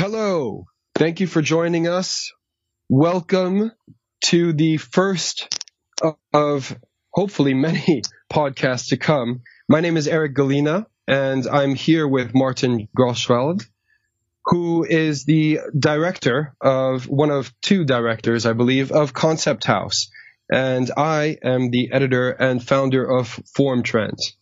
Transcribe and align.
Hello. 0.00 0.66
Thank 0.94 1.18
you 1.18 1.26
for 1.26 1.42
joining 1.42 1.88
us. 1.88 2.30
Welcome 2.88 3.72
to 4.26 4.52
the 4.52 4.76
first 4.76 5.52
of 6.32 6.78
hopefully 7.12 7.52
many 7.52 8.02
podcasts 8.32 8.90
to 8.90 8.96
come. 8.96 9.40
My 9.68 9.80
name 9.80 9.96
is 9.96 10.06
Eric 10.06 10.36
Gallina, 10.36 10.86
and 11.08 11.48
I'm 11.48 11.74
here 11.74 12.06
with 12.06 12.30
Martin 12.32 12.86
Groschwald, 12.96 13.66
who 14.44 14.84
is 14.84 15.24
the 15.24 15.58
director 15.76 16.54
of 16.60 17.08
one 17.08 17.32
of 17.32 17.52
two 17.60 17.84
directors, 17.84 18.46
I 18.46 18.52
believe, 18.52 18.92
of 18.92 19.14
Konzepthaus. 19.14 20.10
And 20.48 20.88
I 20.96 21.38
am 21.42 21.72
the 21.72 21.90
editor 21.90 22.30
and 22.30 22.62
founder 22.62 23.04
of 23.04 23.40
Formtrends. 23.58 24.34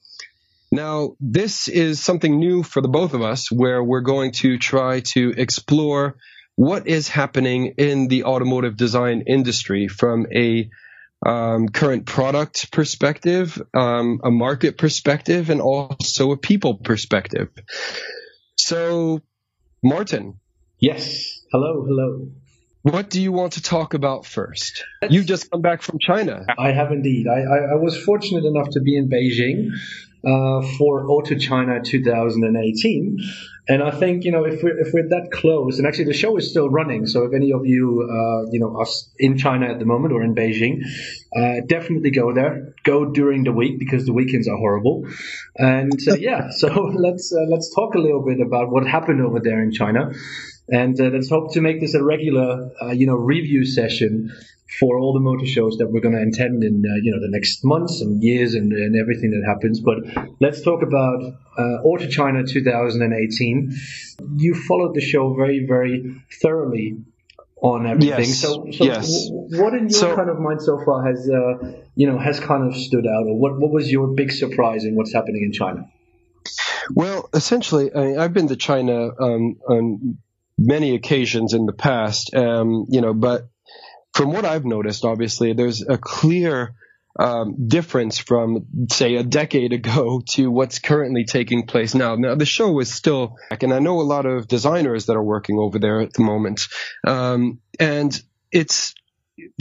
Now, 0.73 1.17
this 1.21 1.69
is 1.69 2.03
something 2.03 2.39
new 2.39 2.63
for 2.63 2.81
the 2.81 2.89
both 2.89 3.15
of 3.15 3.23
us 3.23 3.51
where 3.51 3.83
we're 3.83 4.01
going 4.01 4.33
to 4.33 4.59
try 4.59 5.01
to 5.13 5.33
explore 5.37 6.17
what 6.57 6.87
is 6.87 7.09
happening 7.09 7.75
in 7.79 8.09
the 8.09 8.25
automotive 8.25 8.77
design 8.77 9.23
industry 9.27 9.89
from 9.89 10.27
a 10.35 10.71
um, 11.25 11.69
current 11.69 12.07
product 12.07 12.73
perspective, 12.73 13.61
um, 13.75 14.21
a 14.25 14.31
market 14.31 14.77
perspective, 14.77 15.51
and 15.51 15.61
also 15.61 16.33
a 16.33 16.37
people 16.37 16.75
perspective. 16.75 17.49
So, 18.57 19.23
Martin. 19.83 20.41
Yes. 20.79 21.43
Hello, 21.53 21.85
hello. 21.87 22.29
What 22.83 23.11
do 23.11 23.21
you 23.21 23.33
want 23.33 23.55
to 23.55 23.63
talk 23.63 23.95
about 23.95 24.27
first? 24.27 24.85
You've 25.09 25.27
just 25.27 25.51
come 25.51 25.61
back 25.61 25.83
from 25.83 25.99
China. 25.99 26.47
I 26.59 26.71
have 26.73 26.93
indeed. 26.93 27.27
I, 27.27 27.41
I, 27.41 27.59
I 27.73 27.75
was 27.75 27.97
fortunate 28.01 28.45
enough 28.45 28.71
to 28.71 28.81
be 28.81 28.97
in 28.97 29.09
Beijing 29.09 29.71
uh, 30.27 30.61
for 30.77 31.09
Auto 31.09 31.37
China 31.37 31.81
2018. 31.83 33.19
And 33.69 33.83
I 33.83 33.91
think 33.91 34.25
you 34.25 34.31
know 34.31 34.45
if 34.45 34.63
we're 34.63 34.79
if 34.79 34.93
we're 34.93 35.09
that 35.09 35.31
close, 35.33 35.79
and 35.79 35.89
actually 35.89 36.05
the 36.05 36.15
show 36.15 36.37
is 36.37 36.49
still 36.51 36.69
running. 36.69 37.07
So 37.07 37.25
if 37.25 37.35
any 37.35 37.53
of 37.53 37.67
you 37.67 38.03
uh, 38.03 38.51
you 38.51 38.61
know 38.61 38.77
are 38.77 38.87
in 39.19 39.39
China 39.39 39.67
at 39.67 39.81
the 39.81 39.85
moment 39.85 40.15
or 40.15 40.23
in 40.23 40.35
Beijing, 40.37 40.83
uh, 41.37 41.67
definitely 41.67 42.11
go 42.11 42.33
there. 42.33 42.75
Go 42.85 43.07
during 43.07 43.43
the 43.43 43.53
week 43.53 43.81
because 43.81 44.07
the 44.07 44.13
weekends 44.13 44.47
are 44.47 44.57
horrible. 44.57 45.09
And 45.57 45.99
uh, 46.09 46.15
yeah, 46.15 46.51
so 46.57 46.69
let's 46.69 47.33
uh, 47.33 47.47
let's 47.49 47.75
talk 47.75 47.95
a 47.95 47.99
little 47.99 48.25
bit 48.25 48.41
about 48.41 48.71
what 48.71 48.87
happened 48.87 49.21
over 49.21 49.41
there 49.41 49.61
in 49.61 49.73
China, 49.73 50.13
and 50.69 51.01
uh, 51.01 51.05
let's 51.05 51.29
hope 51.29 51.53
to 51.55 51.61
make 51.61 51.81
this 51.81 51.95
a 51.95 52.03
regular 52.03 52.71
you 52.95 53.07
know 53.07 53.15
review 53.17 53.65
session 53.65 54.33
for 54.81 54.99
all 54.99 55.13
the 55.13 55.21
motor 55.21 55.47
shows 55.47 55.77
that 55.79 55.87
we're 55.91 56.01
going 56.01 56.15
to 56.15 56.21
attend 56.21 56.63
in 56.65 56.83
uh, 56.85 56.95
you 57.03 57.13
know 57.13 57.21
the 57.21 57.31
next 57.31 57.65
months 57.65 58.01
and 58.01 58.23
years 58.23 58.55
and, 58.55 58.73
and 58.73 58.97
everything 59.01 59.31
that 59.31 59.47
happens. 59.47 59.81
But 59.81 59.99
let's 60.41 60.61
talk 60.63 60.83
about 60.83 61.23
uh, 61.57 61.63
Auto 61.85 62.09
China 62.09 62.45
2018. 62.45 63.73
You 64.37 64.55
followed 64.55 64.95
the 64.95 65.01
show 65.01 65.35
very 65.35 65.65
very 65.67 66.21
thoroughly 66.43 66.99
on 67.63 67.87
everything. 67.87 68.19
Yes. 68.19 68.39
So, 68.41 68.67
so 68.73 68.85
yes. 68.85 69.29
w- 69.29 69.63
what 69.63 69.73
in 69.75 69.89
your 69.89 69.91
So- 69.91 70.17
kind 70.17 70.29
of 70.31 70.39
mind 70.41 70.61
so 70.63 70.83
far 70.85 71.07
has 71.07 71.31
uh, 71.31 71.81
you 71.95 72.07
know 72.09 72.19
has 72.19 72.41
kind 72.41 72.67
of 72.67 72.77
stood 72.77 73.07
out, 73.07 73.27
or 73.27 73.39
what 73.39 73.59
what 73.61 73.71
was 73.71 73.91
your 73.91 74.09
big 74.09 74.33
surprise 74.33 74.85
in 74.85 74.97
what's 74.97 75.13
happening 75.13 75.43
in 75.45 75.53
China? 75.53 75.89
Well, 76.91 77.29
essentially, 77.35 77.93
I 77.95 78.01
mean, 78.01 78.19
I've 78.19 78.33
been 78.33 78.49
to 78.49 78.57
China 78.57 79.11
um, 79.19 79.57
on 79.69 80.19
many 80.59 80.95
occasions 80.95 81.53
in 81.53 81.67
the 81.67 81.73
past, 81.73 82.35
um, 82.35 82.87
you 82.89 83.01
know, 83.01 83.15
but 83.15 83.49
from 84.15 84.33
what 84.33 84.45
I've 84.45 84.65
noticed, 84.65 85.05
obviously, 85.05 85.53
there's 85.53 85.83
a 85.87 85.99
clear 85.99 86.75
um, 87.19 87.69
difference 87.69 88.19
from, 88.19 88.67
say, 88.91 89.17
a 89.17 89.23
decade 89.23 89.73
ago 89.73 90.23
to 90.31 90.51
what's 90.51 90.79
currently 90.79 91.25
taking 91.25 91.67
place 91.67 91.95
now. 91.95 92.17
Now, 92.17 92.35
the 92.35 92.47
show 92.47 92.79
is 92.81 92.93
still, 92.93 93.37
and 93.51 93.73
I 93.73 93.79
know 93.79 94.01
a 94.01 94.03
lot 94.03 94.27
of 94.27 94.49
designers 94.49 95.07
that 95.07 95.17
are 95.17 95.23
working 95.23 95.59
over 95.59 95.79
there 95.79 96.01
at 96.01 96.13
the 96.13 96.23
moment, 96.23 96.69
um, 97.07 97.61
and 97.79 98.19
it's 98.51 98.95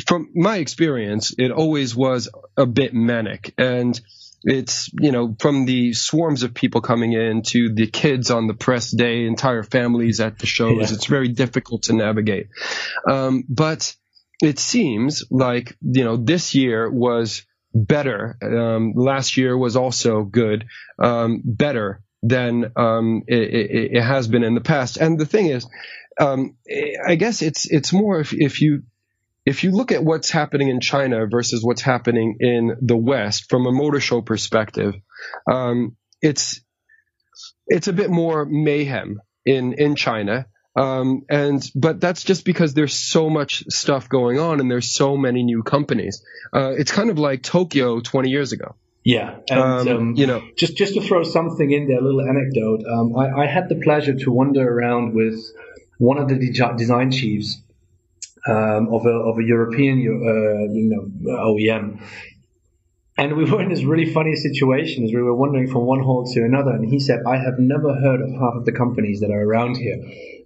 from 0.08 0.30
my 0.34 0.58
experience, 0.58 1.34
it 1.38 1.52
always 1.52 1.96
was 1.96 2.30
a 2.56 2.66
bit 2.66 2.94
manic 2.94 3.54
and 3.58 4.00
it's 4.46 4.90
you 4.94 5.12
know 5.12 5.36
from 5.40 5.66
the 5.66 5.94
swarms 5.94 6.44
of 6.44 6.54
people 6.54 6.80
coming 6.82 7.14
in 7.14 7.42
to 7.42 7.74
the 7.74 7.88
kids 7.88 8.30
on 8.32 8.48
the 8.48 8.54
press 8.54 8.92
day 8.92 9.26
entire 9.26 9.64
families 9.64 10.20
at 10.20 10.38
the 10.40 10.46
shows 10.46 10.78
Yeah. 10.78 10.96
it's 10.96 11.08
very 11.08 11.30
difficult 11.30 11.84
to 11.84 11.94
navigate. 11.94 12.48
Um, 13.10 13.44
but 13.50 13.96
it 14.42 14.60
seems 14.60 15.24
like 15.32 15.76
you 15.82 16.04
know 16.04 16.16
this 16.18 16.54
year 16.56 16.90
was 16.90 17.44
better. 17.74 18.38
Um, 18.42 18.94
last 18.96 19.36
year 19.36 19.58
was 19.58 19.76
also 19.76 20.24
good 20.24 20.66
um, 21.00 21.42
better 21.44 22.02
than 22.22 22.72
um, 22.76 23.24
it, 23.28 23.38
it, 23.54 23.92
it 23.98 24.02
has 24.04 24.28
been 24.28 24.44
in 24.44 24.56
the 24.56 24.62
past. 24.62 24.98
And 24.98 25.20
the 25.20 25.26
thing 25.26 25.48
is 25.48 25.68
um, 26.20 26.56
I 27.08 27.16
guess 27.16 27.42
it's 27.42 27.70
it's 27.70 27.92
more 27.92 28.20
if, 28.20 28.34
if 28.34 28.62
you 28.62 28.84
if 29.46 29.64
you 29.64 29.72
look 29.72 29.92
at 29.92 30.04
what's 30.04 30.32
happening 30.32 30.70
in 30.70 30.80
China 30.80 31.28
versus 31.28 31.64
what's 31.64 31.82
happening 31.82 32.38
in 32.40 32.78
the 32.82 32.98
West 32.98 33.50
from 33.50 33.68
a 33.68 33.72
motor 33.72 34.00
show 34.00 34.22
perspective, 34.22 34.96
um, 35.50 35.96
it's 36.22 36.62
it's 37.68 37.88
a 37.88 37.94
bit 37.94 38.10
more 38.10 38.46
mayhem 38.46 39.22
in 39.46 39.74
in 39.74 39.96
China. 39.96 40.48
Um, 40.78 41.24
and 41.30 41.66
but 41.74 42.02
that's 42.02 42.24
just 42.24 42.44
because 42.44 42.74
there's 42.74 42.94
so 42.94 43.30
much 43.30 43.64
stuff 43.70 44.10
going 44.10 44.40
on 44.40 44.60
and 44.60 44.70
there's 44.70 44.92
so 44.92 45.16
many 45.16 45.44
new 45.44 45.64
companies. 45.64 46.22
Uh, 46.54 46.74
it's 46.78 46.92
kind 46.92 47.10
of 47.10 47.18
like 47.18 47.44
Tokyo 47.44 48.02
20 48.02 48.30
years 48.30 48.52
ago. 48.52 48.76
Yeah, 49.02 49.38
and 49.50 49.60
Um, 49.60 49.88
um, 49.88 50.14
you 50.16 50.26
know, 50.26 50.42
just 50.58 50.76
just 50.76 50.96
to 50.96 51.02
throw 51.02 51.22
something 51.24 51.72
in 51.72 51.88
there, 51.88 52.00
a 52.00 52.02
little 52.02 52.22
anecdote. 52.22 52.84
Um, 52.92 53.16
I, 53.16 53.44
I 53.44 53.46
had 53.46 53.70
the 53.70 53.76
pleasure 53.76 54.16
to 54.16 54.32
wander 54.32 54.68
around 54.68 55.14
with 55.14 55.40
one 56.00 56.18
of 56.18 56.28
the 56.28 56.36
de- 56.36 56.76
design 56.76 57.12
chiefs 57.12 57.62
um, 58.48 58.94
of 58.94 59.06
a 59.06 59.10
of 59.10 59.40
a 59.40 59.44
European 59.44 60.00
uh, 60.00 60.74
you 60.74 60.90
know 60.90 61.34
OEM, 61.34 62.00
and 63.18 63.36
we 63.36 63.50
were 63.50 63.62
in 63.62 63.70
this 63.70 63.84
really 63.84 64.12
funny 64.12 64.36
situation 64.36 65.04
as 65.04 65.12
we 65.14 65.22
were 65.22 65.36
wandering 65.36 65.68
from 65.68 65.86
one 65.86 66.02
hall 66.02 66.26
to 66.34 66.44
another, 66.44 66.72
and 66.72 66.88
he 66.88 67.00
said, 67.00 67.20
"I 67.26 67.38
have 67.38 67.58
never 67.58 67.94
heard 67.94 68.22
of 68.22 68.30
half 68.32 68.56
of 68.56 68.66
the 68.66 68.72
companies 68.72 69.22
that 69.22 69.32
are 69.32 69.42
around 69.42 69.78
here." 69.78 69.98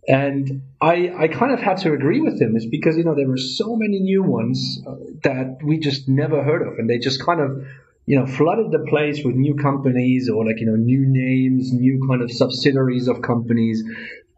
And 0.07 0.63
I, 0.81 1.11
I 1.15 1.27
kind 1.27 1.51
of 1.51 1.59
had 1.59 1.77
to 1.77 1.93
agree 1.93 2.21
with 2.21 2.41
him. 2.41 2.55
Is 2.55 2.65
because 2.65 2.95
you 2.95 3.03
know 3.03 3.15
there 3.15 3.27
were 3.27 3.37
so 3.37 3.75
many 3.75 3.99
new 3.99 4.23
ones 4.23 4.81
uh, 4.87 4.95
that 5.23 5.57
we 5.63 5.79
just 5.79 6.07
never 6.07 6.43
heard 6.43 6.61
of, 6.61 6.79
and 6.79 6.89
they 6.89 6.99
just 6.99 7.23
kind 7.23 7.41
of 7.41 7.65
you 8.05 8.19
know 8.19 8.25
flooded 8.25 8.71
the 8.71 8.85
place 8.87 9.23
with 9.23 9.35
new 9.35 9.55
companies 9.55 10.29
or 10.29 10.45
like 10.45 10.59
you 10.59 10.67
know 10.67 10.75
new 10.75 11.05
names, 11.05 11.73
new 11.73 12.05
kind 12.07 12.21
of 12.21 12.31
subsidiaries 12.31 13.07
of 13.07 13.21
companies. 13.21 13.83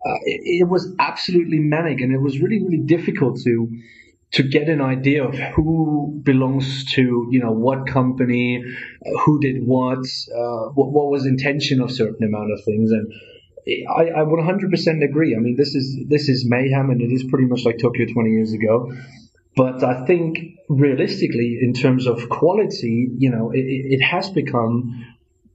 Uh, 0.06 0.17
it, 0.23 0.62
it 0.62 0.69
was 0.69 0.94
absolutely 1.00 1.59
manic, 1.59 2.01
and 2.01 2.13
it 2.13 2.22
was 2.22 2.39
really 2.39 2.62
really 2.63 2.84
difficult 2.84 3.39
to 3.44 3.67
to 4.31 4.44
get 4.44 4.69
an 4.69 4.81
idea 4.81 5.28
of 5.28 5.35
who 5.56 6.22
belongs 6.23 6.85
to 6.94 7.28
you 7.31 7.39
know 7.39 7.51
what 7.51 7.88
company, 7.88 8.63
uh, 8.63 9.19
who 9.25 9.40
did 9.40 9.66
what, 9.66 10.06
uh, 10.34 10.69
what, 10.73 10.91
what 10.91 11.11
was 11.11 11.25
intention 11.25 11.81
of 11.81 11.91
certain 11.91 12.25
amount 12.25 12.51
of 12.51 12.63
things, 12.63 12.91
and 12.91 13.11
I, 13.67 14.22
I 14.22 14.23
100% 14.23 15.03
agree. 15.03 15.35
I 15.35 15.40
mean, 15.40 15.56
this 15.56 15.75
is 15.75 16.00
this 16.07 16.29
is 16.29 16.45
mayhem, 16.47 16.90
and 16.90 17.01
it 17.01 17.13
is 17.13 17.23
pretty 17.23 17.45
much 17.45 17.66
like 17.66 17.78
Tokyo 17.78 18.06
20 18.11 18.29
years 18.31 18.53
ago. 18.53 18.91
But 19.56 19.84
I 19.84 20.06
think 20.06 20.40
realistically, 20.69 21.59
in 21.61 21.73
terms 21.73 22.07
of 22.07 22.29
quality, 22.29 23.09
you 23.17 23.29
know, 23.29 23.51
it 23.51 23.66
it 23.66 24.01
has 24.01 24.29
become 24.29 25.06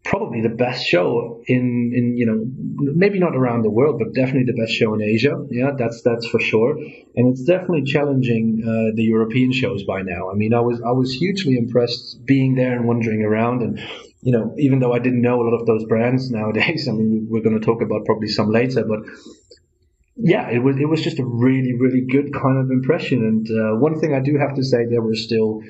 probably 0.09 0.41
the 0.41 0.55
best 0.55 0.87
show 0.87 1.43
in, 1.47 1.93
in 1.95 2.17
you 2.17 2.27
know 2.27 2.45
maybe 2.95 3.19
not 3.19 3.35
around 3.37 3.63
the 3.63 3.71
world, 3.71 3.99
but 3.99 4.15
definitely 4.15 4.45
the 4.45 4.61
best 4.61 4.73
show 4.73 4.95
in 4.95 5.03
Asia. 5.03 5.35
Yeah, 5.51 5.71
that's 5.77 6.03
that's 6.03 6.27
for 6.27 6.41
sure. 6.41 6.77
And 7.17 7.33
it's 7.33 7.43
definitely 7.43 7.85
challenging 7.85 8.63
uh, 8.63 8.95
the 8.95 9.03
European 9.03 9.53
shows 9.53 9.85
by 9.85 10.03
now. 10.03 10.31
I 10.31 10.35
mean, 10.35 10.55
I 10.55 10.61
was 10.61 10.81
I 10.81 10.93
was 10.93 11.13
hugely 11.13 11.57
impressed 11.57 12.25
being 12.25 12.55
there 12.55 12.77
and 12.77 12.87
wandering 12.87 13.23
around 13.23 13.63
and. 13.63 13.81
You 14.23 14.33
know, 14.33 14.57
even 14.59 14.81
though 14.81 14.93
I 14.93 14.99
didn't 14.99 15.23
know 15.23 15.41
a 15.41 15.45
lot 15.45 15.61
of 15.61 15.67
those 15.67 15.85
brands 15.85 16.31
nowadays, 16.39 16.89
I 16.89 16.93
mean, 16.93 17.29
we're 17.31 17.43
going 17.43 17.61
to 17.61 17.65
talk 17.65 17.81
about 17.81 18.07
probably 18.07 18.27
some 18.27 18.51
later, 18.51 18.83
but 18.83 19.01
yeah, 20.17 20.49
it 20.51 20.59
was 20.59 20.77
it 20.81 20.89
was 20.89 21.03
just 21.03 21.19
a 21.19 21.25
really 21.25 21.75
really 21.79 22.01
good 22.11 22.33
kind 22.33 22.59
of 22.59 22.71
impression. 22.71 23.19
And 23.19 23.47
uh, 23.49 23.77
one 23.77 24.01
thing 24.01 24.15
I 24.15 24.21
do 24.21 24.37
have 24.39 24.57
to 24.57 24.65
say, 24.65 24.87
there 24.87 25.03
were 25.03 25.15
still, 25.15 25.61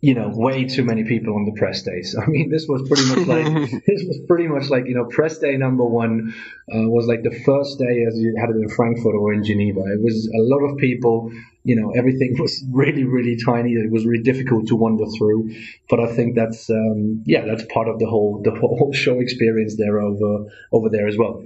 you 0.00 0.14
know, 0.14 0.30
way 0.32 0.64
too 0.64 0.84
many 0.84 1.04
people 1.04 1.34
on 1.34 1.44
the 1.44 1.52
press 1.52 1.82
days. 1.82 2.14
I 2.20 2.26
mean, 2.26 2.50
this 2.50 2.66
was 2.68 2.86
pretty 2.88 3.06
much 3.06 3.26
like 3.26 3.70
this 3.86 4.04
was 4.06 4.20
pretty 4.26 4.48
much 4.48 4.68
like 4.68 4.86
you 4.86 4.94
know, 4.94 5.04
press 5.06 5.38
day 5.38 5.56
number 5.56 5.84
one 5.84 6.34
uh, 6.72 6.88
was 6.88 7.06
like 7.06 7.22
the 7.22 7.36
first 7.44 7.78
day 7.78 8.04
as 8.06 8.18
you 8.18 8.34
had 8.38 8.50
it 8.50 8.56
in 8.56 8.68
Frankfurt 8.68 9.14
or 9.14 9.32
in 9.32 9.44
Geneva. 9.44 9.80
It 9.86 10.02
was 10.02 10.26
a 10.26 10.40
lot 10.40 10.70
of 10.70 10.78
people. 10.78 11.32
You 11.64 11.80
know, 11.80 11.90
everything 11.90 12.36
was 12.38 12.64
really 12.70 13.04
really 13.04 13.36
tiny. 13.44 13.72
It 13.72 13.90
was 13.90 14.06
really 14.06 14.22
difficult 14.22 14.68
to 14.68 14.76
wander 14.76 15.06
through. 15.18 15.54
But 15.88 16.00
I 16.00 16.14
think 16.14 16.36
that's 16.36 16.68
um, 16.70 17.22
yeah, 17.26 17.44
that's 17.44 17.64
part 17.72 17.88
of 17.88 17.98
the 17.98 18.06
whole 18.06 18.42
the 18.42 18.52
whole 18.52 18.92
show 18.92 19.20
experience 19.20 19.76
there 19.76 19.98
over 20.00 20.50
over 20.72 20.90
there 20.90 21.08
as 21.08 21.16
well. 21.16 21.44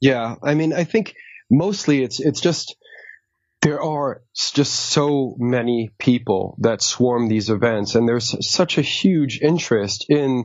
Yeah, 0.00 0.36
I 0.42 0.54
mean, 0.54 0.72
I 0.72 0.84
think 0.84 1.14
mostly 1.50 2.02
it's 2.02 2.20
it's 2.20 2.40
just 2.40 2.76
there 3.62 3.82
are 3.82 4.22
just 4.54 4.72
so 4.72 5.34
many 5.38 5.90
people 5.98 6.56
that 6.60 6.82
swarm 6.82 7.28
these 7.28 7.50
events, 7.50 7.94
and 7.94 8.08
there's 8.08 8.34
such 8.48 8.78
a 8.78 8.82
huge 8.82 9.40
interest 9.40 10.06
in 10.08 10.44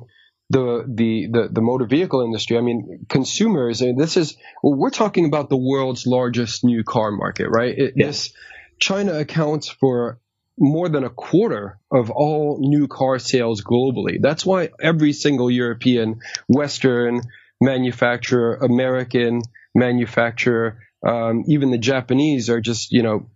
the, 0.50 0.83
the, 0.88 1.27
the, 1.31 1.50
the 1.51 1.62
motor 1.62 1.86
vehicle 1.86 2.21
industry. 2.21 2.57
I 2.57 2.62
mean, 2.62 3.06
consumers, 3.10 3.81
and 3.81 4.00
this 4.00 4.18
is, 4.18 4.36
well, 4.62 4.75
we're 4.75 4.89
talking 4.89 5.25
about 5.25 5.50
the 5.50 5.57
world's 5.57 6.06
largest 6.06 6.63
new 6.63 6.83
car 6.83 7.12
market, 7.12 7.50
right? 7.50 7.77
It, 7.77 7.94
Yeah. 7.95 8.07
This, 8.07 8.33
China 8.80 9.13
accounts 9.13 9.69
for 9.69 10.19
more 10.57 10.89
than 10.89 11.04
a 11.04 11.10
quarter 11.10 11.80
of 11.92 12.12
all 12.12 12.57
new 12.60 12.88
car 12.88 13.18
sales 13.19 13.63
globally. 13.63 14.18
That's 14.21 14.45
why 14.45 14.69
every 14.81 15.13
single 15.13 15.50
European, 15.50 16.19
Western 16.48 17.21
manufacturer, 17.62 18.56
American 18.56 19.42
manufacturer, 19.74 20.80
um, 21.05 21.44
even 21.47 21.71
the 21.71 21.77
Japanese 21.77 22.50
are 22.50 22.61
just, 22.61 22.91
you 22.91 23.03
know, 23.03 23.29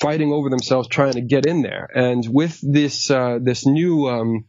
fighting 0.00 0.32
over 0.32 0.48
themselves 0.48 0.88
trying 0.88 1.12
to 1.12 1.20
get 1.20 1.46
in 1.46 1.62
there. 1.62 1.88
And 1.94 2.26
with 2.28 2.58
this, 2.62 3.10
uh, 3.10 3.38
this 3.42 3.66
new, 3.66 4.08
um, 4.08 4.44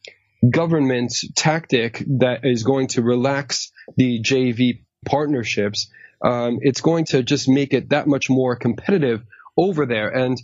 government 0.47 1.13
tactic 1.35 2.03
that 2.19 2.41
is 2.43 2.63
going 2.63 2.87
to 2.87 3.01
relax 3.01 3.71
the 3.97 4.21
JV 4.21 4.83
partnerships, 5.05 5.91
um, 6.23 6.59
it's 6.61 6.81
going 6.81 7.05
to 7.05 7.23
just 7.23 7.49
make 7.49 7.73
it 7.73 7.89
that 7.89 8.07
much 8.07 8.29
more 8.29 8.55
competitive 8.55 9.23
over 9.57 9.85
there. 9.85 10.09
And 10.09 10.37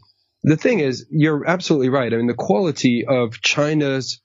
the 0.43 0.57
thing 0.57 0.79
is, 0.79 1.05
you're 1.09 1.47
absolutely 1.47 1.89
right. 1.89 2.13
I 2.13 2.17
mean, 2.17 2.27
the 2.27 2.33
quality 2.33 3.05
of 3.07 3.41
China's 3.41 4.21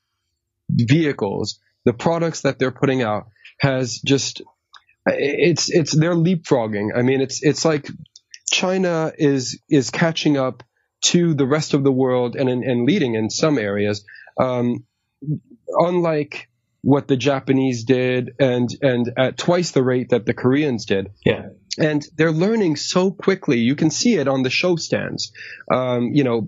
vehicles, 0.70 1.61
the 1.85 1.93
products 1.93 2.43
that 2.43 2.58
they're 2.58 2.70
putting 2.70 3.02
out, 3.02 3.29
has 3.61 4.00
just 4.00 4.43
it's 5.06 5.70
it's 5.70 5.97
they're 5.97 6.14
leapfrogging. 6.14 6.88
I 6.97 7.02
mean, 7.02 7.20
it's 7.20 7.43
it's 7.43 7.64
like 7.64 7.88
China 8.50 9.12
is 9.17 9.61
is 9.69 9.91
catching 9.91 10.37
up 10.37 10.62
to 11.02 11.35
the 11.35 11.47
rest 11.47 11.75
of 11.75 11.85
the 11.85 11.93
world 11.93 12.37
and 12.37 12.49
and 12.49 12.87
leading 12.87 13.14
in 13.14 13.31
some 13.31 13.58
areas. 13.58 14.05
Um, 14.38 14.85
unlike 15.69 16.49
what 16.82 17.08
the 17.08 17.17
Japanese 17.17 17.85
did, 17.85 18.31
and 18.38 18.69
and 18.81 19.12
at 19.19 19.37
twice 19.37 19.70
the 19.73 19.82
rate 19.82 20.11
that 20.11 20.25
the 20.26 20.35
Koreans 20.35 20.87
did 20.87 21.11
Yeah. 21.26 21.50
and 21.79 22.02
they're 22.17 22.32
learning 22.32 22.76
so 22.76 23.11
quickly. 23.11 23.58
You 23.58 23.76
can 23.76 23.91
see 23.91 24.14
it 24.14 24.29
on 24.29 24.43
the 24.43 24.50
show 24.50 24.76
stands. 24.76 25.31
Um, 25.73 26.11
you 26.14 26.25
know, 26.25 26.47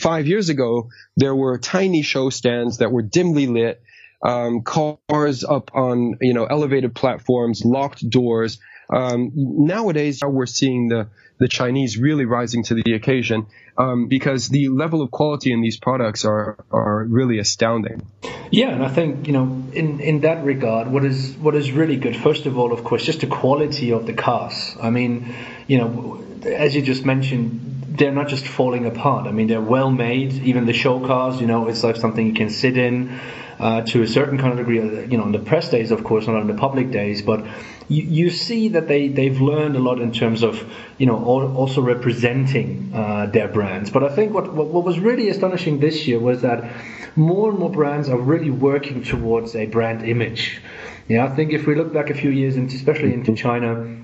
five 0.00 0.26
years 0.26 0.48
ago 0.48 0.88
there 1.16 1.34
were 1.34 1.58
tiny 1.58 2.02
show 2.02 2.30
stands 2.30 2.78
that 2.78 2.90
were 2.90 3.02
dimly 3.02 3.46
lit, 3.46 3.82
um, 4.22 4.62
cars 4.62 5.44
up 5.44 5.70
on 5.74 6.18
you 6.20 6.34
know 6.34 6.44
elevated 6.44 6.94
platforms, 6.94 7.64
locked 7.64 8.08
doors. 8.08 8.58
Um, 8.90 9.32
nowadays, 9.34 10.20
we're 10.24 10.46
seeing 10.46 10.88
the 10.88 11.08
the 11.38 11.48
Chinese 11.48 11.96
really 11.96 12.24
rising 12.24 12.64
to 12.64 12.74
the 12.74 12.94
occasion 12.94 13.46
um, 13.76 14.08
because 14.08 14.48
the 14.48 14.68
level 14.68 15.02
of 15.02 15.10
quality 15.10 15.52
in 15.52 15.60
these 15.60 15.78
products 15.78 16.24
are 16.24 16.64
are 16.70 17.04
really 17.04 17.38
astounding. 17.38 18.02
Yeah, 18.50 18.70
and 18.70 18.82
I 18.82 18.88
think 18.88 19.26
you 19.26 19.32
know, 19.32 19.64
in 19.72 20.00
in 20.00 20.20
that 20.20 20.44
regard, 20.44 20.88
what 20.88 21.04
is 21.04 21.34
what 21.36 21.54
is 21.54 21.70
really 21.70 21.96
good. 21.96 22.16
First 22.16 22.46
of 22.46 22.58
all, 22.58 22.72
of 22.72 22.82
course, 22.82 23.04
just 23.04 23.20
the 23.20 23.26
quality 23.26 23.92
of 23.92 24.06
the 24.06 24.14
cars. 24.14 24.76
I 24.82 24.90
mean, 24.90 25.34
you 25.66 25.78
know, 25.78 26.24
as 26.44 26.74
you 26.74 26.82
just 26.82 27.04
mentioned, 27.04 27.84
they're 27.98 28.12
not 28.12 28.28
just 28.28 28.46
falling 28.46 28.86
apart. 28.86 29.26
I 29.26 29.32
mean, 29.32 29.46
they're 29.46 29.60
well 29.60 29.90
made. 29.90 30.32
Even 30.32 30.66
the 30.66 30.72
show 30.72 30.98
cars, 31.06 31.40
you 31.40 31.46
know, 31.46 31.68
it's 31.68 31.84
like 31.84 31.96
something 31.96 32.26
you 32.26 32.34
can 32.34 32.50
sit 32.50 32.76
in 32.78 33.20
uh, 33.58 33.82
to 33.82 34.02
a 34.02 34.06
certain 34.06 34.38
kind 34.38 34.52
of 34.52 34.58
degree. 34.58 34.78
You 34.78 35.16
know, 35.16 35.24
on 35.24 35.32
the 35.32 35.38
press 35.38 35.70
days, 35.70 35.90
of 35.90 36.04
course, 36.04 36.26
not 36.26 36.36
on 36.36 36.46
the 36.46 36.54
public 36.54 36.90
days, 36.90 37.22
but 37.22 37.44
you, 37.88 38.02
you 38.02 38.30
see 38.30 38.68
that 38.68 38.88
they 38.88 39.08
they've 39.08 39.40
learned 39.40 39.76
a 39.76 39.80
lot 39.80 40.00
in 40.00 40.12
terms 40.12 40.42
of 40.42 40.62
you 40.98 41.06
know 41.06 41.16
al- 41.16 41.56
also 41.56 41.80
representing 41.80 42.92
uh, 42.94 43.26
their 43.26 43.48
brands. 43.48 43.90
But 43.90 44.04
I 44.04 44.14
think 44.14 44.32
what, 44.34 44.52
what 44.52 44.68
what 44.68 44.84
was 44.84 44.98
really 44.98 45.28
astonishing 45.28 45.80
this 45.80 46.06
year 46.06 46.18
was 46.18 46.42
that 46.42 46.70
more 47.16 47.50
and 47.50 47.58
more 47.58 47.70
brands 47.70 48.08
are 48.08 48.18
really 48.18 48.50
working 48.50 49.02
towards 49.02 49.56
a 49.56 49.66
brand 49.66 50.08
image. 50.08 50.60
Yeah, 51.08 51.24
I 51.24 51.34
think 51.34 51.52
if 51.52 51.66
we 51.66 51.74
look 51.74 51.92
back 51.92 52.10
a 52.10 52.14
few 52.14 52.30
years, 52.30 52.56
into, 52.56 52.76
especially 52.76 53.14
into 53.14 53.34
China, 53.34 53.96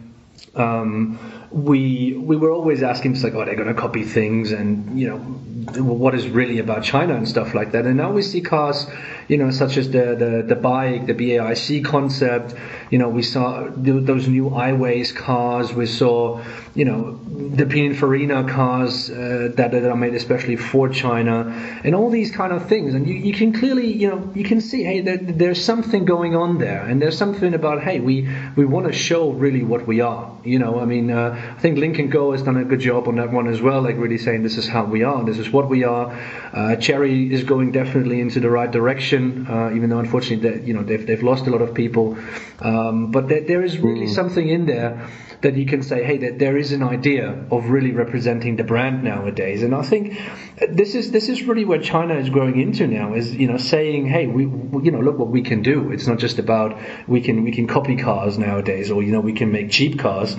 um, 0.55 1.19
we 1.51 2.15
we 2.15 2.37
were 2.37 2.51
always 2.51 2.83
asking, 2.83 3.12
just 3.15 3.25
like, 3.25 3.35
oh, 3.35 3.45
they're 3.45 3.56
going 3.56 3.69
to 3.69 3.81
copy 3.81 4.05
things, 4.05 4.53
and 4.53 4.99
you 4.99 5.09
know, 5.09 5.19
what 5.83 6.15
is 6.15 6.27
really 6.29 6.59
about 6.59 6.83
China 6.83 7.15
and 7.15 7.29
stuff 7.29 7.55
like 7.55 7.73
that. 7.73 7.85
And 7.85 7.97
now 7.97 8.11
we 8.11 8.23
see 8.23 8.41
cars, 8.41 8.87
you 9.29 9.37
know, 9.37 9.50
such 9.50 9.76
as 9.76 9.91
the 9.91 10.15
the, 10.15 10.44
the 10.47 10.56
bike, 10.56 11.06
the 11.06 11.15
BAIC 11.15 11.85
concept. 11.85 12.55
You 12.91 12.99
know, 12.99 13.09
we 13.09 13.23
saw 13.23 13.69
th- 13.69 14.05
those 14.05 14.29
new 14.29 14.50
Aiways 14.50 15.15
cars. 15.15 15.73
We 15.73 15.87
saw, 15.87 16.43
you 16.75 16.85
know, 16.85 17.19
the 17.25 17.65
Pininfarina 17.65 18.49
cars 18.49 19.11
uh, 19.11 19.53
that, 19.56 19.73
that 19.73 19.85
are 19.85 19.97
made 19.97 20.15
especially 20.15 20.56
for 20.56 20.88
China, 20.88 21.50
and 21.85 21.94
all 21.94 22.11
these 22.11 22.31
kind 22.31 22.53
of 22.53 22.69
things. 22.69 22.94
And 22.94 23.09
you, 23.09 23.15
you 23.15 23.32
can 23.32 23.53
clearly, 23.53 23.93
you 23.93 24.09
know, 24.11 24.31
you 24.35 24.44
can 24.44 24.61
see, 24.61 24.85
hey, 24.85 25.00
there, 25.00 25.17
there's 25.17 25.62
something 25.65 26.05
going 26.05 26.37
on 26.37 26.59
there, 26.59 26.82
and 26.82 27.00
there's 27.00 27.19
something 27.19 27.55
about, 27.55 27.82
hey, 27.82 28.00
we 28.00 28.29
we 28.56 28.65
want 28.65 28.87
to 28.87 28.93
show 28.93 29.31
really 29.31 29.62
what 29.62 29.87
we 29.87 30.00
are. 30.00 30.31
You 30.44 30.59
know, 30.59 30.79
I 30.79 30.85
mean, 30.85 31.11
uh, 31.11 31.55
I 31.56 31.61
think 31.61 31.79
Lynk 31.79 31.97
& 32.11 32.12
Co 32.12 32.32
has 32.32 32.43
done 32.43 32.59
a 32.59 32.65
good 32.65 32.81
job 32.81 33.09
on 33.09 33.17
that 33.17 33.32
one 33.32 33.49
as 33.49 33.61
well, 33.62 33.81
like 33.81 33.97
really 33.97 34.19
saying 34.19 34.43
this 34.43 34.59
is 34.59 34.69
how 34.69 34.85
we 34.85 35.03
are, 35.03 35.25
this 35.25 35.38
is 35.38 35.50
what 35.50 35.70
we 35.70 35.85
are. 35.85 36.06
Uh, 36.53 36.77
Chery 36.77 37.32
is 37.32 37.44
going 37.44 37.73
definitely 37.73 38.20
into 38.20 38.41
the 38.41 38.50
right 38.50 38.70
direction, 38.70 39.13
uh, 39.14 39.75
even 39.75 39.90
though 39.90 39.99
unfortunately, 39.99 40.50
that 40.50 40.66
you 40.66 40.75
know, 40.75 40.82
they've 40.82 41.06
they've 41.06 41.22
lost 41.22 41.46
a 41.46 41.50
lot 41.50 41.62
of 41.62 41.75
people, 41.75 42.16
um, 42.61 43.11
but 43.11 43.28
there, 43.28 43.43
there 43.43 43.62
is 43.62 43.78
really 43.78 44.06
something 44.06 44.49
in 44.49 44.66
there 44.66 45.08
that 45.44 45.56
you 45.56 45.66
can 45.66 45.82
say, 45.82 46.02
hey, 46.02 46.16
that 46.19 46.38
there 46.38 46.56
is 46.56 46.72
an 46.72 46.82
idea 46.82 47.44
of 47.50 47.69
really 47.69 47.93
representing 47.93 48.56
the 48.56 48.64
brand 48.64 49.05
nowadays. 49.05 49.62
And 49.62 49.75
I 49.75 49.82
think 49.82 50.19
this 50.69 50.94
is 50.94 51.11
this 51.11 51.28
is 51.28 51.43
really 51.43 51.64
where 51.64 51.81
China 51.81 52.14
is 52.14 52.31
growing 52.31 52.58
into 52.58 52.87
now. 52.87 53.14
Is 53.14 53.34
you 53.34 53.46
know 53.46 53.58
saying, 53.58 54.06
hey, 54.06 54.26
we, 54.26 54.46
we 54.46 54.84
you 54.84 54.90
know 54.90 55.00
look 55.00 55.19
what 55.19 55.28
we 55.28 55.43
can 55.43 55.62
do. 55.62 55.93
It's 55.93 56.06
not 56.06 56.19
just 56.19 56.38
about 56.38 56.78
we 57.06 57.20
can 57.20 57.44
we 57.44 57.52
can 57.52 57.67
copy 57.67 57.96
cars 57.96 58.38
nowadays, 58.38 58.90
or 58.90 59.02
you 59.02 59.12
know 59.12 59.20
we 59.20 59.34
can 59.34 59.52
make 59.52 59.70
cheap 59.70 59.99
cars. 59.99 60.37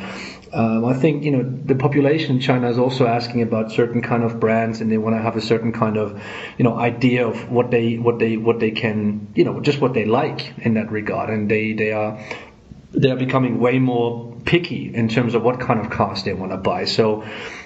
Um, 0.53 0.85
I 0.85 0.93
think 0.93 1.23
you 1.23 1.31
know 1.31 1.43
the 1.43 1.75
population 1.75 2.35
in 2.35 2.41
China 2.41 2.69
is 2.69 2.77
also 2.77 3.07
asking 3.07 3.41
about 3.41 3.71
certain 3.71 4.01
kind 4.01 4.23
of 4.23 4.39
brands, 4.39 4.81
and 4.81 4.91
they 4.91 4.97
want 4.97 5.15
to 5.15 5.21
have 5.21 5.35
a 5.35 5.41
certain 5.41 5.71
kind 5.71 5.97
of 5.97 6.21
you 6.57 6.63
know 6.63 6.77
idea 6.77 7.27
of 7.27 7.51
what 7.51 7.71
they 7.71 7.97
what 7.97 8.19
they 8.19 8.37
what 8.37 8.59
they 8.59 8.71
can 8.71 9.27
you 9.35 9.43
know 9.43 9.59
just 9.59 9.81
what 9.81 9.93
they 9.93 10.05
like 10.05 10.53
in 10.59 10.75
that 10.75 10.91
regard, 10.91 11.29
and 11.29 11.49
they 11.49 11.73
they 11.73 11.91
are 11.91 12.19
they 12.91 13.11
are 13.11 13.17
becoming 13.17 13.59
way 13.59 13.79
more 13.79 14.33
picky 14.45 14.93
in 14.93 15.09
terms 15.09 15.35
of 15.35 15.43
what 15.43 15.59
kind 15.59 15.79
of 15.79 15.89
cars 15.89 16.23
they 16.23 16.33
want 16.33 16.51
to 16.51 16.57
buy. 16.57 16.85
So 16.85 17.23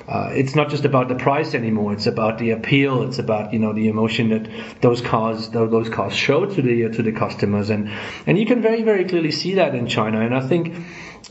uh, 0.07 0.29
it's 0.31 0.55
not 0.55 0.69
just 0.69 0.85
about 0.85 1.07
the 1.07 1.15
price 1.15 1.53
anymore. 1.53 1.93
It's 1.93 2.07
about 2.07 2.39
the 2.39 2.51
appeal. 2.51 3.03
It's 3.03 3.19
about 3.19 3.53
you 3.53 3.59
know 3.59 3.73
the 3.73 3.87
emotion 3.89 4.29
that 4.29 4.49
those 4.81 5.01
cars 5.01 5.49
those 5.49 5.89
cars 5.89 6.15
show 6.15 6.45
to 6.45 6.61
the 6.61 6.89
to 6.89 7.03
the 7.03 7.11
customers, 7.11 7.69
and 7.69 7.91
and 8.25 8.39
you 8.39 8.45
can 8.45 8.61
very 8.61 8.81
very 8.81 9.05
clearly 9.05 9.31
see 9.31 9.55
that 9.55 9.75
in 9.75 9.87
China. 9.87 10.21
And 10.21 10.35
I 10.35 10.41
think. 10.41 10.75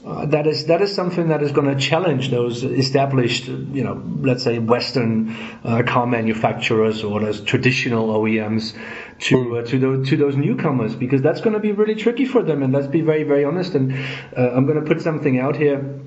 Uh, 0.05 0.27
that 0.27 0.47
is 0.47 0.67
that 0.67 0.81
is 0.81 0.95
something 0.95 1.29
that 1.29 1.43
is 1.43 1.51
going 1.51 1.67
to 1.67 1.81
challenge 1.81 2.31
those 2.31 2.63
established, 2.63 3.47
you 3.47 3.83
know, 3.83 4.01
let's 4.21 4.45
say 4.45 4.59
Western 4.59 5.37
uh, 5.65 5.83
car 5.83 6.07
manufacturers 6.07 7.03
or 7.03 7.21
those 7.21 7.41
traditional 7.41 8.09
OEMs 8.09 8.77
to 9.21 9.59
uh, 9.59 9.65
to 9.65 9.79
those 9.79 10.09
to 10.09 10.17
those 10.17 10.37
newcomers 10.37 10.95
because 10.95 11.21
that's 11.21 11.41
going 11.41 11.55
to 11.55 11.61
be 11.61 11.73
really 11.73 11.97
tricky 11.97 12.27
for 12.27 12.43
them. 12.43 12.63
And 12.63 12.73
let's 12.73 12.87
be 12.87 13.01
very 13.01 13.25
very 13.25 13.45
honest. 13.45 13.75
And 13.75 13.93
uh, 13.93 14.51
I'm 14.55 14.67
going 14.67 14.81
to 14.81 14.87
put 14.87 15.01
something 15.03 15.39
out 15.39 15.57
here. 15.57 16.01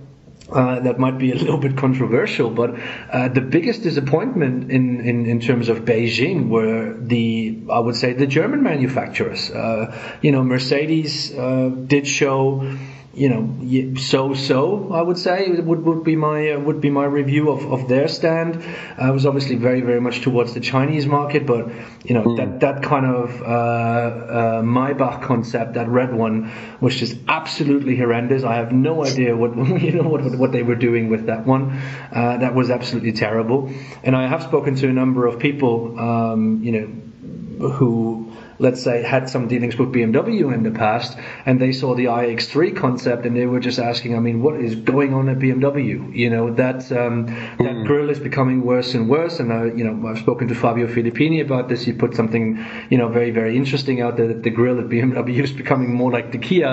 Uh, 0.50 0.82
that 0.82 1.00
might 1.00 1.18
be 1.18 1.32
a 1.32 1.36
little 1.36 1.58
bit 1.58 1.78
controversial, 1.78 2.50
but 2.50 2.72
uh, 3.10 3.30
the 3.30 3.40
biggest 3.40 3.84
disappointment 3.84 4.70
in, 4.70 5.00
in, 5.00 5.26
in 5.26 5.40
terms 5.40 5.70
of 5.70 5.86
Beijing 5.86 6.50
were 6.50 6.94
the, 7.00 7.58
I 7.72 7.80
would 7.80 7.96
say, 7.96 8.12
the 8.14 8.28
German 8.28 8.62
manufacturers. 8.62 9.50
Uh, 9.50 9.98
you 10.22 10.34
know, 10.34 10.44
Mercedes 10.44 11.34
uh, 11.34 11.70
did 11.70 12.06
show 12.06 12.76
you 13.14 13.28
know, 13.28 13.96
so 14.00 14.34
so. 14.34 14.94
I 14.94 15.02
would 15.02 15.18
say 15.18 15.50
would 15.50 15.84
would 15.84 16.04
be 16.04 16.16
my 16.16 16.52
uh, 16.52 16.60
would 16.60 16.80
be 16.80 16.90
my 16.90 17.04
review 17.04 17.52
of, 17.52 17.70
of 17.72 17.90
their 17.90 18.08
stand. 18.08 18.56
Uh, 18.56 19.02
I 19.02 19.12
was 19.12 19.26
obviously 19.26 19.58
very 19.58 19.82
very 19.82 20.00
much 20.00 20.22
towards 20.22 20.54
the 20.54 20.62
Chinese 20.62 21.06
market, 21.06 21.46
but 21.46 21.70
you 22.06 22.14
know 22.14 22.24
mm. 22.24 22.38
that 22.38 22.62
that 22.62 22.84
kind 22.84 23.06
of 23.06 23.42
uh, 23.42 23.46
uh, 23.46 24.62
Maybach 24.62 25.24
concept, 25.24 25.74
that 25.74 25.90
red 25.90 26.14
one, 26.14 26.52
was 26.80 26.96
just 26.96 27.18
absolutely 27.28 27.98
horrendous. 27.98 28.46
I 28.46 28.56
have 28.56 28.72
no 28.72 29.06
idea 29.06 29.36
what 29.36 29.58
you 29.82 29.92
know 29.92 30.08
what 30.08 30.24
what 30.38 30.54
they 30.54 30.64
were 30.64 30.76
doing 30.76 31.10
with 31.10 31.26
that 31.26 31.46
one. 31.46 31.82
Uh, 32.14 32.38
that 32.38 32.56
was 32.56 32.70
absolutely 32.70 33.12
terrible. 33.12 33.72
And 34.04 34.16
I 34.16 34.28
have 34.28 34.44
spoken 34.44 34.76
to 34.76 34.88
a 34.88 34.94
number 34.94 35.28
of 35.28 35.38
people, 35.38 36.00
um, 36.00 36.64
you 36.64 36.72
know, 36.72 37.70
who 37.72 38.31
let's 38.62 38.82
say, 38.84 39.02
had 39.02 39.28
some 39.28 39.48
dealings 39.48 39.76
with 39.76 39.92
BMW 39.92 40.54
in 40.54 40.62
the 40.64 40.72
past, 40.72 41.18
and 41.46 41.60
they 41.60 41.72
saw 41.72 41.96
the 41.96 42.06
iX3 42.06 42.76
concept, 42.76 43.26
and 43.26 43.36
they 43.36 43.48
were 43.48 43.60
just 43.60 43.80
asking, 43.80 44.16
I 44.16 44.20
mean, 44.20 44.42
what 44.42 44.62
is 44.62 44.76
going 44.76 45.14
on 45.14 45.28
at 45.30 45.40
BMW? 45.40 46.16
You 46.16 46.30
know, 46.30 46.54
that 46.54 46.92
um, 46.92 47.26
that 47.26 47.76
mm. 47.76 47.88
grill 47.88 48.10
is 48.10 48.20
becoming 48.20 48.64
worse 48.64 48.94
and 48.94 49.10
worse. 49.10 49.40
And 49.40 49.52
I, 49.52 49.66
you 49.66 49.84
know, 49.84 50.08
I've 50.08 50.20
spoken 50.20 50.48
to 50.50 50.56
Fabio 50.56 50.88
Filippini 50.88 51.42
about 51.42 51.70
this. 51.70 51.84
He 51.84 51.92
put 51.94 52.16
something, 52.16 52.64
you 52.90 52.98
know, 52.98 53.10
very 53.10 53.32
very 53.32 53.58
interesting 53.58 54.02
out 54.02 54.16
there. 54.18 54.28
That 54.28 54.44
the 54.44 54.52
grill 54.52 54.80
at 54.80 54.86
BMW 54.86 55.44
is 55.44 55.52
becoming 55.52 55.94
more 55.94 56.12
like 56.12 56.32
the 56.32 56.38
Kia, 56.38 56.70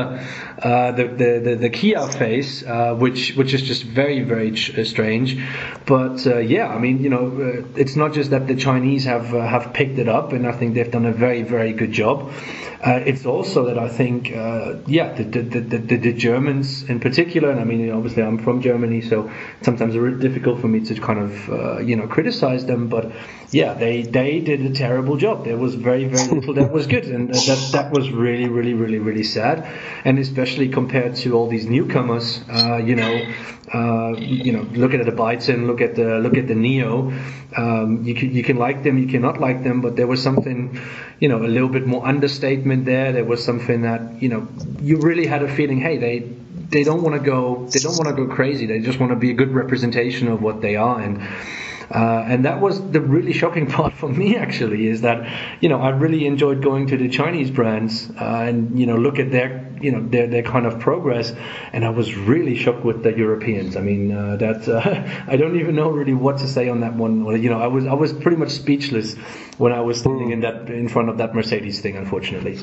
uh, 0.62 0.92
the, 0.92 1.04
the, 1.04 1.40
the 1.42 1.57
the 1.57 1.71
Kia 1.71 2.07
face, 2.09 2.62
uh, 2.64 2.95
which 2.95 3.35
which 3.35 3.54
is 3.54 3.62
just 3.62 3.83
very 3.85 4.21
very 4.23 4.52
ch- 4.52 4.87
strange. 4.87 5.42
But 5.87 6.26
uh, 6.26 6.38
yeah, 6.38 6.68
I 6.68 6.78
mean, 6.78 7.02
you 7.02 7.09
know, 7.09 7.64
it's 7.76 7.97
not 7.97 8.12
just 8.12 8.30
that 8.30 8.47
the 8.47 8.57
Chinese 8.57 9.04
have 9.04 9.28
have 9.28 9.73
picked 9.73 9.99
it 9.99 10.09
up, 10.09 10.33
and 10.33 10.47
I 10.47 10.52
think 10.52 10.75
they've 10.75 10.90
done 10.90 11.07
a 11.07 11.12
very 11.12 11.42
very 11.42 11.77
good 11.78 11.92
job. 11.92 12.32
Uh, 12.80 13.00
it's 13.04 13.26
also 13.26 13.64
that 13.64 13.76
I 13.76 13.88
think, 13.88 14.30
uh, 14.30 14.76
yeah, 14.87 15.12
the, 15.12 15.25
the, 15.25 15.61
the, 15.61 15.97
the, 15.97 16.12
Germans 16.12 16.85
in 16.85 17.00
particular, 17.00 17.50
and 17.50 17.58
I 17.58 17.64
mean, 17.64 17.90
obviously 17.90 18.23
I'm 18.23 18.38
from 18.38 18.62
Germany, 18.62 19.00
so 19.00 19.28
sometimes 19.62 19.97
it's 19.97 20.20
difficult 20.20 20.61
for 20.61 20.68
me 20.68 20.80
to 20.85 20.94
kind 20.94 21.18
of, 21.18 21.49
uh, 21.49 21.78
you 21.80 21.97
know, 21.97 22.06
criticize 22.06 22.66
them, 22.66 22.88
but 22.88 23.11
yeah, 23.50 23.75
they, 23.75 24.02
they 24.02 24.38
did 24.38 24.61
a 24.61 24.73
terrible 24.73 25.16
job. 25.16 25.44
There 25.44 25.56
was 25.56 25.75
very, 25.75 26.04
very 26.04 26.28
little 26.28 26.54
that 26.54 26.70
was 26.70 26.87
good, 26.87 27.06
and 27.06 27.35
that, 27.35 27.70
that 27.73 27.90
was 27.92 28.12
really, 28.12 28.49
really, 28.49 28.75
really, 28.75 29.00
really 29.00 29.25
sad, 29.25 29.66
and 30.04 30.20
especially 30.20 30.68
compared 30.68 31.16
to 31.16 31.32
all 31.35 31.49
these 31.49 31.66
newcomers, 31.66 32.44
uh, 32.49 32.76
you 32.76 32.94
know, 32.94 33.26
uh, 33.73 34.14
you 34.16 34.52
know, 34.52 34.62
look 34.73 34.94
at 34.94 35.04
the 35.04 35.12
Byton, 35.12 35.66
look 35.66 35.80
at 35.80 35.94
the 35.94 36.18
look 36.18 36.37
at 36.37 36.49
the 36.49 36.54
NIO. 36.54 37.12
Um, 37.56 38.02
you 38.04 38.14
can 38.14 38.35
you 38.35 38.42
can 38.42 38.56
like 38.56 38.82
them, 38.82 38.99
you 38.99 39.08
cannot 39.08 39.40
like 39.40 39.62
them, 39.62 39.80
but 39.80 39.97
there 39.97 40.06
was 40.06 40.23
something, 40.23 40.80
you 41.20 41.28
know, 41.28 41.44
a 41.44 41.49
little 41.49 41.67
bit 41.68 41.87
more 41.87 42.06
understatement 42.06 42.84
there. 42.84 43.12
There 43.12 43.25
was 43.25 43.44
something 43.44 43.82
that 43.82 44.22
you 44.22 44.28
know 44.28 44.48
you 44.80 44.98
really 44.98 45.26
had 45.26 45.42
a 45.42 45.54
feeling, 45.54 45.80
hey, 45.80 45.96
they 45.98 46.18
they 46.70 46.84
don't 46.84 47.02
want 47.02 47.14
to 47.16 47.25
go 47.25 47.66
they 47.72 47.80
don't 47.80 47.96
want 47.96 48.08
to 48.08 48.26
go 48.26 48.32
crazy. 48.32 48.66
They 48.66 48.80
just 48.80 49.00
want 49.00 49.10
to 49.12 49.16
be 49.16 49.30
a 49.30 49.34
good 49.34 49.52
representation 49.52 50.28
of 50.28 50.42
what 50.42 50.60
they 50.60 50.76
are 50.76 51.00
and. 51.00 51.22
Uh, 51.90 52.22
and 52.26 52.44
that 52.44 52.60
was 52.60 52.90
the 52.90 53.00
really 53.00 53.32
shocking 53.32 53.66
part 53.70 53.94
for 53.94 54.10
me 54.10 54.37
actually 54.37 54.87
is 54.87 55.00
that 55.00 55.26
you 55.62 55.70
know 55.70 55.80
I 55.80 55.88
really 55.88 56.26
enjoyed 56.26 56.62
going 56.62 56.88
to 56.88 56.98
the 56.98 57.08
Chinese 57.08 57.50
brands 57.50 58.10
uh, 58.10 58.44
and 58.46 58.78
you 58.78 58.84
know 58.84 58.96
look 58.96 59.18
at 59.18 59.30
their 59.30 59.75
you 59.80 59.92
know 59.92 60.06
their, 60.06 60.26
their 60.26 60.42
kind 60.42 60.66
of 60.66 60.80
progress 60.80 61.32
and 61.72 61.87
I 61.87 61.88
was 61.88 62.14
really 62.14 62.56
shocked 62.56 62.84
with 62.84 63.02
the 63.02 63.16
Europeans 63.16 63.75
I 63.75 63.80
mean 63.80 64.12
uh, 64.12 64.37
that 64.37 64.68
uh, 64.68 65.25
I 65.32 65.37
don't 65.38 65.58
even 65.58 65.76
know 65.76 65.88
really 65.88 66.12
what 66.12 66.37
to 66.38 66.46
say 66.46 66.68
on 66.68 66.80
that 66.80 66.94
one 66.94 67.25
you 67.42 67.48
know 67.48 67.58
I 67.58 67.68
was 67.68 67.87
I 67.87 67.94
was 67.94 68.12
pretty 68.12 68.37
much 68.37 68.50
speechless 68.50 69.16
when 69.58 69.72
I 69.72 69.80
was 69.80 69.98
standing 69.98 70.30
in 70.30 70.40
that 70.40 70.70
in 70.70 70.88
front 70.88 71.08
of 71.08 71.18
that 71.18 71.34
Mercedes 71.34 71.80
thing 71.80 71.96
unfortunately. 71.96 72.58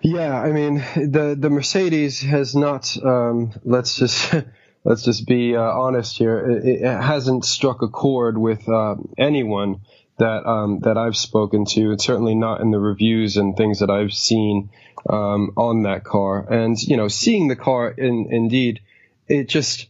Yeah 0.00 0.40
I 0.40 0.52
mean 0.52 0.76
the 0.96 1.36
the 1.38 1.50
Mercedes 1.50 2.20
has 2.22 2.54
not 2.54 2.96
um, 3.04 3.52
let's 3.64 3.96
just 3.96 4.34
let's 4.84 5.02
just 5.02 5.26
be 5.26 5.56
uh, 5.56 5.60
honest 5.60 6.18
here. 6.18 6.38
It, 6.38 6.82
it, 6.82 6.82
hasn't 6.82 7.44
struck 7.44 7.82
a 7.82 7.88
chord 7.88 8.36
with 8.38 8.68
uh, 8.68 8.96
anyone 9.18 9.80
that 10.18 10.46
um, 10.46 10.80
that 10.80 10.98
I've 10.98 11.16
spoken 11.16 11.64
to, 11.66 11.90
and 11.90 12.00
certainly 12.00 12.34
not 12.34 12.60
in 12.60 12.70
the 12.70 12.78
reviews 12.78 13.36
and 13.36 13.56
things 13.56 13.80
that 13.80 13.90
I've 13.90 14.12
seen 14.12 14.70
um, 15.08 15.52
on 15.56 15.82
that 15.84 16.04
car. 16.04 16.46
And 16.52 16.80
you 16.80 16.96
know, 16.96 17.08
seeing 17.08 17.48
the 17.48 17.56
car 17.56 17.90
in 17.90 18.28
indeed, 18.30 18.80
it 19.28 19.48
just 19.48 19.86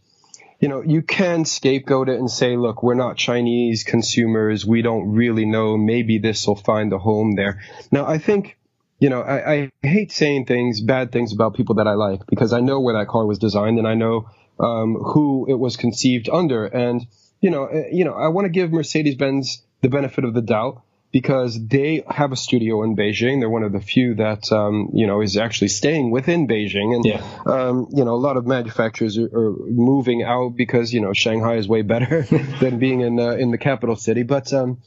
you 0.62 0.68
know, 0.68 0.80
you 0.80 1.02
can 1.02 1.44
scapegoat 1.44 2.08
it 2.08 2.20
and 2.20 2.30
say, 2.30 2.56
look, 2.56 2.84
we're 2.84 2.94
not 2.94 3.16
Chinese 3.16 3.82
consumers. 3.82 4.64
We 4.64 4.80
don't 4.80 5.10
really 5.10 5.44
know. 5.44 5.76
Maybe 5.76 6.18
this 6.18 6.46
will 6.46 6.54
find 6.54 6.92
a 6.92 6.98
home 6.98 7.34
there. 7.34 7.60
Now, 7.90 8.06
I 8.06 8.18
think, 8.18 8.56
you 9.00 9.10
know, 9.10 9.22
I, 9.22 9.52
I, 9.52 9.70
hate 9.82 10.12
saying 10.12 10.46
things, 10.46 10.80
bad 10.80 11.10
things 11.10 11.32
about 11.32 11.56
people 11.56 11.74
that 11.74 11.88
I 11.88 11.94
like 11.94 12.24
because 12.28 12.52
I 12.52 12.60
know 12.60 12.78
where 12.78 12.94
that 12.94 13.08
car 13.08 13.26
was 13.26 13.40
designed 13.40 13.78
and 13.78 13.88
I 13.88 13.94
know 13.94 14.30
um, 14.60 14.94
who 14.94 15.46
it 15.50 15.58
was 15.58 15.76
conceived 15.76 16.28
under. 16.32 16.66
And, 16.66 17.08
you 17.40 17.50
know, 17.50 17.64
uh, 17.64 17.88
you 17.90 18.04
know, 18.04 18.14
I 18.14 18.28
want 18.28 18.44
to 18.44 18.50
give 18.50 18.70
Mercedes 18.70 19.16
Benz 19.16 19.64
the 19.80 19.88
benefit 19.88 20.24
of 20.24 20.32
the 20.32 20.42
doubt 20.42 20.80
because 21.12 21.64
they 21.64 22.02
have 22.08 22.32
a 22.32 22.36
studio 22.36 22.82
in 22.82 22.96
Beijing. 22.96 23.40
They're 23.40 23.50
one 23.50 23.62
of 23.62 23.72
the 23.72 23.80
few 23.80 24.14
that 24.14 24.50
um, 24.50 24.88
you 24.94 25.06
know 25.06 25.20
is 25.20 25.36
actually 25.36 25.68
staying 25.68 26.10
within 26.10 26.48
Beijing, 26.48 26.94
and 26.94 27.04
yeah. 27.04 27.22
um, 27.46 27.86
you 27.92 28.04
know 28.04 28.14
a 28.14 28.16
lot 28.16 28.36
of 28.36 28.46
manufacturers 28.46 29.18
are, 29.18 29.26
are, 29.26 29.54
moving 29.66 30.22
out 30.22 30.56
because 30.56 30.92
you 30.92 31.00
know 31.00 31.12
Shanghai 31.12 31.56
is 31.56 31.68
way 31.68 31.82
better 31.82 32.22
than 32.60 32.78
being 32.78 33.00
in 33.00 33.20
uh, 33.20 33.32
in 33.32 33.50
the 33.50 33.58
capital 33.58 33.94
city. 33.94 34.22
But 34.22 34.52
um, 34.52 34.78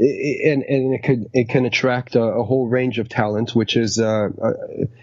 and 0.00 0.62
and 0.62 0.94
it 0.94 1.02
could 1.02 1.28
it 1.34 1.50
can 1.50 1.66
attract 1.66 2.14
a, 2.14 2.22
a 2.22 2.42
whole 2.42 2.66
range 2.68 2.98
of 2.98 3.08
talent, 3.08 3.54
which 3.54 3.76
is 3.76 3.98
uh, 3.98 4.28
uh, 4.42 4.52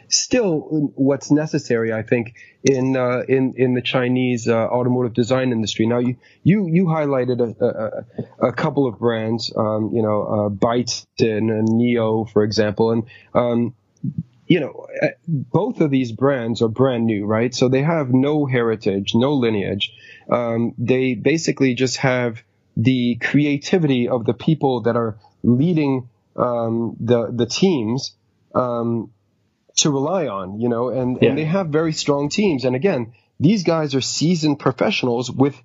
still 0.10 0.92
what's 0.96 1.30
necessary, 1.30 1.94
I 1.94 2.01
think, 2.01 2.34
in 2.63 2.98
uh, 2.98 3.22
in 3.27 3.54
in 3.58 3.75
the 3.75 3.84
Chinese 3.84 4.48
uh, 4.48 4.56
automotive 4.56 5.13
design 5.13 5.51
industry. 5.51 5.86
Now, 5.86 6.00
you 6.00 6.18
you 6.44 6.68
you 6.68 6.86
highlighted 6.86 7.39
a, 7.39 7.66
a, 8.44 8.48
a 8.48 8.54
couple 8.54 8.88
of 8.88 8.98
brands, 8.98 9.54
um, 9.56 9.92
you 9.94 10.01
know, 10.01 10.24
uh, 10.24 10.50
Byton 10.50 11.51
and 11.51 11.68
NIO, 11.70 12.27
for 12.32 12.44
example, 12.44 12.92
and 12.92 13.04
um, 13.36 13.75
you 14.48 14.62
know, 14.62 14.88
uh, 15.04 15.10
both 15.27 15.80
of 15.80 15.92
these 15.92 16.12
brands 16.12 16.63
are 16.63 16.70
brand 16.70 17.06
new, 17.06 17.25
right? 17.25 17.54
So 17.54 17.70
they 17.70 17.84
have 17.84 18.10
no 18.12 18.48
heritage, 18.48 19.13
no 19.13 19.34
lineage. 19.34 19.92
Um, 20.27 20.74
they 20.80 21.13
basically 21.13 21.75
just 21.75 21.98
have 21.98 22.42
the 22.77 23.17
creativity 23.19 24.07
of 24.07 24.25
the 24.25 24.34
people 24.34 24.84
that 24.84 24.96
are 24.96 25.17
leading 25.43 26.07
um, 26.36 26.96
the 27.00 27.31
the 27.31 27.48
teams 27.48 28.15
um, 28.53 29.12
to 29.77 29.91
rely 29.91 30.27
on, 30.27 30.60
you 30.60 30.69
know, 30.69 30.89
and, 30.89 31.17
yeah. 31.22 31.29
and 31.29 31.38
they 31.38 31.46
have 31.46 31.67
very 31.67 31.93
strong 31.93 32.29
teams. 32.29 32.65
And 32.65 32.75
again, 32.75 33.13
these 33.39 33.63
guys 33.63 33.96
are 33.96 34.01
seasoned 34.01 34.60
professionals 34.60 35.31
with 35.31 35.55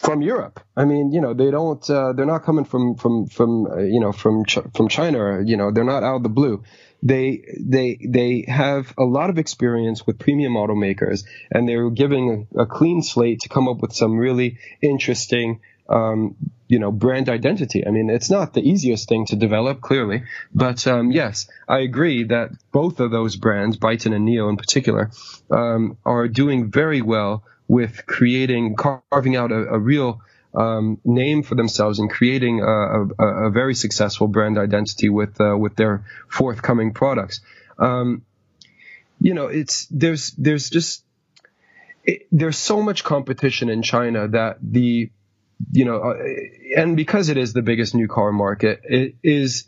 from 0.00 0.22
Europe. 0.22 0.60
I 0.76 0.84
mean, 0.84 1.12
you 1.12 1.20
know, 1.20 1.34
they 1.34 1.50
don't, 1.50 1.88
uh, 1.90 2.12
they're 2.12 2.26
not 2.26 2.44
coming 2.44 2.64
from, 2.64 2.96
from, 2.96 3.26
from, 3.26 3.66
uh, 3.66 3.78
you 3.78 4.00
know, 4.00 4.12
from, 4.12 4.44
Ch- 4.46 4.58
from 4.74 4.88
China, 4.88 5.18
or, 5.18 5.42
you 5.42 5.56
know, 5.56 5.70
they're 5.72 5.84
not 5.84 6.02
out 6.02 6.16
of 6.16 6.22
the 6.22 6.28
blue. 6.28 6.64
They, 7.02 7.44
they, 7.58 7.98
they 8.06 8.44
have 8.48 8.94
a 8.98 9.04
lot 9.04 9.30
of 9.30 9.38
experience 9.38 10.06
with 10.06 10.18
premium 10.18 10.54
automakers 10.54 11.24
and 11.50 11.68
they're 11.68 11.90
giving 11.90 12.48
a, 12.56 12.62
a 12.62 12.66
clean 12.66 13.02
slate 13.02 13.40
to 13.40 13.48
come 13.48 13.68
up 13.68 13.80
with 13.80 13.92
some 13.92 14.16
really 14.16 14.58
interesting, 14.80 15.60
um, 15.90 16.36
you 16.68 16.78
know, 16.78 16.92
brand 16.92 17.28
identity. 17.28 17.86
I 17.86 17.90
mean, 17.90 18.08
it's 18.08 18.30
not 18.30 18.54
the 18.54 18.62
easiest 18.62 19.08
thing 19.08 19.26
to 19.26 19.36
develop, 19.36 19.80
clearly, 19.80 20.22
but 20.54 20.86
um, 20.86 21.10
yes, 21.10 21.48
I 21.68 21.80
agree 21.80 22.24
that 22.24 22.50
both 22.70 23.00
of 23.00 23.10
those 23.10 23.36
brands, 23.36 23.76
Byton 23.76 24.14
and 24.14 24.26
NIO 24.26 24.48
in 24.48 24.56
particular, 24.56 25.10
um, 25.50 25.98
are 26.04 26.28
doing 26.28 26.70
very 26.70 27.02
well 27.02 27.42
with 27.66 28.06
creating, 28.06 28.76
carving 28.76 29.36
out 29.36 29.50
a, 29.50 29.74
a 29.74 29.78
real 29.78 30.20
um, 30.54 31.00
name 31.04 31.42
for 31.42 31.54
themselves 31.54 31.98
and 31.98 32.10
creating 32.10 32.60
a, 32.60 33.04
a, 33.18 33.46
a, 33.46 33.50
very 33.50 33.74
successful 33.74 34.26
brand 34.26 34.58
identity 34.58 35.08
with 35.08 35.40
uh, 35.40 35.56
with 35.56 35.76
their 35.76 36.04
forthcoming 36.28 36.92
products. 36.92 37.40
Um, 37.78 38.22
you 39.20 39.34
know, 39.34 39.46
it's 39.46 39.86
there's 39.86 40.32
there's 40.32 40.70
just 40.70 41.04
it, 42.04 42.26
there's 42.32 42.58
so 42.58 42.82
much 42.82 43.04
competition 43.04 43.68
in 43.68 43.82
China 43.82 44.26
that 44.28 44.58
the 44.60 45.10
you 45.72 45.84
know, 45.84 45.98
uh, 46.02 46.14
and 46.76 46.96
because 46.96 47.28
it 47.28 47.36
is 47.36 47.52
the 47.52 47.62
biggest 47.62 47.94
new 47.94 48.08
car 48.08 48.32
market, 48.32 48.80
it 48.84 49.14
is. 49.22 49.66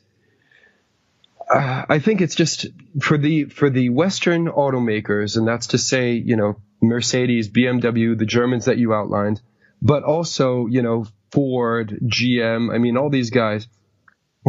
Uh, 1.50 1.84
I 1.88 1.98
think 1.98 2.20
it's 2.20 2.34
just 2.34 2.66
for 3.00 3.18
the 3.18 3.44
for 3.44 3.68
the 3.68 3.90
Western 3.90 4.46
automakers, 4.46 5.36
and 5.36 5.46
that's 5.46 5.68
to 5.68 5.78
say, 5.78 6.12
you 6.12 6.36
know, 6.36 6.56
Mercedes, 6.80 7.48
BMW, 7.48 8.18
the 8.18 8.26
Germans 8.26 8.66
that 8.66 8.78
you 8.78 8.94
outlined, 8.94 9.40
but 9.80 10.02
also, 10.02 10.66
you 10.66 10.82
know, 10.82 11.06
Ford, 11.30 11.98
GM. 12.04 12.72
I 12.72 12.78
mean, 12.78 12.96
all 12.96 13.10
these 13.10 13.30
guys, 13.30 13.66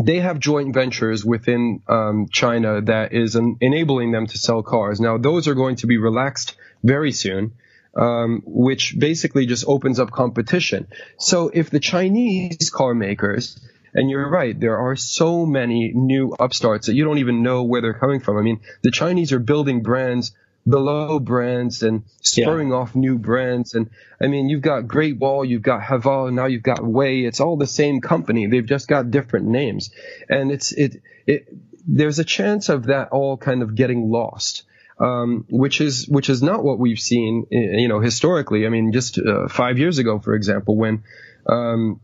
they 0.02 0.20
have 0.20 0.40
joint 0.40 0.74
ventures 0.74 1.26
within 1.26 1.82
um, 1.88 2.28
China 2.32 2.82
that 2.82 3.14
is 3.14 3.36
enabling 3.36 4.12
them 4.12 4.28
to 4.28 4.38
sell 4.38 4.64
cars. 4.64 5.00
Now, 5.00 5.18
those 5.18 5.48
are 5.48 5.56
going 5.56 5.78
to 5.78 5.88
be 5.88 5.98
relaxed 5.98 6.56
very 6.84 7.12
soon 7.12 7.54
um, 7.96 8.42
which 8.46 8.98
basically 8.98 9.46
just 9.46 9.66
opens 9.68 10.00
up 10.00 10.12
competition. 10.12 10.88
So 11.18 11.50
if 11.54 11.70
the 11.70 11.80
Chinese 11.80 12.70
car 12.70 12.94
makers, 12.94 13.60
and 13.94 14.10
you're 14.10 14.30
right, 14.30 14.60
there 14.60 14.78
are 14.78 14.96
so 14.96 15.46
many 15.46 15.92
new 15.94 16.36
upstarts 16.40 16.88
that 16.88 16.96
you 16.96 17.04
don't 17.04 17.20
even 17.20 17.44
know 17.44 17.64
where 17.64 17.82
they're 17.82 17.94
coming 17.94 18.20
from. 18.20 18.38
I 18.38 18.42
mean, 18.42 18.62
the 18.82 18.92
Chinese 18.92 19.32
are 19.32 19.40
building 19.40 19.84
brands 19.84 20.32
below 20.68 21.20
brands 21.20 21.84
and 21.84 22.04
spurring 22.22 22.70
yeah. 22.70 22.76
off 22.76 22.96
new 22.96 23.18
brands. 23.18 23.74
And 23.74 23.90
I 24.20 24.28
mean, 24.28 24.50
you've 24.50 24.62
got 24.62 24.88
Great 24.88 25.18
Wall, 25.18 25.44
you've 25.44 25.62
got 25.62 25.82
Haval, 25.82 26.34
now 26.34 26.46
you've 26.46 26.64
got 26.64 26.84
WEY. 26.84 27.26
It's 27.26 27.42
all 27.42 27.58
the 27.58 27.68
same 27.68 28.02
company. 28.02 28.48
They've 28.48 28.66
just 28.66 28.88
got 28.88 29.12
different 29.12 29.48
names. 29.48 29.92
And 30.30 30.52
it's, 30.52 30.72
it, 30.72 31.02
it, 31.28 31.48
there's 31.86 32.20
a 32.20 32.24
chance 32.24 32.70
of 32.70 32.86
that 32.86 33.10
all 33.10 33.38
kind 33.38 33.62
of 33.62 33.76
getting 33.76 34.10
lost 34.10 34.64
um, 35.00 35.46
which 35.50 35.82
is 35.82 36.08
which 36.08 36.30
is 36.30 36.42
not 36.42 36.64
what 36.64 36.80
we've 36.80 37.00
seen, 37.00 37.48
you 37.50 37.88
know, 37.88 38.00
historically. 38.00 38.66
I 38.66 38.70
mean, 38.70 38.92
just 38.92 39.18
uh, 39.18 39.48
five 39.48 39.78
years 39.78 39.98
ago, 39.98 40.20
for 40.20 40.34
example, 40.34 40.76
when 40.76 41.04
um, 41.48 42.00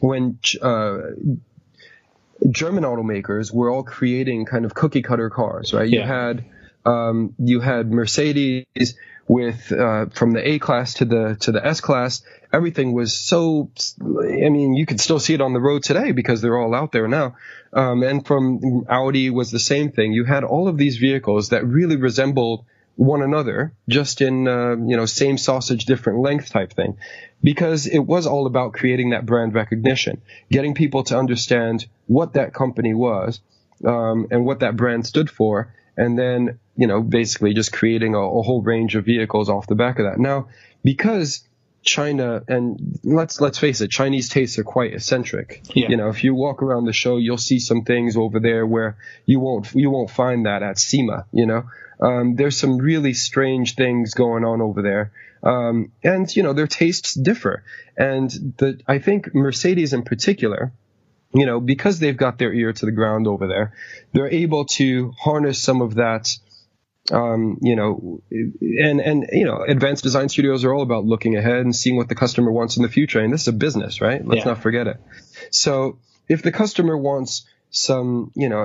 when 0.00 0.38
uh, 0.62 0.98
German 2.48 2.84
automakers 2.84 3.52
were 3.52 3.70
all 3.70 3.82
creating 3.82 4.46
kind 4.46 4.64
of 4.64 4.74
cookie 4.74 5.02
cutter 5.02 5.30
cars, 5.30 5.74
right? 5.74 5.88
Yeah. 5.88 6.00
You 6.00 6.06
had 6.06 6.44
um, 6.84 7.34
you 7.38 7.60
had 7.60 7.90
Mercedes 7.90 8.96
with 9.28 9.70
uh, 9.72 10.06
from 10.06 10.32
the 10.32 10.48
A 10.48 10.58
class 10.58 10.94
to 10.94 11.04
the 11.04 11.36
to 11.40 11.52
the 11.52 11.64
S 11.64 11.80
class. 11.80 12.22
Everything 12.52 12.92
was 12.92 13.16
so. 13.16 13.70
I 14.02 14.48
mean, 14.48 14.74
you 14.74 14.86
could 14.86 15.00
still 15.00 15.20
see 15.20 15.34
it 15.34 15.40
on 15.40 15.52
the 15.52 15.60
road 15.60 15.82
today 15.82 16.12
because 16.12 16.40
they're 16.40 16.58
all 16.58 16.74
out 16.74 16.92
there 16.92 17.06
now. 17.06 17.36
Um, 17.72 18.02
and 18.02 18.26
from 18.26 18.84
Audi 18.88 19.30
was 19.30 19.50
the 19.50 19.60
same 19.60 19.92
thing. 19.92 20.12
You 20.12 20.24
had 20.24 20.42
all 20.42 20.66
of 20.66 20.76
these 20.76 20.96
vehicles 20.96 21.50
that 21.50 21.64
really 21.64 21.96
resembled 21.96 22.64
one 22.96 23.22
another, 23.22 23.72
just 23.88 24.20
in 24.20 24.46
uh, 24.46 24.76
you 24.76 24.96
know 24.96 25.06
same 25.06 25.38
sausage, 25.38 25.86
different 25.86 26.20
length 26.20 26.50
type 26.50 26.72
thing, 26.72 26.98
because 27.42 27.86
it 27.86 28.00
was 28.00 28.26
all 28.26 28.46
about 28.46 28.74
creating 28.74 29.10
that 29.10 29.24
brand 29.24 29.54
recognition, 29.54 30.20
getting 30.50 30.74
people 30.74 31.04
to 31.04 31.16
understand 31.16 31.86
what 32.08 32.34
that 32.34 32.52
company 32.52 32.92
was, 32.92 33.40
um, 33.86 34.26
and 34.30 34.44
what 34.44 34.60
that 34.60 34.76
brand 34.76 35.06
stood 35.06 35.30
for, 35.30 35.72
and 35.96 36.18
then 36.18 36.58
you 36.76 36.86
know 36.86 37.00
basically 37.00 37.54
just 37.54 37.72
creating 37.72 38.14
a, 38.14 38.20
a 38.20 38.42
whole 38.42 38.60
range 38.60 38.96
of 38.96 39.04
vehicles 39.04 39.48
off 39.48 39.66
the 39.66 39.74
back 39.74 39.98
of 39.98 40.04
that. 40.04 40.18
Now, 40.18 40.48
because 40.82 41.48
China 41.82 42.42
and 42.46 42.98
let's 43.02 43.40
let's 43.40 43.58
face 43.58 43.80
it, 43.80 43.90
Chinese 43.90 44.28
tastes 44.28 44.58
are 44.58 44.64
quite 44.64 44.92
eccentric. 44.92 45.62
Yeah. 45.74 45.88
You 45.88 45.96
know, 45.96 46.08
if 46.08 46.22
you 46.24 46.34
walk 46.34 46.62
around 46.62 46.84
the 46.84 46.92
show, 46.92 47.16
you'll 47.16 47.38
see 47.38 47.58
some 47.58 47.84
things 47.84 48.16
over 48.16 48.38
there 48.40 48.66
where 48.66 48.98
you 49.24 49.40
won't 49.40 49.72
you 49.74 49.90
won't 49.90 50.10
find 50.10 50.46
that 50.46 50.62
at 50.62 50.78
SEMA. 50.78 51.26
You 51.32 51.46
know, 51.46 51.64
um, 52.00 52.36
there's 52.36 52.58
some 52.58 52.78
really 52.78 53.14
strange 53.14 53.76
things 53.76 54.14
going 54.14 54.44
on 54.44 54.60
over 54.60 54.82
there, 54.82 55.12
um, 55.42 55.92
and 56.02 56.34
you 56.34 56.42
know 56.42 56.52
their 56.52 56.66
tastes 56.66 57.14
differ. 57.14 57.64
And 57.96 58.30
the 58.58 58.80
I 58.86 58.98
think 58.98 59.34
Mercedes 59.34 59.94
in 59.94 60.02
particular, 60.02 60.72
you 61.32 61.46
know, 61.46 61.60
because 61.60 61.98
they've 61.98 62.16
got 62.16 62.38
their 62.38 62.52
ear 62.52 62.74
to 62.74 62.86
the 62.86 62.92
ground 62.92 63.26
over 63.26 63.46
there, 63.46 63.72
they're 64.12 64.30
able 64.30 64.66
to 64.66 65.12
harness 65.18 65.62
some 65.62 65.80
of 65.80 65.94
that 65.94 66.36
um, 67.10 67.58
you 67.62 67.76
know, 67.76 68.22
and 68.30 69.00
and 69.00 69.28
you 69.32 69.44
know, 69.44 69.62
advanced 69.62 70.02
design 70.02 70.28
studios 70.28 70.64
are 70.64 70.72
all 70.72 70.82
about 70.82 71.04
looking 71.04 71.36
ahead 71.36 71.58
and 71.58 71.74
seeing 71.74 71.96
what 71.96 72.08
the 72.08 72.14
customer 72.14 72.50
wants 72.52 72.76
in 72.76 72.82
the 72.82 72.88
future. 72.88 73.20
And 73.20 73.32
this 73.32 73.42
is 73.42 73.48
a 73.48 73.52
business, 73.52 74.00
right? 74.00 74.24
Let's 74.24 74.44
Yeah. 74.44 74.52
not 74.52 74.62
forget 74.62 74.86
it. 74.86 74.96
So 75.50 75.98
if 76.28 76.42
the 76.42 76.52
customer 76.52 76.96
wants 76.96 77.46
some, 77.70 78.32
you 78.34 78.48
know, 78.48 78.64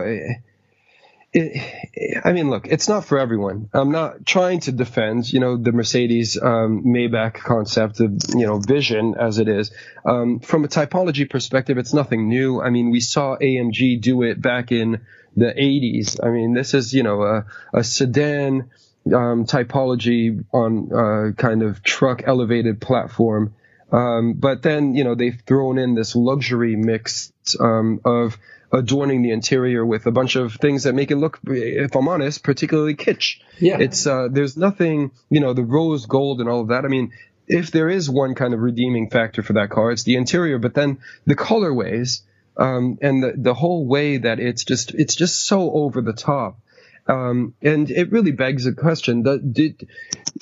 it, 1.36 2.22
I 2.24 2.32
mean, 2.32 2.50
look, 2.50 2.68
it's 2.68 2.88
not 2.88 3.06
for 3.06 3.20
everyone. 3.20 3.70
I'm 3.74 3.92
not 3.92 4.26
trying 4.26 4.62
to 4.62 4.72
defend, 4.72 5.32
you 5.32 5.42
know, 5.42 5.58
the 5.58 5.74
Mercedes 5.74 6.42
um, 6.42 6.84
Maybach 6.86 7.34
concept 7.34 8.00
of, 8.00 8.18
you 8.34 8.46
know, 8.46 8.60
vision 8.60 9.16
as 9.20 9.38
it 9.38 9.50
is. 9.50 9.72
Um, 10.06 10.40
from 10.40 10.64
a 10.64 10.70
typology 10.70 11.30
perspective, 11.30 11.78
it's 11.78 11.94
nothing 11.94 12.30
new. 12.30 12.62
I 12.62 12.70
mean, 12.70 12.90
we 12.90 13.02
saw 13.02 13.36
AMG 13.36 14.00
do 14.00 14.24
it 14.24 14.42
back 14.42 14.72
in 14.72 15.02
the 15.36 15.48
80s. 15.48 16.26
I 16.26 16.30
mean, 16.30 16.54
this 16.54 16.74
is, 16.74 16.94
you 16.94 17.04
know, 17.04 17.22
a, 17.24 17.46
a 17.74 17.84
sedan 17.84 18.70
um, 19.08 19.46
typology 19.46 20.44
on 20.54 20.92
uh, 20.94 21.32
kind 21.34 21.64
of 21.64 21.84
truck 21.84 22.24
elevated 22.26 22.80
platform. 22.80 23.54
Um, 23.92 24.34
but 24.34 24.62
then, 24.62 24.96
you 24.96 25.04
know, 25.04 25.16
they've 25.16 25.40
thrown 25.46 25.78
in 25.80 25.96
this 25.96 26.16
luxury 26.16 26.78
mix 26.78 27.32
um, 27.60 28.00
of 28.06 28.38
adorning 28.72 29.22
the 29.22 29.32
interior 29.32 29.86
with 29.86 30.06
a 30.06 30.12
bunch 30.12 30.36
of 30.36 30.56
things 30.56 30.84
that 30.84 30.94
make 30.94 31.12
it 31.12 31.18
look, 31.18 31.40
if 31.46 31.96
I'm 31.96 32.08
honest, 32.08 32.44
particularly 32.44 32.96
kitsch. 32.96 33.40
Yeah. 33.60 33.78
It's 33.80 34.06
uh, 34.06 34.28
there's 34.32 34.58
nothing, 34.58 35.12
you 35.30 35.40
know, 35.40 35.54
the 35.54 35.64
rose 35.64 36.06
gold 36.06 36.40
and 36.40 36.50
all 36.50 36.62
of 36.62 36.68
that. 36.70 36.86
I 36.86 36.88
mean, 36.88 37.12
if 37.48 37.72
there 37.72 37.90
is 37.90 38.10
one 38.10 38.36
kind 38.36 38.54
of 38.54 38.60
redeeming 38.60 39.10
factor 39.10 39.44
for 39.44 39.54
that 39.54 39.70
car, 39.70 39.92
it's 39.92 40.04
the 40.04 40.16
interior. 40.16 40.58
But 40.58 40.74
then 40.74 41.00
the 41.26 41.36
colorways 41.36 42.22
um, 42.58 42.98
and 43.02 43.24
the 43.24 43.34
the 43.38 43.54
whole 43.54 43.86
way 43.86 44.18
that 44.18 44.40
it's 44.40 44.64
just 44.64 44.94
it's 44.94 45.16
just 45.16 45.46
so 45.46 45.72
over 45.72 46.02
the 46.02 46.14
top. 46.14 46.60
Um, 47.08 47.54
and 47.62 47.92
it 47.92 48.12
really 48.12 48.32
begs 48.32 48.66
a 48.66 48.74
question: 48.74 49.22
do, 49.22 49.40
did, 49.40 49.88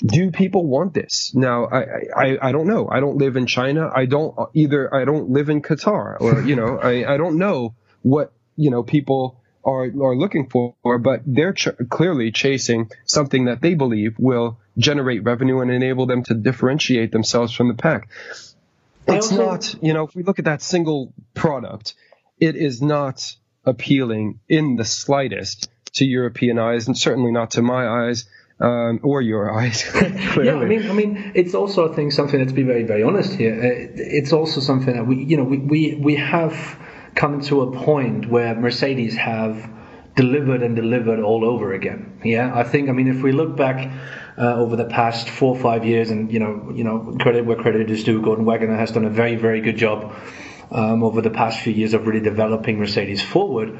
do 0.05 0.31
people 0.31 0.65
want 0.65 0.93
this? 0.93 1.33
Now, 1.35 1.65
I, 1.65 1.81
I, 2.15 2.37
I 2.41 2.51
don't 2.53 2.67
know. 2.67 2.87
I 2.89 3.01
don't 3.01 3.17
live 3.17 3.35
in 3.35 3.47
China. 3.47 3.91
I 3.93 4.05
don't 4.05 4.33
either. 4.53 4.93
I 4.93 5.03
don't 5.03 5.29
live 5.29 5.49
in 5.49 5.61
Qatar, 5.61 6.21
or 6.21 6.41
you 6.41 6.55
know, 6.55 6.79
I, 6.79 7.13
I 7.13 7.17
don't 7.17 7.37
know 7.37 7.75
what 8.03 8.31
you 8.55 8.69
know 8.69 8.83
people 8.83 9.41
are 9.65 9.83
are 9.85 10.15
looking 10.15 10.49
for, 10.49 10.75
but 10.99 11.21
they're 11.25 11.53
ch- 11.53 11.69
clearly 11.89 12.31
chasing 12.31 12.89
something 13.05 13.45
that 13.45 13.61
they 13.61 13.73
believe 13.73 14.15
will 14.19 14.59
generate 14.77 15.23
revenue 15.23 15.59
and 15.61 15.71
enable 15.71 16.05
them 16.05 16.23
to 16.23 16.33
differentiate 16.33 17.11
themselves 17.11 17.51
from 17.53 17.67
the 17.69 17.73
pack. 17.73 18.09
It's 19.07 19.31
also- 19.31 19.45
not, 19.45 19.75
you 19.81 19.93
know, 19.93 20.03
if 20.07 20.15
we 20.15 20.23
look 20.23 20.39
at 20.39 20.45
that 20.45 20.61
single 20.61 21.13
product, 21.33 21.93
it 22.39 22.55
is 22.55 22.81
not 22.81 23.35
appealing 23.65 24.39
in 24.49 24.75
the 24.75 24.85
slightest 24.85 25.69
to 25.93 26.05
European 26.05 26.57
eyes, 26.59 26.87
and 26.87 26.97
certainly 26.97 27.31
not 27.31 27.51
to 27.51 27.61
my 27.61 27.87
eyes 27.87 28.25
um, 28.59 28.99
or 29.03 29.21
your 29.21 29.51
eyes. 29.59 29.83
Yeah, 29.95 30.55
I 30.55 30.65
mean, 30.65 30.89
I 30.89 30.93
mean, 30.93 31.31
it's 31.35 31.53
also 31.53 31.91
I 31.91 31.95
think 31.95 32.11
something. 32.11 32.39
Let's 32.39 32.51
be 32.51 32.63
very, 32.63 32.83
very 32.83 33.03
honest 33.03 33.33
here. 33.33 33.53
Uh, 33.53 33.91
It's 34.19 34.33
also 34.33 34.59
something 34.59 34.93
that 34.93 35.05
we, 35.07 35.23
you 35.23 35.37
know, 35.37 35.43
we, 35.43 35.57
we 35.57 35.95
we 36.01 36.15
have 36.15 36.53
come 37.15 37.41
to 37.41 37.61
a 37.61 37.71
point 37.71 38.29
where 38.29 38.55
Mercedes 38.55 39.15
have 39.15 39.69
delivered 40.15 40.61
and 40.61 40.75
delivered 40.75 41.19
all 41.19 41.43
over 41.45 41.73
again. 41.73 42.19
Yeah, 42.23 42.51
I 42.53 42.63
think. 42.63 42.89
I 42.89 42.91
mean, 42.91 43.07
if 43.07 43.21
we 43.21 43.31
look 43.31 43.55
back 43.55 43.91
uh, 44.37 44.55
over 44.55 44.75
the 44.75 44.85
past 44.85 45.29
four 45.29 45.55
or 45.55 45.61
five 45.61 45.85
years, 45.85 46.11
and 46.11 46.31
you 46.31 46.39
know, 46.39 46.71
you 46.73 46.83
know, 46.83 47.15
credit 47.19 47.45
where 47.45 47.57
credit 47.57 47.89
is 47.89 48.03
due, 48.03 48.21
Gorden 48.21 48.45
Wagener 48.45 48.77
has 48.77 48.91
done 48.91 49.05
a 49.05 49.09
very, 49.09 49.35
very 49.35 49.61
good 49.61 49.77
job 49.77 50.13
um, 50.71 51.03
over 51.03 51.21
the 51.21 51.29
past 51.29 51.59
few 51.59 51.73
years 51.73 51.93
of 51.93 52.07
really 52.07 52.19
developing 52.19 52.79
Mercedes 52.79 53.21
forward. 53.21 53.79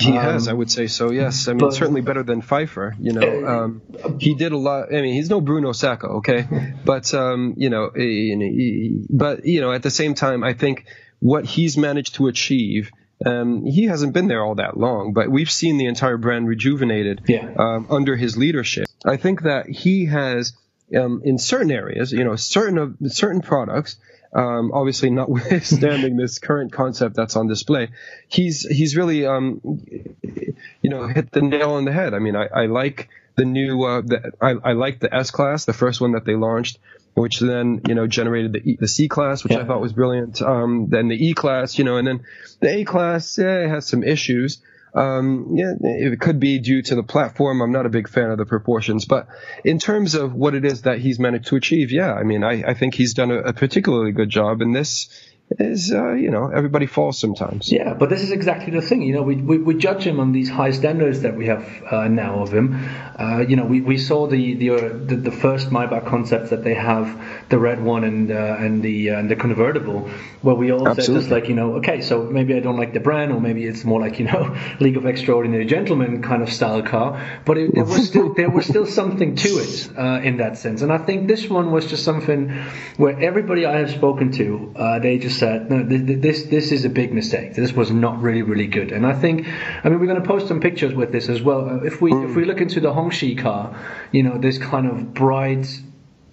He 0.00 0.12
has, 0.12 0.46
I 0.46 0.52
would 0.52 0.70
say 0.70 0.86
so. 0.86 1.10
Yes, 1.10 1.48
I 1.48 1.52
mean 1.52 1.58
but- 1.58 1.74
certainly 1.74 2.02
better 2.02 2.22
than 2.22 2.40
Pfeiffer. 2.40 2.94
You 3.00 3.14
know, 3.14 3.46
um, 3.46 3.82
he 4.20 4.34
did 4.34 4.52
a 4.52 4.56
lot. 4.56 4.94
I 4.94 5.00
mean, 5.00 5.14
he's 5.14 5.28
no 5.28 5.40
Bruno 5.40 5.72
Sacco, 5.72 6.18
okay, 6.18 6.46
but 6.84 7.12
um, 7.14 7.54
you 7.56 7.68
know, 7.68 7.86
eh, 7.96 8.32
eh, 8.32 8.88
but 9.10 9.44
you 9.44 9.60
know, 9.60 9.72
at 9.72 9.82
the 9.82 9.90
same 9.90 10.14
time, 10.14 10.44
I 10.44 10.52
think 10.52 10.86
what 11.20 11.44
he's 11.44 11.76
managed 11.76 12.14
to 12.16 12.26
achieve. 12.28 12.90
Um, 13.24 13.64
he 13.66 13.84
hasn't 13.84 14.12
been 14.14 14.28
there 14.28 14.44
all 14.44 14.54
that 14.56 14.76
long, 14.76 15.12
but 15.12 15.28
we've 15.28 15.50
seen 15.50 15.76
the 15.76 15.86
entire 15.86 16.16
brand 16.16 16.46
rejuvenated 16.46 17.22
Yeah. 17.26 17.50
um, 17.58 17.86
under 17.90 18.14
his 18.14 18.36
leadership. 18.36 18.86
I 19.04 19.16
think 19.16 19.42
that 19.42 19.68
he 19.68 20.06
has, 20.06 20.52
um, 20.96 21.22
in 21.24 21.38
certain 21.38 21.70
areas, 21.72 22.12
you 22.12 22.22
know, 22.24 22.36
certain 22.36 22.78
of 22.78 22.96
certain 23.08 23.40
products, 23.40 23.96
um, 24.32 24.70
obviously 24.72 25.10
notwithstanding 25.10 26.16
this 26.22 26.38
current 26.38 26.70
concept 26.72 27.16
that's 27.16 27.34
on 27.34 27.48
display, 27.48 27.88
he's 28.28 28.62
he's 28.68 28.96
really 28.96 29.26
um, 29.26 29.60
you 30.82 30.90
know 30.90 31.06
hit 31.08 31.30
the 31.32 31.40
nail 31.42 31.72
on 31.72 31.84
the 31.86 31.92
head. 31.92 32.14
I 32.14 32.18
mean, 32.18 32.36
I, 32.36 32.46
I 32.46 32.66
like 32.66 33.08
the 33.36 33.44
new 33.44 33.82
uh, 33.84 34.02
the, 34.02 34.32
I, 34.40 34.50
I 34.62 34.72
like 34.74 35.00
the 35.00 35.12
S 35.14 35.30
class, 35.30 35.64
the 35.64 35.72
first 35.72 36.00
one 36.00 36.12
that 36.12 36.24
they 36.24 36.34
launched, 36.36 36.78
which 37.18 37.40
then 37.40 37.80
you 37.88 37.94
know 37.94 38.06
generated 38.06 38.52
the 38.52 38.70
e, 38.70 38.76
the 38.78 38.88
C 38.88 39.08
class, 39.08 39.44
which 39.44 39.52
I 39.52 39.64
thought 39.64 39.80
was 39.80 39.92
brilliant. 39.92 40.40
Um, 40.42 40.86
then 40.88 41.08
the 41.08 41.16
E 41.16 41.34
class, 41.34 41.78
you 41.78 41.84
know, 41.84 41.96
and 41.96 42.06
then 42.06 42.24
the 42.60 42.68
A 42.68 42.84
class, 42.84 43.38
yeah, 43.38 43.64
it 43.64 43.68
has 43.68 43.86
some 43.86 44.02
issues. 44.02 44.62
Um, 44.94 45.54
yeah, 45.54 45.74
it 45.80 46.18
could 46.18 46.40
be 46.40 46.58
due 46.58 46.82
to 46.82 46.94
the 46.94 47.02
platform. 47.02 47.60
I'm 47.60 47.72
not 47.72 47.86
a 47.86 47.90
big 47.90 48.08
fan 48.08 48.30
of 48.30 48.38
the 48.38 48.46
proportions, 48.46 49.04
but 49.04 49.28
in 49.64 49.78
terms 49.78 50.14
of 50.14 50.34
what 50.34 50.54
it 50.54 50.64
is 50.64 50.82
that 50.82 50.98
he's 50.98 51.18
managed 51.18 51.48
to 51.48 51.56
achieve, 51.56 51.92
yeah, 51.92 52.12
I 52.14 52.22
mean, 52.22 52.42
I, 52.42 52.64
I 52.70 52.74
think 52.74 52.94
he's 52.94 53.14
done 53.14 53.30
a, 53.30 53.38
a 53.38 53.52
particularly 53.52 54.12
good 54.12 54.30
job. 54.30 54.62
And 54.62 54.74
this 54.74 55.08
is, 55.50 55.92
uh, 55.92 56.12
you 56.12 56.30
know, 56.30 56.48
everybody 56.48 56.86
falls 56.86 57.18
sometimes. 57.18 57.72
Yeah, 57.72 57.94
but 57.94 58.10
this 58.10 58.22
is 58.22 58.32
exactly 58.32 58.72
the 58.72 58.82
thing. 58.82 59.02
You 59.02 59.14
know, 59.14 59.22
we, 59.22 59.36
we, 59.36 59.58
we 59.58 59.74
judge 59.74 60.06
him 60.06 60.20
on 60.20 60.32
these 60.32 60.50
high 60.50 60.72
standards 60.72 61.22
that 61.22 61.36
we 61.36 61.46
have 61.46 61.82
uh, 61.90 62.08
now 62.08 62.42
of 62.42 62.52
him. 62.52 62.74
Uh, 63.18 63.44
you 63.48 63.56
know, 63.56 63.64
we, 63.64 63.80
we 63.80 63.96
saw 63.96 64.26
the 64.26 64.54
the, 64.54 64.70
uh, 64.70 64.76
the 64.78 65.16
the 65.16 65.32
first 65.32 65.70
Maybach 65.70 66.06
concepts 66.06 66.50
that 66.50 66.64
they 66.64 66.74
have, 66.74 67.20
the 67.48 67.58
red 67.58 67.82
one 67.82 68.04
and 68.04 68.30
uh, 68.30 68.56
and 68.58 68.82
the 68.82 69.10
uh, 69.10 69.18
and 69.18 69.30
the 69.30 69.36
convertible, 69.36 70.10
where 70.42 70.54
we 70.54 70.70
all 70.70 70.94
said 70.94 71.06
just 71.06 71.30
like 71.30 71.48
you 71.48 71.54
know, 71.54 71.76
okay, 71.76 72.02
so 72.02 72.24
maybe 72.24 72.54
I 72.54 72.60
don't 72.60 72.76
like 72.76 72.92
the 72.92 73.00
brand, 73.00 73.32
or 73.32 73.40
maybe 73.40 73.64
it's 73.64 73.84
more 73.84 74.00
like 74.00 74.18
you 74.18 74.26
know, 74.26 74.56
League 74.80 74.98
of 74.98 75.06
Extraordinary 75.06 75.64
Gentlemen 75.64 76.22
kind 76.22 76.42
of 76.42 76.52
style 76.52 76.82
car. 76.82 77.40
But 77.44 77.56
it, 77.58 77.74
there 77.74 77.84
was 77.84 78.06
still 78.06 78.34
there 78.34 78.50
was 78.50 78.66
still 78.66 78.86
something 78.86 79.34
to 79.36 79.48
it 79.48 79.90
uh, 79.96 80.20
in 80.22 80.36
that 80.36 80.58
sense, 80.58 80.82
and 80.82 80.92
I 80.92 80.98
think 80.98 81.26
this 81.26 81.48
one 81.48 81.72
was 81.72 81.86
just 81.86 82.04
something 82.04 82.50
where 82.98 83.18
everybody 83.18 83.64
I 83.64 83.78
have 83.78 83.90
spoken 83.90 84.32
to, 84.32 84.74
uh, 84.76 84.98
they 84.98 85.18
just 85.18 85.37
said, 85.38 85.70
no, 85.70 85.86
th- 85.86 86.06
th- 86.06 86.20
this 86.20 86.44
this 86.44 86.72
is 86.72 86.84
a 86.84 86.88
big 86.88 87.12
mistake. 87.12 87.54
This 87.54 87.72
was 87.72 87.90
not 87.90 88.20
really 88.20 88.42
really 88.42 88.66
good. 88.66 88.92
And 88.92 89.06
I 89.06 89.12
think, 89.12 89.46
I 89.84 89.88
mean, 89.88 90.00
we're 90.00 90.06
going 90.06 90.22
to 90.22 90.28
post 90.28 90.48
some 90.48 90.60
pictures 90.60 90.94
with 90.94 91.12
this 91.12 91.28
as 91.28 91.42
well. 91.42 91.84
If 91.84 92.00
we 92.00 92.12
if 92.12 92.34
we 92.36 92.42
hmm. 92.42 92.48
look 92.48 92.60
into 92.60 92.80
the 92.80 92.92
Hongqi 92.92 93.38
car, 93.38 93.78
you 94.12 94.22
know, 94.22 94.38
this 94.38 94.58
kind 94.58 94.86
of 94.86 95.14
bright. 95.14 95.66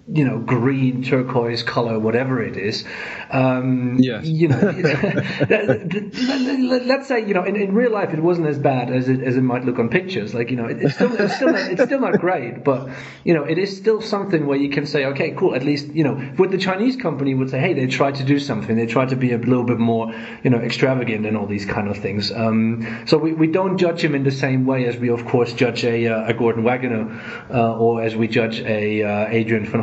You 0.08 0.24
know, 0.24 0.38
green, 0.38 1.02
turquoise 1.02 1.62
color, 1.62 1.98
whatever 1.98 2.42
it 2.42 2.56
is. 2.56 2.84
Um, 3.30 3.98
Yes. 3.98 4.24
You 4.24 4.48
know, 4.48 4.56
let's 6.86 7.08
say 7.08 7.26
you 7.26 7.34
know, 7.34 7.44
in, 7.44 7.56
in 7.56 7.74
real 7.74 7.90
life, 7.90 8.12
it 8.12 8.20
wasn't 8.20 8.46
as 8.46 8.58
bad 8.58 8.90
as 8.90 9.08
it, 9.08 9.22
as 9.22 9.36
it 9.36 9.42
might 9.42 9.64
look 9.64 9.78
on 9.78 9.88
pictures. 9.88 10.34
Like 10.34 10.50
you 10.50 10.56
know, 10.56 10.66
it, 10.66 10.78
it's 10.80 10.94
still 10.94 11.12
it's 11.14 11.36
still 11.36 11.52
not, 11.52 11.70
it's 11.70 11.82
still 11.82 12.00
not 12.00 12.20
great, 12.20 12.62
but 12.62 12.88
you 13.24 13.34
know, 13.34 13.44
it 13.44 13.58
is 13.58 13.76
still 13.76 14.00
something 14.00 14.46
where 14.46 14.58
you 14.58 14.70
can 14.70 14.86
say, 14.86 15.06
okay, 15.06 15.32
cool. 15.32 15.54
At 15.54 15.64
least 15.64 15.88
you 15.88 16.04
know, 16.04 16.14
with 16.38 16.50
the 16.50 16.58
Chinese 16.58 16.96
company 16.96 17.34
would 17.34 17.50
say, 17.50 17.58
hey, 17.58 17.74
they 17.74 17.86
tried 17.86 18.16
to 18.16 18.24
do 18.24 18.38
something. 18.38 18.76
They 18.76 18.86
tried 18.86 19.10
to 19.10 19.16
be 19.16 19.32
a 19.32 19.38
little 19.38 19.64
bit 19.64 19.78
more 19.78 20.12
you 20.42 20.50
know 20.50 20.58
extravagant 20.58 21.26
and 21.26 21.36
all 21.36 21.46
these 21.46 21.66
kind 21.66 21.88
of 21.88 21.98
things. 21.98 22.32
Um, 22.32 23.04
so 23.06 23.18
we, 23.18 23.32
we 23.32 23.46
don't 23.46 23.78
judge 23.78 24.02
him 24.02 24.14
in 24.14 24.24
the 24.24 24.30
same 24.30 24.66
way 24.66 24.86
as 24.86 24.96
we 24.96 25.10
of 25.10 25.24
course 25.26 25.52
judge 25.52 25.84
a, 25.84 26.06
uh, 26.06 26.30
a 26.30 26.34
Gorden 26.34 26.62
Wagener 26.62 27.50
uh, 27.50 27.76
or 27.76 28.02
as 28.02 28.14
we 28.14 28.28
judge 28.28 28.60
a 28.60 29.02
uh, 29.02 29.28
Adrian 29.28 29.66
van 29.66 29.80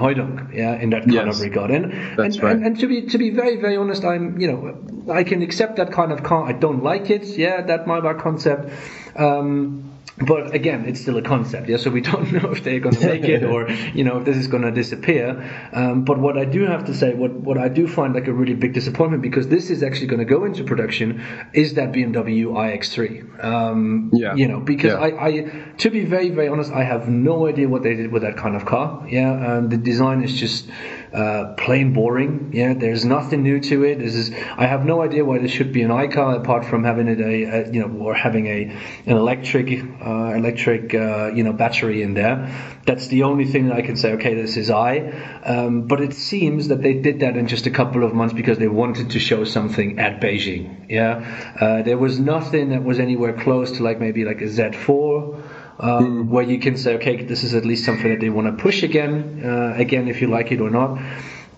Yeah, 0.53 0.75
in 0.75 0.89
that 0.91 1.01
kind 1.01 1.13
Yes. 1.13 1.35
of 1.37 1.41
regard. 1.41 1.71
And 1.71 1.93
and, 1.93 2.43
right. 2.43 2.55
and, 2.55 2.65
and 2.65 2.79
to 2.79 2.87
be 2.87 3.03
to 3.03 3.17
be 3.17 3.29
very 3.29 3.57
very 3.57 3.77
honest, 3.77 4.03
I'm 4.03 4.39
you 4.39 4.51
know 4.51 5.13
I 5.13 5.23
can 5.23 5.41
accept 5.41 5.77
that 5.77 5.91
kind 5.91 6.11
of 6.11 6.23
car. 6.23 6.45
I 6.45 6.53
don't 6.53 6.83
like 6.83 7.09
it. 7.09 7.25
Yeah, 7.37 7.61
that 7.61 7.85
Maybach 7.85 8.19
concept. 8.21 8.71
Um, 9.15 9.92
but 10.25 10.53
again, 10.53 10.85
it's 10.85 11.01
still 11.01 11.17
a 11.17 11.21
concept, 11.21 11.69
yeah. 11.69 11.77
So 11.77 11.89
we 11.89 12.01
don't 12.11 12.31
know 12.31 12.51
if 12.51 12.63
they're 12.63 12.79
going 12.79 12.95
to 12.95 13.07
make 13.07 13.23
it 13.23 13.43
or 13.43 13.69
you 13.93 14.03
know 14.03 14.17
if 14.19 14.25
this 14.25 14.37
is 14.37 14.47
going 14.47 14.63
to 14.63 14.71
disappear. 14.71 15.69
Um, 15.73 16.03
but 16.03 16.19
what 16.19 16.37
I 16.37 16.45
do 16.45 16.65
have 16.65 16.85
to 16.85 16.93
say, 16.93 17.13
what 17.13 17.31
what 17.31 17.57
I 17.57 17.69
do 17.69 17.87
find 17.87 18.13
like 18.13 18.27
a 18.27 18.33
really 18.33 18.55
big 18.55 18.73
disappointment 18.73 19.21
because 19.21 19.47
this 19.47 19.69
is 19.69 19.83
actually 19.83 20.07
going 20.07 20.19
to 20.19 20.25
go 20.25 20.45
into 20.45 20.63
production, 20.63 21.23
is 21.53 21.75
that 21.75 21.91
BMW 21.91 22.45
iX3. 22.45 23.43
Um, 23.43 24.09
yeah. 24.13 24.35
You 24.35 24.47
know, 24.47 24.59
because 24.59 24.93
yeah. 24.93 24.99
I, 24.99 25.27
I, 25.27 25.31
to 25.77 25.89
be 25.89 26.05
very 26.05 26.29
very 26.29 26.47
honest, 26.47 26.71
I 26.71 26.83
have 26.83 27.07
no 27.09 27.47
idea 27.47 27.67
what 27.67 27.83
they 27.83 27.95
did 27.95 28.11
with 28.11 28.23
that 28.23 28.37
kind 28.37 28.55
of 28.55 28.65
car. 28.65 29.05
Yeah, 29.09 29.57
and 29.57 29.69
the 29.69 29.77
design 29.77 30.23
is 30.23 30.33
just 30.33 30.67
uh, 31.13 31.53
plain 31.57 31.93
boring. 31.93 32.51
Yeah, 32.53 32.73
there's 32.73 33.05
nothing 33.05 33.43
new 33.43 33.59
to 33.61 33.83
it. 33.83 33.99
This 33.99 34.15
is 34.15 34.31
I 34.57 34.65
have 34.65 34.85
no 34.85 35.01
idea 35.01 35.23
why 35.23 35.37
this 35.37 35.51
should 35.51 35.71
be 35.71 35.83
an 35.83 35.91
iCar 35.91 36.37
apart 36.37 36.65
from 36.65 36.83
having 36.83 37.07
it 37.07 37.19
a, 37.19 37.43
a 37.43 37.71
you 37.71 37.81
know 37.81 38.03
or 38.03 38.13
having 38.15 38.47
a 38.47 38.63
an 39.05 39.17
electric 39.17 39.83
uh, 40.05 40.33
electric 40.33 40.93
uh, 40.95 41.31
you 41.33 41.43
know 41.43 41.53
battery 41.53 42.01
in 42.01 42.13
there. 42.15 42.49
That's 42.85 43.07
the 43.07 43.23
only 43.23 43.45
thing 43.45 43.67
that 43.67 43.77
I 43.77 43.81
can 43.81 43.95
say. 43.95 44.13
Okay, 44.13 44.33
this 44.33 44.57
is 44.57 44.69
i. 44.69 44.99
Um, 45.43 45.87
but 45.87 46.01
it 46.01 46.13
seems 46.13 46.69
that 46.69 46.81
they 46.81 46.95
did 46.95 47.19
that 47.19 47.37
in 47.37 47.47
just 47.47 47.67
a 47.67 47.71
couple 47.71 48.03
of 48.03 48.13
months 48.13 48.33
because 48.33 48.57
they 48.57 48.67
wanted 48.67 49.11
to 49.11 49.19
show 49.19 49.43
something 49.43 49.99
at 49.99 50.19
Beijing. 50.19 50.89
Yeah, 50.89 51.53
uh, 51.59 51.83
there 51.83 51.97
was 51.97 52.19
nothing 52.19 52.69
that 52.69 52.83
was 52.83 52.99
anywhere 52.99 53.33
close 53.33 53.73
to 53.73 53.83
like 53.83 53.99
maybe 53.99 54.25
like 54.25 54.41
a 54.41 54.45
Z4 54.45 55.62
um, 55.79 56.25
mm. 56.25 56.29
where 56.29 56.43
you 56.43 56.59
can 56.59 56.77
say, 56.77 56.95
okay, 56.95 57.23
this 57.23 57.43
is 57.43 57.53
at 57.53 57.65
least 57.65 57.85
something 57.85 58.09
that 58.09 58.19
they 58.19 58.29
want 58.29 58.47
to 58.47 58.61
push 58.61 58.83
again, 58.83 59.41
uh, 59.43 59.73
again 59.75 60.07
if 60.07 60.21
you 60.21 60.27
like 60.27 60.51
it 60.51 60.61
or 60.61 60.69
not. 60.69 60.99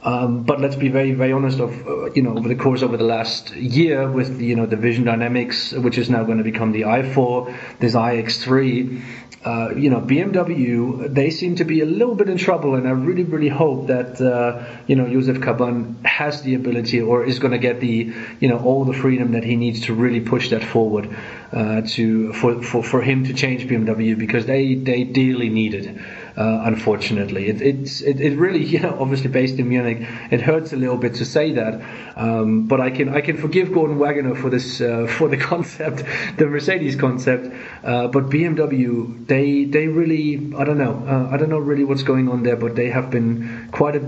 Um, 0.04 0.44
but 0.44 0.62
let's 0.62 0.76
be 0.76 0.90
very, 0.90 1.14
very 1.14 1.32
honest. 1.32 1.60
Of 1.60 1.88
uh, 1.88 2.12
you 2.12 2.22
know, 2.22 2.38
over 2.38 2.48
the 2.48 2.56
course 2.56 2.84
over 2.84 2.96
the 2.96 3.04
last 3.04 3.56
year, 3.56 4.10
with 4.10 4.40
you 4.40 4.56
know 4.56 4.68
the 4.68 4.76
Vision 4.76 5.04
Dynamics, 5.04 5.72
which 5.74 5.98
is 5.98 6.12
now 6.12 6.24
going 6.24 6.38
to 6.38 6.44
become 6.44 6.74
the 6.74 6.84
i4, 6.84 7.80
this 7.80 7.96
iX3, 7.96 9.02
uh, 9.46 9.70
you 9.76 9.92
know, 9.92 10.02
BMW, 10.02 11.14
they 11.14 11.30
seem 11.30 11.56
to 11.58 11.66
be 11.66 11.82
a 11.82 11.86
little 11.86 12.16
bit 12.16 12.30
in 12.30 12.38
trouble, 12.38 12.74
and 12.74 12.88
I 12.88 12.92
really, 12.92 13.24
really 13.24 13.48
hope 13.48 13.88
that 13.88 14.20
uh, 14.20 14.64
you 14.88 14.96
know 14.96 15.06
Jozef 15.06 15.38
Kaban 15.38 16.04
has 16.04 16.42
the 16.42 16.56
ability 16.56 17.00
or 17.00 17.24
is 17.24 17.38
going 17.38 17.52
to 17.52 17.60
get 17.60 17.80
the 17.80 18.12
you 18.40 18.48
know 18.48 18.58
all 18.58 18.86
the 18.86 18.94
freedom 18.94 19.34
that 19.34 19.44
he 19.44 19.56
needs 19.56 19.82
to 19.82 19.94
really 19.94 20.20
push 20.20 20.50
that 20.50 20.64
forward 20.64 21.16
uh, 21.52 21.82
to 21.82 22.34
for, 22.34 22.62
for 22.62 22.84
for 22.84 23.02
him 23.02 23.24
to 23.26 23.34
change 23.34 23.68
BMW 23.68 24.18
because 24.18 24.46
they 24.46 24.76
they 24.76 25.04
dearly 25.04 25.50
need 25.50 25.74
it. 25.74 25.98
Uh, 26.38 26.64
unfortunately. 26.66 27.48
It, 27.48 27.62
it's 27.62 28.02
it, 28.02 28.20
it, 28.20 28.38
really, 28.38 28.62
you 28.74 28.82
know, 28.82 28.98
obviously 29.00 29.30
based 29.30 29.58
in 29.58 29.70
Munich, 29.70 30.06
it 30.32 30.42
hurts 30.42 30.74
a 30.74 30.76
little 30.76 30.98
bit 30.98 31.14
to 31.16 31.26
say 31.26 31.54
that, 31.54 31.82
um, 32.18 32.68
but 32.68 32.82
I 32.82 32.90
can 32.90 33.08
I 33.08 33.22
can 33.22 33.38
forgive 33.38 33.70
Gorden 33.70 33.96
Wagener 33.96 34.36
for 34.36 34.50
this 34.50 34.82
uh, 34.82 35.08
for 35.18 35.30
the 35.30 35.38
concept, 35.38 36.04
the 36.38 36.48
Mercedes 36.48 36.98
concept, 36.98 37.56
uh, 37.86 38.08
but 38.10 38.26
BMW 38.26 39.26
they 39.26 39.64
they 39.64 39.88
really 39.88 40.54
I 40.58 40.66
don't 40.66 40.78
know 40.78 41.06
uh, 41.08 41.34
I 41.34 41.38
don't 41.38 41.50
know 41.50 41.58
really 41.58 41.86
what's 41.86 42.04
going 42.04 42.28
on 42.28 42.44
there, 42.44 42.58
but 42.58 42.76
they 42.76 42.90
have 42.90 43.10
been 43.10 43.70
quite 43.72 43.96
a 43.96 44.02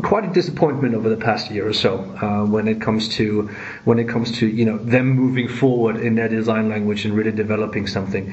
quite 0.00 0.24
a 0.24 0.32
disappointment 0.32 0.94
over 0.94 1.08
the 1.08 1.16
past 1.16 1.50
year 1.50 1.68
or 1.68 1.72
so 1.72 1.98
uh, 2.22 2.46
when 2.46 2.66
it 2.66 2.80
comes 2.80 3.08
to 3.08 3.48
when 3.84 3.98
it 3.98 4.08
comes 4.08 4.38
to 4.38 4.46
you 4.46 4.64
know 4.64 4.78
them 4.78 5.08
moving 5.08 5.48
forward 5.48 5.96
in 5.96 6.14
their 6.14 6.28
design 6.28 6.68
language 6.68 7.04
and 7.04 7.14
really 7.14 7.32
developing 7.32 7.86
something. 7.86 8.32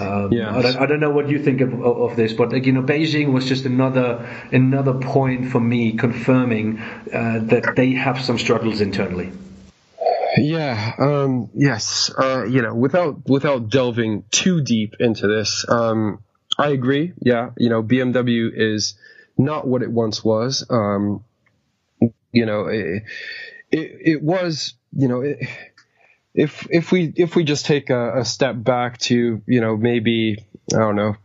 Um, 0.00 0.32
yeah. 0.32 0.56
I 0.56 0.62
don't, 0.62 0.76
I 0.76 0.86
don't, 0.86 1.00
know 1.00 1.10
what 1.10 1.28
you 1.28 1.42
think 1.42 1.60
of, 1.60 1.80
of, 1.84 2.16
this, 2.16 2.32
but 2.32 2.52
like, 2.52 2.66
you 2.66 2.72
know, 2.72 2.82
Beijing 2.82 3.32
was 3.32 3.46
just 3.46 3.64
another 3.64 4.26
another 4.50 4.94
point 4.94 5.50
for 5.50 5.60
me 5.60 5.92
confirming 5.92 6.78
uh, 6.80 7.40
that 7.42 7.74
they 7.76 7.92
have 7.92 8.20
some 8.20 8.38
struggles 8.38 8.80
internally. 8.80 9.30
Yeah. 10.36 10.94
Um, 10.98 11.50
yes. 11.54 12.10
Uh, 12.16 12.44
you 12.44 12.62
know, 12.62 12.74
without 12.74 13.28
without 13.28 13.68
delving 13.68 14.24
too 14.30 14.62
deep 14.62 14.94
into 14.98 15.26
this, 15.26 15.64
um, 15.68 16.22
I 16.58 16.68
agree. 16.68 17.12
Yeah. 17.20 17.50
You 17.56 17.68
know, 17.68 17.82
BMW 17.82 18.50
is 18.54 18.94
not 19.36 19.66
what 19.66 19.82
it 19.82 19.90
once 19.90 20.24
was. 20.24 20.66
Um, 20.70 21.24
you 22.32 22.46
know, 22.46 22.66
it, 22.66 23.04
it, 23.70 23.96
it, 24.00 24.22
was, 24.22 24.74
you 24.96 25.08
know, 25.08 25.20
it, 25.20 25.38
if, 26.34 26.66
if 26.70 26.92
we, 26.92 27.12
if 27.16 27.36
we 27.36 27.44
just 27.44 27.66
take 27.66 27.90
a, 27.90 28.20
a 28.20 28.24
step 28.24 28.56
back 28.58 28.98
to, 28.98 29.42
you 29.46 29.60
know, 29.60 29.76
maybe, 29.76 30.44
I 30.72 30.78
don't 30.78 30.96
know, 30.96 31.16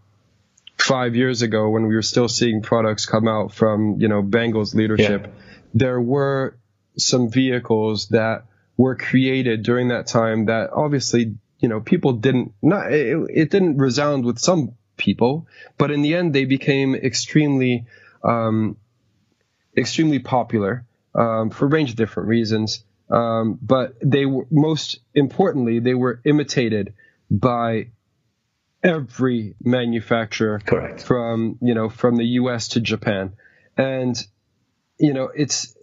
five 0.78 1.16
years 1.16 1.42
ago 1.42 1.70
when 1.70 1.88
we 1.88 1.96
were 1.96 2.02
still 2.02 2.30
seeing 2.30 2.62
products 2.62 3.06
come 3.06 3.28
out 3.28 3.54
from, 3.54 4.00
you 4.00 4.08
know, 4.08 4.22
Bangle's 4.22 4.74
leadership, 4.74 5.26
yeah. 5.26 5.42
there 5.74 6.02
were 6.02 6.58
some 6.98 7.30
vehicles 7.30 8.08
that 8.10 8.46
were 8.78 8.96
created 8.96 9.64
during 9.64 9.90
that 9.90 10.08
time 10.08 10.46
that 10.46 10.70
obviously, 10.72 11.36
you 11.60 11.68
know, 11.68 11.82
people 11.82 12.14
didn't, 12.14 12.54
not, 12.62 12.92
it, 12.94 13.18
it 13.30 13.52
didn't 13.52 13.78
resound 13.78 14.26
with 14.26 14.40
some 14.40 14.74
people, 15.00 15.48
but 15.80 15.90
in 15.90 16.04
the 16.04 16.14
end, 16.14 16.34
they 16.34 16.46
became 16.46 16.94
extremely, 16.94 17.88
um, 18.24 18.78
extremely 19.76 20.20
popular 20.20 20.86
um, 21.16 21.50
for 21.50 21.66
a 21.66 21.70
range 21.70 21.90
of 21.90 21.96
different 21.96 22.30
reasons. 22.30 22.84
Um, 23.10 23.58
but 23.60 23.96
they 24.04 24.28
were 24.28 24.46
most 24.52 25.00
importantly, 25.16 25.80
they 25.80 25.96
were 25.96 26.22
imitated 26.24 26.94
by 27.32 27.88
every 28.84 29.56
manufacturer, 29.64 30.62
correct? 30.64 31.02
From 31.02 31.58
you 31.62 31.74
know 31.74 31.90
from 31.90 32.18
the 32.18 32.26
U.S. 32.26 32.70
to 32.70 32.82
Japan, 32.82 33.34
and 33.76 34.16
you 35.00 35.14
know 35.14 35.32
it's 35.36 35.76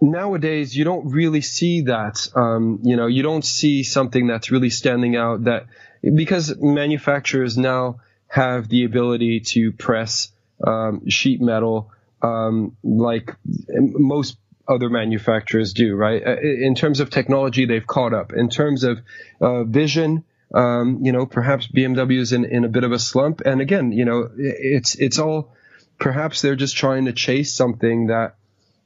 nowadays 0.00 0.76
you 0.76 0.84
don't 0.84 1.10
really 1.10 1.40
see 1.40 1.82
that. 1.82 2.28
Um, 2.34 2.80
you 2.82 2.96
know, 2.96 3.06
you 3.06 3.22
don't 3.22 3.44
see 3.44 3.82
something 3.82 4.26
that's 4.26 4.50
really 4.50 4.70
standing 4.70 5.16
out 5.16 5.44
that 5.44 5.66
because 6.02 6.56
manufacturers 6.58 7.58
now 7.58 8.00
have 8.28 8.68
the 8.68 8.84
ability 8.84 9.40
to 9.40 9.72
press 9.72 10.30
um, 10.66 11.08
sheet 11.08 11.40
metal 11.40 11.90
um, 12.22 12.76
like 12.82 13.34
most 13.68 14.38
other 14.68 14.90
manufacturers 14.90 15.72
do, 15.72 15.94
right? 15.94 16.22
Uh, 16.24 16.36
in 16.40 16.74
terms 16.74 17.00
of 17.00 17.10
technology, 17.10 17.64
they've 17.64 17.86
caught 17.86 18.12
up. 18.12 18.32
In 18.32 18.50
terms 18.50 18.84
of 18.84 19.00
uh, 19.40 19.64
vision, 19.64 20.24
um, 20.54 21.00
you 21.02 21.12
know, 21.12 21.26
perhaps 21.26 21.66
BMW 21.66 22.18
is 22.18 22.32
in, 22.32 22.44
in 22.44 22.64
a 22.64 22.68
bit 22.68 22.84
of 22.84 22.92
a 22.92 22.98
slump. 22.98 23.40
And 23.40 23.60
again, 23.60 23.92
you 23.92 24.04
know, 24.04 24.28
it's 24.36 24.94
it's 24.94 25.18
all 25.18 25.54
perhaps 25.98 26.42
they're 26.42 26.56
just 26.56 26.76
trying 26.76 27.06
to 27.06 27.12
chase 27.12 27.54
something 27.54 28.08
that 28.08 28.36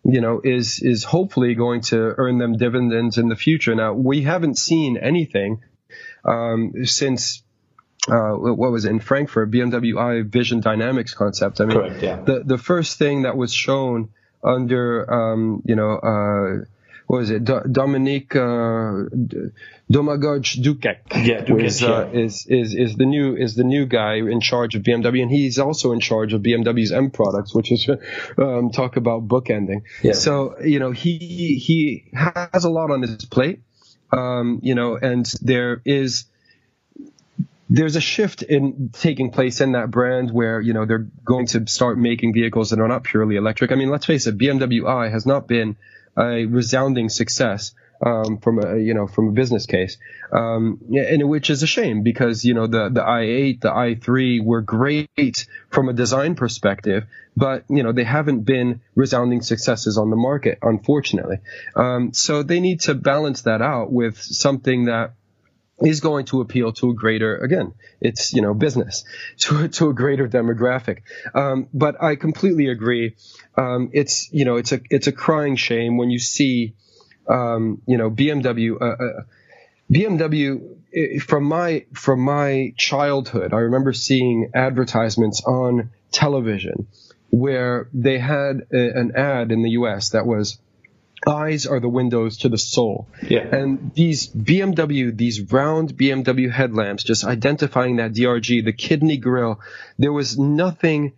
you 0.05 0.21
know 0.21 0.41
is 0.43 0.81
is 0.83 1.05
hopefully 1.05 1.55
going 1.55 1.83
to 1.83 2.15
earn 2.17 2.39
them 2.39 2.57
dividends 2.57 3.19
in 3.19 3.29
the 3.29 3.37
future. 3.37 3.75
Now 3.75 3.93
we 3.93 4.23
haven't 4.23 4.59
seen 4.59 4.97
anything 4.97 5.63
um, 6.25 6.85
since 6.85 7.42
uh, 8.09 8.33
what 8.33 8.73
was 8.73 8.85
it, 8.85 8.91
in 8.91 9.01
Frankfurt, 9.01 9.51
BMW 9.51 9.99
i 9.99 10.23
Vision 10.23 10.61
Dynamics 10.61 11.15
concept. 11.15 11.61
I 11.61 11.67
mean, 11.67 11.79
Correct, 11.79 12.03
yeah. 12.03 12.21
the 12.21 12.43
the 12.45 12.59
first 12.59 12.99
thing 12.99 13.23
that 13.23 13.37
was 13.37 13.53
shown 13.53 14.11
under, 14.43 15.13
um, 15.13 15.63
you 15.65 15.77
know, 15.77 15.93
uh, 15.93 16.65
what 17.07 17.19
was 17.19 17.31
it, 17.31 17.45
Do- 17.45 17.63
Dominique 17.71 18.35
uh, 18.35 19.07
Domagoj 19.93 20.63
Dukec? 20.63 20.99
Yeah, 21.25 21.45
Dukec, 21.45 21.63
was, 21.63 21.83
uh, 21.83 22.11
yeah. 22.13 22.21
is 22.21 22.47
is 22.47 22.75
is 22.75 22.97
the 22.97 23.07
new 23.07 23.37
is 23.37 23.55
the 23.55 23.65
new 23.65 23.87
guy 23.87 24.15
in 24.15 24.41
charge 24.41 24.75
of 24.75 24.83
BMW, 24.83 25.23
and 25.23 25.31
he's 25.31 25.61
also 25.61 25.93
in 25.93 26.01
charge 26.01 26.33
of 26.33 26.43
BMW's 26.43 26.91
M 26.91 27.11
products, 27.11 27.55
which 27.55 27.71
is 27.71 27.89
um, 28.39 28.71
talk 28.71 28.97
about 28.97 29.29
bookending. 29.29 29.83
Yeah. 30.03 30.15
So 30.15 30.61
you 30.61 30.81
know, 30.81 30.91
he 30.91 31.61
he 31.65 32.05
has 32.15 32.65
a 32.65 32.71
lot 32.71 32.91
on 32.91 33.03
his 33.03 33.25
plate. 33.27 33.61
Um, 34.11 34.61
you 34.63 34.75
know, 34.75 34.97
and 34.97 35.25
there 35.41 35.81
is 35.87 36.27
there's 37.73 37.97
a 37.97 38.01
shift 38.01 38.43
in 38.43 38.91
taking 38.93 39.31
place 39.31 39.63
in 39.63 39.73
that 39.73 39.91
brand 39.91 40.31
where 40.31 40.61
you 40.61 40.75
know 40.75 40.85
they're 40.85 41.09
going 41.25 41.47
to 41.47 41.67
start 41.67 41.99
making 41.99 42.35
vehicles 42.35 42.71
that 42.71 42.81
are 42.81 42.89
not 42.89 43.03
purely 43.03 43.37
electric. 43.37 43.73
I 43.73 43.77
mean, 43.77 43.89
let's 43.89 44.05
face 44.05 44.27
it, 44.27 44.37
BMW 44.37 44.87
i 44.87 45.09
has 45.09 45.25
not 45.25 45.49
been 45.49 45.77
a 46.19 46.45
resounding 46.45 47.09
success 47.09 47.73
um, 48.05 48.39
from 48.39 48.63
a 48.63 48.77
you 48.77 48.93
know 48.93 49.07
from 49.07 49.29
a 49.29 49.33
business 49.33 49.65
case, 49.65 49.97
um, 50.33 50.81
and 50.95 51.27
which 51.31 51.49
is 51.49 51.63
a 51.63 51.67
shame 51.67 52.03
because 52.03 52.45
you 52.45 52.53
know 52.53 52.67
the 52.67 52.91
the 52.91 53.01
i8, 53.01 53.61
the 53.63 53.71
i3 53.71 54.45
were 54.45 54.61
great 54.61 55.47
from 55.71 55.89
a 55.89 55.95
design 55.95 56.35
perspective, 56.35 57.05
but 57.37 57.65
you 57.71 57.83
know 57.83 57.93
they 57.93 58.05
haven't 58.05 58.41
been 58.41 58.83
resounding 58.95 59.41
successes 59.41 59.97
on 59.97 60.11
the 60.11 60.17
market, 60.17 60.59
unfortunately. 60.61 61.39
Um, 61.75 62.13
so 62.13 62.43
they 62.43 62.61
need 62.61 62.81
to 62.81 62.95
balance 62.95 63.43
that 63.43 63.63
out 63.63 63.91
with 63.91 64.21
something 64.21 64.87
that 64.87 65.15
is 65.85 66.01
going 66.01 66.27
to 66.27 66.41
appeal 66.41 66.73
to 66.73 66.91
a 66.91 66.95
greater, 66.95 67.37
again, 67.37 67.75
it's, 68.01 68.33
you 68.33 68.43
know, 68.43 68.55
business, 68.55 69.05
to, 69.39 69.69
to 69.69 69.91
a 69.91 69.95
greater 69.95 70.29
demographic. 70.29 71.03
Um, 71.35 71.69
but 71.73 72.03
I 72.03 72.17
completely 72.17 72.69
agree. 72.69 73.17
Um, 73.57 73.91
it's, 73.93 74.33
you 74.33 74.45
know, 74.45 74.57
it's 74.57 74.73
a, 74.73 74.81
it's 74.91 75.07
a 75.07 75.13
crying 75.13 75.57
shame 75.57 75.97
when 75.97 76.11
you 76.11 76.19
see, 76.19 76.75
um, 77.29 77.83
you 77.87 77.99
know, 77.99 78.11
BMW, 78.11 78.81
uh, 78.81 78.85
uh, 78.85 79.23
BMW, 79.91 80.77
eh, 80.95 81.19
from 81.19 81.45
my, 81.45 81.85
from 81.93 82.21
my 82.21 82.75
childhood, 82.77 83.53
I 83.53 83.59
remember 83.59 83.93
seeing 83.93 84.51
advertisements 84.55 85.43
on 85.45 85.91
television 86.11 86.87
where 87.31 87.89
they 87.95 88.19
had 88.19 88.67
a, 88.73 88.99
an 88.99 89.13
ad 89.17 89.53
in 89.53 89.63
the 89.63 89.71
US 89.71 90.11
that 90.11 90.27
was, 90.27 90.59
eyes 91.27 91.67
are 91.67 91.81
the 91.81 91.89
windows 91.89 92.39
to 92.39 92.49
the 92.49 92.59
soul. 92.59 93.09
Yeah. 93.23 93.41
And 93.41 93.93
these 93.95 94.29
BMW, 94.29 95.17
these 95.17 95.53
round 95.53 95.97
BMW 95.97 96.51
headlamps, 96.51 97.05
just 97.05 97.25
identifying 97.25 97.97
that 97.97 98.13
DRG, 98.13 98.65
the 98.65 98.73
kidney 98.73 99.17
grill, 99.17 99.61
there 99.99 100.13
was 100.13 100.39
nothing 100.39 101.13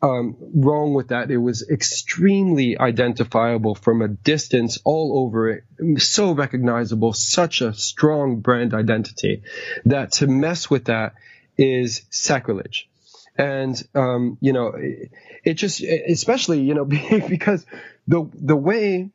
um, 0.00 0.36
wrong 0.54 0.94
with 0.94 1.08
that. 1.08 1.30
It 1.30 1.38
was 1.38 1.68
extremely 1.68 2.78
identifiable 2.78 3.74
from 3.74 4.02
a 4.02 4.08
distance 4.08 4.78
all 4.84 5.24
over 5.24 5.50
it. 5.50 5.64
So 6.00 6.32
recognizable, 6.32 7.12
such 7.12 7.60
a 7.60 7.74
strong 7.74 8.40
brand 8.40 8.74
identity 8.74 9.42
that 9.84 10.12
to 10.12 10.26
mess 10.26 10.70
with 10.70 10.86
that 10.86 11.14
is 11.56 12.02
sacrilege. 12.10 12.88
And, 13.36 13.80
um, 13.94 14.36
you 14.40 14.52
know, 14.52 14.72
it, 14.76 15.10
it 15.44 15.54
just, 15.54 15.80
especially, 15.80 16.60
you 16.62 16.74
know, 16.74 16.84
because 17.28 17.64
the, 18.06 18.28
the 18.34 18.56
way 18.56 19.10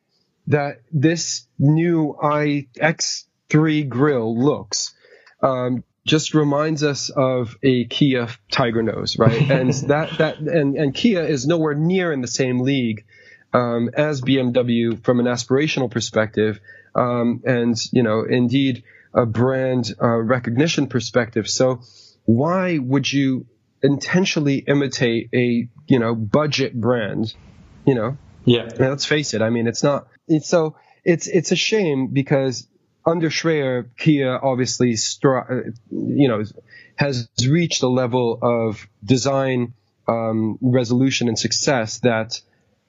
that 0.48 0.82
this 0.92 1.46
new 1.58 2.16
iX3 2.22 3.88
grill 3.88 4.38
looks, 4.38 4.94
um, 5.42 5.84
just 6.06 6.34
reminds 6.34 6.82
us 6.82 7.08
of 7.08 7.56
a 7.62 7.86
Kia 7.86 8.28
Tiger 8.50 8.82
Nose, 8.82 9.18
right? 9.18 9.50
And 9.50 9.72
that 9.88 10.18
that 10.18 10.38
and 10.38 10.76
and 10.76 10.94
Kia 10.94 11.22
is 11.22 11.46
nowhere 11.46 11.74
near 11.74 12.12
in 12.12 12.20
the 12.20 12.28
same 12.28 12.60
league 12.60 13.04
um, 13.54 13.88
as 13.94 14.20
BMW 14.20 15.02
from 15.02 15.20
an 15.20 15.26
aspirational 15.26 15.90
perspective, 15.90 16.60
um, 16.94 17.42
and 17.46 17.76
you 17.92 18.02
know, 18.02 18.24
indeed 18.24 18.82
a 19.14 19.24
brand 19.24 19.94
uh, 20.02 20.06
recognition 20.08 20.88
perspective. 20.88 21.48
So 21.48 21.80
why 22.24 22.78
would 22.78 23.10
you 23.10 23.46
intentionally 23.82 24.56
imitate 24.58 25.30
a 25.32 25.68
you 25.86 25.98
know 25.98 26.14
budget 26.14 26.78
brand? 26.78 27.34
You 27.86 27.94
know, 27.94 28.16
yeah. 28.44 28.68
let's 28.78 29.04
face 29.04 29.34
it. 29.34 29.42
I 29.42 29.50
mean, 29.50 29.66
it's 29.66 29.82
not. 29.82 30.08
It's 30.28 30.48
so 30.48 30.76
it's 31.04 31.26
it's 31.26 31.52
a 31.52 31.56
shame 31.56 32.08
because 32.08 32.66
under 33.06 33.28
Schreyer, 33.28 33.88
Kia 33.98 34.38
obviously, 34.42 34.96
uh, 35.24 35.54
you 35.90 36.28
know, 36.28 36.42
has 36.96 37.28
reached 37.46 37.82
a 37.82 37.88
level 37.88 38.38
of 38.40 38.86
design 39.04 39.74
um, 40.08 40.58
resolution 40.60 41.28
and 41.28 41.38
success 41.38 41.98
that 42.00 42.40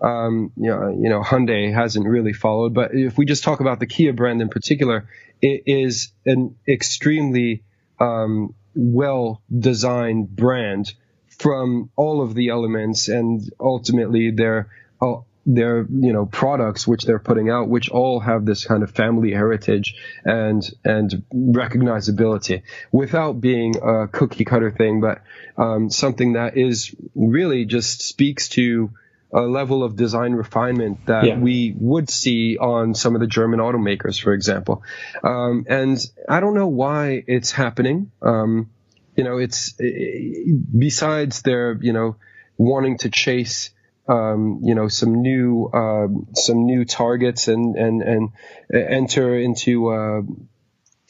um, 0.01 0.51
you 0.57 0.69
know, 0.69 0.89
you 0.89 1.09
know, 1.09 1.21
Hyundai 1.21 1.73
hasn't 1.73 2.07
really 2.07 2.33
followed. 2.33 2.73
But 2.73 2.91
if 2.93 3.17
we 3.17 3.25
just 3.25 3.43
talk 3.43 3.59
about 3.59 3.79
the 3.79 3.87
Kia 3.87 4.13
brand 4.13 4.41
in 4.41 4.49
particular, 4.49 5.07
it 5.41 5.63
is 5.65 6.11
an 6.25 6.55
extremely 6.67 7.63
um, 7.99 8.53
well 8.73 9.41
designed 9.57 10.35
brand 10.35 10.93
from 11.27 11.89
all 11.95 12.21
of 12.21 12.33
the 12.33 12.49
elements, 12.49 13.07
and 13.07 13.41
ultimately 13.59 14.31
their 14.31 14.69
uh, 15.01 15.17
their 15.45 15.86
you 15.89 16.12
know 16.12 16.25
products 16.25 16.88
which 16.88 17.03
they're 17.03 17.19
putting 17.19 17.49
out 17.49 17.69
which 17.69 17.89
all 17.89 18.19
have 18.19 18.45
this 18.45 18.65
kind 18.65 18.81
of 18.81 18.89
family 18.91 19.31
heritage 19.31 19.95
and 20.23 20.71
and 20.84 21.23
recognizability 21.31 22.63
without 22.91 23.39
being 23.39 23.75
a 23.77 24.08
cookie 24.08 24.43
cutter 24.43 24.71
thing 24.71 25.01
but 25.01 25.21
um, 25.58 25.89
something 25.89 26.34
that 26.34 26.58
is 26.58 26.95
really 27.13 27.65
just 27.65 28.01
speaks 28.01 28.49
to 28.49 28.89
a 29.36 29.41
level 29.41 29.84
of 29.84 29.95
design 29.95 30.34
refinement 30.34 31.05
that 31.08 31.25
yeah. 31.25 31.38
we 31.38 31.75
would 31.77 32.10
see 32.10 32.58
on 32.58 32.95
some 32.95 33.15
of 33.15 33.21
the 33.21 33.27
German 33.27 33.60
automakers, 33.60 34.21
for 34.21 34.34
example. 34.34 34.81
Um, 35.23 35.65
and 35.67 35.99
I 36.29 36.39
don't 36.39 36.53
know 36.53 36.67
why 36.67 37.23
it's 37.27 37.51
happening. 37.51 38.12
Um, 38.21 38.69
you 39.17 39.25
know, 39.25 39.38
it's 39.38 39.73
besides 39.73 41.41
their, 41.41 41.77
you 41.81 41.91
know, 41.91 42.15
wanting 42.58 42.97
to 42.99 43.10
chase 43.10 43.71
um, 44.07 44.59
you 44.63 44.75
know 44.75 44.87
some 44.87 45.21
new 45.21 45.65
uh, 45.73 46.07
some 46.33 46.65
new 46.65 46.85
targets 46.85 47.47
and 47.47 47.75
and 47.75 48.01
and 48.01 48.29
enter 48.71 49.37
into 49.37 49.89
uh, 49.89 50.21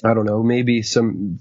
I 0.03 0.13
don't 0.13 0.25
know 0.25 0.43
maybe 0.43 0.81
some 0.81 1.39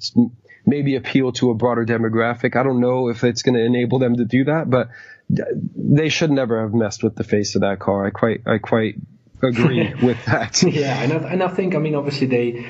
maybe 0.66 0.96
appeal 0.96 1.32
to 1.32 1.50
a 1.50 1.54
broader 1.54 1.84
demographic. 1.84 2.56
I 2.56 2.62
don't 2.62 2.80
know 2.80 3.08
if 3.08 3.24
it's 3.24 3.42
going 3.42 3.54
to 3.54 3.64
enable 3.64 3.98
them 3.98 4.16
to 4.16 4.24
do 4.24 4.44
that, 4.44 4.68
but 4.68 4.88
they 5.28 6.08
should 6.08 6.30
never 6.30 6.62
have 6.62 6.74
messed 6.74 7.02
with 7.02 7.16
the 7.16 7.24
face 7.24 7.54
of 7.54 7.62
that 7.62 7.78
car. 7.78 8.06
I 8.06 8.10
quite 8.10 8.42
I 8.46 8.58
quite 8.58 8.96
agree 9.42 9.94
with 9.94 10.24
that. 10.24 10.62
yeah, 10.62 11.02
and 11.02 11.12
I, 11.12 11.16
and 11.32 11.42
I 11.42 11.48
think 11.48 11.74
I 11.74 11.78
mean 11.78 11.94
obviously 11.94 12.26
they 12.26 12.66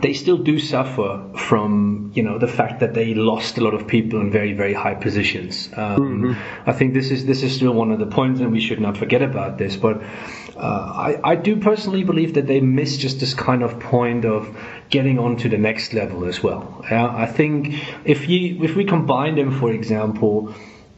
they 0.00 0.14
still 0.14 0.38
do 0.38 0.58
suffer 0.58 1.22
from 1.36 2.12
you 2.14 2.22
know 2.22 2.38
the 2.38 2.48
fact 2.48 2.80
that 2.80 2.94
they 2.94 3.14
lost 3.14 3.58
a 3.58 3.60
lot 3.60 3.74
of 3.74 3.86
people 3.86 4.20
in 4.20 4.30
very 4.30 4.54
very 4.54 4.72
high 4.72 4.94
positions. 4.94 5.68
Um, 5.76 5.98
mm-hmm. 5.98 6.70
I 6.70 6.72
think 6.72 6.94
this 6.94 7.10
is 7.10 7.26
this 7.26 7.42
is 7.42 7.54
still 7.54 7.72
one 7.72 7.92
of 7.92 7.98
the 7.98 8.06
points, 8.06 8.40
and 8.40 8.52
we 8.52 8.60
should 8.60 8.80
not 8.80 8.96
forget 8.96 9.22
about 9.22 9.58
this. 9.58 9.76
But 9.76 10.02
uh, 10.56 10.58
I 11.08 11.20
I 11.32 11.34
do 11.34 11.56
personally 11.56 12.04
believe 12.04 12.34
that 12.34 12.46
they 12.46 12.60
miss 12.60 12.96
just 12.96 13.20
this 13.20 13.34
kind 13.34 13.62
of 13.62 13.80
point 13.80 14.24
of 14.24 14.56
getting 14.88 15.18
on 15.18 15.36
to 15.38 15.48
the 15.48 15.58
next 15.58 15.92
level 15.92 16.24
as 16.24 16.42
well. 16.42 16.84
Uh, 16.90 17.06
I 17.06 17.26
think 17.26 17.74
if 18.06 18.28
you 18.28 18.64
if 18.64 18.74
we 18.74 18.84
combine 18.86 19.34
them, 19.34 19.58
for 19.58 19.70
example, 19.70 20.54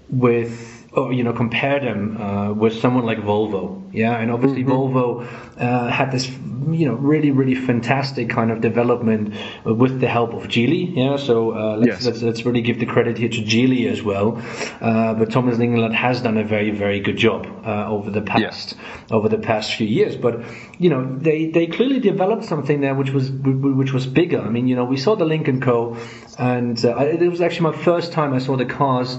with 0.08 0.73
or 0.96 1.12
you 1.12 1.24
know 1.24 1.32
compare 1.32 1.80
them 1.80 2.16
uh, 2.20 2.52
with 2.52 2.80
someone 2.80 3.04
like 3.04 3.18
Volvo. 3.18 3.82
Yeah, 3.92 4.16
and 4.16 4.30
obviously 4.30 4.64
mm-hmm. 4.64 4.72
Volvo 4.72 5.26
uh, 5.58 5.90
had 5.90 6.10
this 6.12 6.28
you 6.70 6.86
know 6.86 6.94
really 6.94 7.30
really 7.30 7.54
fantastic 7.54 8.30
kind 8.30 8.50
of 8.50 8.60
development 8.60 9.34
with 9.64 10.00
the 10.00 10.08
help 10.08 10.34
of 10.34 10.44
Geely. 10.44 10.96
Yeah, 10.96 11.16
so 11.16 11.52
uh, 11.52 11.76
let's, 11.76 11.86
yes. 11.86 12.04
let's, 12.06 12.22
let's 12.22 12.46
really 12.46 12.62
give 12.62 12.78
the 12.78 12.86
credit 12.86 13.18
here 13.18 13.28
to 13.28 13.42
Geely 13.42 13.90
as 13.90 14.02
well. 14.02 14.42
Uh, 14.80 15.14
but 15.14 15.30
Thomas 15.30 15.58
Ingenlath 15.58 15.94
has 15.94 16.22
done 16.22 16.38
a 16.38 16.44
very 16.44 16.70
very 16.70 17.00
good 17.00 17.16
job 17.16 17.46
uh, 17.64 17.88
over 17.88 18.10
the 18.10 18.22
past 18.22 18.76
over 19.10 19.28
the 19.28 19.38
past 19.38 19.74
few 19.74 19.86
years. 19.86 20.16
But 20.16 20.42
you 20.78 20.90
know 20.90 21.04
they 21.18 21.46
they 21.46 21.66
clearly 21.66 22.00
developed 22.00 22.44
something 22.44 22.80
there 22.80 22.94
which 22.94 23.10
was 23.10 23.30
which 23.30 23.92
was 23.92 24.06
bigger. 24.06 24.40
I 24.40 24.48
mean 24.48 24.68
you 24.68 24.76
know 24.76 24.84
we 24.84 24.96
saw 24.96 25.16
the 25.16 25.24
Lynk 25.24 25.62
& 25.62 25.62
Co. 25.62 25.96
and 26.38 26.82
uh, 26.84 26.96
it 26.98 27.28
was 27.28 27.40
actually 27.40 27.72
my 27.72 27.76
first 27.76 28.12
time 28.12 28.32
I 28.32 28.38
saw 28.38 28.56
the 28.56 28.66
cars 28.66 29.18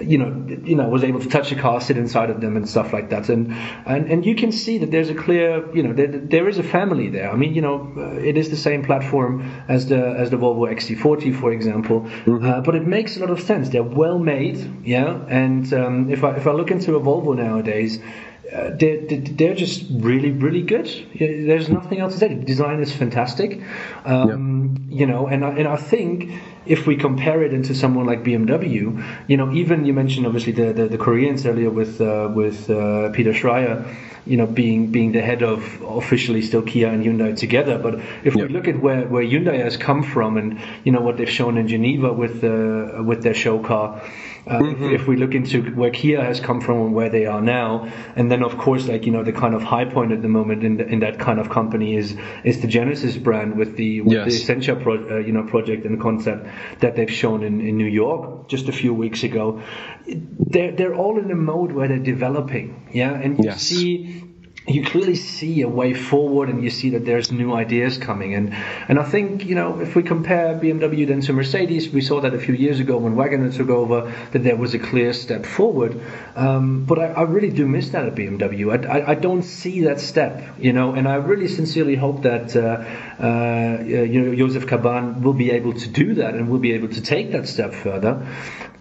you 0.00 0.18
know, 0.18 0.56
you 0.64 0.74
know, 0.74 0.88
was 0.88 1.04
able 1.04 1.20
to 1.20 1.28
touch 1.28 1.50
the 1.50 1.56
car, 1.56 1.80
sit 1.80 1.96
inside 1.96 2.30
of 2.30 2.40
them, 2.40 2.56
and 2.56 2.68
stuff 2.68 2.92
like 2.92 3.10
that. 3.10 3.28
And 3.28 3.52
and 3.86 4.10
and 4.10 4.26
you 4.26 4.34
can 4.34 4.50
see 4.50 4.78
that 4.78 4.90
there's 4.90 5.10
a 5.10 5.14
clear, 5.14 5.72
you 5.74 5.82
know, 5.82 5.92
there, 5.92 6.08
there 6.08 6.48
is 6.48 6.58
a 6.58 6.62
family 6.62 7.08
there. 7.08 7.30
I 7.30 7.36
mean, 7.36 7.54
you 7.54 7.62
know, 7.62 7.92
uh, 7.96 8.14
it 8.14 8.36
is 8.36 8.50
the 8.50 8.56
same 8.56 8.84
platform 8.84 9.48
as 9.68 9.86
the 9.86 10.00
as 10.00 10.30
the 10.30 10.36
Volvo 10.36 10.68
XC40, 10.72 11.38
for 11.38 11.52
example, 11.52 12.00
mm-hmm. 12.00 12.44
uh, 12.44 12.60
but 12.62 12.74
it 12.74 12.86
makes 12.86 13.16
a 13.16 13.20
lot 13.20 13.30
of 13.30 13.40
sense. 13.40 13.68
They're 13.68 13.82
well 13.82 14.18
made, 14.18 14.84
yeah. 14.84 15.24
And 15.28 15.72
um, 15.72 16.10
if 16.10 16.24
I 16.24 16.36
if 16.36 16.46
I 16.46 16.52
look 16.52 16.70
into 16.70 16.96
a 16.96 17.00
Volvo 17.00 17.36
nowadays. 17.36 18.00
Uh, 18.44 18.70
they're, 18.78 19.00
they're 19.00 19.54
just 19.54 19.86
really, 19.90 20.30
really 20.30 20.60
good. 20.60 20.86
There's 21.18 21.70
nothing 21.70 21.98
else 21.98 22.12
to 22.12 22.18
say. 22.18 22.28
The 22.28 22.44
design 22.44 22.80
is 22.80 22.92
fantastic, 22.92 23.62
um, 24.04 24.86
yep. 24.90 25.00
you 25.00 25.06
know, 25.06 25.26
and 25.26 25.44
I, 25.44 25.48
and 25.48 25.66
I 25.66 25.76
think 25.76 26.30
if 26.66 26.86
we 26.86 26.96
compare 26.96 27.42
it 27.42 27.52
into 27.52 27.74
someone 27.74 28.06
like 28.06 28.22
BMW, 28.24 29.04
you 29.28 29.36
know, 29.36 29.52
even 29.52 29.84
you 29.84 29.92
mentioned 29.92 30.26
obviously 30.26 30.52
the 30.52 30.72
the, 30.72 30.88
the 30.88 30.98
Koreans 30.98 31.46
earlier 31.46 31.70
with 31.70 32.00
uh, 32.00 32.30
with 32.34 32.70
uh, 32.70 33.10
Peter 33.10 33.32
Schreyer, 33.32 33.84
you 34.26 34.36
know, 34.36 34.46
being 34.46 34.90
being 34.90 35.12
the 35.12 35.20
head 35.20 35.42
of 35.42 35.82
officially 35.82 36.42
still 36.42 36.62
Kia 36.62 36.88
and 36.88 37.04
Hyundai 37.04 37.36
together. 37.36 37.78
But 37.78 38.00
if 38.24 38.34
we 38.34 38.48
look 38.48 38.68
at 38.68 38.80
where, 38.80 39.06
where 39.06 39.22
Hyundai 39.22 39.62
has 39.62 39.76
come 39.76 40.02
from 40.02 40.36
and 40.36 40.60
you 40.84 40.92
know 40.92 41.00
what 41.00 41.16
they've 41.16 41.30
shown 41.30 41.58
in 41.58 41.68
Geneva 41.68 42.12
with 42.12 42.42
uh, 42.42 43.02
with 43.02 43.22
their 43.22 43.34
show 43.34 43.58
car, 43.58 44.02
uh, 44.46 44.58
mm-hmm. 44.58 44.84
if, 44.84 45.00
if, 45.00 45.08
we 45.08 45.16
look 45.16 45.34
into 45.34 45.62
where 45.74 45.90
Kia 45.90 46.22
has 46.22 46.38
come 46.38 46.60
from 46.60 46.78
and 46.82 46.94
where 46.94 47.08
they 47.08 47.24
are 47.24 47.40
now, 47.40 47.90
and 48.14 48.30
then 48.30 48.42
of 48.42 48.58
course 48.58 48.86
like 48.86 49.06
you 49.06 49.12
know 49.12 49.24
the 49.24 49.32
kind 49.32 49.54
of 49.54 49.62
high 49.62 49.86
point 49.86 50.12
at 50.12 50.20
the 50.20 50.28
moment 50.28 50.64
in, 50.64 50.76
the, 50.76 50.86
in 50.86 51.00
that 51.00 51.18
kind 51.18 51.40
of 51.40 51.48
company 51.48 51.96
is 51.96 52.16
is 52.44 52.60
the 52.60 52.66
Genesis 52.66 53.16
brand 53.16 53.56
with 53.56 53.76
the 53.76 54.02
with 54.02 54.12
yes. 54.12 54.26
the 54.26 54.42
Essentia 54.42 54.76
pro, 54.76 54.96
uh, 54.96 55.18
you 55.18 55.32
know 55.32 55.44
project 55.44 55.86
and 55.86 56.00
concept 56.00 56.46
that 56.80 56.96
they've 56.96 57.10
shown 57.10 57.42
in, 57.42 57.60
in 57.60 57.76
New 57.76 57.86
York 57.86 58.48
just 58.48 58.68
a 58.68 58.72
few 58.72 58.94
weeks 58.94 59.22
ago. 59.22 59.62
They're 60.06 60.72
they're 60.72 60.94
all 60.94 61.18
in 61.18 61.30
a 61.30 61.34
mode 61.34 61.72
where 61.72 61.88
they're 61.88 61.98
developing, 61.98 62.90
yeah, 62.92 63.12
and 63.12 63.38
you 63.38 63.44
yes. 63.44 63.62
see 63.62 64.33
you 64.66 64.82
clearly 64.82 65.14
see 65.14 65.60
a 65.60 65.68
way 65.68 65.92
forward 65.92 66.48
and 66.48 66.64
you 66.64 66.70
see 66.70 66.90
that 66.90 67.04
there's 67.04 67.30
new 67.30 67.52
ideas 67.52 67.98
coming. 67.98 68.34
And 68.34 68.54
and 68.88 68.98
I 68.98 69.02
think 69.02 69.44
you 69.44 69.54
know 69.54 69.80
if 69.80 69.94
we 69.94 70.02
compare 70.02 70.58
BMW 70.58 71.06
then 71.06 71.20
to 71.22 71.34
Mercedes 71.34 71.90
we 71.90 72.00
saw 72.00 72.22
that 72.22 72.32
a 72.32 72.38
few 72.38 72.54
years 72.54 72.80
ago 72.80 72.96
when 72.96 73.14
Wagener 73.14 73.54
took 73.54 73.68
over 73.68 74.12
that 74.32 74.42
there 74.42 74.56
was 74.56 74.72
a 74.72 74.78
clear 74.78 75.12
step 75.12 75.44
forward. 75.44 76.00
Um, 76.34 76.84
but 76.84 76.98
I, 76.98 77.06
I, 77.08 77.22
really 77.22 77.50
do 77.50 77.66
miss 77.66 77.90
that 77.90 78.06
at 78.06 78.14
BMW 78.14 78.86
I, 78.86 78.98
I, 78.98 79.10
I, 79.10 79.14
don't 79.14 79.42
see 79.42 79.82
that 79.82 80.00
step 80.00 80.42
you 80.58 80.72
know 80.72 80.94
and 80.94 81.06
I 81.06 81.16
really 81.16 81.48
sincerely 81.48 81.94
hope 81.94 82.22
that 82.22 82.56
uh, 82.56 82.84
uh, 83.22 83.82
you 83.84 84.20
know 84.22 84.32
Jozef 84.32 84.64
Kaban 84.64 85.20
will 85.22 85.34
be 85.34 85.50
able 85.50 85.74
to 85.74 85.88
do 85.88 86.14
that 86.14 86.34
and 86.34 86.48
will 86.48 86.58
be 86.58 86.72
able 86.72 86.88
to 86.88 87.00
take 87.00 87.32
that 87.32 87.46
step 87.48 87.74
further 87.74 88.26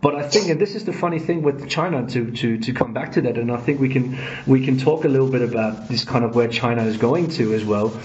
but 0.03 0.15
I 0.15 0.21
think, 0.21 0.49
and 0.49 0.59
this 0.59 0.75
is 0.75 0.83
the 0.83 0.91
funny 0.91 1.17
thing 1.17 1.41
with 1.43 1.69
China, 1.69 2.05
to, 2.09 2.29
to, 2.31 2.59
to 2.59 2.73
come 2.73 2.93
back 2.93 3.13
to 3.13 3.21
that, 3.21 3.37
and 3.37 3.49
I 3.49 3.57
think 3.57 3.79
we 3.79 3.87
can 3.87 4.19
we 4.45 4.65
can 4.65 4.77
talk 4.77 5.05
a 5.05 5.07
little 5.07 5.29
bit 5.29 5.41
about 5.41 5.87
this 5.87 6.03
kind 6.03 6.25
of 6.25 6.35
where 6.35 6.49
China 6.49 6.83
is 6.83 6.97
going 6.97 7.29
to 7.37 7.53
as 7.53 7.63
well. 7.63 7.97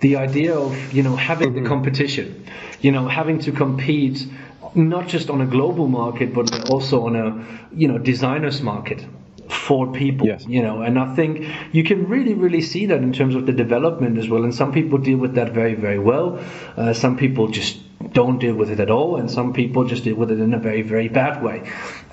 The 0.00 0.16
idea 0.16 0.58
of 0.58 0.92
you 0.92 1.04
know 1.04 1.14
having 1.14 1.50
mm-hmm. 1.52 1.62
the 1.62 1.68
competition, 1.68 2.44
you 2.80 2.90
know 2.90 3.06
having 3.06 3.38
to 3.40 3.52
compete 3.52 4.26
not 4.74 5.06
just 5.06 5.30
on 5.30 5.40
a 5.40 5.46
global 5.46 5.86
market 5.86 6.34
but 6.34 6.68
also 6.70 7.06
on 7.06 7.14
a 7.16 7.26
you 7.72 7.88
know 7.88 7.98
designers 7.98 8.60
market 8.60 9.04
for 9.48 9.92
people 9.92 10.26
Yes. 10.26 10.46
you 10.46 10.62
know 10.62 10.82
and 10.82 10.98
i 10.98 11.14
think 11.14 11.46
you 11.72 11.84
can 11.84 12.08
really 12.08 12.34
really 12.34 12.62
see 12.62 12.86
that 12.86 12.98
in 13.02 13.12
terms 13.12 13.34
of 13.34 13.46
the 13.46 13.52
development 13.52 14.18
as 14.18 14.28
well 14.28 14.42
and 14.42 14.54
some 14.54 14.72
people 14.72 14.98
deal 14.98 15.18
with 15.18 15.34
that 15.34 15.52
very 15.52 15.74
very 15.74 15.98
well 15.98 16.40
uh, 16.76 16.92
some 16.92 17.16
people 17.16 17.48
just 17.48 17.78
don't 18.12 18.38
deal 18.38 18.54
with 18.54 18.70
it 18.70 18.80
at 18.80 18.90
all 18.90 19.16
and 19.16 19.30
some 19.30 19.52
people 19.52 19.84
just 19.84 20.04
deal 20.04 20.16
with 20.16 20.30
it 20.30 20.40
in 20.40 20.52
a 20.54 20.58
very 20.58 20.82
very 20.82 21.08
bad 21.08 21.42
way 21.42 21.62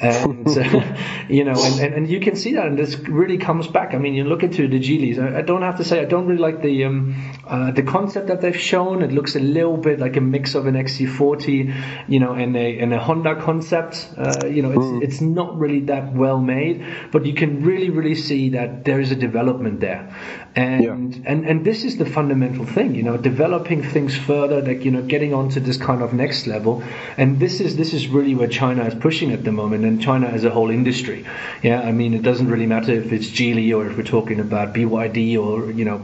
and 0.01 0.47
uh, 0.47 0.97
you 1.29 1.43
know 1.43 1.53
and, 1.53 1.79
and, 1.79 1.93
and 1.93 2.09
you 2.09 2.19
can 2.19 2.35
see 2.35 2.53
that 2.53 2.65
and 2.65 2.77
this 2.77 2.97
really 2.99 3.37
comes 3.37 3.67
back. 3.67 3.93
I 3.93 3.97
mean 3.97 4.13
you 4.13 4.23
look 4.23 4.43
into 4.43 4.67
the 4.67 4.79
geelys. 4.79 5.19
I, 5.19 5.39
I 5.39 5.41
don't 5.41 5.61
have 5.61 5.77
to 5.77 5.83
say 5.83 6.01
i 6.01 6.05
don't 6.05 6.25
really 6.27 6.41
like 6.41 6.61
the 6.61 6.85
um, 6.85 7.15
uh, 7.47 7.71
the 7.71 7.83
concept 7.83 8.27
that 8.27 8.41
they've 8.41 8.57
shown. 8.57 9.03
It 9.03 9.11
looks 9.11 9.35
a 9.35 9.39
little 9.39 9.77
bit 9.77 9.99
like 9.99 10.17
a 10.17 10.21
mix 10.21 10.55
of 10.55 10.65
an 10.67 10.75
xc40 10.75 12.07
you 12.07 12.19
know 12.19 12.33
and 12.33 12.55
a 12.55 12.79
and 12.79 12.93
a 12.93 12.99
honda 12.99 13.35
concept. 13.41 14.09
Uh, 14.17 14.47
you 14.47 14.61
know 14.63 14.71
it's 14.71 15.11
it's 15.11 15.21
not 15.21 15.57
really 15.59 15.81
that 15.81 16.13
well 16.13 16.39
made 16.39 16.85
but 17.11 17.25
you 17.25 17.33
can 17.33 17.63
really 17.63 17.89
really 17.89 18.15
see 18.15 18.49
that 18.49 18.85
there 18.85 18.99
is 18.99 19.11
a 19.11 19.15
development 19.15 19.79
there. 19.79 20.01
And 20.55 20.83
Yeah. 20.83 21.31
and 21.31 21.45
and 21.45 21.63
this 21.65 21.83
is 21.83 21.97
the 21.97 22.05
fundamental 22.05 22.65
thing 22.65 22.95
you 22.95 23.03
know 23.03 23.17
developing 23.17 23.83
things 23.83 24.17
further 24.17 24.61
like 24.61 24.83
you 24.85 24.91
know 24.91 25.01
getting 25.01 25.33
onto 25.33 25.59
this 25.59 25.77
kind 25.77 26.01
of 26.01 26.13
next 26.13 26.47
level. 26.47 26.83
And 27.17 27.39
this 27.39 27.61
is 27.61 27.75
this 27.77 27.93
is 27.93 28.07
really 28.07 28.35
where 28.35 28.47
china 28.47 28.83
is 28.85 28.95
pushing 28.95 29.31
at 29.31 29.43
the 29.43 29.51
moment. 29.51 29.85
And 29.85 29.90
china 29.99 30.27
as 30.27 30.43
a 30.43 30.49
whole 30.49 30.69
industry. 30.69 31.25
Yeah 31.63 31.81
i 31.81 31.91
mean 31.91 32.13
it 32.13 32.21
doesn't 32.21 32.47
really 32.49 32.67
matter 32.67 32.93
if 32.93 33.11
it's 33.11 33.27
geely 33.27 33.75
or 33.75 33.87
if 33.87 33.97
we're 33.97 34.03
talking 34.03 34.39
about 34.39 34.73
byd 34.73 35.37
or 35.37 35.71
you 35.71 35.85
know 35.85 35.97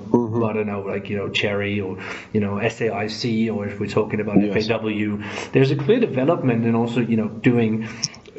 i 0.50 0.54
don't 0.54 0.68
know 0.68 0.82
like 0.82 1.10
you 1.10 1.18
know 1.18 1.30
Chery 1.30 1.80
or 1.82 1.98
you 2.34 2.40
know 2.40 2.56
saic 2.56 3.54
or 3.56 3.68
if 3.68 3.80
we're 3.80 3.88
talking 3.88 4.20
about 4.20 4.38
Yes. 4.42 4.68
faw 4.68 5.50
there's 5.52 5.72
a 5.72 5.76
clear 5.76 6.00
development 6.00 6.66
and 6.66 6.76
also 6.76 7.00
you 7.02 7.18
know 7.18 7.28
doing 7.28 7.88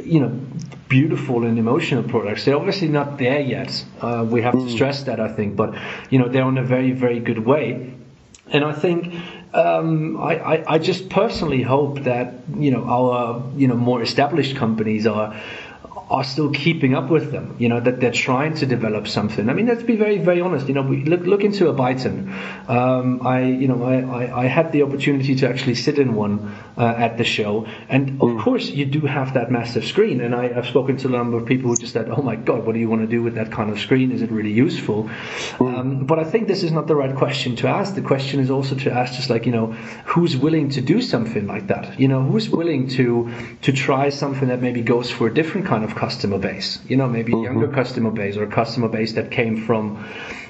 you 0.03 0.21
know 0.21 0.33
beautiful 0.89 1.45
and 1.45 1.59
emotional 1.59 2.03
products. 2.03 2.45
They're 2.47 2.57
obviously 2.57 2.89
not 2.89 3.19
there 3.19 3.41
yet. 3.41 3.85
Uh, 4.01 4.25
we 4.27 4.41
have 4.43 4.55
to 4.55 4.71
stress 4.71 5.03
that 5.05 5.21
i 5.21 5.29
think 5.29 5.57
but 5.57 5.75
you 6.11 6.19
know 6.19 6.29
they're 6.29 6.45
on 6.45 6.59
a 6.59 6.63
very 6.63 6.93
very 6.93 7.21
good 7.21 7.45
way. 7.45 7.95
And 8.51 8.65
I 8.65 8.73
think 8.73 9.15
um, 9.55 10.17
I, 10.19 10.57
I, 10.57 10.75
I 10.75 10.79
just 10.79 11.09
personally 11.09 11.63
hope 11.63 12.01
that 12.01 12.35
you 12.55 12.71
know 12.71 12.85
our 12.85 13.43
you 13.57 13.67
know 13.69 13.77
more 13.77 14.03
established 14.03 14.57
companies 14.57 15.07
are 15.07 15.35
are 16.11 16.25
still 16.25 16.51
keeping 16.51 16.95
up 16.95 17.11
with 17.11 17.31
them. 17.33 17.57
You 17.59 17.69
know 17.69 17.81
that 17.81 18.01
they're 18.01 18.11
trying 18.11 18.55
to 18.57 18.67
develop 18.67 19.09
something. 19.09 19.49
I 19.49 19.53
mean, 19.53 19.67
let's 19.67 19.83
be 19.83 19.97
very 19.97 20.19
very 20.19 20.41
honest. 20.41 20.69
You 20.69 20.75
know, 20.75 20.83
we 20.83 21.05
look 21.05 21.23
look 21.23 21.45
into 21.45 21.69
a 21.69 21.75
Byton. 21.75 22.33
Um, 22.69 23.27
I 23.27 23.45
you 23.45 23.69
know 23.69 23.83
I, 23.85 24.25
I, 24.25 24.45
I 24.45 24.47
had 24.47 24.73
the 24.73 24.83
opportunity 24.83 25.35
to 25.37 25.49
actually 25.49 25.75
sit 25.75 25.99
in 25.99 26.15
one 26.15 26.55
uh, 26.77 26.95
at 26.97 27.19
the 27.19 27.25
show, 27.25 27.67
and 27.89 28.23
of 28.23 28.41
course 28.41 28.69
you 28.69 28.87
do 28.87 29.01
have 29.01 29.35
that 29.35 29.51
massive 29.51 29.85
screen. 29.85 30.21
And 30.21 30.35
I, 30.35 30.53
I've 30.57 30.67
spoken 30.67 30.97
to 30.99 31.09
a 31.09 31.11
number 31.11 31.37
of 31.37 31.47
people 31.47 31.71
who 31.71 31.77
just 31.77 31.93
said, 31.93 32.09
"Oh 32.09 32.23
my 32.23 32.37
God, 32.37 32.65
what 32.65 32.73
do 32.73 32.81
you 32.81 32.89
want 32.89 33.03
to 33.03 33.09
do 33.09 33.23
with 33.23 33.35
that 33.35 33.51
kind 33.53 33.71
of 33.71 33.79
screen? 33.79 34.13
Is 34.13 34.23
it 34.23 34.31
really 34.31 34.53
useful?" 34.53 35.11
Um, 35.61 36.07
but 36.07 36.19
I 36.19 36.25
think 36.25 36.49
this 36.49 36.63
is 36.63 36.73
not 36.73 36.87
the 36.87 36.97
right 36.97 37.15
question 37.15 37.57
to 37.57 37.69
ask. 37.69 37.95
The 37.95 38.03
question 38.03 38.41
is 38.41 38.51
also 38.51 38.75
to 38.77 38.93
ask, 38.93 39.15
just 39.15 39.31
like 39.31 39.47
you 39.47 39.53
know, 39.53 39.73
who's 40.07 40.37
willing 40.37 40.71
to 40.71 40.81
do 40.81 41.01
something 41.03 41.47
like 41.47 41.69
that? 41.69 41.99
You 42.01 42.09
know, 42.09 42.23
who's 42.23 42.49
willing 42.49 42.89
to 42.89 43.31
to 43.63 43.73
try 43.73 44.11
something 44.11 44.49
that 44.49 44.63
maybe 44.63 44.83
goes 44.83 45.11
for 45.11 45.27
a 45.27 45.35
different 45.35 45.67
kind 45.67 45.85
of 45.85 45.88
customer 45.95 46.39
base? 46.39 46.79
You 46.89 46.97
know, 46.97 47.09
maybe 47.09 47.33
a 47.33 47.37
mm-hmm. 47.37 47.45
younger 47.45 47.69
customer 47.69 48.11
base 48.11 48.37
or 48.37 48.45
a 48.45 48.51
customer 48.51 48.89
base 48.89 49.13
that 49.15 49.31
came 49.31 49.57
from, 49.57 50.05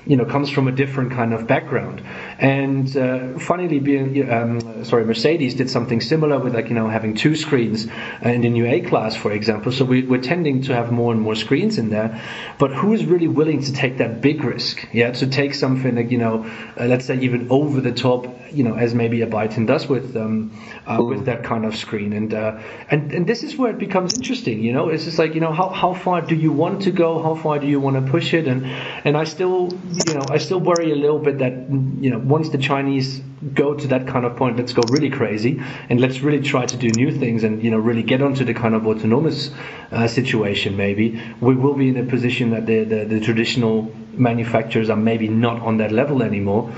you 0.06 0.16
know, 0.16 0.24
comes 0.24 0.50
from 0.50 0.68
a 0.68 0.72
different 0.72 1.12
kind 1.12 1.32
of 1.32 1.46
background. 1.46 2.02
And 2.38 2.96
uh, 2.96 3.38
funnily, 3.40 3.80
being 3.80 4.30
um, 4.30 4.84
sorry, 4.84 5.04
Mercedes 5.04 5.54
did 5.54 5.68
something 5.68 6.00
similar 6.00 6.38
with 6.38 6.54
like 6.54 6.68
you 6.68 6.74
know 6.74 6.88
having 6.88 7.14
two 7.14 7.34
screens 7.34 7.88
in 8.22 8.42
the 8.42 8.48
new 8.48 8.64
A 8.64 8.80
class, 8.80 9.16
for 9.16 9.32
example. 9.32 9.72
So 9.72 9.84
we, 9.84 10.02
we're 10.02 10.22
tending 10.22 10.62
to 10.62 10.74
have 10.74 10.92
more 10.92 11.12
and 11.12 11.20
more 11.20 11.34
screens 11.34 11.78
in 11.78 11.90
there. 11.90 12.22
But 12.58 12.70
who 12.72 12.92
is 12.92 13.04
really 13.04 13.26
willing 13.26 13.62
to 13.62 13.72
take 13.72 13.98
that 13.98 14.20
big 14.20 14.44
risk? 14.44 14.86
Yeah, 14.92 15.10
to 15.10 15.26
take 15.26 15.52
something 15.52 15.96
like 15.96 16.12
you 16.12 16.18
know, 16.18 16.48
uh, 16.78 16.84
let's 16.84 17.06
say 17.06 17.18
even 17.18 17.48
over 17.50 17.80
the 17.80 17.90
top, 17.92 18.28
you 18.52 18.62
know, 18.62 18.74
as 18.74 18.94
maybe 18.94 19.20
a 19.22 19.26
Byton 19.26 19.66
does 19.66 19.88
with 19.88 20.16
um, 20.16 20.52
uh, 20.86 21.02
with 21.02 21.24
that 21.24 21.42
kind 21.42 21.64
of 21.64 21.74
screen. 21.74 22.12
And 22.12 22.32
uh, 22.32 22.60
and 22.88 23.12
and 23.12 23.26
this 23.26 23.42
is 23.42 23.56
where 23.56 23.72
it 23.72 23.78
becomes 23.78 24.14
interesting. 24.14 24.62
You 24.62 24.72
know, 24.72 24.90
it's 24.90 25.06
just 25.06 25.18
like 25.18 25.34
you 25.34 25.40
know 25.40 25.52
how 25.52 25.70
how 25.70 25.92
far 25.92 26.20
do 26.20 26.36
you 26.36 26.52
want 26.52 26.82
to 26.82 26.92
go? 26.92 27.20
How 27.20 27.34
far 27.34 27.58
do 27.58 27.66
you 27.66 27.80
want 27.80 27.96
to 27.96 28.12
push 28.12 28.32
it? 28.32 28.46
And 28.46 28.64
and 29.04 29.16
I 29.16 29.24
still 29.24 29.70
you 30.06 30.14
know 30.14 30.24
I 30.30 30.38
still 30.38 30.60
worry 30.60 30.92
a 30.92 30.96
little 30.96 31.18
bit 31.18 31.38
that 31.38 31.52
you 32.00 32.10
know 32.10 32.27
once 32.28 32.50
the 32.50 32.58
Chinese 32.58 33.20
go 33.54 33.74
to 33.74 33.88
that 33.88 34.06
kind 34.06 34.24
of 34.24 34.36
point, 34.36 34.56
let's 34.56 34.72
go 34.72 34.82
really 34.82 35.10
crazy 35.10 35.62
and 35.88 36.00
let's 36.00 36.20
really 36.20 36.40
try 36.40 36.66
to 36.66 36.76
do 36.76 36.92
new 36.92 37.10
things 37.10 37.44
and 37.44 37.62
you 37.62 37.70
know 37.70 37.78
really 37.78 38.02
get 38.02 38.22
onto 38.22 38.44
the 38.44 38.54
kind 38.54 38.74
of 38.74 38.86
autonomous 38.86 39.50
uh, 39.90 40.06
situation. 40.06 40.76
Maybe 40.76 41.22
we 41.40 41.54
will 41.54 41.74
be 41.74 41.88
in 41.88 41.96
a 41.96 42.04
position 42.04 42.50
that 42.50 42.66
the, 42.66 42.84
the 42.84 43.04
the 43.04 43.20
traditional 43.20 43.92
manufacturers 44.12 44.90
are 44.90 44.96
maybe 44.96 45.28
not 45.28 45.62
on 45.62 45.78
that 45.78 45.92
level 45.92 46.22
anymore. 46.22 46.72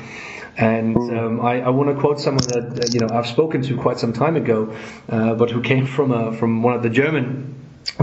And 0.57 0.97
um, 0.97 1.41
I, 1.41 1.63
I 1.63 1.71
want 1.71 1.95
to 1.95 2.01
quote 2.01 2.21
someone 2.21 2.47
that 2.49 2.91
you 2.93 3.01
know 3.01 3.09
I've 3.11 3.27
spoken 3.27 3.63
to 3.63 3.77
quite 3.77 3.99
some 3.99 4.13
time 4.13 4.37
ago, 4.37 4.77
uh, 5.09 5.35
but 5.35 5.51
who 5.51 5.63
came 5.63 5.87
from 5.87 6.13
a, 6.13 6.33
from 6.37 6.63
one 6.63 6.75
of 6.75 6.83
the 6.83 6.91
German 6.91 7.57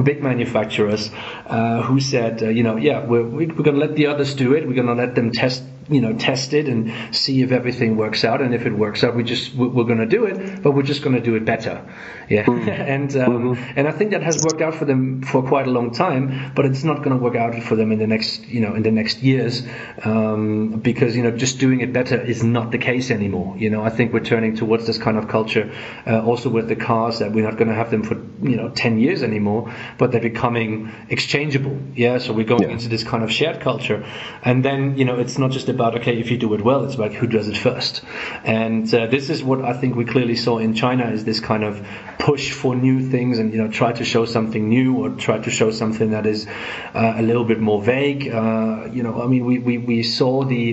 big 0.04 0.22
manufacturers, 0.24 1.12
uh, 1.46 1.82
who 1.84 2.00
said, 2.00 2.42
uh, 2.42 2.50
you 2.50 2.64
know, 2.64 2.76
yeah, 2.78 3.06
we're 3.06 3.24
we're 3.24 3.48
going 3.48 3.76
to 3.76 3.86
let 3.86 3.96
the 3.96 4.08
others 4.08 4.34
do 4.34 4.54
it. 4.54 4.68
We're 4.68 4.74
going 4.74 4.88
to 4.88 4.94
let 4.94 5.16
them 5.16 5.32
test 5.32 5.64
you 5.90 6.02
know 6.02 6.14
test 6.14 6.54
it 6.54 6.68
and 6.68 6.92
see 7.16 7.42
if 7.42 7.52
everything 7.52 7.96
works 7.98 8.24
out. 8.24 8.42
And 8.42 8.54
if 8.54 8.66
it 8.66 8.74
works 8.74 9.04
out 9.04 9.16
we 9.16 9.24
just 9.24 9.54
we- 9.56 9.68
we're 9.68 9.84
going 9.86 10.00
to 10.00 10.06
do 10.06 10.26
it 10.26 10.62
but 10.64 10.72
we're 10.72 10.84
just 10.84 11.02
going 11.04 11.16
to 11.16 11.22
do 11.22 11.36
it 11.36 11.46
better. 11.46 11.82
Yeah. 12.30 12.46
And 12.98 13.16
um, 13.18 13.58
and 13.76 13.88
I 13.88 13.92
think 13.92 14.12
that 14.12 14.24
has 14.24 14.44
worked 14.44 14.62
out 14.62 14.76
for 14.76 14.86
them 14.86 15.22
for 15.24 15.42
quite 15.44 15.68
a 15.68 15.72
long 15.72 15.92
time 15.94 16.52
but 16.56 16.66
it's 16.66 16.84
not 16.84 16.98
going 17.04 17.12
to 17.18 17.18
work 17.24 17.36
out 17.36 17.56
for 17.64 17.76
them 17.76 17.92
in 17.92 18.00
the 18.00 18.08
next 18.08 18.48
you 18.48 18.62
know 18.62 18.76
in 18.76 18.84
the 18.84 18.92
next 18.92 19.22
years 19.24 19.64
um, 20.04 20.80
because 20.80 21.16
you 21.16 21.24
know 21.24 21.32
just 21.32 21.60
doing 21.60 21.82
it 21.82 21.94
better 21.94 22.20
is 22.20 22.44
not 22.44 22.72
the 22.72 22.78
case 22.78 23.12
anymore. 23.12 23.56
You 23.58 23.70
know 23.70 23.84
I 23.84 23.90
think 23.90 24.14
we're 24.14 24.24
turning 24.24 24.56
towards 24.56 24.86
this 24.86 24.98
kind 24.98 25.18
of 25.18 25.28
culture 25.28 25.72
uh, 26.06 26.24
also 26.24 26.50
with 26.50 26.68
the 26.68 26.76
cars 26.76 27.20
that 27.20 27.32
we're 27.32 27.44
not 27.46 27.58
going 27.58 27.70
to 27.70 27.76
have 27.76 27.92
them 27.92 28.04
for 28.04 28.16
you 28.48 28.56
know 28.56 28.70
10 28.70 29.00
years 29.00 29.24
anymore 29.24 29.74
but 29.98 30.12
they're 30.12 30.22
becoming 30.22 30.92
exchangeable. 31.10 31.78
Yeah. 31.96 32.18
So 32.20 32.34
we're 32.34 32.46
going 32.46 32.64
Yeah. 32.64 32.70
into 32.70 32.90
this 32.90 33.04
kind 33.04 33.24
of 33.24 33.32
shared 33.32 33.60
culture. 33.62 34.06
And 34.44 34.64
then 34.64 34.98
you 34.98 35.06
know 35.06 35.20
it's 35.20 35.38
not 35.38 35.52
just 35.52 35.70
about 35.78 35.96
okay 36.00 36.18
if 36.20 36.32
you 36.32 36.38
do 36.38 36.54
it 36.56 36.62
well 36.62 36.86
it's 36.86 36.96
about 36.96 37.14
who 37.14 37.28
does 37.28 37.48
it 37.48 37.58
first. 37.68 38.02
And 38.44 38.92
uh, 38.94 39.06
this 39.08 39.30
is 39.30 39.44
what 39.44 39.64
I 39.64 39.74
think 39.74 39.96
we 39.96 40.06
clearly 40.06 40.36
saw 40.36 40.58
in 40.58 40.74
China 40.74 41.06
is 41.18 41.24
this 41.24 41.40
kind 41.40 41.64
of 41.64 41.86
push 42.20 42.52
for 42.52 42.76
new 42.76 42.98
things 43.14 43.40
and 43.40 43.54
you 43.54 43.60
know 43.62 43.70
try 43.82 43.92
to 43.94 44.04
show 44.04 44.26
something 44.26 44.68
new 44.70 44.90
or 45.04 45.10
try 45.28 45.38
to 45.48 45.52
show 45.60 45.70
something 45.72 46.10
that 46.12 46.26
is 46.26 46.48
uh, 46.94 47.14
a 47.18 47.22
little 47.22 47.46
bit 47.46 47.60
more 47.60 47.82
vague. 47.82 48.28
Uh, 48.28 48.88
you 48.92 49.04
know 49.04 49.22
I 49.22 49.28
mean 49.28 49.46
we, 49.46 49.60
we, 49.60 49.78
we 49.78 50.04
saw 50.04 50.44
the 50.44 50.68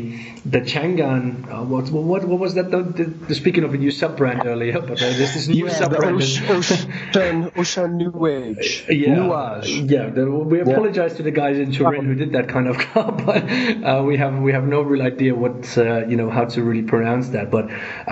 the 0.46 0.61
Chang'an 0.61 1.50
uh, 1.50 1.64
what, 1.64 1.88
what 1.90 2.24
what 2.24 2.38
was 2.38 2.54
that 2.54 2.70
the, 2.70 2.83
the, 2.83 3.04
the 3.04 3.35
speaking 3.35 3.64
of 3.64 3.72
a 3.72 3.78
new 3.78 3.90
sub 3.90 4.16
brand 4.16 4.42
earlier 4.44 4.78
but 4.80 4.92
uh, 5.00 5.11
there's 5.16 5.33
this 5.33 5.48
new 5.48 5.66
Yeah, 5.66 5.72
sub 5.72 5.96
brand 5.96 6.16
Ocean, 6.16 6.50
Ocean, 6.50 7.52
Ocean 7.57 7.96
New 7.96 8.26
Age. 8.26 8.85
yeah, 8.90 9.14
Nuage. 9.14 9.90
yeah. 9.90 10.11
the- 10.11 10.30
We 10.30 10.61
apologize 10.61 11.14
to 11.16 11.22
the 11.22 11.30
guys 11.30 11.57
in 11.59 11.72
Turin 11.72 12.04
who 12.04 12.14
did 12.14 12.33
that 12.33 12.48
kind 12.48 12.68
of 12.68 12.76
car, 12.88 13.11
but 13.12 13.42
uh, 13.48 14.02
we 14.04 14.18
have 14.18 14.35
we 14.38 14.52
have 14.52 14.64
no 14.64 14.83
real 14.83 15.02
idea 15.02 15.35
what 15.35 15.57
uh, 15.78 16.07
you 16.11 16.16
know 16.20 16.28
how 16.37 16.44
to 16.54 16.59
really 16.68 16.83
pronounce 16.94 17.26
that. 17.37 17.46
But 17.50 17.64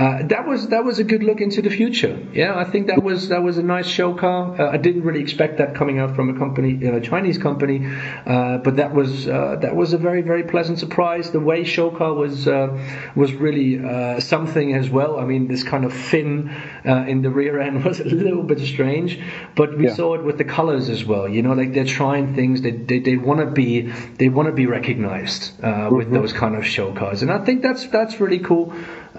uh, 0.03 0.23
that 0.33 0.47
was 0.49 0.69
that 0.69 0.85
was 0.89 0.99
a 0.99 1.05
good 1.05 1.23
look 1.23 1.41
into 1.47 1.61
the 1.61 1.71
future. 1.71 2.15
Yeah, 2.33 2.57
I 2.57 2.65
think 2.65 2.87
that 2.87 3.03
was 3.03 3.29
that 3.29 3.43
was 3.43 3.59
a 3.59 3.63
nice 3.77 3.87
show 3.99 4.15
car. 4.15 4.41
Uh, 4.61 4.71
I 4.77 4.79
didn't 4.87 5.03
really 5.03 5.21
expect 5.21 5.59
that 5.59 5.75
coming 5.75 5.99
out 5.99 6.17
from 6.17 6.27
a 6.35 6.39
company, 6.39 6.71
you 6.71 6.91
know, 6.91 6.97
a 6.97 7.01
Chinese 7.13 7.37
company, 7.49 7.79
uh, 8.27 8.59
but 8.67 8.77
that 8.77 8.95
was 8.95 9.29
uh, 9.29 9.57
that 9.61 9.75
was 9.77 9.93
a 9.93 9.99
very 9.99 10.23
very 10.23 10.45
pleasant 10.45 10.79
surprise. 10.79 11.31
The 11.31 11.41
WEY 11.41 11.65
show 11.65 11.91
car 11.91 12.15
was 12.15 12.22
uh, 12.47 12.69
was 13.15 13.33
really 13.35 13.79
uh, 13.85 14.21
something 14.21 14.75
as 14.75 14.89
well. 14.91 15.19
I 15.19 15.25
mean, 15.25 15.49
this 15.49 15.63
kind 15.65 15.85
of 15.85 15.93
fin 15.93 16.51
uh, 16.87 17.05
in 17.07 17.23
the 17.23 17.31
rear 17.31 17.61
end 17.61 17.85
was 17.89 18.01
a 18.01 18.05
little 18.05 18.43
bit 18.43 18.61
strange, 18.61 19.19
but 19.55 19.77
we 19.77 19.85
Yeah. 19.85 19.95
saw 19.95 20.15
it 20.15 20.23
with 20.25 20.39
the 20.39 20.45
colors 20.45 20.89
as 20.89 21.05
well. 21.05 21.29
You 21.29 21.43
know, 21.43 21.53
like 21.55 21.73
they're 21.75 21.85
trying 21.85 22.35
things. 22.35 22.63
They 22.63 22.73
they, 22.73 22.99
they 23.01 23.17
want 23.17 23.41
to 23.41 23.47
be 23.47 23.93
they 24.19 24.29
want 24.29 24.47
to 24.47 24.53
be 24.53 24.67
recognized 24.67 25.43
uh, 25.63 25.89
with 25.91 26.11
those 26.13 26.33
kind 26.33 26.55
of 26.57 26.65
show 26.67 26.93
cars, 26.93 27.23
and 27.23 27.31
I 27.31 27.45
think 27.45 27.63
that's 27.63 27.87
that's 27.89 28.21
really 28.21 28.39
cool. 28.39 28.73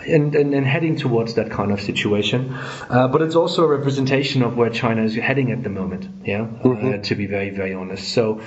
And, 0.08 0.36
and, 0.36 0.54
and 0.56 0.66
heading 0.66 0.96
towards 0.96 1.36
that 1.36 1.52
kind 1.52 1.72
of 1.72 1.80
situation, 1.80 2.52
uh, 2.90 3.08
but 3.08 3.22
it's 3.22 3.36
also 3.36 3.64
a 3.64 3.68
representation 3.68 4.42
of 4.42 4.58
where 4.58 4.72
China 4.72 5.04
is 5.04 5.16
heading 5.16 5.52
at 5.52 5.62
the 5.64 5.70
moment. 5.70 6.08
Yeah, 6.26 6.48
uh, 6.66 6.98
to 6.98 7.16
be 7.16 7.28
very 7.28 7.52
very 7.52 7.76
honest. 7.76 8.10
So, 8.12 8.42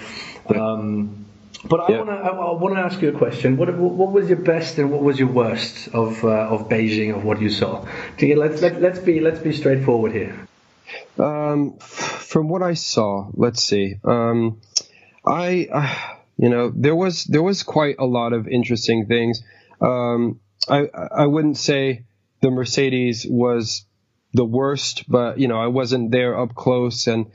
um, 0.55 1.25
but 1.69 1.81
I 1.81 1.91
Yeah. 1.91 1.99
want 1.99 2.11
to 2.11 2.17
I, 2.17 2.29
I 2.29 2.53
want 2.63 2.75
to 2.77 2.81
ask 2.81 3.01
you 3.03 3.09
a 3.09 3.19
question. 3.19 3.57
What 3.57 3.75
what 3.77 4.13
was 4.13 4.29
your 4.29 4.39
best 4.39 4.79
and 4.79 4.91
what 4.91 5.03
was 5.03 5.19
your 5.19 5.29
worst 5.29 5.89
of 5.89 6.25
uh, 6.25 6.55
of 6.55 6.69
Beijing 6.69 7.15
of 7.17 7.25
what 7.25 7.41
you 7.41 7.51
saw? 7.51 7.85
Let's 8.21 8.63
let, 8.63 8.81
let's 8.81 8.99
be 8.99 9.21
let's 9.21 9.41
be 9.41 9.53
straightforward 9.53 10.13
here. 10.13 10.35
Um, 11.19 11.79
from 11.79 12.49
what 12.49 12.63
I 12.63 12.75
saw, 12.75 13.29
let's 13.35 13.63
see. 13.63 13.97
Um, 14.05 14.61
I, 15.27 15.69
uh, 15.73 15.95
you 16.37 16.49
know, 16.49 16.73
there 16.75 16.95
was 16.95 17.25
there 17.25 17.43
was 17.43 17.63
quite 17.63 17.97
a 17.99 18.05
lot 18.07 18.33
of 18.33 18.47
interesting 18.49 19.07
things. 19.07 19.43
Um, 19.81 20.41
I 20.69 20.89
I 20.95 21.27
wouldn't 21.27 21.57
say 21.57 22.05
the 22.43 22.51
Mercedes 22.51 23.27
was 23.29 23.85
the 24.35 24.45
worst, 24.45 25.09
but 25.09 25.39
you 25.39 25.49
know, 25.49 25.59
I 25.59 25.69
wasn't 25.69 26.11
there 26.11 26.39
up 26.39 26.55
close, 26.55 27.07
and 27.07 27.27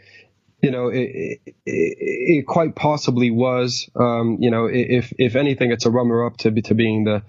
you 0.61 0.71
know, 0.71 0.87
it, 0.87 1.39
it, 1.45 1.55
it 1.65 2.47
quite 2.47 2.75
possibly 2.75 3.31
was. 3.31 3.89
Um, 3.95 4.37
you 4.39 4.51
know, 4.51 4.65
if 4.65 5.13
if 5.17 5.35
anything, 5.35 5.71
it's 5.71 5.85
a 5.85 5.91
runner 5.91 6.25
up 6.25 6.37
to 6.37 6.51
to 6.51 6.75
being 6.75 7.03
the 7.03 7.23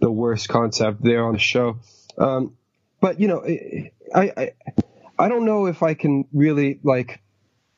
the 0.00 0.10
worst 0.10 0.48
concept 0.48 1.02
there 1.02 1.24
on 1.24 1.34
the 1.34 1.38
show. 1.38 1.78
Um, 2.16 2.56
but 3.00 3.20
you 3.20 3.28
know, 3.28 3.44
I, 4.14 4.32
I 4.36 4.52
I 5.18 5.28
don't 5.28 5.44
know 5.44 5.66
if 5.66 5.82
I 5.82 5.94
can 5.94 6.26
really 6.32 6.78
like 6.82 7.20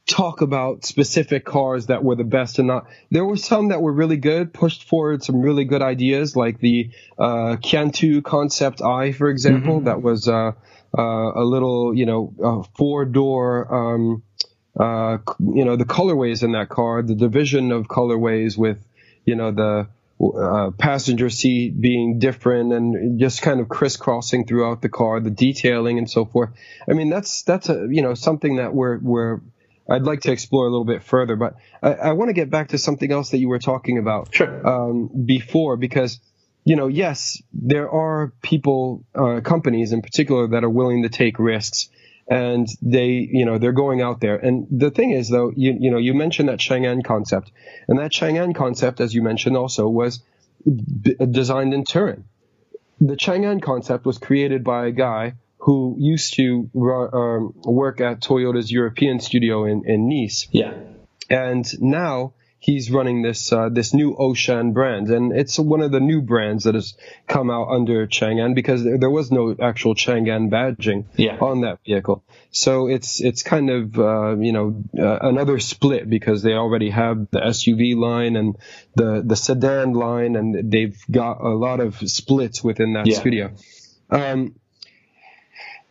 talk 0.07 0.41
about 0.41 0.85
specific 0.85 1.45
cars 1.45 1.87
that 1.87 2.03
were 2.03 2.17
the 2.17 2.25
best 2.25 2.59
and 2.59 2.69
not. 2.69 2.87
There 3.11 3.25
were 3.25 3.37
some 3.37 3.69
that 3.69 3.81
were 3.81 3.93
really 3.93 4.17
good, 4.17 4.53
pushed 4.53 4.85
forward 4.85 5.23
some 5.23 5.41
really 5.41 5.65
good 5.65 5.83
ideas, 5.83 6.35
like 6.35 6.59
the 6.59 6.91
uh, 7.19 7.57
Qiantu 7.57 8.25
Concept 8.25 8.83
I, 8.83 9.13
for 9.13 9.29
example, 9.31 9.77
mm-hmm. 9.77 9.85
that 9.87 10.03
was 10.03 10.27
uh, 10.27 10.53
uh, 10.97 11.03
a 11.03 11.45
little, 11.45 11.95
you 11.95 12.07
know, 12.07 12.67
four 12.77 13.05
door. 13.05 13.73
Um, 13.73 14.23
uh, 14.79 15.19
you 15.39 15.65
know, 15.65 15.77
the 15.77 15.85
colorways 15.85 16.43
in 16.43 16.53
that 16.53 16.69
car, 16.69 17.03
the 17.03 17.15
division 17.15 17.73
of 17.73 17.89
colorways 17.89 18.57
with, 18.57 18.79
you 19.25 19.35
know, 19.35 19.51
the 19.51 19.89
uh, 20.23 20.71
passenger 20.73 21.31
seat 21.31 21.81
being 21.81 22.19
different 22.19 22.73
and 22.73 23.19
just 23.19 23.43
kind 23.43 23.59
of 23.61 23.69
crisscrossing 23.69 24.47
throughout 24.47 24.83
the 24.83 24.89
car, 24.89 25.21
the 25.21 25.31
detailing 25.31 25.99
and 25.99 26.11
so 26.11 26.25
forth. 26.25 26.51
I 26.89 26.93
mean, 26.93 27.09
that's 27.09 27.43
that's 27.43 27.69
a 27.69 27.89
you 27.91 28.03
know 28.03 28.15
something 28.15 28.57
that 28.57 28.75
we're 28.75 28.99
we're 28.99 29.41
I'd 29.89 30.03
like 30.03 30.21
to 30.23 30.33
explore 30.33 30.67
a 30.67 30.71
little 30.71 30.85
bit 30.85 31.03
further, 31.03 31.37
but 31.37 31.55
I, 31.83 31.93
I 31.95 32.13
want 32.13 32.29
to 32.29 32.33
get 32.35 32.51
back 32.51 32.69
to 32.69 32.79
something 32.79 33.11
else 33.11 33.31
that 33.31 33.39
you 33.39 33.49
were 33.49 33.59
talking 33.59 33.99
about 33.99 34.35
sure. 34.35 34.67
um, 34.67 35.11
before 35.25 35.77
because 35.77 36.21
you 36.65 36.77
know 36.77 36.89
yes 36.89 37.43
there 37.55 37.91
are 37.91 38.33
people 38.43 39.05
uh, 39.15 39.41
companies 39.41 39.93
in 39.93 40.03
particular 40.03 40.49
that 40.49 40.63
are 40.63 40.71
willing 40.71 41.03
to 41.05 41.09
take 41.09 41.39
risks 41.39 41.89
and 42.31 42.69
they, 42.81 43.29
you 43.31 43.45
know, 43.45 43.59
they're 43.59 43.73
going 43.73 44.01
out 44.01 44.21
there. 44.21 44.37
And 44.37 44.69
the 44.71 44.93
thing 44.93 45.11
is, 45.11 45.29
though, 45.29 45.53
you, 45.55 45.77
you 45.79 45.91
know, 45.91 45.99
you 45.99 46.15
mentioned 46.15 46.49
that 46.49 46.61
Chang'an 46.61 47.05
concept, 47.05 47.51
and 47.89 47.99
that 47.99 48.13
Chang'an 48.13 48.55
concept, 48.55 49.01
as 49.01 49.13
you 49.13 49.21
mentioned, 49.21 49.57
also 49.57 49.89
was 49.89 50.23
b- 50.65 51.17
designed 51.29 51.75
in 51.75 51.85
Turin. 51.85 52.25
The 53.01 53.17
Chang'an 53.17 53.61
concept 53.61 54.07
was 54.07 54.19
created 54.19 54.63
by 54.63 54.87
a 54.87 54.93
guy 54.93 55.35
who 55.59 55.97
used 55.99 56.35
to 56.35 56.71
um, 56.75 57.53
work 57.65 58.01
at 58.01 58.21
Toyota's 58.21 58.71
European 58.71 59.19
studio 59.19 59.65
in, 59.65 59.85
in 59.85 60.09
Nice. 60.09 60.47
Yeah. 60.53 60.73
And 61.29 61.67
now 61.83 62.35
he's 62.61 62.91
running 62.91 63.23
this 63.23 63.53
uh, 63.53 63.71
this 63.71 63.93
new 63.93 64.15
Ocean 64.15 64.73
brand, 64.73 65.11
and 65.11 65.33
it's 65.33 65.59
one 65.59 65.81
of 65.81 65.91
the 65.91 65.99
new 65.99 66.21
brands 66.21 66.65
that 66.65 66.75
has 66.75 66.95
come 67.27 67.51
out 67.51 67.69
under 67.71 68.07
Chang'an 68.07 68.55
because 68.55 68.85
there 68.85 69.11
was 69.11 69.33
no 69.33 69.57
actual 69.61 69.95
Chang'an 69.95 70.51
badging 70.51 71.07
yeah. 71.17 71.39
on 71.41 71.63
that 71.63 71.81
vehicle. 71.85 72.23
So 72.53 72.87
it's 72.87 73.21
it's 73.21 73.43
kind 73.43 73.71
of 73.71 73.99
uh, 73.99 74.37
you 74.39 74.53
know 74.53 74.85
uh, 74.97 75.19
another 75.23 75.59
split 75.59 76.09
because 76.09 76.43
they 76.43 76.53
already 76.53 76.91
have 76.91 77.29
the 77.31 77.41
SUV 77.41 77.97
line 77.97 78.37
and 78.37 78.57
the 78.95 79.23
the 79.25 79.37
sedan 79.37 79.95
line, 79.95 80.37
and 80.37 80.71
they've 80.71 80.99
got 81.11 81.41
a 81.41 81.49
lot 81.49 81.81
of 81.81 81.97
splits 81.99 82.63
within 82.63 82.93
that 82.93 83.07
yeah. 83.07 83.19
studio. 83.19 83.51
Um, 84.11 84.55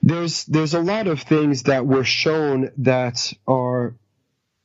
there's 0.02 0.46
there's 0.46 0.74
a 0.74 0.82
lot 0.82 1.08
of 1.08 1.22
things 1.22 1.64
that 1.64 1.86
were 1.86 2.06
shown 2.06 2.72
that 2.78 3.34
are 3.48 3.96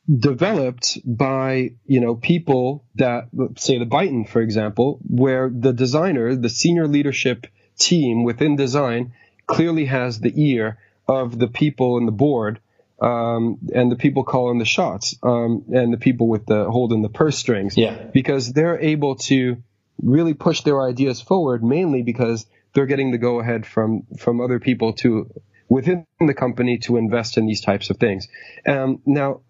developed 0.09 0.99
by 1.05 1.73
you 1.87 2.01
know 2.01 2.15
people 2.15 2.85
that 2.97 3.29
say 3.57 3.79
the 3.79 3.87
Byton, 3.87 4.29
for 4.29 4.43
example, 4.43 5.01
where 5.09 5.51
the 5.51 5.73
designer, 5.73 6.35
the 6.37 6.51
senior 6.51 6.87
leadership 6.87 7.47
team 7.79 8.25
within 8.25 8.57
design, 8.57 9.13
clearly 9.47 9.87
has 9.87 10.21
the 10.21 10.33
ear 10.35 10.79
of 11.09 11.39
the 11.39 11.49
people 11.49 11.99
in 11.99 12.07
the 12.07 12.13
board 12.13 12.61
um, 13.01 13.59
and 13.75 13.91
the 13.91 13.97
people 13.97 14.25
calling 14.25 14.59
the 14.59 14.65
shots 14.65 15.17
um, 15.23 15.65
and 15.73 15.93
the 15.93 15.99
people 15.99 16.29
with 16.29 16.47
the 16.47 16.65
holding 16.71 17.03
the 17.03 17.09
purse 17.09 17.39
strings. 17.39 17.77
Yeah. 17.77 17.95
Because 18.13 18.53
they're 18.53 18.79
able 18.79 19.17
to 19.17 19.63
really 20.03 20.35
push 20.35 20.63
their 20.63 20.83
ideas 20.83 21.21
forward, 21.21 21.63
mainly 21.63 22.03
because 22.03 22.47
they're 22.73 22.87
getting 22.87 23.11
the 23.11 23.19
go 23.19 23.41
ahead 23.41 23.67
from 23.67 24.05
from 24.19 24.41
other 24.41 24.59
people 24.59 24.93
to 24.95 25.31
within 25.69 26.07
the 26.21 26.35
company 26.35 26.79
to 26.79 26.97
invest 26.97 27.39
in 27.39 27.47
these 27.47 27.61
types 27.61 27.91
of 27.91 27.97
things. 27.97 28.29
Um, 28.67 29.01
now 29.07 29.41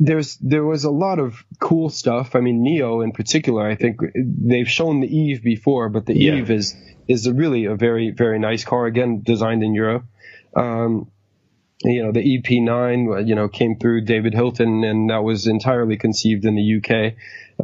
there's 0.00 0.36
there 0.38 0.64
was 0.64 0.84
a 0.84 0.90
lot 0.90 1.18
of 1.18 1.44
cool 1.60 1.90
stuff. 1.90 2.34
I 2.34 2.40
mean, 2.40 2.64
NIO 2.64 3.04
in 3.04 3.12
particular. 3.12 3.68
I 3.68 3.74
think 3.74 4.00
they've 4.14 4.68
shown 4.68 5.00
the 5.00 5.06
Eve 5.06 5.42
before, 5.42 5.90
but 5.90 6.06
the 6.06 6.18
yeah. 6.18 6.36
Eve 6.36 6.50
is 6.50 6.74
is 7.06 7.26
a 7.26 7.34
really 7.34 7.66
a 7.66 7.76
very 7.76 8.10
very 8.10 8.38
nice 8.38 8.64
car. 8.64 8.86
Again, 8.86 9.20
designed 9.22 9.62
in 9.62 9.74
Europe. 9.74 10.04
Um, 10.56 11.10
you 11.82 12.02
know, 12.02 12.12
the 12.12 12.20
EP9, 12.20 13.26
you 13.26 13.34
know, 13.34 13.48
came 13.48 13.78
through 13.78 14.02
David 14.04 14.34
Hilton, 14.34 14.84
and 14.84 15.08
that 15.08 15.22
was 15.22 15.46
entirely 15.46 15.96
conceived 15.96 16.44
in 16.44 16.54
the 16.54 16.76
UK, 16.76 17.14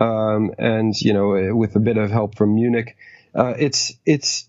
um, 0.01 0.53
and 0.59 0.95
you 1.01 1.13
know, 1.13 1.55
with 1.55 1.75
a 1.77 1.81
bit 1.81 1.97
of 1.97 2.11
help 2.11 2.37
from 2.37 2.55
Munich. 2.55 2.97
Uh, 3.35 3.55
it's 3.59 3.95
it's 4.05 4.49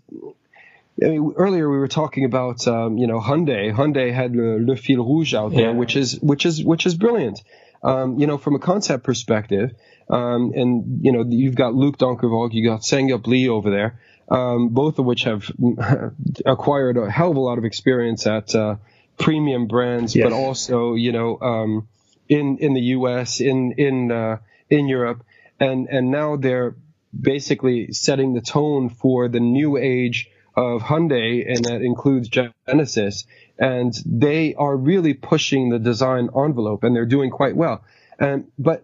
I 1.02 1.08
mean, 1.08 1.34
earlier 1.38 1.70
we 1.70 1.78
were 1.78 1.88
talking 1.88 2.26
about 2.26 2.68
um, 2.68 2.98
you 2.98 3.08
know 3.08 3.22
Hyundai. 3.22 3.74
Hyundai 3.74 4.14
had 4.14 4.36
Le, 4.36 4.60
Le 4.60 4.76
Fil 4.76 5.06
Rouge 5.06 5.34
out 5.34 5.52
there, 5.54 5.70
yeah. 5.70 5.72
which 5.72 5.96
is 5.96 6.20
which 6.20 6.46
is 6.46 6.62
which 6.62 6.86
is 6.86 6.96
brilliant 6.96 7.42
um, 7.84 8.20
you 8.20 8.28
know, 8.28 8.38
from 8.38 8.56
a 8.56 8.60
concept 8.60 9.04
perspective, 9.04 9.74
um, 10.10 10.54
and 10.56 11.06
you 11.06 11.12
know, 11.12 11.24
you've 11.28 11.56
got 11.56 11.74
Luc 11.74 11.98
Donckerwolke, 11.98 12.54
you 12.54 12.68
got 12.68 12.84
Sang-Yup 12.84 13.28
Lee 13.28 13.50
over 13.50 13.70
there, 13.70 14.00
um, 14.30 14.70
both 14.70 15.00
of 15.00 15.06
which 15.06 15.24
have 15.24 15.50
acquired 16.46 16.98
a 16.98 17.10
hell 17.10 17.32
of 17.32 17.38
a 17.38 17.40
lot 17.40 17.58
of 17.58 17.66
experience 17.66 18.26
at 18.28 18.54
uh, 18.56 18.76
premium 19.18 19.68
brands, 19.68 20.16
yes. 20.16 20.26
but 20.26 20.34
also, 20.34 20.96
you 20.96 21.12
know, 21.12 21.40
um, 21.40 21.88
in 22.30 22.58
in 22.60 22.74
the 22.74 22.82
U.S., 22.82 23.42
in 23.42 23.74
in 23.74 24.12
uh, 24.12 24.38
in 24.70 24.88
Europe, 24.88 25.24
and 25.60 25.88
and 25.90 26.12
now 26.12 26.36
they're 26.36 26.76
basically 27.20 27.94
setting 27.94 28.34
the 28.34 28.42
tone 28.42 28.90
for 28.90 29.28
the 29.28 29.40
new 29.40 29.78
age 29.78 30.30
of 30.56 30.82
Hyundai, 30.82 31.46
and 31.48 31.66
that 31.66 31.82
includes 31.82 32.30
Genesis 32.30 33.26
and 33.60 33.94
they 34.06 34.56
are 34.56 34.76
really 34.76 35.14
pushing 35.14 35.70
the 35.70 35.80
design 35.80 36.30
envelope 36.36 36.84
and 36.84 36.96
they're 36.96 37.06
doing 37.06 37.32
quite 37.32 37.56
well. 37.56 37.84
And, 38.20 38.52
but 38.58 38.84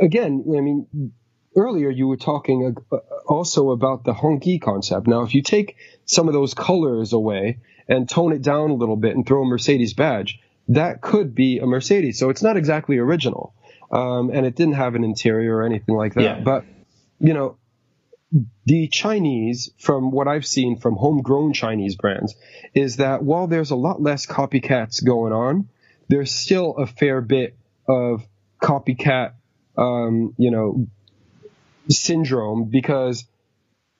again, 0.00 0.44
I 0.46 0.60
mean, 0.60 1.12
earlier 1.56 1.90
you 1.90 2.06
were 2.06 2.16
talking 2.16 2.76
uh, 2.92 2.96
also 3.26 3.70
about 3.70 4.04
the 4.04 4.12
Hongqi 4.12 4.60
concept. 4.60 5.06
Now, 5.06 5.22
if 5.22 5.34
you 5.34 5.42
take 5.42 5.76
some 6.04 6.28
of 6.28 6.34
those 6.34 6.54
colors 6.54 7.12
away 7.12 7.58
and 7.88 8.08
tone 8.08 8.32
it 8.32 8.42
down 8.42 8.70
a 8.70 8.74
little 8.74 8.96
bit 8.96 9.16
and 9.16 9.26
throw 9.26 9.42
a 9.42 9.46
Mercedes 9.46 9.94
badge, 9.94 10.40
that 10.68 11.00
could 11.00 11.34
be 11.34 11.58
a 11.58 11.66
Mercedes. 11.66 12.18
So 12.18 12.28
it's 12.30 12.42
not 12.42 12.56
exactly 12.56 12.98
original. 12.98 13.54
Um, 13.90 14.30
and 14.30 14.44
it 14.44 14.54
didn't 14.54 14.74
have 14.74 14.94
an 14.94 15.04
interior 15.04 15.56
or 15.56 15.64
anything 15.64 15.96
like 15.96 16.14
that. 16.14 16.22
Yeah. 16.22 16.40
But, 16.40 16.64
you 17.18 17.32
know, 17.32 17.56
the 18.66 18.88
Chinese, 18.88 19.70
from 19.78 20.10
what 20.10 20.28
I've 20.28 20.46
seen 20.46 20.78
from 20.78 20.96
homegrown 20.96 21.54
Chinese 21.54 21.96
brands, 21.96 22.34
is 22.74 22.96
that 22.96 23.22
while 23.22 23.46
there's 23.46 23.70
a 23.70 23.76
lot 23.76 24.02
less 24.02 24.26
copycats 24.26 25.04
going 25.04 25.32
on, 25.32 25.68
there's 26.08 26.32
still 26.32 26.76
a 26.76 26.86
fair 26.86 27.20
bit 27.20 27.56
of 27.88 28.26
copycat, 28.62 29.32
um, 29.76 30.34
you 30.36 30.50
know, 30.50 30.86
syndrome 31.88 32.64
because 32.64 33.24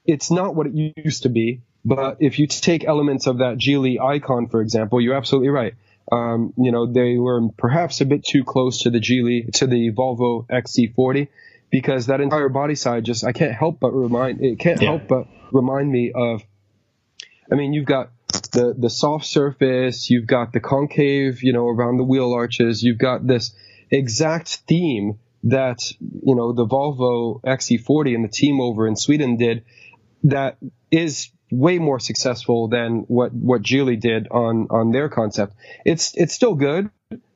it's 0.05 0.31
not 0.31 0.55
what 0.55 0.67
it 0.67 0.93
used 0.97 1.23
to 1.23 1.29
be. 1.29 1.63
But 1.85 2.19
if 2.21 2.39
you 2.39 2.47
take 2.47 2.85
elements 2.85 3.27
of 3.27 3.39
that 3.39 3.57
Geely 3.57 3.99
icon, 4.01 4.49
for 4.49 4.61
example, 4.61 5.01
you're 5.01 5.15
absolutely 5.15 5.49
right. 5.49 5.75
Um, 6.11 6.53
you 6.57 6.73
know, 6.73 6.87
they 6.87 7.17
were 7.17 7.49
perhaps 7.57 8.01
a 8.01 8.05
bit 8.05 8.25
too 8.25 8.45
close 8.45 8.83
to 8.83 8.91
the 8.91 8.99
Geely, 8.99 9.51
to 9.55 9.67
the 9.67 9.93
Volvo 9.93 10.47
XC40 10.49 11.29
because 11.71 12.07
that 12.07 12.21
entire 12.21 12.49
body 12.49 12.75
side 12.75 13.05
just 13.05 13.25
I 13.25 13.33
can't 13.33 13.53
help 13.53 13.81
but 13.81 13.93
remind 13.93 14.43
it 14.43 14.59
can't 14.59 14.81
yeah. 14.81 14.91
help 14.91 15.09
but 15.09 15.27
remind 15.53 15.91
me 15.91 16.13
of 16.15 16.43
I 17.51 17.55
mean 17.55 17.73
you've 17.73 17.87
got 17.87 18.11
the 18.53 18.75
the 18.77 18.91
soft 18.91 19.27
surface 19.27 20.11
you've 20.11 20.27
got 20.27 20.53
the 20.53 20.61
concave 20.61 21.43
you 21.43 21.53
know 21.53 21.67
around 21.67 21.99
the 21.99 22.05
wheel 22.05 22.33
arches 22.33 22.83
you've 22.83 22.99
got 22.99 23.27
this 23.27 23.55
exact 23.91 24.49
theme 24.69 25.19
that 25.45 25.93
you 26.01 26.35
know 26.35 26.53
the 26.53 26.67
Volvo 26.67 27.41
XC40 27.43 28.15
and 28.15 28.25
the 28.25 28.29
team 28.29 28.61
over 28.61 28.87
in 28.87 28.97
Sweden 28.97 29.37
did 29.37 29.65
that 30.25 30.59
is 30.91 31.31
way 31.51 31.79
more 31.79 32.01
successful 32.01 32.69
than 32.69 33.05
what 33.09 33.33
what 33.33 33.63
Geely 33.63 33.99
did 33.99 34.29
on 34.31 34.67
on 34.71 34.91
their 34.91 35.09
concept 35.09 35.55
it's 35.85 36.13
it's 36.15 36.35
still 36.35 36.55
good 36.55 36.91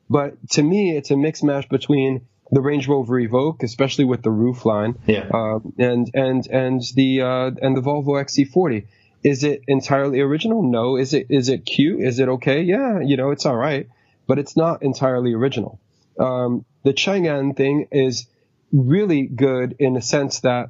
but 0.09 0.35
to 0.51 0.61
me 0.61 0.95
it's 0.95 1.11
a 1.11 1.17
mixed 1.17 1.43
match 1.43 1.69
between 1.69 2.27
the 2.53 2.61
Range 2.61 2.87
Rover 2.87 3.19
Evoque, 3.19 3.63
especially 3.63 4.05
with 4.05 4.21
the 4.21 4.29
roof 4.31 4.65
line, 4.65 4.95
yeah. 5.07 5.27
uh, 5.33 5.59
and 5.77 6.09
and 6.13 6.47
and 6.47 6.81
the 6.95 7.21
uh, 7.21 7.51
and 7.61 7.75
the 7.75 7.81
Volvo 7.81 8.21
XC40. 8.21 8.85
Is 9.23 9.43
it 9.43 9.63
entirely 9.67 10.19
original? 10.19 10.63
No. 10.63 10.97
Is 10.97 11.13
it 11.13 11.27
is 11.29 11.49
it 11.49 11.65
cute? 11.65 12.01
Is 12.01 12.19
it 12.19 12.27
okay? 12.29 12.61
Yeah, 12.61 12.99
you 12.99 13.17
know, 13.17 13.31
it's 13.31 13.45
all 13.45 13.55
right, 13.55 13.87
but 14.27 14.37
it's 14.37 14.55
not 14.55 14.83
entirely 14.83 15.33
original. 15.33 15.79
Um, 16.19 16.65
the 16.83 16.93
Chang'an 16.93 17.55
thing 17.55 17.87
is 17.91 18.27
really 18.71 19.27
good 19.27 19.75
in 19.79 19.93
the 19.93 20.01
sense 20.01 20.41
that 20.41 20.69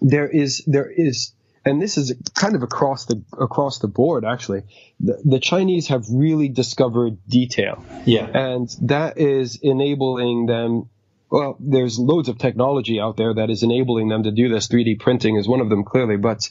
there 0.00 0.28
is 0.28 0.62
there 0.66 0.90
is 0.90 1.32
and 1.64 1.80
this 1.80 1.96
is 1.96 2.12
kind 2.34 2.54
of 2.54 2.62
across 2.62 3.06
the 3.06 3.22
across 3.40 3.78
the 3.78 3.88
board 3.88 4.24
actually. 4.24 4.62
The, 5.00 5.20
the 5.24 5.40
Chinese 5.40 5.88
have 5.88 6.04
really 6.10 6.48
discovered 6.48 7.18
detail, 7.26 7.84
Yeah. 8.04 8.26
and 8.26 8.68
that 8.82 9.18
is 9.18 9.58
enabling 9.62 10.46
them. 10.46 10.88
Well, 11.34 11.56
there's 11.58 11.98
loads 11.98 12.28
of 12.28 12.38
technology 12.38 13.00
out 13.00 13.16
there 13.16 13.34
that 13.34 13.50
is 13.50 13.64
enabling 13.64 14.08
them 14.08 14.22
to 14.22 14.30
do 14.30 14.48
this. 14.48 14.68
3D 14.68 15.00
printing 15.00 15.34
is 15.34 15.48
one 15.48 15.60
of 15.60 15.68
them 15.68 15.82
clearly, 15.82 16.16
but 16.16 16.48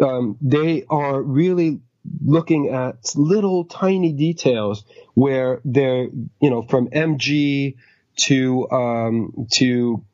um, 0.00 0.36
they 0.40 0.84
are 0.88 1.20
really 1.20 1.80
looking 2.24 2.68
at 2.68 2.96
little 3.16 3.64
tiny 3.64 4.12
details 4.12 4.84
where 5.14 5.60
they're, 5.64 6.04
you 6.40 6.50
know, 6.50 6.62
from 6.62 6.86
MG 6.90 7.74
to 8.28 8.70
um, 8.70 9.48
to 9.54 10.04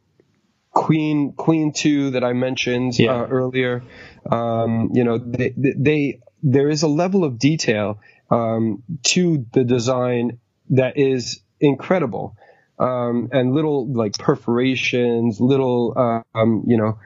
Queen 0.73 1.35
Qiantu 1.35 2.13
that 2.13 2.25
I 2.25 2.33
mentioned 2.33 2.99
Yeah. 2.99 3.13
uh, 3.13 3.27
earlier. 3.27 3.83
Um, 4.31 4.89
you 4.95 5.05
know, 5.05 5.19
they, 5.19 5.53
they 5.55 6.21
there 6.43 6.71
is 6.71 6.83
a 6.83 6.89
level 6.89 7.25
of 7.25 7.39
detail 7.39 8.01
um, 8.31 8.83
to 9.03 9.45
the 9.53 9.65
design 9.65 10.39
that 10.71 10.97
is 10.97 11.41
incredible, 11.61 12.38
um, 12.79 13.29
and 13.33 13.55
little 13.55 13.87
like 13.93 14.13
perforations, 14.19 15.41
little 15.41 16.25
um, 16.35 16.65
you 16.67 16.77
know 16.77 16.99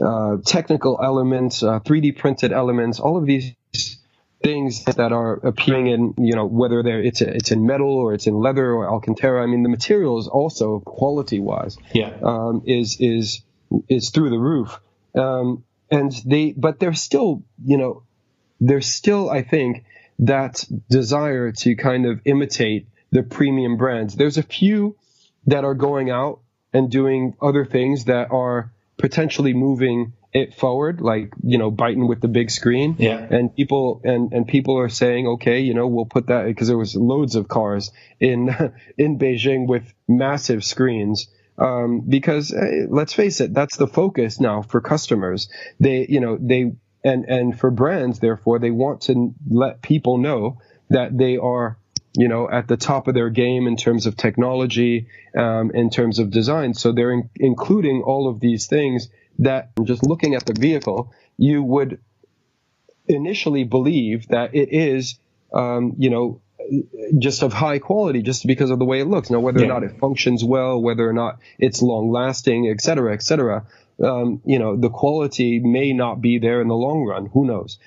uh, 0.00 0.36
technical 0.44 0.98
elements, 1.02 1.62
uh, 1.62 1.80
3D 1.80 2.16
printed 2.18 2.52
elements, 2.52 3.00
all 3.00 3.16
of 3.16 3.26
these 3.26 3.52
things 4.42 4.84
that 4.84 5.12
are 5.12 5.34
appearing 5.34 5.86
in, 5.86 6.14
you 6.18 6.34
know, 6.34 6.46
whether 6.46 6.82
they're 6.82 7.02
it's 7.02 7.20
it's 7.20 7.52
in 7.52 7.64
metal 7.66 7.90
or 7.90 8.12
it's 8.14 8.26
in 8.26 8.34
leather 8.34 8.72
or 8.72 8.88
alcantara. 8.88 9.42
I 9.42 9.46
mean, 9.46 9.62
the 9.62 9.68
materials 9.68 10.26
also 10.28 10.80
quality 10.80 11.38
wise 11.38 11.76
Yeah. 11.92 12.12
um, 12.22 12.62
is 12.66 12.96
is 13.00 13.42
is 13.88 14.10
through 14.10 14.30
the 14.30 14.38
roof. 14.38 14.80
Um, 15.14 15.64
and 15.90 16.10
they, 16.24 16.52
but 16.56 16.80
there's 16.80 17.02
still, 17.02 17.42
you 17.64 17.76
know, 17.76 18.02
there's 18.60 18.86
still, 18.86 19.28
I 19.28 19.42
think, 19.42 19.84
that 20.20 20.64
desire 20.88 21.52
to 21.52 21.76
kind 21.76 22.06
of 22.06 22.20
imitate 22.24 22.86
the 23.10 23.22
premium 23.22 23.76
brands. 23.76 24.16
There's 24.16 24.38
a 24.38 24.42
few 24.42 24.96
that 25.46 25.64
are 25.64 25.74
going 25.74 26.10
out 26.10 26.40
and 26.72 26.90
doing 26.90 27.34
other 27.40 27.64
things 27.64 28.04
that 28.06 28.30
are 28.30 28.72
potentially 28.96 29.52
moving 29.52 30.12
it 30.32 30.54
forward, 30.54 31.00
like 31.00 31.32
you 31.42 31.58
know, 31.58 31.70
Byton 31.70 32.08
with 32.08 32.20
the 32.20 32.28
big 32.28 32.50
screen. 32.50 32.96
Yeah. 32.98 33.18
And 33.18 33.54
people 33.54 34.00
and 34.04 34.32
and 34.32 34.46
people 34.46 34.78
are 34.78 34.88
saying, 34.88 35.26
okay, 35.26 35.60
you 35.60 35.74
know, 35.74 35.86
we'll 35.86 36.06
put 36.06 36.28
that 36.28 36.46
because 36.46 36.68
there 36.68 36.78
was 36.78 36.96
loads 36.96 37.36
of 37.36 37.48
cars 37.48 37.90
in 38.18 38.48
in 38.98 39.18
Beijing 39.18 39.66
with 39.66 39.92
massive 40.08 40.64
screens. 40.64 41.28
Um, 41.58 42.00
because 42.08 42.52
eh, 42.52 42.86
let's 42.88 43.12
face 43.12 43.40
it, 43.40 43.52
that's 43.52 43.76
the 43.76 43.86
focus 43.86 44.40
now 44.40 44.62
for 44.62 44.80
customers. 44.80 45.50
They, 45.78 46.06
you 46.08 46.20
know, 46.20 46.38
they 46.40 46.72
and 47.04 47.24
and 47.26 47.58
for 47.58 47.70
brands, 47.70 48.20
therefore, 48.20 48.58
they 48.58 48.70
want 48.70 49.02
to 49.02 49.34
let 49.48 49.82
people 49.82 50.18
know 50.18 50.58
that 50.90 51.16
they 51.16 51.36
are, 51.36 51.78
you 52.14 52.28
know, 52.28 52.48
at 52.50 52.68
the 52.68 52.76
top 52.76 53.08
of 53.08 53.14
their 53.14 53.30
game 53.30 53.66
in 53.66 53.76
terms 53.76 54.06
of 54.06 54.16
technology, 54.16 55.06
um, 55.36 55.70
in 55.72 55.90
terms 55.90 56.18
of 56.18 56.30
design. 56.30 56.74
So 56.74 56.92
they're 56.92 57.12
in, 57.12 57.30
including 57.36 58.02
all 58.02 58.28
of 58.28 58.40
these 58.40 58.66
things 58.66 59.08
that 59.38 59.70
just 59.84 60.06
looking 60.06 60.34
at 60.34 60.44
the 60.44 60.52
vehicle, 60.52 61.12
you 61.38 61.62
would 61.62 62.00
initially 63.08 63.64
believe 63.64 64.28
that 64.28 64.54
it 64.54 64.68
is, 64.72 65.18
um, 65.52 65.94
you 65.98 66.10
know, 66.10 66.40
just 67.18 67.42
of 67.42 67.52
high 67.52 67.78
quality 67.78 68.22
just 68.22 68.46
because 68.46 68.70
of 68.70 68.78
the 68.78 68.84
way 68.84 69.00
it 69.00 69.06
looks. 69.06 69.30
Now, 69.30 69.40
whether 69.40 69.60
Yeah. 69.60 69.66
or 69.66 69.68
not 69.68 69.82
it 69.82 69.98
functions 69.98 70.44
well, 70.44 70.80
whether 70.80 71.08
or 71.08 71.12
not 71.12 71.38
it's 71.58 71.82
long 71.82 72.10
lasting, 72.10 72.68
et 72.68 72.80
cetera, 72.80 73.12
et 73.12 73.22
cetera, 73.22 73.66
um, 74.02 74.40
you 74.44 74.58
know, 74.58 74.76
the 74.76 74.88
quality 74.90 75.58
may 75.58 75.92
not 75.92 76.20
be 76.20 76.38
there 76.38 76.60
in 76.60 76.68
the 76.68 76.76
long 76.76 77.02
run. 77.04 77.26
Who 77.26 77.44
knows? 77.44 77.78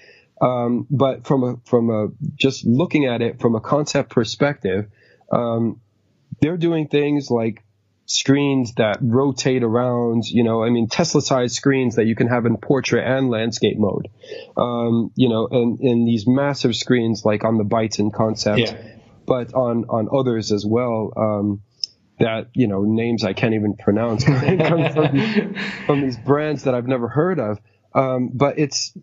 Um, 0.41 0.85
but 0.89 1.25
from 1.25 1.43
a, 1.43 1.55
from 1.65 1.89
a, 1.89 2.07
just 2.35 2.65
looking 2.65 3.05
at 3.05 3.21
it 3.21 3.39
from 3.39 3.55
a 3.55 3.61
concept 3.61 4.09
perspective, 4.09 4.87
um, 5.31 5.79
they're 6.41 6.57
doing 6.57 6.87
things 6.87 7.31
like 7.31 7.63
screens 8.05 8.73
that 8.75 8.97
rotate 9.01 9.63
around, 9.63 10.25
you 10.27 10.43
know, 10.43 10.63
I 10.63 10.69
mean, 10.69 10.87
Tesla 10.87 11.21
sized 11.21 11.55
screens 11.55 11.95
that 11.95 12.05
you 12.05 12.15
can 12.15 12.27
have 12.27 12.45
in 12.45 12.57
portrait 12.57 13.03
and 13.05 13.29
landscape 13.29 13.77
mode, 13.77 14.09
um, 14.57 15.11
you 15.15 15.29
know, 15.29 15.47
and, 15.49 15.79
and 15.79 16.07
these 16.07 16.27
massive 16.27 16.75
screens 16.75 17.25
like 17.25 17.43
on 17.43 17.57
the 17.57 17.63
Byton 17.63 18.13
concept, 18.13 18.59
Yeah. 18.59 18.77
but 19.25 19.53
on, 19.53 19.85
on 19.89 20.07
others 20.13 20.51
as 20.51 20.65
well, 20.65 21.13
um, 21.17 21.61
that, 22.19 22.49
you 22.53 22.67
know, 22.67 22.83
names 22.83 23.23
I 23.23 23.33
can't 23.33 23.55
even 23.55 23.75
pronounce 23.75 24.23
come 24.25 24.91
from, 24.91 25.17
these, 25.17 25.57
from 25.87 26.01
these 26.01 26.17
brands 26.17 26.63
that 26.63 26.75
I've 26.75 26.87
never 26.87 27.07
heard 27.07 27.39
of. 27.39 27.59
Um, 27.93 28.29
but 28.33 28.59
it's, 28.59 28.95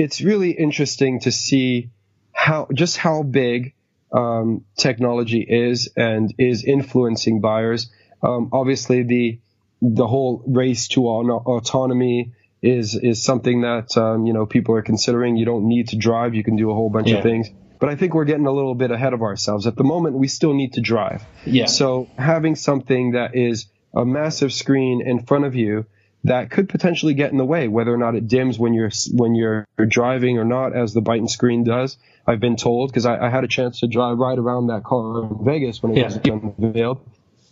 it's 0.00 0.20
really 0.20 0.50
interesting 0.52 1.20
to 1.20 1.30
see 1.30 1.90
how, 2.32 2.68
just 2.72 2.96
how 2.96 3.22
big, 3.22 3.74
um, 4.12 4.64
technology 4.76 5.40
is 5.40 5.88
and 5.96 6.34
is 6.38 6.64
influencing 6.64 7.40
buyers. 7.40 7.90
Um, 8.22 8.48
obviously, 8.52 9.02
the 9.04 9.38
the 9.82 10.06
whole 10.06 10.42
race 10.46 10.88
to 10.88 11.06
autonomy 11.08 12.32
is 12.60 12.94
is 12.96 13.22
something 13.22 13.62
that 13.62 13.96
um, 13.96 14.26
you 14.26 14.32
know 14.32 14.46
people 14.46 14.74
are 14.74 14.82
considering. 14.82 15.36
You 15.36 15.46
don't 15.46 15.68
need 15.68 15.88
to 15.88 15.96
drive; 15.96 16.34
you 16.34 16.42
can 16.44 16.56
do 16.56 16.70
a 16.70 16.74
whole 16.74 16.90
bunch 16.90 17.08
Yeah. 17.08 17.18
of 17.18 17.22
things. 17.22 17.48
But 17.78 17.88
I 17.88 17.96
think 17.96 18.12
we're 18.14 18.26
getting 18.26 18.46
a 18.46 18.52
little 18.52 18.74
bit 18.74 18.90
ahead 18.90 19.14
of 19.14 19.22
ourselves. 19.22 19.66
At 19.66 19.76
the 19.76 19.84
moment, 19.84 20.16
we 20.16 20.28
still 20.28 20.52
need 20.54 20.72
to 20.74 20.80
drive. 20.82 21.22
Yeah. 21.46 21.66
So 21.66 22.08
having 22.18 22.56
something 22.56 23.12
that 23.12 23.34
is 23.34 23.66
a 23.94 24.04
massive 24.04 24.52
screen 24.52 25.00
in 25.00 25.24
front 25.24 25.44
of 25.46 25.54
you 25.54 25.86
that 26.24 26.50
could 26.50 26.68
potentially 26.68 27.14
get 27.14 27.32
in 27.32 27.38
the 27.38 27.44
way, 27.44 27.66
whether 27.68 27.92
or 27.92 27.96
not 27.96 28.14
it 28.14 28.28
dims 28.28 28.58
when 28.58 28.74
you're 28.74 28.90
when 29.12 29.34
you're 29.34 29.66
driving 29.88 30.38
or 30.38 30.44
not, 30.44 30.74
as 30.76 30.92
the 30.92 31.00
Byton 31.00 31.28
screen 31.28 31.64
does. 31.64 31.96
I've 32.26 32.40
been 32.40 32.56
told 32.56 32.90
because 32.90 33.06
I, 33.06 33.26
I 33.26 33.30
had 33.30 33.44
a 33.44 33.48
chance 33.48 33.80
to 33.80 33.86
drive 33.86 34.18
right 34.18 34.38
around 34.38 34.66
that 34.68 34.84
car 34.84 35.22
in 35.24 35.44
Vegas 35.44 35.82
when 35.82 35.92
it 35.92 35.98
Yeah. 35.98 36.04
was 36.04 36.16
unveiled, 36.24 37.00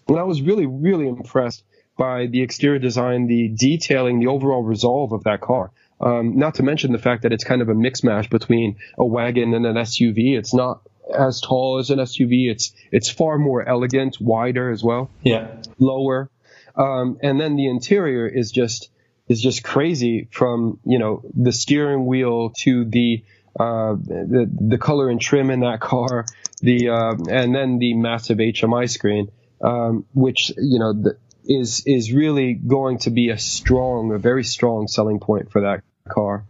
and 0.08 0.18
I 0.18 0.22
was 0.24 0.42
really 0.42 0.66
really 0.66 1.08
impressed 1.08 1.64
by 1.96 2.26
the 2.26 2.42
exterior 2.42 2.78
design, 2.78 3.26
the 3.26 3.48
detailing, 3.48 4.20
the 4.20 4.26
overall 4.28 4.62
resolve 4.62 5.12
of 5.12 5.24
that 5.24 5.40
car. 5.40 5.72
Um, 6.00 6.38
not 6.38 6.54
to 6.56 6.62
mention 6.62 6.92
the 6.92 6.98
fact 6.98 7.22
that 7.22 7.32
it's 7.32 7.42
kind 7.42 7.60
of 7.60 7.68
a 7.68 7.74
mix 7.74 8.04
mash 8.04 8.28
between 8.30 8.76
a 8.96 9.04
wagon 9.04 9.52
and 9.54 9.66
an 9.66 9.74
SUV. 9.74 10.38
It's 10.38 10.54
not 10.54 10.80
as 11.12 11.40
tall 11.40 11.78
as 11.78 11.90
an 11.90 11.98
SUV. 11.98 12.50
It's 12.50 12.72
it's 12.92 13.08
far 13.10 13.36
more 13.38 13.66
elegant, 13.66 14.18
wider 14.20 14.70
as 14.70 14.84
well 14.84 15.10
Yeah. 15.22 15.48
lower. 15.78 16.30
Um, 16.78 17.18
and 17.22 17.40
then 17.40 17.56
the 17.56 17.68
interior 17.68 18.26
is 18.26 18.50
just 18.52 18.90
is 19.28 19.42
just 19.42 19.62
crazy 19.62 20.28
from 20.30 20.80
you 20.84 20.98
know 20.98 21.22
the 21.34 21.52
steering 21.52 22.06
wheel 22.06 22.50
to 22.60 22.84
the 22.84 23.24
uh, 23.58 23.94
the 23.94 24.48
the 24.68 24.78
color 24.78 25.10
and 25.10 25.20
trim 25.20 25.50
in 25.50 25.60
that 25.60 25.80
car, 25.80 26.24
the 26.60 26.90
uh, 26.90 27.14
and 27.30 27.54
then 27.54 27.78
the 27.78 27.94
massive 27.94 28.38
HMI 28.38 28.88
screen, 28.88 29.30
um, 29.60 30.06
which 30.14 30.52
you 30.56 30.78
know 30.78 30.92
the, 30.92 31.18
is 31.44 31.82
is 31.86 32.12
really 32.12 32.54
going 32.54 32.98
to 32.98 33.10
be 33.10 33.30
a 33.30 33.38
strong, 33.38 34.12
a 34.12 34.18
very 34.18 34.44
strong 34.44 34.86
selling 34.86 35.18
point 35.18 35.50
for 35.50 35.62
that 35.62 35.82
car. 36.08 36.44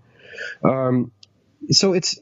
Um, 0.63 1.13
so 1.71 1.95
it's 1.95 2.19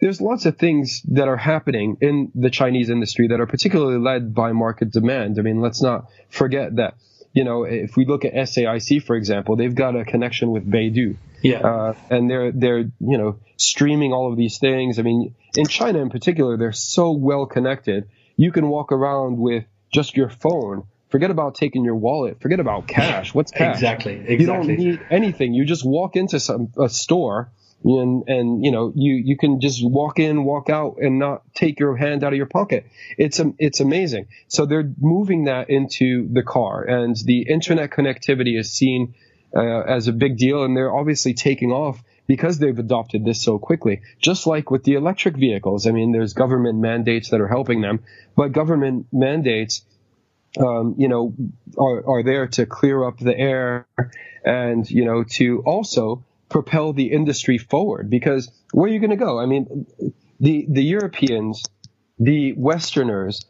there's 0.00 0.20
lots 0.20 0.44
of 0.44 0.58
things 0.58 1.02
that 1.08 1.28
are 1.28 1.36
happening 1.36 1.96
in 2.00 2.30
the 2.34 2.50
Chinese 2.50 2.90
industry 2.90 3.28
that 3.28 3.40
are 3.40 3.46
particularly 3.46 3.98
led 3.98 4.34
by 4.34 4.52
market 4.52 4.92
demand. 4.92 5.38
I 5.38 5.42
mean, 5.42 5.60
let's 5.60 5.80
not 5.80 6.06
forget 6.28 6.76
that, 6.76 6.96
you 7.36 7.44
know, 7.44 7.64
if 7.64 7.98
we 7.98 8.06
look 8.06 8.24
at 8.24 8.32
SAIC, 8.32 9.02
for 9.02 9.14
example, 9.14 9.56
they've 9.56 9.74
got 9.74 9.94
a 9.94 10.06
connection 10.06 10.52
with 10.52 10.68
Beidou. 10.68 11.16
Yeah. 11.42 11.58
Uh, 11.58 11.94
and 12.08 12.30
they're, 12.30 12.50
they're, 12.50 12.78
you 12.78 13.18
know, 13.18 13.38
streaming 13.58 14.14
all 14.14 14.32
of 14.32 14.38
these 14.38 14.56
things. 14.56 14.98
I 14.98 15.02
mean, 15.02 15.34
in 15.54 15.66
China 15.66 15.98
in 15.98 16.08
particular, 16.08 16.56
they're 16.56 16.72
so 16.72 17.10
well 17.12 17.44
connected. 17.44 18.08
You 18.38 18.52
can 18.52 18.68
walk 18.68 18.90
around 18.90 19.36
with 19.36 19.64
just 19.92 20.16
your 20.16 20.30
phone. 20.30 20.84
Forget 21.10 21.30
about 21.30 21.56
taking 21.56 21.84
your 21.84 21.96
wallet. 21.96 22.40
Forget 22.40 22.58
about 22.58 22.88
cash. 22.88 23.34
What's 23.34 23.52
cash? 23.52 23.74
Exactly. 23.74 24.14
Exactly. 24.14 24.40
You 24.40 24.46
don't 24.46 24.66
need 24.66 25.00
anything. 25.10 25.52
You 25.52 25.66
just 25.66 25.84
walk 25.84 26.16
into 26.16 26.40
some 26.40 26.72
a 26.80 26.88
store 26.88 27.50
and 27.86 28.28
and 28.28 28.64
you 28.64 28.70
know 28.70 28.92
you 28.94 29.14
you 29.14 29.36
can 29.36 29.60
just 29.60 29.84
walk 29.84 30.18
in, 30.18 30.44
walk 30.44 30.68
out, 30.68 30.96
and 31.00 31.18
not 31.18 31.42
take 31.54 31.78
your 31.78 31.96
hand 31.96 32.24
out 32.24 32.32
of 32.32 32.36
your 32.36 32.46
pocket. 32.46 32.86
It's 33.16 33.38
um, 33.40 33.54
it's 33.58 33.80
amazing. 33.80 34.26
So 34.48 34.66
they're 34.66 34.90
moving 35.00 35.44
that 35.44 35.70
into 35.70 36.28
the 36.32 36.42
car, 36.42 36.82
and 36.82 37.16
the 37.16 37.42
internet 37.42 37.90
connectivity 37.90 38.58
is 38.58 38.72
seen 38.72 39.14
uh, 39.54 39.80
as 39.82 40.08
a 40.08 40.12
big 40.12 40.36
deal, 40.36 40.64
and 40.64 40.76
they're 40.76 40.94
obviously 40.94 41.34
taking 41.34 41.70
off 41.70 42.02
because 42.26 42.58
they've 42.58 42.78
adopted 42.78 43.24
this 43.24 43.42
so 43.42 43.58
quickly. 43.58 44.02
Just 44.20 44.46
like 44.48 44.70
with 44.70 44.82
the 44.82 44.94
electric 44.94 45.36
vehicles, 45.36 45.86
I 45.86 45.92
mean, 45.92 46.10
there's 46.10 46.32
government 46.32 46.80
mandates 46.80 47.30
that 47.30 47.40
are 47.40 47.46
helping 47.46 47.82
them, 47.82 48.02
but 48.34 48.50
government 48.50 49.06
mandates 49.12 49.84
um, 50.58 50.94
you 50.96 51.08
know, 51.08 51.34
are, 51.78 52.08
are 52.08 52.22
there 52.22 52.46
to 52.46 52.66
clear 52.66 53.04
up 53.04 53.18
the 53.18 53.36
air 53.36 53.86
and, 54.44 54.88
you 54.90 55.04
know, 55.04 55.24
to 55.24 55.62
also 55.66 56.24
propel 56.48 56.92
the 56.92 57.12
industry 57.12 57.58
forward 57.58 58.08
because 58.10 58.50
where 58.72 58.90
are 58.90 58.92
you 58.92 59.00
going 59.00 59.10
to 59.10 59.16
go? 59.16 59.38
I 59.38 59.46
mean, 59.46 59.86
the, 60.40 60.66
the 60.68 60.82
Europeans, 60.82 61.62
the 62.18 62.52
Westerners, 62.52 63.44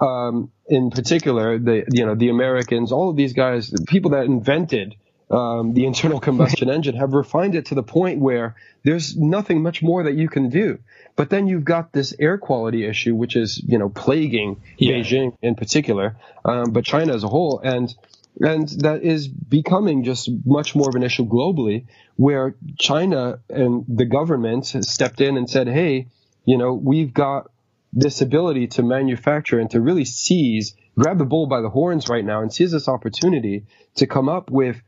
um, 0.00 0.50
in 0.68 0.90
particular, 0.90 1.58
the, 1.58 1.84
you 1.90 2.04
know, 2.04 2.14
the 2.14 2.28
Americans, 2.28 2.92
all 2.92 3.10
of 3.10 3.16
these 3.16 3.32
guys, 3.32 3.70
the 3.70 3.84
people 3.86 4.12
that 4.12 4.24
invented 4.24 4.94
um, 5.30 5.74
the 5.74 5.86
internal 5.86 6.20
combustion 6.20 6.70
engine 6.76 6.96
have 6.96 7.12
refined 7.12 7.54
it 7.54 7.66
to 7.66 7.74
the 7.74 7.82
point 7.82 8.20
where 8.20 8.54
there's 8.84 9.16
nothing 9.16 9.62
much 9.62 9.82
more 9.82 10.04
that 10.04 10.14
you 10.14 10.28
can 10.28 10.50
do. 10.50 10.78
But 11.16 11.30
then 11.30 11.46
you've 11.46 11.64
got 11.64 11.92
this 11.92 12.14
air 12.18 12.38
quality 12.38 12.84
issue, 12.84 13.14
which 13.14 13.36
is 13.36 13.60
you 13.66 13.78
know 13.78 13.88
plaguing 13.88 14.62
yeah. 14.76 14.94
Beijing 14.96 15.34
in 15.42 15.54
particular, 15.54 16.16
um, 16.44 16.72
but 16.72 16.84
China 16.84 17.14
as 17.14 17.24
a 17.24 17.28
whole, 17.28 17.58
and 17.58 17.92
and 18.40 18.68
that 18.80 19.02
is 19.02 19.28
becoming 19.28 20.04
just 20.04 20.28
much 20.44 20.74
more 20.74 20.88
of 20.88 20.94
an 20.94 21.02
issue 21.02 21.26
globally, 21.26 21.86
where 22.16 22.54
China 22.78 23.40
and 23.48 23.84
the 23.88 24.04
government 24.04 24.70
has 24.70 24.90
stepped 24.90 25.20
in 25.20 25.36
and 25.36 25.48
said, 25.48 25.68
hey, 25.68 26.08
you 26.44 26.58
know, 26.58 26.74
we've 26.74 27.12
got 27.12 27.50
this 27.92 28.20
ability 28.20 28.66
to 28.66 28.82
manufacture 28.82 29.58
and 29.58 29.70
to 29.70 29.80
really 29.80 30.04
seize, 30.04 30.76
grab 30.98 31.18
the 31.18 31.24
bull 31.24 31.46
by 31.46 31.60
the 31.62 31.70
horns 31.70 32.08
right 32.08 32.24
now 32.24 32.42
and 32.42 32.52
seize 32.52 32.72
this 32.72 32.88
opportunity 32.88 33.64
to 33.96 34.06
come 34.06 34.28
up 34.28 34.50
with 34.50 34.80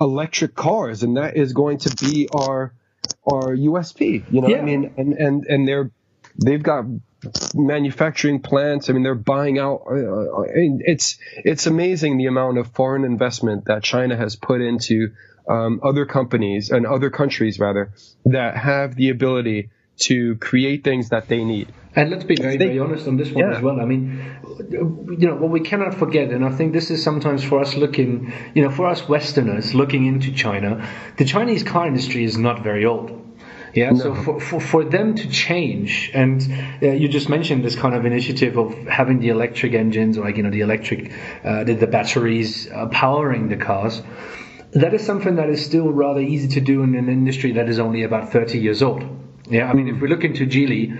electric 0.00 0.54
cars, 0.54 1.02
and 1.02 1.16
that 1.16 1.36
is 1.36 1.52
going 1.52 1.78
to 1.78 1.94
be 2.04 2.28
our 2.32 2.74
our 3.30 3.54
USP. 3.54 4.24
You 4.30 4.40
know, 4.40 4.48
yeah. 4.48 4.58
I 4.58 4.62
mean, 4.62 4.92
and 4.96 5.12
and 5.14 5.44
and 5.46 5.68
they're 5.68 5.90
they've 6.42 6.62
got 6.62 6.84
manufacturing 7.54 8.40
plants. 8.40 8.88
I 8.88 8.92
mean, 8.92 9.02
they're 9.02 9.14
buying 9.14 9.58
out. 9.58 9.82
Uh, 9.86 9.94
uh 9.94 10.44
it's 10.46 11.18
it's 11.36 11.66
amazing 11.66 12.18
the 12.18 12.26
amount 12.26 12.58
of 12.58 12.68
foreign 12.68 13.04
investment 13.04 13.66
that 13.66 13.82
China 13.82 14.16
has 14.16 14.36
put 14.36 14.60
into 14.60 15.12
um, 15.48 15.80
other 15.82 16.06
companies 16.06 16.70
and 16.70 16.86
other 16.86 17.10
countries 17.10 17.58
rather 17.58 17.92
that 18.26 18.56
have 18.56 18.94
the 18.94 19.10
ability 19.10 19.70
to 20.00 20.36
create 20.36 20.82
things 20.82 21.10
that 21.10 21.28
they 21.28 21.44
need. 21.44 21.72
And 21.94 22.08
let's 22.08 22.24
be 22.24 22.36
very, 22.36 22.56
very 22.56 22.78
honest 22.78 23.06
on 23.08 23.16
this 23.16 23.30
one 23.30 23.44
yeah. 23.44 23.56
as 23.56 23.62
well. 23.62 23.80
I 23.80 23.84
mean, 23.84 24.22
you 24.70 25.26
know, 25.26 25.34
what 25.34 25.50
we 25.50 25.60
cannot 25.60 25.94
forget, 25.94 26.30
and 26.30 26.44
I 26.44 26.50
think 26.50 26.72
this 26.72 26.90
is 26.90 27.02
sometimes 27.02 27.42
for 27.42 27.60
us 27.60 27.74
looking, 27.74 28.32
you 28.54 28.62
know, 28.62 28.70
for 28.70 28.86
us 28.86 29.08
Westerners 29.08 29.74
looking 29.74 30.06
into 30.06 30.32
China, 30.32 30.88
the 31.16 31.24
Chinese 31.24 31.64
car 31.64 31.86
industry 31.88 32.24
is 32.24 32.38
not 32.38 32.62
very 32.62 32.86
old. 32.86 33.19
Yeah, 33.74 33.90
no. 33.90 33.98
so 33.98 34.14
for, 34.14 34.40
for, 34.40 34.60
for 34.60 34.84
them 34.84 35.14
to 35.14 35.28
change, 35.28 36.10
and 36.14 36.42
uh, 36.82 36.88
you 36.88 37.08
just 37.08 37.28
mentioned 37.28 37.64
this 37.64 37.76
kind 37.76 37.94
of 37.94 38.04
initiative 38.04 38.56
of 38.56 38.74
having 38.86 39.20
the 39.20 39.28
electric 39.28 39.74
engines, 39.74 40.18
or 40.18 40.24
like, 40.24 40.36
you 40.36 40.42
know, 40.42 40.50
the 40.50 40.60
electric, 40.60 41.12
uh, 41.44 41.64
the, 41.64 41.74
the 41.74 41.86
batteries 41.86 42.68
uh, 42.70 42.86
powering 42.86 43.48
the 43.48 43.56
cars 43.56 44.02
that 44.72 44.94
is 44.94 45.04
something 45.04 45.36
that 45.36 45.48
is 45.48 45.64
still 45.64 45.90
rather 45.90 46.20
easy 46.20 46.48
to 46.48 46.60
do 46.60 46.82
in 46.82 46.94
an 46.94 47.08
industry 47.08 47.52
that 47.52 47.68
is 47.68 47.78
only 47.78 48.04
about 48.04 48.30
30 48.30 48.58
years 48.58 48.82
old. 48.82 49.04
Yeah, 49.48 49.68
I 49.68 49.72
mean, 49.72 49.88
if 49.88 50.00
we 50.00 50.08
look 50.08 50.22
into 50.22 50.46
Geely, 50.46 50.96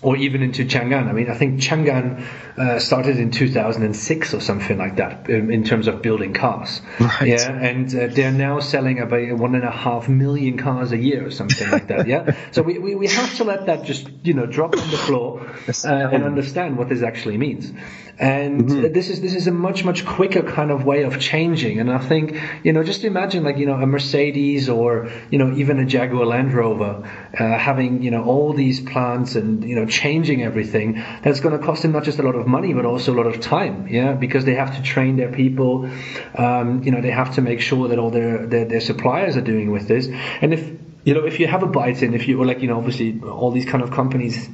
or 0.00 0.16
even 0.16 0.42
into 0.42 0.64
Changan. 0.64 1.08
I 1.08 1.12
mean, 1.12 1.30
I 1.30 1.34
think 1.34 1.60
Changan 1.60 2.24
uh, 2.56 2.78
started 2.78 3.18
in 3.18 3.30
2006 3.30 4.34
or 4.34 4.40
something 4.40 4.78
like 4.78 4.96
that 4.96 5.28
in, 5.28 5.50
in 5.50 5.64
terms 5.64 5.86
of 5.86 6.02
building 6.02 6.32
cars. 6.32 6.80
Right. 6.98 7.28
Yeah, 7.28 7.52
and 7.52 7.94
uh, 7.94 8.06
they're 8.08 8.32
now 8.32 8.60
selling 8.60 8.98
about 9.00 9.38
one 9.38 9.54
and 9.54 9.64
a 9.64 9.70
half 9.70 10.08
million 10.08 10.58
cars 10.58 10.92
a 10.92 10.98
year 10.98 11.26
or 11.26 11.30
something 11.30 11.70
like 11.70 11.88
that. 11.88 12.06
Yeah, 12.06 12.36
so 12.52 12.62
we, 12.62 12.78
we, 12.78 12.94
we 12.94 13.06
have 13.06 13.36
to 13.36 13.44
let 13.44 13.66
that 13.66 13.84
just 13.84 14.08
you 14.24 14.34
know 14.34 14.46
drop 14.46 14.76
on 14.76 14.90
the 14.90 14.96
floor 14.96 15.46
uh, 15.68 15.88
and 15.88 16.24
understand 16.24 16.78
what 16.78 16.88
this 16.88 17.02
actually 17.02 17.38
means. 17.38 17.72
And 18.18 18.68
mm-hmm. 18.68 18.92
this 18.92 19.08
is 19.08 19.20
this 19.20 19.34
is 19.34 19.46
a 19.46 19.52
much 19.52 19.84
much 19.84 20.04
quicker 20.04 20.42
kind 20.42 20.70
of 20.70 20.84
way 20.84 21.02
of 21.02 21.18
changing. 21.18 21.80
And 21.80 21.90
I 21.90 21.98
think 21.98 22.38
you 22.62 22.72
know 22.72 22.82
just 22.84 23.04
imagine 23.04 23.44
like 23.44 23.56
you 23.56 23.66
know 23.66 23.74
a 23.74 23.86
Mercedes 23.86 24.68
or 24.68 25.10
you 25.30 25.38
know 25.38 25.52
even 25.56 25.78
a 25.78 25.86
Jaguar 25.86 26.26
Land 26.26 26.52
Rover 26.52 27.08
uh, 27.38 27.58
having 27.58 28.02
you 28.02 28.10
know 28.10 28.24
all 28.24 28.52
these 28.52 28.80
plants 28.80 29.34
and 29.34 29.64
you 29.64 29.76
know 29.76 29.81
changing 29.86 30.42
everything. 30.42 31.02
That's 31.22 31.40
going 31.40 31.58
to 31.58 31.64
cost 31.64 31.82
them 31.82 31.92
not 31.92 32.04
just 32.04 32.18
a 32.18 32.22
lot 32.22 32.34
of 32.34 32.46
money 32.46 32.72
but 32.72 32.84
also 32.84 33.12
a 33.12 33.16
lot 33.16 33.26
of 33.26 33.40
time. 33.40 33.88
Yeah, 33.88 34.12
because 34.12 34.44
they 34.44 34.54
have 34.54 34.76
to 34.76 34.82
train 34.82 35.16
their 35.16 35.32
people. 35.32 35.88
Um, 36.36 36.82
you 36.82 36.90
know 36.90 37.00
they 37.00 37.10
have 37.10 37.34
to 37.34 37.42
make 37.42 37.60
sure 37.60 37.88
that 37.88 37.98
all 37.98 38.10
their, 38.10 38.46
their 38.46 38.64
their 38.64 38.80
suppliers 38.80 39.36
are 39.36 39.42
doing 39.42 39.70
with 39.70 39.88
this. 39.88 40.08
And 40.40 40.52
if 40.52 40.70
you 41.04 41.14
know 41.14 41.24
if 41.24 41.40
you 41.40 41.46
have 41.46 41.62
a 41.62 41.68
Byton, 41.68 42.14
if 42.14 42.28
you 42.28 42.40
or 42.40 42.46
like 42.46 42.60
you 42.60 42.68
know 42.68 42.78
obviously 42.78 43.20
all 43.20 43.50
these 43.50 43.66
kind 43.66 43.82
of 43.82 43.90
companies 43.90 44.48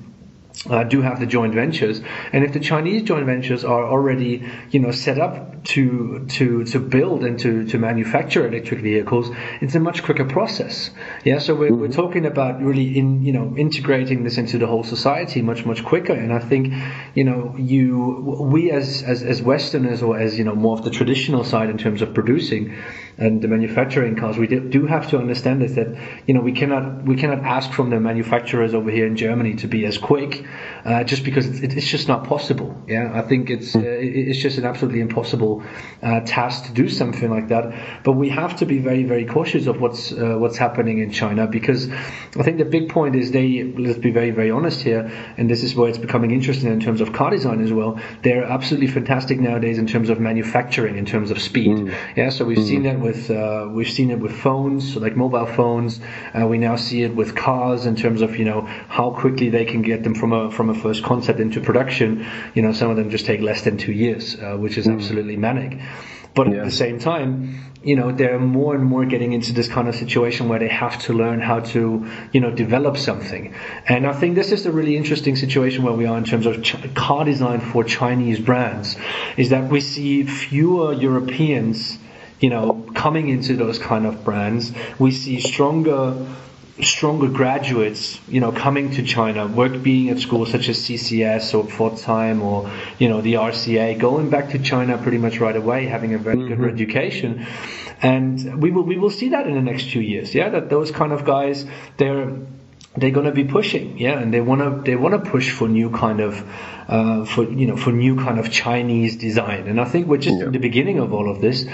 uh, 0.67 0.85
do 0.85 1.03
have 1.03 1.21
the 1.21 1.27
joint 1.27 1.55
ventures, 1.55 2.01
and 2.33 2.45
if 2.45 2.53
the 2.53 2.61
Chinese 2.61 3.03
joint 3.03 3.27
ventures 3.27 3.65
are 3.65 3.85
already, 3.85 4.45
you 4.71 4.81
know, 4.81 4.91
set 4.91 5.19
up 5.19 5.65
to 5.65 6.27
to 6.29 6.65
to 6.65 6.79
build 6.81 7.25
and 7.25 7.39
to, 7.39 7.65
to 7.67 7.79
manufacture 7.79 8.47
electric 8.47 8.81
vehicles, 8.81 9.31
it's 9.61 9.75
a 9.75 9.81
much 9.81 10.03
quicker 10.03 10.25
process. 10.25 10.91
Yeah, 11.25 11.39
so 11.39 11.55
we're, 11.55 11.73
we're 11.73 11.89
mm-hmm. 11.89 11.93
talking 11.93 12.27
about 12.27 12.61
really 12.61 12.99
in 12.99 13.25
you 13.25 13.33
know 13.33 13.55
integrating 13.57 14.25
this 14.25 14.39
into 14.39 14.59
the 14.59 14.67
whole 14.67 14.85
society 14.85 15.43
much 15.43 15.65
much 15.65 15.85
quicker, 15.85 16.13
and 16.13 16.33
I 16.33 16.41
think, 16.41 16.75
you 17.15 17.25
know, 17.25 17.55
you 17.57 18.39
we 18.41 18.71
as 18.71 19.03
as, 19.03 19.23
as 19.23 19.41
Westerners 19.41 20.03
or 20.03 20.19
as 20.19 20.39
you 20.39 20.45
know 20.45 20.55
more 20.55 20.77
of 20.77 20.85
the 20.85 20.91
traditional 20.91 21.45
side 21.45 21.71
in 21.71 21.79
terms 21.79 22.03
of 22.03 22.15
producing 22.15 22.75
and 23.19 23.43
the 23.43 23.49
manufacturing 23.49 24.14
costs. 24.14 24.39
we 24.39 24.47
do 24.47 24.87
have 24.87 25.11
to 25.11 25.19
understand 25.19 25.62
is 25.62 25.75
that 25.75 25.89
you 26.27 26.35
know 26.35 26.41
we 26.41 26.53
cannot 26.53 27.05
we 27.05 27.16
cannot 27.16 27.41
ask 27.41 27.73
from 27.73 27.91
the 27.91 27.99
manufacturers 27.99 28.75
over 28.75 28.91
here 28.91 29.07
in 29.07 29.16
Germany 29.16 29.55
to 29.57 29.66
be 29.66 29.85
as 29.85 29.99
quick, 29.99 30.45
uh, 30.85 31.03
just 31.03 31.25
because 31.25 31.47
it's, 31.47 31.75
it's 31.75 31.89
just 31.89 32.07
not 32.07 32.25
possible. 32.25 32.81
Yeah, 32.87 33.11
I 33.12 33.23
think 33.23 33.51
it's 33.51 33.75
uh, 33.75 33.81
it's 33.83 34.39
just 34.39 34.59
an 34.59 34.64
absolutely 34.64 35.01
impossible 35.01 35.64
uh, 36.03 36.21
task 36.21 36.66
to 36.66 36.73
do 36.73 36.89
something 36.89 37.29
like 37.29 37.49
that. 37.49 38.03
But 38.05 38.12
we 38.12 38.29
have 38.29 38.57
to 38.57 38.66
be 38.66 38.79
very 38.79 39.03
very 39.03 39.27
cautious 39.27 39.66
of 39.66 39.81
what's 39.81 40.12
uh, 40.12 40.37
what's 40.39 40.57
happening 40.57 40.99
in 40.99 41.11
China 41.11 41.49
because 41.49 41.91
I 41.91 42.43
think 42.45 42.59
the 42.59 42.64
big 42.64 42.89
point 42.89 43.16
is 43.16 43.33
they 43.33 43.64
let's 43.64 43.99
be 43.99 44.12
very 44.12 44.31
very 44.31 44.53
honest 44.53 44.81
here, 44.81 45.11
and 45.37 45.51
this 45.51 45.64
is 45.64 45.75
where 45.75 45.89
it's 45.89 45.99
becoming 45.99 46.31
interesting 46.31 46.71
in 46.71 46.81
terms 46.81 47.01
of 47.01 47.12
car 47.12 47.31
design 47.31 47.61
as 47.62 47.73
well. 47.73 48.01
They're 48.23 48.45
absolutely 48.45 48.89
fantastic 48.89 49.41
nowadays 49.41 49.79
in 49.79 49.89
terms 49.89 50.09
of 50.09 50.21
manufacturing, 50.21 50.97
in 50.97 51.05
terms 51.05 51.33
of 51.33 51.43
speed. 51.43 51.77
Mm. 51.77 52.16
Yeah, 52.16 52.31
so 52.31 52.45
we've 52.45 52.59
mm. 52.59 52.69
seen 52.69 52.83
that 52.85 53.01
with 53.09 53.31
uh, 53.31 53.67
we've 53.71 53.91
seen 53.91 54.11
it 54.11 54.21
with 54.21 54.33
phones, 54.33 54.93
so 54.93 55.01
like 55.01 55.17
mobile 55.17 55.47
phones. 55.47 56.01
Uh, 56.35 56.47
we 56.47 56.59
now 56.59 56.77
see 56.77 57.03
it 57.03 57.15
with 57.15 57.35
cars 57.35 57.87
in 57.87 57.97
terms 57.97 58.21
of 58.21 58.37
you 58.37 58.45
know 58.45 58.61
how 58.99 59.11
quickly 59.11 59.49
they 59.49 59.65
can 59.65 59.81
get 59.83 60.05
them 60.05 60.15
from 60.15 60.33
a 60.33 60.51
from 60.51 60.69
a 60.69 60.75
first 60.75 61.03
concept 61.03 61.41
into 61.41 61.61
production. 61.61 62.27
You 62.55 62.63
know, 62.63 62.73
some 62.73 62.91
of 62.91 62.97
them 62.97 63.09
just 63.09 63.25
take 63.25 63.41
less 63.41 63.63
than 63.63 63.79
two 63.79 63.93
years, 63.93 64.37
uh, 64.37 64.57
which 64.57 64.77
is 64.77 64.87
mm. 64.87 64.95
absolutely 64.95 65.37
manic. 65.37 65.79
But 66.35 66.49
yeah. 66.49 66.59
at 66.59 66.65
the 66.67 66.71
same 66.71 66.99
time, 66.99 67.73
you 67.83 67.97
know, 67.97 68.13
they're 68.13 68.39
more 68.39 68.75
and 68.75 68.85
more 68.85 69.05
getting 69.07 69.33
into 69.33 69.53
this 69.53 69.67
kind 69.67 69.89
of 69.89 69.95
situation 69.95 70.49
where 70.49 70.59
they 70.59 70.69
have 70.69 71.01
to 71.07 71.13
learn 71.13 71.41
how 71.41 71.61
to, 71.61 72.07
you 72.33 72.41
know, 72.41 72.51
develop 72.51 72.97
something. 72.97 73.55
And 73.87 74.07
I 74.07 74.13
think 74.13 74.35
this 74.35 74.53
is 74.53 74.67
a 74.67 74.71
really 74.71 74.97
interesting 74.97 75.37
situation 75.37 75.85
where 75.85 75.95
we 75.95 76.07
are 76.07 76.19
in 76.19 76.25
terms 76.25 76.47
of 76.47 76.63
ch- 76.63 76.95
car 76.95 77.25
design 77.25 77.61
for 77.61 77.83
Chinese 77.83 78.39
brands, 78.39 78.97
is 79.37 79.49
that 79.51 79.71
we 79.71 79.81
see 79.81 80.25
fewer 80.25 80.93
Europeans 80.93 81.99
you 82.41 82.51
know, 82.51 82.86
coming 82.95 83.28
into 83.28 83.57
those 83.57 83.78
kind 83.78 84.07
of 84.07 84.24
brands, 84.24 84.72
we 84.99 85.11
see 85.11 85.41
stronger 85.41 86.26
stronger 86.80 87.28
graduates, 87.28 88.20
you 88.28 88.41
know, 88.41 88.53
coming 88.53 88.93
to 88.93 89.03
China, 89.03 89.47
work 89.47 89.82
being 89.82 90.11
at 90.11 90.18
schools 90.18 90.51
such 90.51 90.68
as 90.68 90.78
CCS 90.78 91.55
or 91.55 91.64
Pforzheim 91.64 92.43
or, 92.43 92.70
you 92.99 93.09
know, 93.09 93.20
the 93.20 93.34
RCA, 93.34 93.99
going 93.99 94.30
back 94.30 94.51
to 94.51 94.59
China 94.59 94.97
pretty 94.99 95.18
much 95.18 95.41
right 95.41 95.57
away, 95.57 95.86
having 95.86 96.14
a 96.14 96.18
very 96.18 96.36
mm-hmm. 96.36 96.62
good 96.62 96.72
education. 96.72 97.47
And 98.01 98.62
we 98.62 98.70
will, 98.70 98.84
we 98.84 98.97
will 98.97 99.11
see 99.11 99.30
that 99.30 99.47
in 99.47 99.55
the 99.55 99.61
next 99.61 99.91
few 99.91 100.01
years. 100.01 100.34
Yeah. 100.34 100.51
That 100.51 100.70
those 100.70 100.91
kind 100.91 101.12
of 101.12 101.24
guys, 101.24 101.66
they're, 101.97 102.36
they're 102.97 103.11
going 103.11 103.26
to 103.26 103.32
be 103.32 103.45
pushing. 103.45 103.99
Yeah. 103.99 104.18
And 104.18 104.32
they 104.32 104.41
want 104.41 104.61
to, 104.61 104.89
they 104.89 104.97
want 104.97 105.24
to 105.24 105.30
push 105.30 105.51
for 105.51 105.68
new 105.68 105.91
kind 105.91 106.20
of, 106.20 106.49
uh, 106.89 107.24
for 107.24 107.45
you 107.45 107.66
know 107.66 107.76
for 107.76 107.93
new 107.93 108.16
kind 108.16 108.39
of 108.39 108.51
Chinese 108.51 109.16
design. 109.16 109.68
And 109.68 109.78
I 109.80 109.84
think 109.84 110.07
we're 110.07 110.16
just 110.16 110.39
yeah. 110.39 110.47
in 110.47 110.53
the 110.53 110.59
beginning 110.59 110.99
of 110.99 111.12
all 111.12 111.30
of 111.30 111.41
this. 111.41 111.66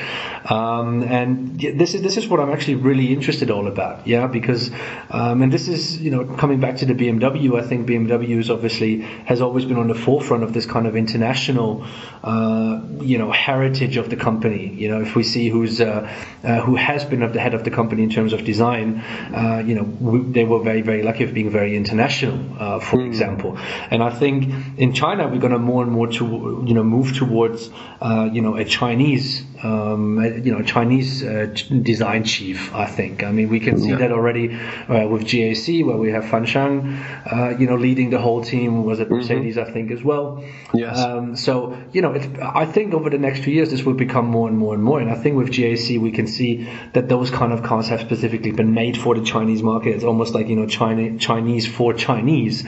Um, 0.45 1.03
and 1.05 1.61
this 1.61 1.95
is 1.95 2.03
this 2.03 2.17
is 2.17 2.27
what 2.27 2.41
I'm 2.41 2.51
actually 2.51 2.77
really 2.77 3.13
interested 3.13 3.51
all 3.51 3.69
about. 3.69 4.07
Yeah, 4.09 4.27
because 4.27 4.73
um, 5.11 5.43
and 5.43 5.53
this 5.53 5.69
is 5.69 6.01
you 6.01 6.11
know 6.11 6.25
coming 6.25 6.59
back 6.59 6.79
to 6.79 6.87
the 6.87 6.95
BMW. 6.95 7.61
I 7.61 7.67
think 7.67 7.89
BMW 7.89 8.39
is 8.41 8.51
obviously 8.51 9.03
has 9.31 9.41
always 9.41 9.65
been 9.65 9.79
on 9.79 9.87
the 9.87 9.95
forefront 9.95 10.43
of 10.43 10.53
this 10.53 10.67
kind 10.67 10.89
of 10.89 10.97
international 10.97 11.87
uh, 12.25 12.81
you 13.01 13.19
know 13.19 13.31
heritage 13.31 13.97
of 13.97 14.11
the 14.11 14.17
company. 14.17 14.75
You 14.75 14.89
know, 14.89 15.01
if 15.01 15.15
we 15.15 15.23
see 15.23 15.49
who's 15.49 15.81
uh, 15.81 16.11
uh 16.43 16.61
who 16.61 16.75
has 16.75 17.05
been 17.05 17.23
at 17.23 17.33
the 17.33 17.41
head 17.41 17.55
of 17.55 17.63
the 17.63 17.71
company 17.71 18.03
in 18.03 18.11
terms 18.11 18.33
of 18.33 18.45
design, 18.45 18.99
uh, 19.33 19.63
you 19.65 19.77
know, 19.77 19.85
we, 19.85 20.19
they 20.33 20.45
were 20.45 20.59
very 20.59 20.83
very 20.83 21.05
lucky 21.05 21.23
of 21.23 21.33
being 21.33 21.51
very 21.51 21.77
international, 21.77 22.37
uh, 22.59 22.81
for 22.81 22.97
mm. 22.97 23.07
example. 23.07 23.57
And 23.93 24.03
I 24.03 24.11
think 24.11 24.53
in 24.77 24.93
China 24.93 25.04
China, 25.05 25.29
we're 25.29 25.39
going 25.39 25.53
to 25.53 25.59
more 25.59 25.83
and 25.83 25.93
more 25.93 26.07
to 26.07 26.65
you 26.67 26.75
know 26.75 26.83
move 26.83 27.15
towards 27.15 27.71
uh, 28.01 28.29
you 28.33 28.41
know 28.41 28.57
a 28.57 28.65
Chinese 28.65 29.45
um, 29.63 30.23
you 30.45 30.53
know 30.53 30.63
Chinese 30.63 31.23
uh, 31.23 31.47
design 31.83 32.25
chief. 32.25 32.75
I 32.75 32.87
think. 32.87 33.23
I 33.23 33.31
mean, 33.33 33.49
we 33.49 33.61
can 33.61 33.79
see 33.79 33.91
yeah. 33.91 33.97
that 33.97 34.13
already 34.13 34.55
uh, 34.55 35.07
with 35.09 35.23
GAC, 35.25 35.85
where 35.87 35.97
we 35.97 36.11
have 36.13 36.29
Fan 36.29 36.47
Sheng, 36.47 36.95
uh, 37.31 37.57
you 37.59 37.67
know, 37.67 37.77
leading 37.77 38.11
the 38.11 38.19
whole 38.19 38.43
team. 38.43 38.85
Was 38.85 39.01
it 39.01 39.05
mm-hmm. 39.05 39.17
Mercedes? 39.17 39.57
Mm-hmm. 39.57 39.71
I 39.71 39.73
think 39.73 39.91
as 39.91 40.03
well. 40.03 40.45
Yes. 40.73 40.99
Um, 40.99 41.37
so 41.37 41.77
you 41.93 42.03
know, 42.03 42.15
I 42.43 42.67
think 42.67 42.95
over 42.95 43.11
the 43.11 43.19
next 43.19 43.41
few 43.45 43.53
years, 43.53 43.71
this 43.71 43.83
will 43.83 43.95
become 44.07 44.27
more 44.27 44.49
and 44.49 44.57
more 44.59 44.75
and 44.75 44.83
more. 44.83 45.01
And 45.01 45.11
I 45.11 45.17
think 45.17 45.37
with 45.37 45.49
GAC, 45.49 46.01
we 46.01 46.13
can 46.13 46.27
see 46.27 46.69
that 46.95 47.09
those 47.09 47.31
kind 47.31 47.53
of 47.53 47.63
cars 47.63 47.89
have 47.89 48.01
specifically 48.01 48.53
been 48.53 48.73
made 48.73 48.97
for 48.97 49.15
the 49.15 49.25
Chinese 49.25 49.63
market. 49.63 49.95
It's 49.97 50.05
almost 50.05 50.35
like 50.35 50.49
you 50.49 50.57
know 50.57 50.67
China 50.67 51.19
Chinese 51.19 51.67
for 51.67 51.93
Chinese. 51.93 52.65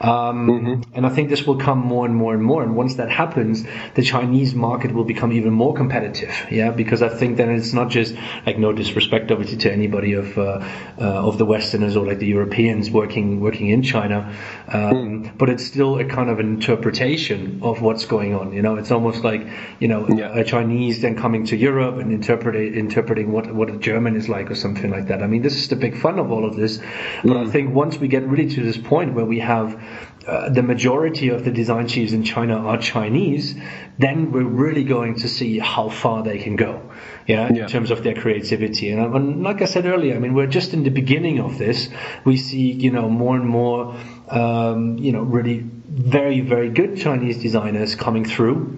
Um, 0.00 0.48
mm-hmm. 0.48 0.94
And 0.94 1.06
I 1.06 1.10
think 1.10 1.30
this 1.30 1.46
will 1.46 1.58
come 1.58 1.79
more 1.80 2.06
and 2.06 2.14
more 2.14 2.34
and 2.34 2.42
more. 2.42 2.62
And 2.62 2.76
once 2.76 2.94
that 2.96 3.10
happens, 3.10 3.64
the 3.94 4.02
Chinese 4.02 4.54
market 4.54 4.92
will 4.92 5.04
become 5.04 5.32
even 5.32 5.52
more 5.52 5.74
competitive. 5.74 6.34
Yeah, 6.50 6.70
because 6.70 7.02
I 7.02 7.08
think 7.08 7.36
then 7.36 7.50
it's 7.50 7.72
not 7.72 7.90
just 7.90 8.14
like 8.46 8.58
no 8.58 8.72
disrespect 8.72 9.30
obviously 9.30 9.58
to 9.58 9.72
anybody 9.72 10.14
of 10.14 10.36
uh, 10.38 10.64
uh, 10.98 11.28
of 11.28 11.38
the 11.38 11.44
Westerners 11.44 11.96
or 11.96 12.06
like 12.06 12.18
the 12.18 12.26
Europeans 12.26 12.90
working 12.90 13.40
working 13.40 13.68
in 13.68 13.82
China, 13.82 14.34
um, 14.68 14.92
mm. 14.92 15.38
but 15.38 15.48
it's 15.48 15.64
still 15.64 15.98
a 15.98 16.04
kind 16.04 16.30
of 16.30 16.38
an 16.38 16.46
interpretation 16.46 17.60
of 17.62 17.82
what's 17.82 18.06
going 18.06 18.34
on. 18.34 18.52
You 18.52 18.62
know, 18.62 18.76
it's 18.76 18.90
almost 18.90 19.24
like 19.24 19.46
you 19.78 19.88
know 19.88 20.06
yeah. 20.08 20.36
a 20.36 20.44
Chinese 20.44 21.00
then 21.00 21.16
coming 21.16 21.46
to 21.46 21.56
Europe 21.56 21.96
and 21.98 22.12
interpret, 22.12 22.56
interpreting 22.74 23.32
what 23.32 23.52
what 23.54 23.70
a 23.70 23.76
German 23.76 24.16
is 24.16 24.28
like 24.28 24.50
or 24.50 24.54
something 24.54 24.90
like 24.90 25.08
that. 25.08 25.22
I 25.22 25.26
mean, 25.26 25.42
this 25.42 25.56
is 25.56 25.68
the 25.68 25.76
big 25.76 25.96
fun 25.96 26.18
of 26.18 26.30
all 26.30 26.44
of 26.44 26.56
this. 26.56 26.78
But 27.22 27.36
mm. 27.36 27.46
I 27.46 27.50
think 27.50 27.74
once 27.74 27.98
we 27.98 28.08
get 28.08 28.26
really 28.26 28.48
to 28.50 28.62
this 28.62 28.78
point 28.78 29.14
where 29.14 29.24
we 29.24 29.38
have 29.40 29.80
uh, 30.26 30.50
the 30.50 30.62
majority 30.62 31.30
of 31.30 31.44
the 31.44 31.50
design 31.50 31.88
chiefs 31.88 32.12
in 32.12 32.22
China 32.22 32.56
are 32.58 32.76
Chinese, 32.76 33.54
then 33.98 34.32
we're 34.32 34.44
really 34.44 34.84
going 34.84 35.14
to 35.14 35.28
see 35.28 35.58
how 35.58 35.88
far 35.88 36.22
they 36.22 36.38
can 36.38 36.56
go, 36.56 36.90
yeah, 37.26 37.50
yeah. 37.50 37.62
in 37.62 37.68
terms 37.68 37.90
of 37.90 38.02
their 38.02 38.14
creativity. 38.14 38.90
And, 38.90 39.14
and, 39.14 39.42
like 39.42 39.62
I 39.62 39.64
said 39.64 39.86
earlier, 39.86 40.14
I 40.14 40.18
mean, 40.18 40.34
we're 40.34 40.46
just 40.46 40.74
in 40.74 40.82
the 40.82 40.90
beginning 40.90 41.40
of 41.40 41.56
this. 41.56 41.88
We 42.24 42.36
see, 42.36 42.70
you 42.70 42.90
know, 42.90 43.08
more 43.08 43.34
and 43.34 43.46
more, 43.46 43.96
um, 44.28 44.98
you 44.98 45.12
know, 45.12 45.22
really 45.22 45.58
very, 45.58 46.40
very 46.40 46.68
good 46.68 46.98
Chinese 46.98 47.40
designers 47.40 47.94
coming 47.94 48.26
through 48.26 48.76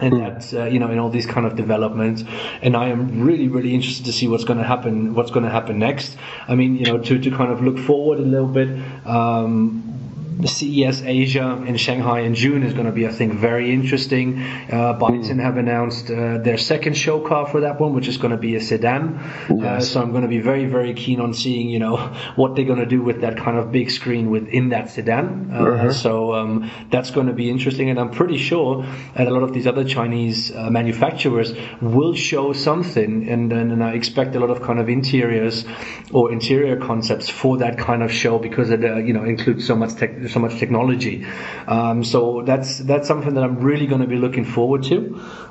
and 0.00 0.14
hmm. 0.14 0.20
that 0.20 0.54
uh, 0.54 0.64
you 0.64 0.78
know 0.78 0.90
in 0.90 0.98
all 0.98 1.10
these 1.10 1.26
kind 1.26 1.46
of 1.46 1.56
developments 1.56 2.24
and 2.62 2.76
i 2.76 2.88
am 2.88 3.22
really 3.22 3.48
really 3.48 3.74
interested 3.74 4.06
to 4.06 4.12
see 4.12 4.28
what's 4.28 4.44
going 4.44 4.58
to 4.58 4.64
happen 4.64 5.14
what's 5.14 5.30
going 5.30 5.44
to 5.44 5.50
happen 5.50 5.78
next 5.78 6.16
i 6.48 6.54
mean 6.54 6.76
you 6.76 6.86
know 6.86 6.98
to, 6.98 7.18
to 7.18 7.30
kind 7.30 7.52
of 7.52 7.62
look 7.62 7.78
forward 7.78 8.18
a 8.18 8.22
little 8.22 8.46
bit 8.46 8.68
um, 9.06 9.99
the 10.38 10.48
CES 10.48 11.02
Asia 11.02 11.62
in 11.66 11.76
Shanghai 11.76 12.20
in 12.20 12.34
June 12.34 12.62
is 12.62 12.72
going 12.72 12.86
to 12.86 12.92
be, 12.92 13.06
I 13.06 13.10
think, 13.10 13.34
very 13.34 13.72
interesting. 13.72 14.40
Uh, 14.40 14.98
Byton 14.98 15.40
have 15.40 15.56
announced 15.56 16.10
uh, 16.10 16.38
their 16.38 16.56
second 16.56 16.96
show 16.96 17.20
car 17.20 17.46
for 17.46 17.60
that 17.60 17.80
one, 17.80 17.94
which 17.94 18.08
is 18.08 18.16
going 18.16 18.30
to 18.30 18.36
be 18.36 18.54
a 18.54 18.60
sedan. 18.60 19.18
Uh, 19.18 19.54
yes. 19.54 19.64
Uh, 19.64 19.80
so 19.80 20.02
I'm 20.02 20.10
going 20.10 20.22
to 20.22 20.28
be 20.28 20.40
very, 20.40 20.66
very 20.66 20.94
keen 20.94 21.20
on 21.20 21.34
seeing, 21.34 21.68
you 21.68 21.78
know, 21.78 21.96
what 22.36 22.54
they're 22.54 22.64
going 22.64 22.78
to 22.78 22.86
do 22.86 23.02
with 23.02 23.22
that 23.22 23.36
kind 23.36 23.58
of 23.58 23.72
big 23.72 23.90
screen 23.90 24.30
within 24.30 24.70
that 24.70 24.90
sedan. 24.90 25.50
Uh, 25.52 25.56
uh-huh. 25.56 25.92
So 25.92 26.34
um, 26.34 26.70
that's 26.90 27.10
going 27.10 27.26
to 27.26 27.32
be 27.32 27.50
interesting, 27.50 27.90
and 27.90 27.98
I'm 27.98 28.10
pretty 28.10 28.38
sure 28.38 28.86
that 29.16 29.26
a 29.26 29.30
lot 29.30 29.42
of 29.42 29.52
these 29.52 29.66
other 29.66 29.84
Chinese 29.84 30.54
uh, 30.54 30.70
manufacturers 30.70 31.52
will 31.80 32.14
show 32.14 32.52
something, 32.52 33.28
and, 33.28 33.52
and, 33.52 33.72
and 33.72 33.84
I 33.84 33.92
expect 33.92 34.36
a 34.36 34.40
lot 34.40 34.50
of 34.50 34.62
kind 34.62 34.78
of 34.78 34.88
interiors 34.88 35.64
or 36.12 36.32
interior 36.32 36.76
concepts 36.76 37.28
for 37.28 37.58
that 37.58 37.78
kind 37.78 38.02
of 38.02 38.12
show 38.12 38.38
because 38.38 38.70
it, 38.70 38.80
you 38.80 39.12
know, 39.12 39.24
includes 39.24 39.66
so 39.66 39.74
much 39.74 39.94
tech 39.96 40.20
so 40.30 40.40
much 40.40 40.58
technology. 40.58 41.26
Um, 41.66 42.04
so 42.04 42.42
that's 42.44 42.78
that's 42.78 43.06
something 43.08 43.34
that 43.34 43.44
I'm 43.44 43.58
really 43.58 43.86
going 43.86 44.00
to 44.00 44.06
be 44.06 44.16
looking 44.16 44.44
forward 44.44 44.84
to 44.84 44.96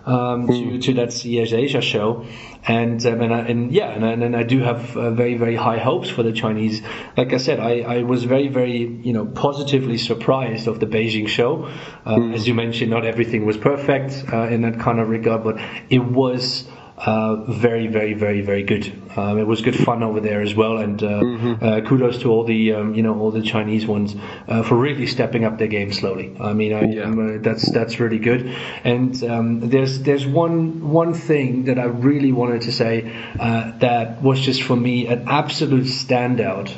um, 0.05 0.47
mm. 0.47 0.47
to, 0.47 0.69
hmm. 0.69 0.79
to 0.79 0.93
that 0.95 1.13
CES 1.13 1.53
Asia 1.53 1.81
show, 1.81 2.25
and 2.63 3.05
um, 3.05 3.21
and, 3.21 3.33
I, 3.33 3.39
and, 3.39 3.71
yeah, 3.71 3.89
and, 3.89 4.23
and 4.23 4.35
I 4.35 4.43
do 4.43 4.59
have 4.59 4.97
uh, 4.97 5.11
very 5.11 5.35
very 5.35 5.55
high 5.55 5.77
hopes 5.77 6.09
for 6.09 6.23
the 6.23 6.31
Chinese. 6.31 6.81
Like 7.15 7.33
I 7.33 7.37
said, 7.37 7.59
I, 7.59 7.79
I 7.79 8.03
was 8.03 8.23
very 8.23 8.47
very 8.47 8.87
you 8.87 9.13
know 9.13 9.25
positively 9.25 9.97
surprised 9.97 10.67
of 10.67 10.79
the 10.79 10.87
Beijing 10.87 11.27
show. 11.27 11.65
Uh, 12.05 12.15
mm. 12.15 12.33
As 12.33 12.47
you 12.47 12.53
mentioned, 12.53 12.89
not 12.89 13.05
everything 13.05 13.45
was 13.45 13.57
perfect 13.57 14.25
uh, 14.33 14.47
in 14.47 14.61
that 14.61 14.79
kind 14.79 14.99
of 14.99 15.09
regard, 15.09 15.43
but 15.43 15.59
it 15.89 16.03
was 16.03 16.67
uh, 16.99 17.35
very, 17.35 17.87
very, 17.87 18.13
very, 18.13 18.41
very 18.41 18.63
good. 18.63 18.91
Um, 19.15 19.37
it 19.37 19.47
was 19.47 19.61
good 19.61 19.75
fun 19.75 20.03
over 20.03 20.19
there 20.19 20.41
as 20.41 20.53
well, 20.53 20.77
and 20.77 21.01
uh, 21.01 21.07
mm-hmm. 21.07 21.63
uh, 21.63 21.81
kudos 21.87 22.19
to 22.19 22.29
all 22.29 22.43
the 22.43 22.73
um, 22.73 22.93
you 22.93 23.03
know 23.03 23.17
all 23.17 23.31
the 23.31 23.41
Chinese 23.41 23.87
ones 23.87 24.15
uh, 24.47 24.63
for 24.63 24.75
really 24.75 25.07
stepping 25.07 25.45
up 25.45 25.57
their 25.57 25.67
game 25.67 25.93
slowly. 25.93 26.35
I 26.39 26.51
mean, 26.51 26.73
I, 26.73 26.83
yeah. 26.83 27.09
Uh, 27.09 27.37
that's 27.39 27.71
that's 27.71 28.01
really 28.01 28.19
good. 28.19 28.53
And 28.83 29.23
um, 29.23 29.69
there's 29.69 30.01
there's 30.01 30.27
one 30.27 30.89
one 30.89 31.13
thing 31.13 31.65
that 31.65 31.79
I 31.79 31.85
really 31.85 32.33
wanted 32.33 32.63
to 32.63 32.71
say 32.73 33.09
uh, 33.39 33.77
that 33.79 34.21
was 34.21 34.41
just 34.41 34.61
for 34.61 34.75
me 34.75 35.07
an 35.07 35.25
absolute 35.27 35.85
standout 35.85 36.75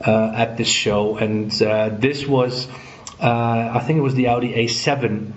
at 0.00 0.56
this 0.56 0.68
show, 0.68 1.16
and 1.16 1.50
this 1.50 2.26
was 2.26 2.68
I 3.20 3.80
think 3.80 3.98
it 3.98 4.02
was 4.02 4.14
the 4.14 4.28
Audi 4.28 4.52
A7 4.52 5.32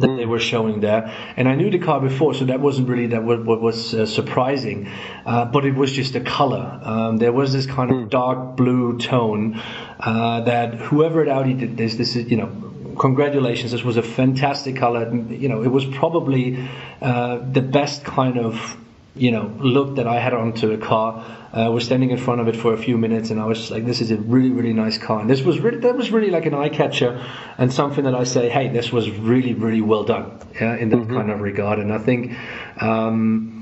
that 0.00 0.08
they 0.08 0.24
mm. 0.24 0.28
were 0.28 0.40
showing 0.40 0.80
there. 0.80 1.12
And 1.36 1.48
I 1.48 1.54
knew 1.54 1.70
the 1.70 1.78
car 1.78 2.00
before, 2.00 2.34
so 2.34 2.44
that 2.46 2.60
wasn't 2.60 2.88
really 2.88 3.08
that 3.08 3.22
what, 3.22 3.44
what 3.44 3.60
was 3.60 3.94
uh, 3.94 4.06
surprising. 4.06 4.88
Uh, 5.24 5.44
but 5.44 5.64
it 5.64 5.74
was 5.74 5.92
just 5.92 6.12
the 6.12 6.20
color. 6.20 6.80
Um, 6.82 7.16
there 7.18 7.32
was 7.32 7.52
this 7.52 7.66
kind 7.66 7.90
of 7.90 7.96
mm. 7.96 8.10
dark 8.10 8.56
blue 8.56 8.98
tone 8.98 9.60
uh, 9.98 10.40
that 10.42 10.74
whoever 10.74 11.22
at 11.22 11.28
Audi 11.28 11.54
did 11.54 11.76
this, 11.76 11.94
this 11.96 12.16
is 12.16 12.30
you 12.30 12.36
know. 12.36 12.66
Congratulations! 12.98 13.72
This 13.72 13.82
was 13.82 13.96
a 13.96 14.02
fantastic 14.02 14.76
color. 14.76 15.10
You 15.14 15.48
know, 15.48 15.62
it 15.62 15.68
was 15.68 15.86
probably 15.86 16.68
uh, 17.00 17.38
the 17.38 17.62
best 17.62 18.04
kind 18.04 18.36
of 18.36 18.76
you 19.16 19.30
know 19.30 19.52
look 19.58 19.96
that 19.96 20.06
I 20.06 20.18
had 20.20 20.34
onto 20.34 20.72
a 20.72 20.78
car. 20.78 21.24
Uh, 21.52 21.68
was 21.68 21.84
standing 21.84 22.10
in 22.10 22.16
front 22.16 22.40
of 22.40 22.46
it 22.46 22.54
for 22.54 22.72
a 22.72 22.76
few 22.76 22.96
minutes, 22.96 23.30
and 23.30 23.40
I 23.40 23.46
was 23.46 23.70
like, 23.70 23.84
"This 23.84 24.00
is 24.00 24.10
a 24.12 24.16
really, 24.16 24.50
really 24.50 24.72
nice 24.72 24.98
car." 24.98 25.20
And 25.20 25.28
this 25.28 25.42
was 25.42 25.58
really 25.58 25.78
that 25.78 25.96
was 25.96 26.10
really 26.12 26.30
like 26.30 26.46
an 26.46 26.54
eye 26.54 26.68
catcher, 26.68 27.20
and 27.58 27.72
something 27.72 28.04
that 28.04 28.14
I 28.14 28.24
say, 28.24 28.48
"Hey, 28.48 28.68
this 28.68 28.92
was 28.92 29.10
really, 29.10 29.54
really 29.54 29.80
well 29.80 30.04
done." 30.04 30.38
Yeah, 30.60 30.76
in 30.76 30.90
that 30.90 30.96
mm-hmm. 30.96 31.16
kind 31.16 31.30
of 31.30 31.40
regard. 31.40 31.78
And 31.78 31.92
I 31.92 31.98
think. 31.98 32.36
Um, 32.80 33.56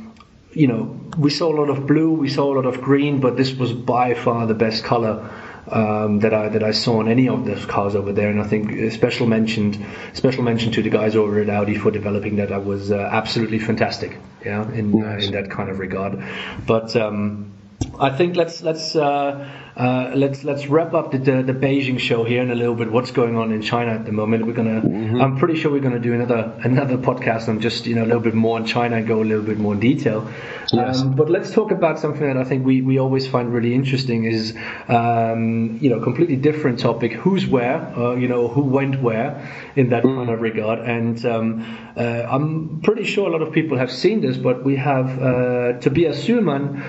you 0.54 0.66
know, 0.66 0.98
we 1.18 1.30
saw 1.30 1.52
a 1.52 1.56
lot 1.56 1.68
of 1.68 1.86
blue, 1.86 2.10
we 2.10 2.28
saw 2.28 2.52
a 2.52 2.54
lot 2.56 2.64
of 2.64 2.80
green, 2.80 3.20
but 3.20 3.36
this 3.36 3.52
was 3.52 3.72
by 3.72 4.14
far 4.14 4.46
the 4.46 4.54
best 4.54 4.82
color 4.82 5.30
um, 5.70 6.20
that 6.20 6.32
I 6.32 6.48
that 6.48 6.62
I 6.62 6.72
saw 6.72 6.98
on 6.98 7.08
any 7.08 7.28
of 7.28 7.44
those 7.44 7.64
cars 7.66 7.94
over 7.94 8.12
there, 8.12 8.30
and 8.30 8.40
I 8.40 8.44
think 8.44 8.92
special 8.92 9.26
mentioned 9.26 9.84
special 10.12 10.42
mention 10.42 10.72
to 10.72 10.82
the 10.82 10.90
guys 10.90 11.16
over 11.16 11.40
at 11.40 11.50
Audi 11.50 11.76
for 11.76 11.90
developing 11.90 12.36
that. 12.36 12.48
That 12.48 12.64
was 12.64 12.90
uh, 12.90 13.08
absolutely 13.10 13.58
fantastic, 13.58 14.16
yeah, 14.44 14.70
in 14.72 14.92
nice. 14.92 15.24
uh, 15.24 15.26
in 15.26 15.32
that 15.32 15.50
kind 15.50 15.70
of 15.70 15.78
regard. 15.78 16.22
But 16.66 16.96
um, 16.96 17.52
I 17.98 18.10
think 18.16 18.36
let's 18.36 18.62
let's. 18.62 18.96
Uh, 18.96 19.48
uh, 19.78 20.10
let's 20.16 20.42
let's 20.42 20.66
wrap 20.66 20.92
up 20.92 21.12
the, 21.12 21.18
the, 21.18 21.40
the 21.40 21.52
Beijing 21.52 22.00
show 22.00 22.24
here 22.24 22.42
in 22.42 22.50
a 22.50 22.54
little 22.56 22.74
bit. 22.74 22.90
What's 22.90 23.12
going 23.12 23.36
on 23.36 23.52
in 23.52 23.62
China 23.62 23.92
at 23.92 24.04
the 24.04 24.10
moment? 24.10 24.44
We're 24.44 24.52
gonna. 24.52 24.80
Mm-hmm. 24.80 25.20
I'm 25.20 25.38
pretty 25.38 25.54
sure 25.54 25.70
we're 25.70 25.80
gonna 25.80 26.00
do 26.00 26.14
another 26.14 26.52
another 26.64 26.98
podcast 26.98 27.48
on 27.48 27.60
just 27.60 27.86
you 27.86 27.94
know 27.94 28.02
a 28.02 28.06
little 28.06 28.20
bit 28.20 28.34
more 28.34 28.56
on 28.58 28.66
China 28.66 28.96
and 28.96 29.06
go 29.06 29.22
a 29.22 29.24
little 29.24 29.44
bit 29.44 29.56
more 29.56 29.74
in 29.74 29.80
detail. 29.80 30.28
Yes. 30.72 31.00
Um, 31.00 31.14
but 31.14 31.30
let's 31.30 31.52
talk 31.52 31.70
about 31.70 32.00
something 32.00 32.26
that 32.26 32.36
I 32.36 32.42
think 32.42 32.66
we, 32.66 32.82
we 32.82 32.98
always 32.98 33.28
find 33.28 33.52
really 33.52 33.72
interesting 33.72 34.24
is 34.24 34.56
um, 34.88 35.78
you 35.80 35.90
know 35.90 36.00
completely 36.00 36.36
different 36.36 36.80
topic. 36.80 37.12
Who's 37.12 37.46
where? 37.46 37.76
Uh, 37.96 38.16
you 38.16 38.26
know 38.26 38.48
who 38.48 38.62
went 38.62 39.00
where 39.00 39.48
in 39.76 39.90
that 39.90 40.02
mm. 40.02 40.16
kind 40.16 40.28
of 40.28 40.40
regard. 40.40 40.80
And 40.80 41.24
um, 41.24 41.92
uh, 41.96 42.00
I'm 42.28 42.80
pretty 42.82 43.04
sure 43.04 43.28
a 43.28 43.30
lot 43.30 43.42
of 43.42 43.52
people 43.52 43.78
have 43.78 43.92
seen 43.92 44.22
this, 44.22 44.36
but 44.36 44.64
we 44.64 44.74
have 44.74 45.22
uh, 45.22 45.78
Tobias 45.78 46.26
Sühlmann 46.26 46.82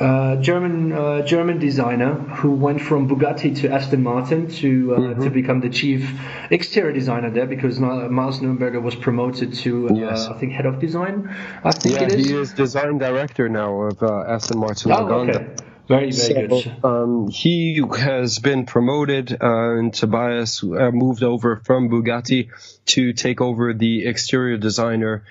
uh, 0.00 0.36
German 0.36 0.92
uh, 0.92 1.22
German 1.22 1.58
designer 1.58 2.14
who 2.14 2.52
went 2.52 2.80
from 2.80 3.08
Bugatti 3.08 3.56
to 3.60 3.72
Aston 3.72 4.02
Martin 4.02 4.48
to 4.48 4.94
uh, 4.94 4.98
mm-hmm. 4.98 5.22
to 5.22 5.30
become 5.30 5.60
the 5.60 5.70
chief 5.70 6.10
exterior 6.50 6.92
designer 6.92 7.30
there 7.30 7.46
because 7.46 7.80
Miles 7.80 8.40
Nürnberger 8.40 8.82
was 8.82 8.94
promoted 8.94 9.54
to 9.54 9.88
uh, 9.88 9.94
yes. 9.94 10.26
I 10.26 10.38
think 10.38 10.52
head 10.52 10.66
of 10.66 10.78
design. 10.78 11.34
I 11.64 11.72
think 11.72 12.00
yeah, 12.00 12.14
he 12.14 12.32
is 12.32 12.52
design 12.52 12.98
director 12.98 13.48
now 13.48 13.72
of 13.82 14.02
uh, 14.02 14.24
Aston 14.28 14.58
Martin. 14.58 14.92
Oh, 14.92 15.12
okay. 15.20 15.46
Very, 15.88 16.10
very 16.10 16.12
so, 16.12 16.62
good. 16.62 16.84
Um, 16.84 17.28
he 17.28 17.80
has 17.96 18.40
been 18.40 18.66
promoted, 18.66 19.32
uh, 19.32 19.78
and 19.78 19.94
Tobias 19.94 20.62
uh, 20.64 20.90
moved 20.90 21.22
over 21.22 21.56
from 21.64 21.88
Bugatti 21.88 22.50
to 22.86 23.12
take 23.12 23.40
over 23.40 23.72
the 23.72 24.04
exterior 24.04 24.56
designer 24.56 25.24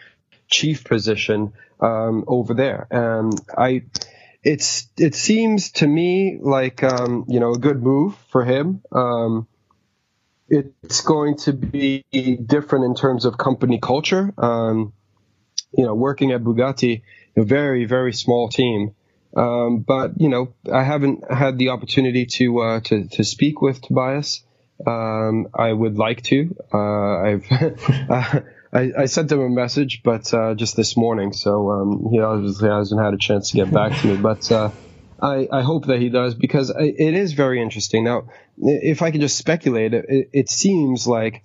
chief 0.48 0.86
position 0.86 1.54
um, 1.82 2.24
over 2.28 2.54
there. 2.54 2.88
And 2.90 3.40
I, 3.58 3.84
it's 4.46 4.88
it 4.96 5.16
seems 5.16 5.72
to 5.72 5.88
me 5.88 6.38
like 6.40 6.84
um, 6.84 7.26
you 7.28 7.40
know 7.40 7.54
a 7.54 7.58
good 7.58 7.82
move 7.82 8.16
for 8.30 8.46
him. 8.46 8.82
Um, 8.92 9.48
it's 10.48 11.02
going 11.02 11.38
to 11.38 11.54
be 11.54 12.04
different 12.14 12.86
in 12.86 12.94
terms 12.94 13.26
of 13.26 13.40
company 13.40 13.80
culture. 13.82 14.32
Um, 14.38 14.94
you 15.76 15.84
know, 15.84 15.96
working 15.96 16.32
at 16.32 16.44
Bugatti, 16.44 17.02
a 17.36 17.44
very 17.44 17.86
very 17.86 18.14
small 18.14 18.48
team. 18.48 18.94
Um, 19.36 19.80
but 19.80 20.22
you 20.22 20.30
know, 20.30 20.54
I 20.72 20.84
haven't 20.84 21.30
had 21.30 21.58
the 21.58 21.70
opportunity 21.70 22.28
to 22.38 22.60
uh, 22.60 22.80
to 22.82 23.08
to 23.08 23.24
speak 23.24 23.64
with 23.64 23.82
Tobias. 23.82 24.44
Um, 24.86 25.48
I 25.56 25.74
would 25.74 25.98
like 25.98 26.22
to. 26.24 26.56
Uh, 26.72 27.18
I've 27.22 28.44
I, 28.76 28.92
I 28.98 29.06
sent 29.06 29.32
him 29.32 29.40
a 29.40 29.50
message, 29.50 30.02
but 30.04 30.34
uh, 30.34 30.54
just 30.54 30.76
this 30.76 30.98
morning, 30.98 31.32
so 31.32 31.72
um, 31.72 32.08
he 32.12 32.20
obviously 32.20 32.70
hasn't 32.70 33.02
had 33.02 33.14
a 33.14 33.18
chance 33.18 33.52
to 33.52 33.58
get 33.58 33.72
back 33.72 33.98
to 34.02 34.08
me. 34.08 34.18
But 34.22 34.52
uh, 34.52 34.72
I, 35.22 35.48
I 35.52 35.62
hope 35.62 35.86
that 35.86 36.00
he 36.00 36.10
does 36.10 36.34
because 36.34 36.72
it 36.78 37.14
is 37.14 37.34
very 37.34 37.62
interesting. 37.62 38.04
Now, 38.04 38.28
if 38.58 39.02
I 39.02 39.12
could 39.12 39.22
just 39.22 39.38
speculate, 39.38 39.94
it, 39.94 40.30
it 40.34 40.50
seems 40.50 41.08
like 41.08 41.44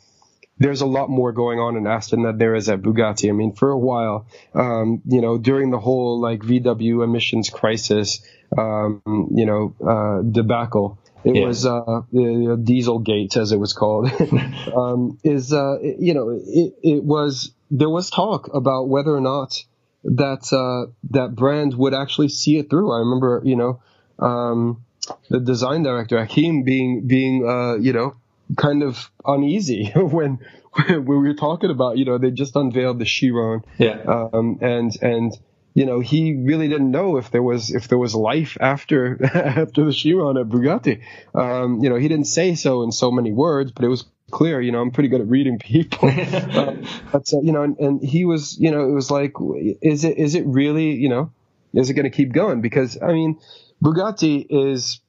there's 0.59 0.81
a 0.81 0.87
lot 0.87 1.09
more 1.09 1.33
going 1.33 1.61
on 1.61 1.77
in 1.77 1.87
Aston 1.87 2.23
than 2.23 2.37
there 2.37 2.57
is 2.57 2.69
at 2.69 2.83
Bugatti. 2.83 3.29
I 3.29 3.33
mean, 3.33 3.55
for 3.55 3.71
a 3.71 3.79
while, 3.79 4.27
um, 4.55 5.01
you 5.07 5.21
know, 5.21 5.39
during 5.39 5.71
the 5.71 5.79
whole 5.79 6.21
like 6.21 6.41
VW 6.41 7.05
emissions 7.05 7.49
crisis, 7.49 8.21
um, 8.59 9.03
you 9.35 9.47
know, 9.47 9.75
uh, 9.87 10.23
debacle, 10.23 10.99
It 11.25 11.37
yeah. 11.37 11.47
was 11.47 11.67
uh, 11.67 12.03
the, 12.13 12.57
Dieselgate, 12.63 13.37
as 13.37 13.53
it 13.53 13.59
was 13.59 13.73
called. 13.73 14.11
um, 14.77 15.19
is 15.23 15.53
uh, 15.53 15.79
you 15.81 16.15
know 16.15 16.31
it, 16.31 16.75
it 16.83 17.05
was 17.05 17.53
there 17.71 17.91
was 17.91 18.11
talk 18.11 18.53
about 18.55 18.89
whether 18.89 19.15
or 19.15 19.21
not 19.21 19.63
that 20.05 20.53
uh, 20.53 20.91
that 21.11 21.35
brand 21.35 21.75
would 21.75 21.95
actually 21.95 22.29
see 22.29 22.57
it 22.57 22.71
through. 22.71 22.93
I 22.93 22.99
remember 23.01 23.43
you 23.45 23.57
know 23.57 23.83
um, 24.19 24.85
the 25.29 25.41
design 25.41 25.83
director 25.83 26.19
Achim 26.19 26.63
being 26.63 27.07
being 27.07 27.47
uh, 27.47 27.75
you 27.75 27.93
know 27.93 28.17
kind 28.57 28.83
of 28.83 29.11
uneasy 29.25 29.93
when 29.97 30.39
when 30.87 31.05
we 31.05 31.17
were 31.17 31.35
talking 31.35 31.71
about 31.71 31.99
you 31.99 32.05
know 32.05 32.19
they 32.19 32.31
just 32.31 32.57
unveiled 32.57 32.99
the 32.99 33.05
Chiron 33.05 33.63
yeah 33.79 34.01
um, 34.07 34.59
and 34.61 34.93
and 35.03 35.37
you 35.75 35.87
know, 35.87 36.01
he 36.01 36.35
really 36.35 36.69
didn't 36.69 36.91
know 36.91 37.17
if 37.17 37.31
there 37.31 37.43
was 37.43 37.71
if 37.71 37.89
there 37.89 37.99
was 37.99 38.15
life 38.15 38.57
after 38.61 39.25
after 39.35 39.85
the 39.85 39.93
Chiron 39.93 40.37
at 40.37 40.47
Bugatti. 40.49 41.03
Um, 41.35 41.83
you 41.83 41.91
know, 41.91 41.97
he 41.97 42.09
didn't 42.09 42.27
say 42.27 42.55
so 42.55 42.83
in 42.83 42.93
so 42.93 43.11
many 43.11 43.33
words, 43.33 43.71
but 43.71 43.85
it 43.85 43.89
was 43.89 44.05
clear. 44.31 44.61
You 44.61 44.73
know, 44.73 44.81
I'm 44.81 44.91
pretty 44.91 45.09
good 45.09 45.21
at 45.21 45.29
reading 45.29 45.59
people. 45.59 46.09
um, 46.09 46.85
but 47.13 47.33
uh, 47.33 47.41
you 47.43 47.53
know, 47.53 47.63
and, 47.63 47.79
and, 47.79 48.03
he 48.03 48.25
was, 48.25 48.59
you 48.59 48.71
know, 48.71 48.89
it 48.89 48.93
was 48.93 49.11
like, 49.11 49.35
is 49.83 50.05
it 50.05 50.19
is 50.19 50.35
it 50.35 50.45
really, 50.47 50.93
you 50.95 51.09
know, 51.09 51.33
is 51.75 51.91
it 51.91 51.95
going 51.95 52.11
to 52.11 52.17
keep 52.17 52.33
going? 52.33 52.61
Because 52.61 53.01
I 53.01 53.13
mean, 53.13 53.39
Bugatti 53.83 54.47
is 54.51 55.01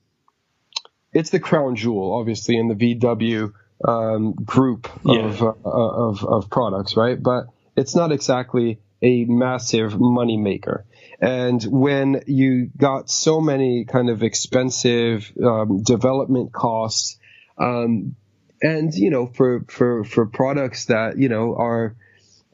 it's 1.13 1.31
the 1.31 1.39
crown 1.39 1.75
jewel, 1.75 2.13
obviously, 2.13 2.57
in 2.57 2.67
the 2.67 2.75
VW 2.75 3.53
um, 3.87 4.33
group 4.33 4.89
of, 5.05 5.41
uh, 5.41 5.53
of 5.65 6.23
of 6.23 6.49
products, 6.49 6.95
right? 6.95 7.21
But 7.21 7.47
it's 7.75 7.95
not 7.95 8.11
exactly 8.11 8.79
a 9.01 9.25
massive 9.25 9.93
moneymaker. 9.93 10.83
And 11.19 11.63
when 11.63 12.23
you 12.25 12.69
got 12.75 13.09
so 13.09 13.41
many 13.41 13.85
kind 13.85 14.09
of 14.09 14.23
expensive 14.23 15.31
um, 15.43 15.83
development 15.83 16.51
costs, 16.51 17.17
um, 17.57 18.15
and 18.61 18.93
you 18.93 19.09
know, 19.09 19.27
for 19.27 19.63
for 19.67 20.03
for 20.03 20.25
products 20.25 20.85
that 20.85 21.17
you 21.17 21.29
know 21.29 21.55
are 21.55 21.95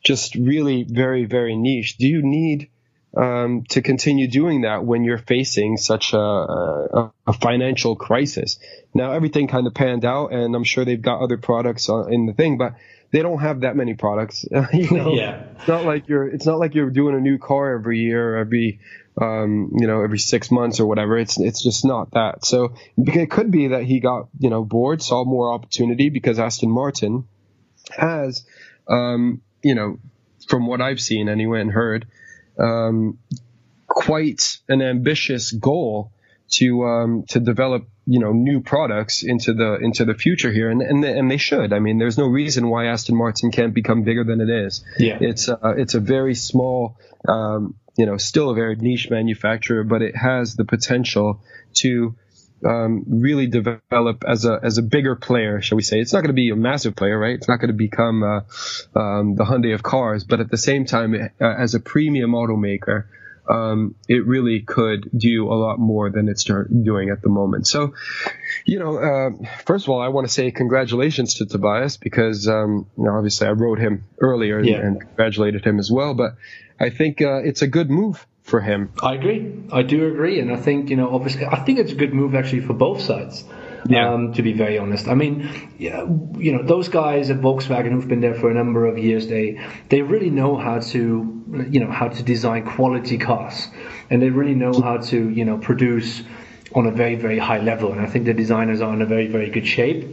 just 0.03 0.35
really 0.35 0.83
very 0.83 1.25
very 1.25 1.55
niche, 1.55 1.97
do 1.97 2.07
you 2.07 2.21
need 2.21 2.69
um, 3.15 3.63
to 3.69 3.81
continue 3.81 4.27
doing 4.27 4.61
that 4.61 4.85
when 4.85 5.03
you're 5.03 5.17
facing 5.17 5.77
such 5.77 6.13
a, 6.13 6.19
a, 6.19 7.11
a, 7.25 7.33
financial 7.33 7.95
crisis? 7.95 8.59
Now 8.93 9.11
everything 9.11 9.47
kind 9.47 9.65
of 9.65 9.73
panned 9.73 10.05
out, 10.05 10.33
and 10.33 10.55
I'm 10.55 10.63
sure 10.63 10.83
they've 10.85 11.01
got 11.01 11.21
other 11.21 11.37
products 11.37 11.87
in 11.87 12.25
the 12.25 12.33
thing, 12.33 12.57
but 12.57 12.73
they 13.17 13.23
don't 13.23 13.39
have 13.39 13.61
that 13.61 13.75
many 13.75 13.95
products. 13.95 14.45
you 14.73 14.91
know, 14.91 15.15
yeah. 15.15 15.45
It's 15.57 15.67
not 15.67 15.85
like 15.85 16.07
you're. 16.07 16.27
It's 16.27 16.45
not 16.45 16.59
like 16.59 16.75
you're 16.75 16.91
doing 16.91 17.15
a 17.15 17.19
new 17.19 17.39
car 17.39 17.73
every 17.73 17.97
year, 17.97 18.35
or 18.35 18.37
every, 18.37 18.79
um, 19.19 19.71
you 19.79 19.87
know, 19.87 20.03
every 20.03 20.19
six 20.19 20.51
months 20.51 20.79
or 20.79 20.85
whatever. 20.85 21.17
It's 21.17 21.39
it's 21.39 21.63
just 21.63 21.83
not 21.83 22.11
that. 22.11 22.45
So 22.45 22.75
it 22.95 23.31
could 23.31 23.49
be 23.49 23.69
that 23.69 23.85
he 23.85 24.01
got 24.01 24.27
you 24.37 24.51
know 24.51 24.63
bored, 24.63 25.01
saw 25.01 25.25
more 25.25 25.51
opportunity 25.51 26.09
because 26.09 26.37
Aston 26.37 26.69
Martin 26.69 27.27
has, 27.89 28.45
um, 28.87 29.41
you 29.63 29.73
know, 29.73 29.97
from 30.47 30.67
what 30.67 30.79
I've 30.79 31.01
seen 31.01 31.27
anyway 31.27 31.61
and 31.61 31.71
heard, 31.71 32.05
um, 32.59 33.17
quite 33.87 34.59
an 34.69 34.83
ambitious 34.83 35.51
goal 35.51 36.11
to 36.49 36.83
um, 36.85 37.23
to 37.29 37.39
develop 37.39 37.87
you 38.05 38.19
know 38.19 38.31
new 38.31 38.61
products 38.61 39.23
into 39.23 39.53
the 39.53 39.75
into 39.75 40.05
the 40.05 40.13
future 40.13 40.51
here 40.51 40.69
and 40.69 40.81
and 40.81 41.03
they, 41.03 41.17
and 41.17 41.29
they 41.29 41.37
should 41.37 41.73
i 41.73 41.79
mean 41.79 41.97
there's 41.97 42.17
no 42.17 42.27
reason 42.27 42.69
why 42.69 42.85
aston 42.85 43.17
martin 43.17 43.51
can't 43.51 43.73
become 43.73 44.03
bigger 44.03 44.23
than 44.23 44.39
it 44.39 44.49
is 44.49 44.83
yeah 44.97 45.17
it's 45.19 45.49
uh, 45.49 45.73
it's 45.75 45.93
a 45.93 45.99
very 45.99 46.33
small 46.33 46.97
um, 47.27 47.75
you 47.97 48.05
know 48.05 48.15
still 48.15 48.49
a 48.49 48.55
very 48.55 48.75
niche 48.77 49.09
manufacturer 49.09 49.83
but 49.83 50.01
it 50.01 50.15
has 50.15 50.55
the 50.55 50.63
potential 50.63 51.41
to 51.73 52.15
um, 52.65 53.03
really 53.07 53.47
develop 53.47 54.23
as 54.27 54.45
a 54.45 54.59
as 54.63 54.77
a 54.77 54.81
bigger 54.81 55.15
player, 55.15 55.61
shall 55.61 55.75
we 55.75 55.83
say? 55.83 55.99
It's 55.99 56.13
not 56.13 56.21
going 56.21 56.29
to 56.29 56.33
be 56.33 56.49
a 56.49 56.55
massive 56.55 56.95
player, 56.95 57.17
right? 57.17 57.35
It's 57.35 57.47
not 57.47 57.57
going 57.57 57.69
to 57.69 57.77
become 57.77 58.23
uh, 58.23 58.99
um, 58.99 59.35
the 59.35 59.43
Hyundai 59.43 59.73
of 59.73 59.83
cars, 59.83 60.23
but 60.23 60.39
at 60.39 60.49
the 60.49 60.57
same 60.57 60.85
time, 60.85 61.13
uh, 61.13 61.45
as 61.45 61.75
a 61.75 61.79
premium 61.79 62.31
automaker, 62.31 63.05
um, 63.49 63.95
it 64.07 64.25
really 64.25 64.61
could 64.61 65.09
do 65.15 65.47
a 65.51 65.55
lot 65.55 65.79
more 65.79 66.09
than 66.09 66.27
it's 66.29 66.43
doing 66.43 67.09
at 67.09 67.21
the 67.21 67.29
moment. 67.29 67.67
So, 67.67 67.93
you 68.65 68.79
know, 68.79 68.97
uh, 68.97 69.47
first 69.65 69.85
of 69.85 69.89
all, 69.89 70.01
I 70.01 70.09
want 70.09 70.27
to 70.27 70.33
say 70.33 70.51
congratulations 70.51 71.35
to 71.35 71.45
Tobias 71.45 71.97
because, 71.97 72.47
um, 72.47 72.87
you 72.97 73.03
know, 73.05 73.15
obviously 73.15 73.47
I 73.47 73.51
wrote 73.51 73.79
him 73.79 74.05
earlier 74.19 74.59
yeah. 74.59 74.77
and, 74.77 75.01
congratulated 75.01 75.65
him 75.65 75.79
as 75.79 75.89
well. 75.91 76.13
But 76.13 76.35
I 76.79 76.89
think 76.89 77.21
uh, 77.21 77.41
it's 77.43 77.61
a 77.61 77.67
good 77.67 77.89
move 77.89 78.25
for 78.43 78.61
him. 78.61 78.91
I 79.01 79.15
agree. 79.15 79.53
I 79.71 79.83
do 79.83 80.07
agree, 80.07 80.39
and 80.39 80.51
I 80.51 80.57
think 80.57 80.89
you 80.89 80.95
know, 80.95 81.13
obviously, 81.13 81.45
I 81.45 81.63
think 81.63 81.79
it's 81.79 81.91
a 81.91 81.95
good 81.95 82.13
move 82.13 82.33
actually 82.35 82.61
for 82.61 82.73
both 82.73 83.01
sides. 83.01 83.43
Yeah. 83.85 84.11
Um, 84.11 84.33
to 84.33 84.41
be 84.41 84.53
very 84.53 84.77
honest, 84.77 85.07
I 85.07 85.13
mean, 85.13 85.49
yeah, 85.77 86.03
you 86.37 86.51
know, 86.51 86.63
those 86.63 86.89
guys 86.89 87.29
at 87.29 87.37
Volkswagen 87.37 87.91
who've 87.91 88.07
been 88.07 88.21
there 88.21 88.33
for 88.33 88.49
a 88.49 88.53
number 88.53 88.85
of 88.85 88.97
years, 88.97 89.27
they 89.27 89.59
they 89.89 90.01
really 90.01 90.29
know 90.29 90.57
how 90.57 90.79
to, 90.79 90.99
you 91.69 91.79
know, 91.79 91.91
how 91.91 92.07
to 92.07 92.23
design 92.23 92.65
quality 92.65 93.17
cars, 93.17 93.67
and 94.09 94.21
they 94.21 94.29
really 94.29 94.55
know 94.55 94.73
how 94.81 94.97
to, 94.97 95.29
you 95.29 95.45
know, 95.45 95.57
produce 95.57 96.23
on 96.73 96.87
a 96.87 96.91
very 96.91 97.15
very 97.15 97.39
high 97.39 97.59
level. 97.59 97.91
And 97.91 98.01
I 98.01 98.07
think 98.07 98.25
the 98.25 98.33
designers 98.33 98.81
are 98.81 98.93
in 98.93 99.01
a 99.01 99.05
very 99.05 99.27
very 99.27 99.49
good 99.49 99.67
shape. 99.67 100.05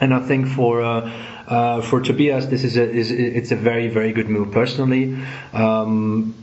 And 0.00 0.12
I 0.12 0.20
think 0.20 0.48
for 0.48 0.82
uh, 0.82 1.10
uh, 1.46 1.82
for 1.82 2.00
Tobias, 2.00 2.46
this 2.46 2.64
is 2.64 2.76
a 2.76 2.90
is 2.90 3.10
it's 3.10 3.50
a 3.50 3.56
very 3.56 3.88
very 3.88 4.12
good 4.12 4.28
move. 4.28 4.52
Personally, 4.52 5.16
um, 5.52 6.34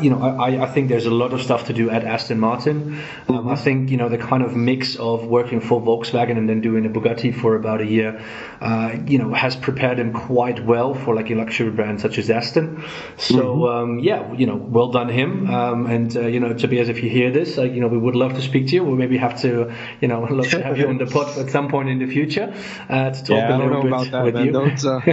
you 0.00 0.10
know, 0.10 0.22
I, 0.22 0.64
I 0.64 0.66
think 0.66 0.88
there's 0.88 1.06
a 1.06 1.10
lot 1.10 1.32
of 1.32 1.42
stuff 1.42 1.66
to 1.66 1.72
do 1.72 1.90
at 1.90 2.04
Aston 2.04 2.40
Martin. 2.40 3.00
Um, 3.28 3.48
I 3.48 3.56
think 3.56 3.90
you 3.90 3.96
know 3.96 4.08
the 4.08 4.18
kind 4.18 4.42
of 4.42 4.56
mix 4.56 4.96
of 4.96 5.26
working 5.26 5.60
for 5.60 5.80
Volkswagen 5.80 6.36
and 6.38 6.48
then 6.48 6.60
doing 6.60 6.86
a 6.86 6.88
Bugatti 6.88 7.34
for 7.34 7.54
about 7.56 7.80
a 7.80 7.86
year, 7.86 8.24
uh, 8.60 8.96
you 9.06 9.18
know, 9.18 9.32
has 9.32 9.56
prepared 9.56 9.98
him 9.98 10.12
quite 10.12 10.64
well 10.64 10.94
for 10.94 11.14
like 11.14 11.30
a 11.30 11.34
luxury 11.34 11.70
brand 11.70 12.00
such 12.00 12.18
as 12.18 12.30
Aston. 12.30 12.84
So 13.16 13.34
mm-hmm. 13.34 13.62
um, 13.62 13.98
yeah, 14.00 14.32
you 14.32 14.46
know, 14.46 14.56
well 14.56 14.90
done 14.90 15.08
him. 15.08 15.50
Um, 15.50 15.86
and 15.86 16.16
uh, 16.16 16.26
you 16.26 16.40
know, 16.40 16.54
Tobias, 16.54 16.88
if 16.88 17.02
you 17.02 17.10
hear 17.10 17.30
this, 17.30 17.56
you 17.56 17.80
know, 17.80 17.88
we 17.88 17.98
would 17.98 18.16
love 18.16 18.34
to 18.34 18.42
speak 18.42 18.68
to 18.68 18.74
you. 18.74 18.84
we'll 18.84 18.96
maybe 18.96 19.18
have 19.18 19.40
to, 19.42 19.72
you 20.00 20.08
know, 20.08 20.20
love 20.30 20.48
to 20.50 20.62
have 20.62 20.78
you 20.78 20.88
on 20.88 20.98
the 20.98 21.06
pod 21.06 21.38
at 21.38 21.50
some 21.50 21.68
point 21.68 21.88
in 21.88 21.98
the 21.98 22.06
future 22.06 22.54
uh, 22.88 23.10
to 23.10 23.20
talk 23.20 23.30
yeah, 23.30 23.56
a 23.56 23.58
little 23.58 23.82
bit 23.82 24.10
that, 24.10 24.24
with 24.24 24.36
you. 24.36 24.47
Don't, 24.52 24.84
uh, 24.84 25.00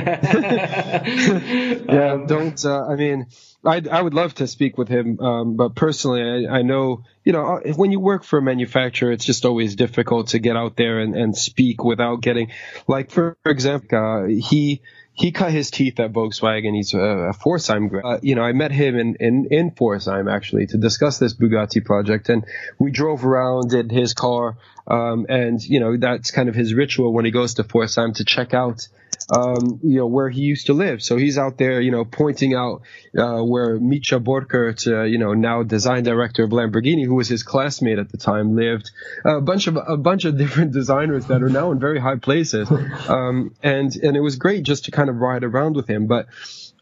yeah, 1.93 2.13
um, 2.13 2.27
don't. 2.27 2.65
Uh, 2.65 2.85
I 2.87 2.95
mean, 2.95 3.27
I, 3.65 3.81
I 3.91 4.01
would 4.01 4.13
love 4.13 4.35
to 4.35 4.47
speak 4.47 4.77
with 4.77 4.87
him, 4.87 5.19
um, 5.19 5.55
but 5.55 5.75
personally, 5.75 6.47
I, 6.47 6.59
I, 6.59 6.61
know, 6.61 7.03
you 7.23 7.33
know, 7.33 7.57
uh, 7.57 7.73
when 7.73 7.91
you 7.91 7.99
work 7.99 8.23
for 8.23 8.39
a 8.39 8.41
manufacturer, 8.41 9.11
it's 9.11 9.25
just 9.25 9.45
always 9.45 9.75
difficult 9.75 10.29
to 10.29 10.39
get 10.39 10.55
out 10.55 10.75
there 10.75 10.99
and, 10.99 11.15
and 11.15 11.35
speak 11.35 11.83
without 11.83 12.21
getting, 12.21 12.51
like, 12.87 13.11
for 13.11 13.37
example, 13.45 13.97
uh, 13.97 14.27
he 14.27 14.81
he 15.15 15.31
cut 15.31 15.51
his 15.51 15.71
teeth 15.71 15.99
at 15.99 16.11
Volkswagen. 16.11 16.75
He's 16.75 16.93
a, 16.93 16.99
a 16.99 17.33
Pforzheim 17.33 17.89
grad. 17.89 18.05
Uh, 18.05 18.19
you 18.21 18.35
know, 18.35 18.43
I 18.43 18.51
met 18.51 18.71
him 18.71 18.97
in, 18.97 19.15
in, 19.15 19.47
in 19.49 19.71
Pforzheim 19.71 20.31
actually 20.31 20.67
to 20.67 20.77
discuss 20.77 21.19
this 21.19 21.33
Bugatti 21.33 21.83
project, 21.83 22.27
and 22.27 22.45
we 22.77 22.91
drove 22.91 23.25
around 23.25 23.73
in 23.73 23.89
his 23.89 24.13
car. 24.13 24.57
Um, 24.87 25.25
and 25.29 25.63
you 25.63 25.79
know, 25.79 25.97
that's 25.97 26.31
kind 26.31 26.49
of 26.49 26.55
his 26.55 26.73
ritual 26.73 27.13
when 27.13 27.25
he 27.25 27.31
goes 27.31 27.55
to 27.55 27.63
Pforzheim 27.63 28.15
to 28.15 28.25
check 28.25 28.53
out 28.53 28.87
um, 29.29 29.79
you 29.83 29.97
know, 29.97 30.07
where 30.07 30.29
he 30.29 30.41
used 30.41 30.67
to 30.67 30.73
live. 30.73 31.01
So 31.01 31.17
he's 31.17 31.37
out 31.37 31.57
there, 31.57 31.81
you 31.81 31.91
know, 31.91 32.05
pointing 32.05 32.53
out 32.53 32.81
uh, 33.17 33.41
where 33.41 33.79
Mitja 33.79 34.23
Borkert, 34.23 34.85
uh, 34.87 35.03
you 35.03 35.17
know, 35.17 35.33
now 35.33 35.63
design 35.63 36.03
director 36.03 36.43
of 36.43 36.51
Lamborghini, 36.51 37.05
who 37.05 37.15
was 37.15 37.27
his 37.27 37.43
classmate 37.43 37.99
at 37.99 38.09
the 38.09 38.17
time, 38.17 38.55
lived. 38.55 38.91
a 39.25 39.41
bunch 39.41 39.67
of 39.67 39.77
a 39.77 39.97
bunch 39.97 40.25
of 40.25 40.37
different 40.37 40.71
designers 40.73 41.27
that 41.27 41.41
are 41.41 41.49
now 41.49 41.71
in 41.71 41.79
very 41.79 41.99
high 41.99 42.17
places, 42.17 42.69
um, 43.09 43.55
and 43.63 43.95
and 43.95 44.15
it 44.15 44.21
was 44.21 44.35
great 44.35 44.63
just 44.63 44.85
to 44.85 44.91
kind 44.91 45.09
of 45.09 45.17
ride 45.17 45.43
around 45.43 45.75
with 45.75 45.87
him. 45.87 46.07
But 46.07 46.27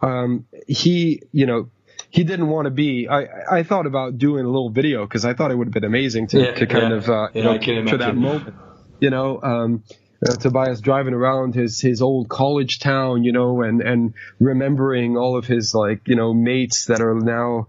um, 0.02 0.46
he, 0.68 1.22
you 1.32 1.46
know, 1.46 1.70
he 2.14 2.24
didn't 2.24 2.48
want 2.48 2.66
to 2.66 2.70
be. 2.70 3.08
I 3.10 3.26
I 3.52 3.64
thought 3.64 3.88
about 3.88 4.20
doing 4.20 4.46
a 4.46 4.48
little 4.48 4.70
video 4.70 5.04
because 5.04 5.26
I 5.26 5.34
thought 5.34 5.50
it 5.50 5.56
would 5.56 5.66
have 5.66 5.74
been 5.74 5.84
amazing 5.84 6.28
to, 6.28 6.42
yeah, 6.42 6.54
to 6.54 6.68
kind 6.68 6.92
yeah. 6.92 6.98
of 6.98 7.10
uh, 7.10 7.28
yeah, 7.34 7.44
know, 7.44 7.58
capture 7.58 7.98
that 7.98 8.16
moment. 8.16 8.56
You 9.00 9.10
know, 9.10 9.42
um, 9.42 9.84
uh, 10.24 10.36
Tobias 10.36 10.80
driving 10.80 11.16
around 11.16 11.56
his 11.56 11.82
his 11.82 12.04
old 12.04 12.30
college 12.30 12.78
town, 12.78 13.24
you 13.24 13.32
know, 13.32 13.64
and 13.64 13.82
and 13.82 14.14
remembering 14.40 15.18
all 15.18 15.36
of 15.36 15.48
his 15.48 15.74
like 15.74 16.08
you 16.08 16.16
know 16.16 16.36
mates 16.36 16.86
that 16.86 17.02
are 17.02 17.16
now 17.16 17.68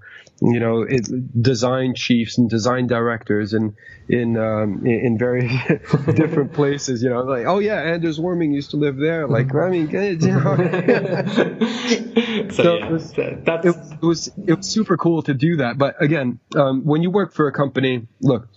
you 0.52 0.60
know 0.60 0.82
it, 0.82 1.08
design 1.42 1.94
chiefs 1.94 2.38
and 2.38 2.50
design 2.50 2.86
directors 2.86 3.52
and 3.52 3.74
in 4.08 4.36
um, 4.36 4.86
in 4.86 5.16
very 5.18 5.48
different 6.14 6.52
places. 6.52 7.02
You 7.02 7.10
know, 7.10 7.22
like 7.22 7.46
oh 7.46 7.58
yeah, 7.58 7.80
Anders 7.80 8.20
Warming 8.20 8.52
used 8.52 8.70
to 8.70 8.76
live 8.76 8.96
there. 8.96 9.26
Like 9.26 9.54
I 9.54 9.70
mean, 9.70 9.90
you 9.90 10.16
know. 10.18 10.56
so, 12.50 12.58
so 12.58 12.76
yeah, 12.76 12.86
it, 12.86 12.92
was, 12.92 13.12
it, 13.18 13.48
it, 13.64 14.02
was 14.02 14.28
it 14.46 14.54
was 14.54 14.66
super 14.66 14.96
cool 14.96 15.22
to 15.22 15.34
do 15.34 15.56
that. 15.56 15.78
But 15.78 16.00
again, 16.02 16.40
um, 16.56 16.84
when 16.84 17.02
you 17.02 17.10
work 17.10 17.32
for 17.32 17.46
a 17.48 17.52
company, 17.52 18.06
look 18.20 18.48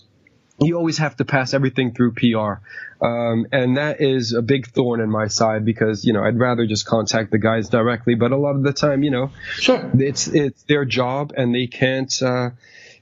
you 0.60 0.76
always 0.76 0.98
have 0.98 1.16
to 1.18 1.26
pass 1.26 1.54
everything 1.54 1.94
through 1.94 2.14
PR. 2.14 2.62
Um, 3.06 3.46
and 3.52 3.78
that 3.78 4.02
is 4.02 4.34
a 4.34 4.42
big 4.42 4.68
thorn 4.68 5.02
in 5.02 5.10
my 5.10 5.28
side 5.28 5.66
because, 5.66 6.04
you 6.04 6.14
know, 6.14 6.24
I'd 6.24 6.40
rather 6.40 6.66
just 6.66 6.86
contact 6.86 7.32
the 7.32 7.38
guys 7.38 7.70
directly. 7.70 8.16
But 8.16 8.32
a 8.32 8.38
lot 8.38 8.56
of 8.56 8.64
the 8.64 8.74
time, 8.74 9.04
you 9.04 9.12
know, 9.12 9.32
sure, 9.56 9.92
it's, 9.94 10.28
it's 10.28 10.64
their 10.64 10.84
job 10.86 11.34
and 11.38 11.54
they 11.54 11.68
can't, 11.68 12.12
uh, 12.22 12.52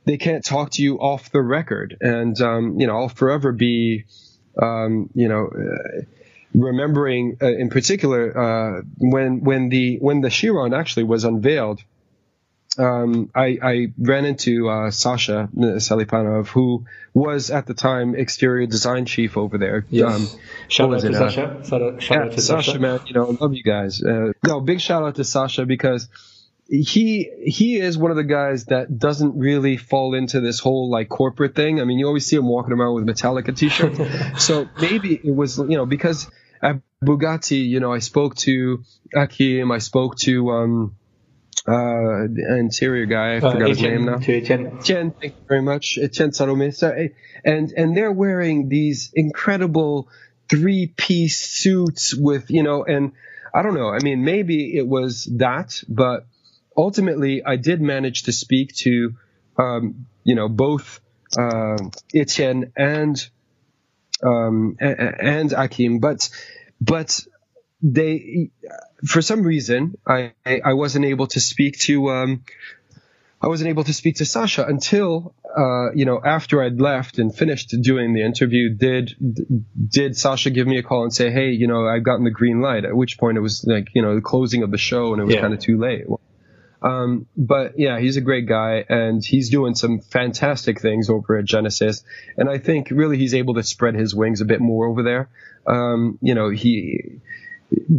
they 0.03 0.17
can't 0.17 0.43
talk 0.43 0.71
to 0.71 0.83
you 0.83 0.99
off 0.99 1.31
the 1.31 1.41
record. 1.41 1.97
And, 2.01 2.39
um, 2.41 2.79
you 2.79 2.87
know, 2.87 2.97
I'll 2.97 3.09
forever 3.09 3.51
be, 3.51 4.05
um, 4.61 5.09
you 5.13 5.27
know. 5.27 5.47
Uh, 5.47 6.01
remembering 6.57 7.35
uh, 7.41 7.47
in 7.47 7.69
particular 7.69 8.31
uh, 8.37 8.81
when 8.97 9.41
when 9.43 9.67
the 9.67 9.97
when 9.97 10.21
the 10.21 10.29
Chiron 10.29 10.73
actually 10.73 11.03
was 11.03 11.25
unveiled, 11.25 11.81
um, 12.77 13.29
I, 13.33 13.57
I, 13.61 13.87
ran 13.97 14.25
into 14.25 14.69
uh, 14.69 14.91
Sasha 14.91 15.49
Selipanov, 15.55 16.47
who 16.47 16.85
was 17.13 17.49
at 17.49 17.65
the 17.65 17.73
time 17.73 18.15
exterior 18.15 18.67
design 18.67 19.05
chief 19.05 19.37
over 19.37 19.57
there. 19.57 19.85
Yes. 19.89 20.33
Um, 20.33 20.39
shout 20.67 20.93
out 20.93 21.01
to 21.01 21.09
it? 21.09 21.13
Sasha. 21.13 21.61
Shout 21.63 21.81
out, 21.81 22.01
shout 22.01 22.25
yeah, 22.25 22.35
to 22.35 22.41
Sasha, 22.41 22.71
Sasha, 22.71 22.79
man. 22.79 22.99
You 23.05 23.13
know, 23.13 23.27
I 23.27 23.43
love 23.43 23.53
you 23.53 23.63
guys. 23.63 24.03
Uh, 24.03 24.33
no, 24.45 24.59
big 24.59 24.81
shout 24.81 25.03
out 25.03 25.15
to 25.15 25.23
Sasha 25.23 25.65
because 25.65 26.09
he 26.67 27.29
he 27.45 27.77
is 27.77 27.97
one 27.97 28.11
of 28.11 28.17
the 28.17 28.23
guys 28.23 28.65
that 28.65 28.97
doesn't 28.97 29.37
really 29.37 29.77
fall 29.77 30.13
into 30.13 30.41
this 30.41 30.59
whole 30.59 30.89
like 30.89 31.09
corporate 31.09 31.55
thing. 31.55 31.79
I 31.79 31.85
mean, 31.85 31.99
you 31.99 32.07
always 32.07 32.25
see 32.25 32.35
him 32.35 32.47
walking 32.47 32.73
around 32.73 32.95
with 32.95 33.05
Metallica 33.05 33.55
t-shirts. 33.55 34.43
so 34.43 34.67
maybe 34.81 35.13
it 35.13 35.35
was 35.35 35.57
you 35.57 35.77
know 35.77 35.85
because 35.85 36.29
at 36.61 36.81
Bugatti, 37.03 37.67
you 37.67 37.79
know, 37.79 37.93
I 37.93 37.99
spoke 37.99 38.35
to 38.37 38.83
Achim, 39.13 39.71
I 39.71 39.77
spoke 39.77 40.17
to. 40.19 40.51
um 40.51 40.95
uh, 41.67 42.25
interior 42.57 43.05
guy. 43.05 43.33
I 43.33 43.37
uh, 43.37 43.51
forgot 43.51 43.69
his 43.69 43.81
name 43.81 44.05
now. 44.05 44.15
Etienne. 44.15 44.77
Etienne, 44.79 45.11
thank 45.11 45.33
you 45.33 45.45
very 45.47 45.61
much. 45.61 45.97
Etienne 45.97 46.31
Salome. 46.31 46.71
So, 46.71 46.91
eh, 46.91 47.09
and, 47.43 47.71
and 47.71 47.97
they're 47.97 48.11
wearing 48.11 48.69
these 48.69 49.11
incredible 49.13 50.09
three 50.49 50.87
piece 50.87 51.37
suits 51.37 52.13
with, 52.13 52.51
you 52.51 52.63
know, 52.63 52.83
and 52.83 53.13
I 53.53 53.61
don't 53.63 53.73
know. 53.73 53.89
I 53.89 53.99
mean, 54.03 54.23
maybe 54.23 54.77
it 54.77 54.87
was 54.87 55.25
that, 55.37 55.81
but 55.87 56.27
ultimately 56.77 57.43
I 57.43 57.55
did 57.55 57.81
manage 57.81 58.23
to 58.23 58.31
speak 58.31 58.75
to, 58.77 59.15
um, 59.57 60.05
you 60.23 60.35
know, 60.35 60.49
both, 60.49 60.99
uh, 61.37 61.77
Etienne 62.13 62.73
and, 62.75 63.27
um, 64.23 64.77
and 64.79 65.51
Achim, 65.51 65.99
but, 65.99 66.29
but 66.79 67.25
they, 67.81 68.51
for 69.05 69.21
some 69.21 69.43
reason, 69.43 69.97
I, 70.07 70.33
I 70.45 70.73
wasn't 70.73 71.05
able 71.05 71.27
to 71.27 71.39
speak 71.39 71.77
to, 71.79 72.09
um, 72.09 72.43
I 73.41 73.47
wasn't 73.47 73.69
able 73.69 73.83
to 73.83 73.93
speak 73.93 74.15
to 74.17 74.25
Sasha 74.25 74.65
until, 74.65 75.35
uh, 75.55 75.91
you 75.93 76.05
know, 76.05 76.19
after 76.23 76.63
I'd 76.63 76.81
left 76.81 77.19
and 77.19 77.35
finished 77.35 77.75
doing 77.81 78.13
the 78.13 78.23
interview. 78.23 78.73
Did 78.73 79.15
did 79.87 80.17
Sasha 80.17 80.49
give 80.49 80.65
me 80.67 80.79
a 80.79 80.83
call 80.83 81.03
and 81.03 81.13
say, 81.13 81.29
"Hey, 81.31 81.51
you 81.51 81.67
know, 81.67 81.87
I've 81.87 82.03
gotten 82.03 82.23
the 82.23 82.31
green 82.31 82.61
light"? 82.61 82.85
At 82.85 82.95
which 82.95 83.19
point 83.19 83.37
it 83.37 83.41
was 83.41 83.63
like, 83.67 83.89
you 83.93 84.01
know, 84.01 84.15
the 84.15 84.21
closing 84.21 84.63
of 84.63 84.71
the 84.71 84.77
show, 84.77 85.13
and 85.13 85.21
it 85.21 85.25
was 85.25 85.35
yeah. 85.35 85.41
kind 85.41 85.53
of 85.53 85.59
too 85.59 85.77
late. 85.77 86.05
Um, 86.81 87.27
but 87.35 87.79
yeah, 87.79 87.99
he's 87.99 88.17
a 88.17 88.21
great 88.21 88.47
guy, 88.47 88.83
and 88.87 89.23
he's 89.23 89.49
doing 89.49 89.75
some 89.75 89.99
fantastic 89.99 90.81
things 90.81 91.09
over 91.09 91.37
at 91.37 91.45
Genesis. 91.45 92.03
And 92.37 92.49
I 92.49 92.57
think 92.57 92.89
really 92.91 93.17
he's 93.17 93.33
able 93.33 93.55
to 93.55 93.63
spread 93.63 93.95
his 93.95 94.15
wings 94.15 94.41
a 94.41 94.45
bit 94.45 94.61
more 94.61 94.87
over 94.87 95.03
there. 95.03 95.29
Um, 95.67 96.19
you 96.21 96.35
know, 96.35 96.49
he 96.49 97.21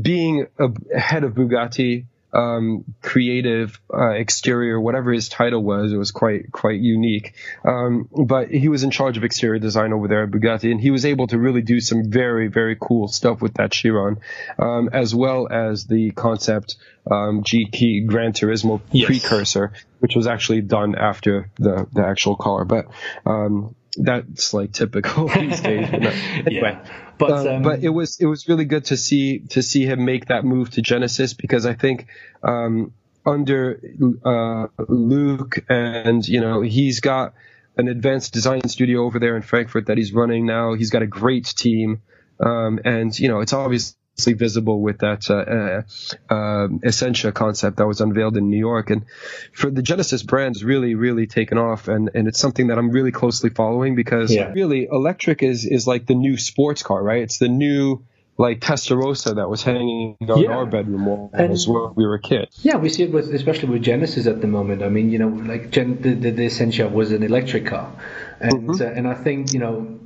being 0.03 0.47
a 0.59 0.99
head 0.99 1.24
of 1.24 1.35
Bugatti, 1.35 2.07
um, 2.33 2.85
creative 3.03 3.81
uh, 3.93 4.11
exterior, 4.11 4.79
whatever 4.81 5.12
his 5.12 5.29
title 5.29 5.62
was, 5.62 5.93
it 5.93 5.97
was 5.97 6.11
quite 6.11 6.53
quite 6.53 6.81
unique. 6.81 7.35
Um, 7.64 8.09
but 8.12 8.51
he 8.51 8.68
was 8.68 8.83
in 8.83 8.91
charge 8.91 9.16
of 9.16 9.24
exterior 9.24 9.59
design 9.59 9.93
over 9.93 10.07
there 10.07 10.24
at 10.24 10.31
Bugatti, 10.31 10.70
and 10.70 10.81
he 10.81 10.91
was 10.91 11.07
able 11.07 11.27
to 11.29 11.39
really 11.39 11.62
do 11.62 11.81
some 11.81 12.11
very 12.11 12.49
very 12.49 12.77
cool 12.79 13.09
stuff 13.09 13.41
with 13.41 13.55
that 13.55 13.72
Chiron, 13.72 14.18
um, 14.59 14.91
as 14.93 15.14
well 15.14 15.49
as 15.51 15.87
the 15.87 16.11
concept 16.11 16.77
um, 17.11 17.43
GT 17.43 18.07
Gran 18.07 18.33
Turismo 18.33 18.81
yes. 18.91 19.07
precursor, 19.07 19.72
which 20.01 20.14
was 20.14 20.27
actually 20.27 20.61
done 20.61 20.95
after 20.95 21.51
the 21.57 21.87
the 21.93 22.05
actual 22.05 22.37
car. 22.37 22.64
But 22.64 22.87
um, 23.24 23.74
that's 23.97 24.55
like 24.55 24.73
typical 24.73 25.29
these 25.35 25.61
days. 25.61 25.89
anyway. 25.93 26.45
Yeah. 26.51 26.85
But 27.19 27.31
um, 27.31 27.47
um, 27.47 27.63
but 27.63 27.83
it 27.83 27.89
was 27.89 28.19
it 28.21 28.27
was 28.27 28.49
really 28.49 28.65
good 28.65 28.87
to 28.87 28.97
see 28.97 29.41
to 29.51 29.63
see 29.63 29.87
him 29.87 30.05
make 30.05 30.27
that 30.27 30.45
move 30.45 30.71
to 30.73 30.83
Genesis 30.83 31.33
because 31.33 31.65
I 31.65 31.75
think 31.75 32.07
um, 32.43 32.93
under 33.25 33.81
uh, 34.25 34.67
Luc 34.89 35.65
and 35.69 36.27
you 36.27 36.41
know 36.41 36.61
he's 36.61 37.01
got 37.01 37.35
an 37.77 37.89
advanced 37.89 38.33
design 38.33 38.69
studio 38.69 39.05
over 39.05 39.19
there 39.19 39.37
in 39.37 39.43
Frankfurt 39.43 39.87
that 39.87 39.97
he's 39.99 40.13
running 40.13 40.47
now. 40.47 40.75
He's 40.75 40.91
got 40.91 41.03
a 41.03 41.07
great 41.07 41.47
team, 41.47 42.03
um, 42.41 42.81
and 42.85 43.19
you 43.19 43.29
know 43.29 43.41
it's 43.41 43.53
obvious 43.53 43.97
visible 44.25 44.81
with 44.81 44.99
that 44.99 45.31
uh, 45.31 46.33
uh, 46.33 46.35
um, 46.35 46.81
Essentia 46.85 47.33
concept 47.33 47.77
that 47.77 47.87
was 47.87 48.01
unveiled 48.01 48.37
in 48.37 48.51
New 48.51 48.59
York. 48.59 48.91
And 48.91 49.05
for 49.53 49.71
the 49.71 49.83
Genesis 49.83 50.23
brand 50.23 50.57
is 50.57 50.64
really, 50.64 50.95
really 50.95 51.27
taken 51.27 51.59
off. 51.59 51.89
And, 51.89 52.11
and 52.14 52.27
it's 52.27 52.39
something 52.39 52.69
that 52.69 52.79
I'm 52.79 52.91
really 52.91 53.12
closely 53.12 53.51
following 53.51 53.95
because 53.95 54.35
yeah. 54.35 54.53
really 54.53 54.89
electric 54.91 55.43
is, 55.43 55.67
is 55.67 55.87
like 55.87 56.07
the 56.07 56.14
new 56.14 56.37
sports 56.37 56.83
car, 56.83 57.03
right? 57.03 57.23
It's 57.23 57.39
the 57.39 57.49
new, 57.49 58.05
like 58.39 58.61
Testarossa 58.61 59.37
that 59.37 59.49
was 59.49 59.62
hanging 59.62 60.17
on 60.29 60.43
yeah. 60.43 60.51
our 60.51 60.67
bedroom 60.67 61.07
walls 61.07 61.67
when 61.67 61.95
we 61.95 62.07
were 62.07 62.19
kids. 62.19 62.59
Yeah, 62.62 62.77
we 62.77 62.89
see 62.91 63.05
it 63.05 63.12
with 63.12 63.33
especially 63.35 63.71
with 63.71 63.83
Genesis 63.83 64.27
at 64.27 64.41
the 64.41 64.47
moment. 64.47 64.83
I 64.83 64.91
mean, 64.91 65.11
you 65.11 65.19
know, 65.19 65.29
like 65.29 65.71
Gen, 65.71 66.03
the, 66.03 66.12
the, 66.12 66.31
the 66.33 66.45
Essentia 66.45 66.89
was 66.89 67.12
an 67.12 67.23
electric 67.23 67.67
car, 67.67 67.91
and 68.39 68.69
mm-hmm. 68.69 68.83
uh, 68.83 68.85
and 68.85 69.09
I 69.09 69.14
think 69.14 69.55
you 69.55 69.61
know 69.61 69.99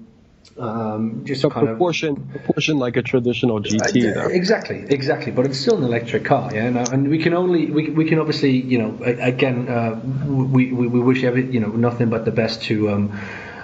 um, 0.60 1.24
just 1.24 1.40
so 1.40 1.50
kind 1.50 1.66
proportion, 1.66 2.16
of 2.16 2.30
proportion 2.30 2.78
like 2.78 2.96
a 2.96 3.02
traditional 3.02 3.60
GT. 3.60 4.16
Uh, 4.16 4.28
exactly, 4.28 4.84
exactly. 4.88 5.32
But 5.32 5.46
it's 5.46 5.58
still 5.58 5.78
an 5.78 5.84
electric 5.84 6.24
car, 6.24 6.50
yeah. 6.54 6.64
And, 6.64 6.76
and 6.76 7.08
we 7.08 7.18
can 7.18 7.34
only 7.34 7.70
we, 7.70 7.90
we 7.90 8.08
can 8.08 8.18
obviously 8.18 8.52
you 8.52 8.78
know 8.78 9.02
again 9.04 9.68
uh, 9.68 10.00
we, 10.26 10.72
we, 10.72 10.86
we 10.86 11.00
wish 11.00 11.24
every 11.24 11.46
you 11.46 11.60
know 11.60 11.68
nothing 11.68 12.10
but 12.10 12.24
the 12.24 12.30
best 12.30 12.62
to. 12.64 12.90
Um, 12.90 13.20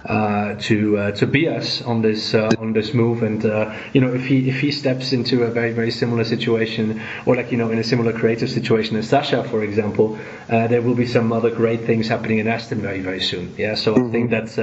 uh, 0.08 0.54
Tobias 0.56 1.82
on 1.82 2.02
this 2.02 2.34
uh, 2.34 2.50
on 2.58 2.72
this 2.72 2.94
move. 2.94 3.22
And 3.22 3.44
uh, 3.44 3.74
you 3.92 4.00
know, 4.00 4.12
if 4.14 4.24
he 4.26 4.48
if 4.48 4.60
he 4.60 4.70
steps 4.72 5.12
into 5.12 5.44
a 5.44 5.50
very 5.50 5.72
very 5.72 5.90
similar 5.90 6.24
situation, 6.24 7.02
or 7.26 7.36
like 7.36 7.50
you 7.52 7.58
know 7.58 7.70
in 7.70 7.78
a 7.78 7.84
similar 7.84 8.12
creative 8.12 8.50
situation 8.50 8.96
as 8.96 9.08
Sasha, 9.08 9.44
for 9.44 9.62
example, 9.62 10.18
uh, 10.48 10.66
there 10.68 10.82
will 10.82 10.94
be 10.94 11.06
some 11.06 11.32
other 11.32 11.50
great 11.50 11.82
things 11.82 12.08
happening 12.08 12.38
in 12.38 12.48
Aston 12.48 12.80
very 12.80 13.00
very 13.00 13.20
soon. 13.20 13.54
Yeah, 13.56 13.74
so 13.74 13.94
mm-hmm. 13.94 14.08
I 14.08 14.12
think 14.12 14.30
that's 14.30 14.56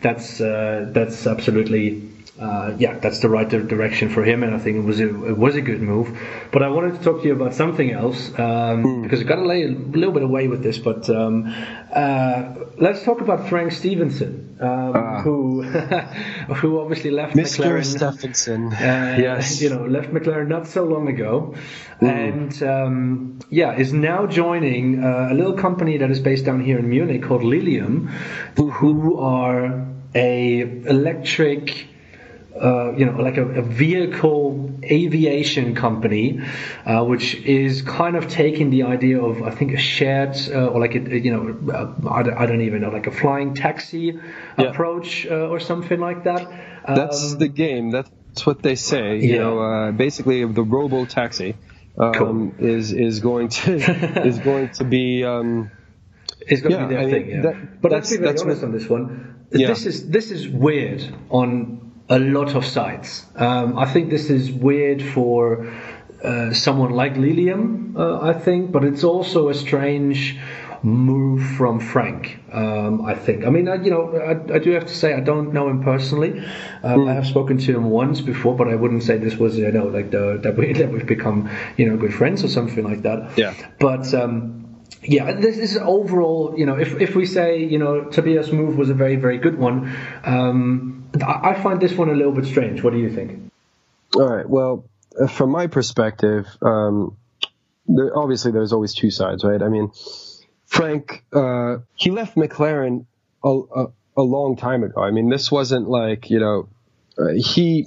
that's 0.00 0.38
that's 0.38 1.26
absolutely 1.26 2.16
uh, 2.38 2.74
yeah, 2.78 2.98
that's 2.98 3.20
the 3.20 3.30
right 3.30 3.48
direction 3.48 4.10
for 4.10 4.22
him, 4.22 4.42
and 4.42 4.54
I 4.54 4.58
think 4.58 4.76
it 4.76 4.84
was 4.84 5.00
a, 5.00 5.26
it 5.26 5.38
was 5.38 5.56
a 5.56 5.62
good 5.62 5.80
move. 5.80 6.18
But 6.52 6.62
I 6.62 6.68
wanted 6.68 6.98
to 6.98 7.02
talk 7.02 7.22
to 7.22 7.26
you 7.26 7.32
about 7.32 7.54
something 7.54 7.90
else 7.90 8.28
um, 8.38 8.84
mm. 8.84 9.02
because 9.02 9.20
I 9.20 9.24
got 9.24 9.36
to 9.36 9.46
lay 9.46 9.62
a 9.62 9.68
little 9.68 10.12
bit 10.12 10.22
away 10.22 10.46
with 10.46 10.62
this. 10.62 10.76
But 10.76 11.08
um, 11.08 11.46
uh, 11.94 12.54
let's 12.76 13.02
talk 13.04 13.22
about 13.22 13.48
Frank 13.48 13.72
Stephenson, 13.72 14.45
um, 14.60 14.96
uh, 14.96 15.20
who 15.22 15.62
who 16.54 16.80
obviously 16.80 17.10
left 17.10 17.34
Mr. 17.34 17.64
McLaren. 17.64 17.84
Stephenson, 17.84 18.72
uh, 18.72 19.16
yes, 19.18 19.60
you 19.60 19.70
know, 19.70 19.84
left 19.84 20.10
McLaren 20.10 20.48
not 20.48 20.66
so 20.66 20.84
long 20.84 21.08
ago, 21.08 21.54
mm. 22.00 22.08
and 22.08 22.62
um, 22.62 23.38
yeah, 23.50 23.76
is 23.76 23.92
now 23.92 24.26
joining 24.26 25.04
uh, 25.04 25.28
a 25.30 25.34
little 25.34 25.54
company 25.54 25.98
that 25.98 26.10
is 26.10 26.20
based 26.20 26.44
down 26.44 26.62
here 26.62 26.78
in 26.78 26.88
Munich 26.88 27.22
called 27.22 27.44
Lilium, 27.44 28.08
who 28.56 29.18
are 29.18 29.86
a 30.14 30.60
electric 30.60 31.88
uh, 32.60 32.92
you 32.96 33.04
know, 33.04 33.20
like 33.20 33.36
a, 33.36 33.46
a, 33.46 33.62
vehicle 33.62 34.65
aviation 34.92 35.74
company, 35.74 36.40
uh, 36.84 37.04
which 37.04 37.34
is 37.34 37.82
kind 37.82 38.16
of 38.16 38.28
taking 38.28 38.70
the 38.70 38.84
idea 38.84 39.20
of, 39.20 39.42
I 39.42 39.50
think, 39.50 39.72
a 39.72 39.78
shared 39.78 40.36
uh, 40.48 40.66
or 40.66 40.80
like 40.80 40.94
a, 40.94 41.18
you 41.18 41.32
know, 41.32 41.72
uh, 41.72 42.10
I, 42.10 42.22
don't, 42.22 42.34
I, 42.34 42.46
don't, 42.46 42.60
even 42.62 42.82
know, 42.82 42.90
like 42.90 43.06
a 43.06 43.12
flying 43.12 43.54
taxi 43.54 44.18
yeah. 44.58 44.64
approach 44.64 45.26
uh, 45.26 45.48
or 45.48 45.60
something 45.60 46.00
like 46.00 46.24
that. 46.24 46.42
Um, 46.84 46.94
That's 46.94 47.34
the 47.34 47.48
game. 47.48 47.90
That's 47.90 48.10
what 48.44 48.62
they 48.62 48.74
say. 48.74 49.18
You 49.18 49.34
yeah. 49.34 49.38
know, 49.38 49.92
basically 49.96 50.44
the 50.44 50.62
robo 50.62 51.04
taxi 51.06 51.56
um, 51.98 52.12
cool. 52.12 52.52
is 52.58 52.92
is 52.92 53.20
going 53.20 53.48
to 53.48 53.74
is 54.26 54.38
going 54.38 54.70
to 54.72 54.84
be. 54.84 55.24
Um, 55.24 55.70
it's 56.40 56.60
going 56.62 56.72
yeah, 56.72 56.82
to 56.82 56.88
be 56.88 56.94
their 56.94 57.06
I 57.06 57.10
thing, 57.10 57.30
yeah. 57.30 57.42
That, 57.42 57.80
but 57.82 57.92
let's 57.92 58.10
be 58.10 58.18
very 58.18 58.38
honest 58.38 58.44
what, 58.44 58.64
on 58.64 58.72
this 58.72 58.88
one. 58.88 59.46
This 59.50 59.86
is 59.86 60.08
this 60.08 60.30
is 60.30 60.48
weird 60.48 61.02
on 61.30 61.85
a 62.08 62.18
lot 62.18 62.54
of 62.54 62.64
sites. 62.64 63.26
Um, 63.34 63.78
I 63.78 63.86
think 63.86 64.10
this 64.10 64.30
is 64.30 64.50
weird 64.50 65.02
for 65.02 65.72
uh, 66.22 66.52
someone 66.52 66.90
like 66.90 67.16
Lilium, 67.16 67.96
uh, 67.96 68.20
I 68.20 68.32
think, 68.32 68.72
but 68.72 68.84
it's 68.84 69.04
also 69.04 69.48
a 69.48 69.54
strange 69.54 70.38
move 70.82 71.42
from 71.56 71.80
Frank. 71.80 72.38
Um, 72.52 73.04
I 73.04 73.14
think. 73.14 73.44
I 73.44 73.50
mean, 73.50 73.68
I, 73.68 73.74
you 73.76 73.90
know, 73.90 74.16
I, 74.16 74.54
I, 74.54 74.58
do 74.58 74.70
have 74.72 74.86
to 74.86 74.94
say 74.94 75.14
I 75.14 75.20
don't 75.20 75.52
know 75.52 75.68
him 75.68 75.82
personally. 75.82 76.38
Um, 76.82 77.00
mm. 77.00 77.10
I 77.10 77.14
have 77.14 77.26
spoken 77.26 77.58
to 77.58 77.76
him 77.76 77.90
once 77.90 78.20
before, 78.20 78.54
but 78.54 78.68
I 78.68 78.76
wouldn't 78.76 79.02
say 79.02 79.18
this 79.18 79.36
was 79.36 79.58
you 79.58 79.70
know 79.72 79.86
like 79.86 80.10
the, 80.10 80.38
that 80.42 80.56
we 80.56 80.72
that 80.80 80.90
we've 80.90 81.06
become 81.06 81.50
you 81.76 81.88
know 81.88 81.96
good 81.96 82.14
friends 82.14 82.44
or 82.44 82.48
something 82.48 82.84
like 82.84 83.02
that. 83.02 83.36
Yeah. 83.36 83.54
But. 83.78 84.12
Um, 84.14 84.62
yeah, 85.02 85.32
this 85.32 85.58
is 85.58 85.76
overall, 85.76 86.54
you 86.56 86.66
know, 86.66 86.76
if, 86.76 87.00
if 87.00 87.14
we 87.14 87.26
say, 87.26 87.62
you 87.62 87.78
know, 87.78 88.04
Tobias' 88.04 88.50
move 88.50 88.76
was 88.76 88.90
a 88.90 88.94
very, 88.94 89.14
very 89.14 89.38
good 89.38 89.56
one, 89.56 89.94
um, 90.24 91.05
I 91.22 91.60
find 91.62 91.80
this 91.80 91.92
one 91.92 92.08
a 92.08 92.14
little 92.14 92.32
bit 92.32 92.46
strange. 92.46 92.82
What 92.82 92.92
do 92.92 92.98
you 92.98 93.10
think? 93.10 93.50
All 94.14 94.28
right. 94.28 94.48
Well, 94.48 94.84
uh, 95.20 95.26
from 95.26 95.50
my 95.50 95.66
perspective, 95.66 96.46
um, 96.62 97.16
there, 97.86 98.16
obviously 98.16 98.52
there's 98.52 98.72
always 98.72 98.94
two 98.94 99.10
sides, 99.10 99.44
right? 99.44 99.62
I 99.62 99.68
mean, 99.68 99.90
Frank, 100.66 101.24
uh, 101.32 101.78
he 101.94 102.10
left 102.10 102.36
McLaren 102.36 103.06
a, 103.44 103.48
a, 103.48 103.86
a, 104.16 104.22
long 104.22 104.56
time 104.56 104.82
ago. 104.82 105.00
I 105.00 105.10
mean, 105.10 105.28
this 105.28 105.50
wasn't 105.50 105.88
like, 105.88 106.30
you 106.30 106.40
know, 106.40 106.68
uh, 107.18 107.32
he 107.36 107.86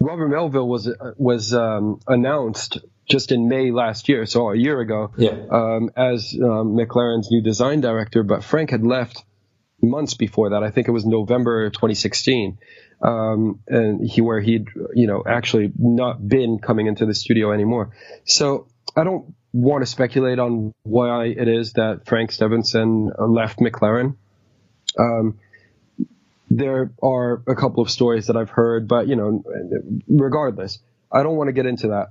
Robert 0.00 0.28
Melville 0.28 0.68
was 0.68 0.90
was 1.18 1.52
um, 1.52 2.00
announced 2.08 2.78
just 3.08 3.32
in 3.32 3.48
May 3.48 3.70
last 3.70 4.08
year, 4.08 4.24
so 4.24 4.50
a 4.50 4.56
year 4.56 4.80
ago, 4.80 5.12
yeah. 5.16 5.32
um, 5.50 5.90
as 5.96 6.34
um, 6.34 6.76
McLaren's 6.76 7.30
new 7.30 7.42
design 7.42 7.80
director. 7.80 8.22
But 8.22 8.42
Frank 8.42 8.70
had 8.70 8.84
left 8.84 9.24
months 9.82 10.14
before 10.14 10.50
that. 10.50 10.62
I 10.62 10.70
think 10.70 10.88
it 10.88 10.92
was 10.92 11.04
November 11.04 11.70
2016, 11.70 12.58
um, 13.02 13.60
and 13.66 14.08
he 14.08 14.20
where 14.20 14.40
he'd 14.40 14.68
you 14.94 15.06
know 15.06 15.22
actually 15.26 15.72
not 15.78 16.26
been 16.26 16.58
coming 16.58 16.86
into 16.86 17.06
the 17.06 17.14
studio 17.14 17.52
anymore. 17.52 17.90
So 18.24 18.66
I 18.96 19.04
don't 19.04 19.34
want 19.52 19.82
to 19.82 19.86
speculate 19.86 20.38
on 20.38 20.72
why 20.82 21.26
it 21.26 21.48
is 21.48 21.74
that 21.74 22.06
Frank 22.06 22.32
Stephenson 22.32 23.10
left 23.18 23.58
McLaren. 23.58 24.16
Um, 24.98 25.38
there 26.50 26.90
are 27.02 27.42
a 27.46 27.54
couple 27.54 27.82
of 27.82 27.90
stories 27.90 28.26
that 28.26 28.36
I've 28.36 28.50
heard, 28.50 28.88
but 28.88 29.06
you 29.06 29.16
know, 29.16 29.44
regardless, 30.08 30.78
I 31.12 31.22
don't 31.22 31.36
want 31.36 31.48
to 31.48 31.52
get 31.52 31.66
into 31.66 31.88
that. 31.88 32.08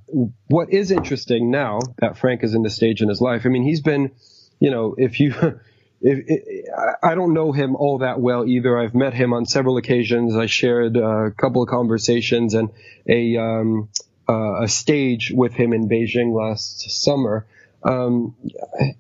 What 0.48 0.72
is 0.72 0.92
interesting 0.92 1.52
now 1.52 1.80
that 2.00 2.18
Frank 2.18 2.44
is 2.44 2.54
in 2.54 2.64
the 2.64 2.70
stage 2.70 3.02
in 3.02 3.10
his 3.10 3.22
life, 3.22 3.46
I 3.46 3.50
mean, 3.50 3.64
he's 3.64 3.82
been, 3.82 4.12
you 4.60 4.72
know, 4.72 4.96
if 4.98 5.20
you, 5.20 5.34
if, 6.02 6.20
if, 6.28 6.66
I 7.04 7.16
don't 7.16 7.34
know 7.34 7.52
him 7.52 7.76
all 7.76 8.00
that 8.00 8.20
well 8.20 8.46
either. 8.46 8.78
I've 8.78 8.96
met 8.96 9.14
him 9.14 9.34
on 9.34 9.46
several 9.46 9.78
occasions. 9.78 10.36
I 10.36 10.46
shared 10.46 10.98
a 10.98 11.32
couple 11.32 11.62
of 11.62 11.70
conversations 11.70 12.54
and 12.54 12.70
a, 13.08 13.38
um, 13.38 13.90
uh, 14.28 14.64
a 14.64 14.68
stage 14.68 15.32
with 15.34 15.54
him 15.54 15.74
in 15.74 15.90
Beijing 15.90 16.34
last 16.34 16.90
summer, 16.92 17.46
um, 17.84 18.36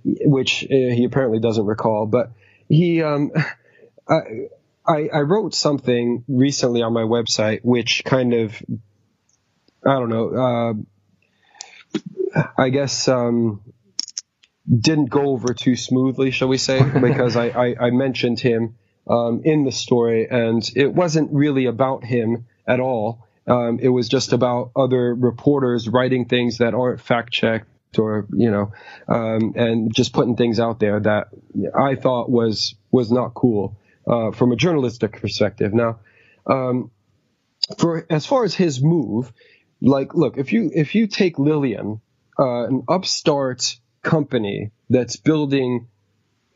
which 0.04 0.64
uh, 0.64 0.68
he 0.70 1.06
apparently 1.06 1.40
doesn't 1.40 1.66
recall, 1.66 2.06
but 2.06 2.32
he, 2.68 3.02
um, 3.02 3.32
I, 4.08 4.50
I, 4.90 5.10
I 5.14 5.20
wrote 5.20 5.54
something 5.54 6.24
recently 6.28 6.82
on 6.82 6.94
my 6.94 7.04
website 7.04 7.60
which 7.64 8.04
kind 8.04 8.34
of 8.34 8.62
I 9.86 9.94
don't 9.94 10.10
know 10.10 10.84
uh, 12.36 12.44
I 12.58 12.70
guess 12.70 13.08
um, 13.08 13.62
didn't 14.70 15.10
go 15.10 15.30
over 15.30 15.54
too 15.54 15.76
smoothly, 15.76 16.32
shall 16.32 16.48
we 16.48 16.58
say? 16.58 16.82
Because 17.02 17.36
I, 17.36 17.48
I, 17.48 17.76
I 17.88 17.90
mentioned 17.92 18.40
him 18.40 18.76
um, 19.08 19.42
in 19.44 19.66
the 19.66 19.72
story, 19.72 20.28
and 20.30 20.68
it 20.76 20.94
wasn't 20.94 21.32
really 21.32 21.66
about 21.66 22.04
him 22.04 22.46
at 22.68 22.80
all. 22.80 23.26
Um, 23.48 23.80
it 23.82 23.90
was 23.90 24.10
just 24.10 24.32
about 24.34 24.72
other 24.76 25.16
reporters 25.16 25.90
writing 25.90 26.26
things 26.26 26.60
that 26.60 26.76
aren't 26.76 27.02
fact 27.02 27.34
checked 27.34 27.68
or 27.98 28.28
you 28.32 28.52
know, 28.52 28.72
um, 29.08 29.54
and 29.56 29.96
just 29.96 30.14
putting 30.14 30.36
things 30.36 30.60
out 30.60 30.80
there 30.80 31.00
that 31.00 31.30
I 31.76 31.96
thought 31.96 32.30
was 32.30 32.76
was 32.92 33.12
not 33.12 33.34
cool 33.34 33.80
uh, 34.08 34.32
from 34.32 34.52
a 34.52 34.56
journalistic 34.56 35.20
perspective. 35.20 35.74
Now, 35.74 36.00
um, 36.46 36.92
for 37.80 38.06
as 38.10 38.28
far 38.28 38.44
as 38.44 38.54
his 38.54 38.84
move, 38.84 39.34
like, 39.82 40.14
look, 40.14 40.38
if 40.38 40.54
you 40.54 40.70
if 40.74 40.94
you 40.94 41.08
take 41.08 41.40
Lilium, 41.40 42.02
uh, 42.38 42.66
an 42.66 42.84
upstart 42.88 43.78
company 44.02 44.72
that's 44.90 45.16
building, 45.16 45.88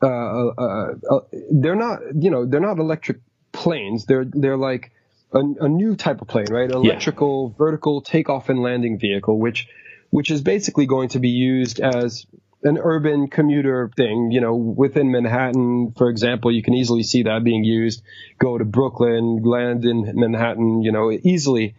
uh, 0.02 0.06
uh, 0.06 0.94
uh 1.10 1.20
they're 1.50 1.76
not, 1.76 2.00
you 2.14 2.30
know, 2.30 2.46
they're 2.46 2.60
not 2.60 2.78
electric 2.78 3.18
planes. 3.52 4.06
They're 4.06 4.24
they're 4.24 4.56
like 4.56 4.92
a, 5.32 5.38
a 5.38 5.68
new 5.68 5.96
type 5.96 6.20
of 6.20 6.28
plane, 6.28 6.46
right? 6.50 6.70
Electrical 6.70 7.50
yeah. 7.50 7.58
vertical 7.58 8.00
takeoff 8.00 8.48
and 8.48 8.60
landing 8.60 8.98
vehicle, 8.98 9.38
which 9.38 9.68
which 10.10 10.30
is 10.30 10.42
basically 10.42 10.86
going 10.86 11.08
to 11.10 11.18
be 11.18 11.30
used 11.30 11.80
as 11.80 12.26
an 12.64 12.78
urban 12.82 13.28
commuter 13.28 13.90
thing, 13.94 14.30
you 14.30 14.40
know, 14.40 14.54
within 14.54 15.12
Manhattan, 15.12 15.92
for 15.92 16.08
example, 16.08 16.50
you 16.50 16.62
can 16.62 16.72
easily 16.72 17.02
see 17.02 17.24
that 17.24 17.44
being 17.44 17.62
used. 17.62 18.02
Go 18.38 18.56
to 18.56 18.64
Brooklyn, 18.64 19.42
land 19.42 19.84
in 19.84 20.12
Manhattan, 20.14 20.82
you 20.82 20.90
know, 20.90 21.10
easily. 21.10 21.74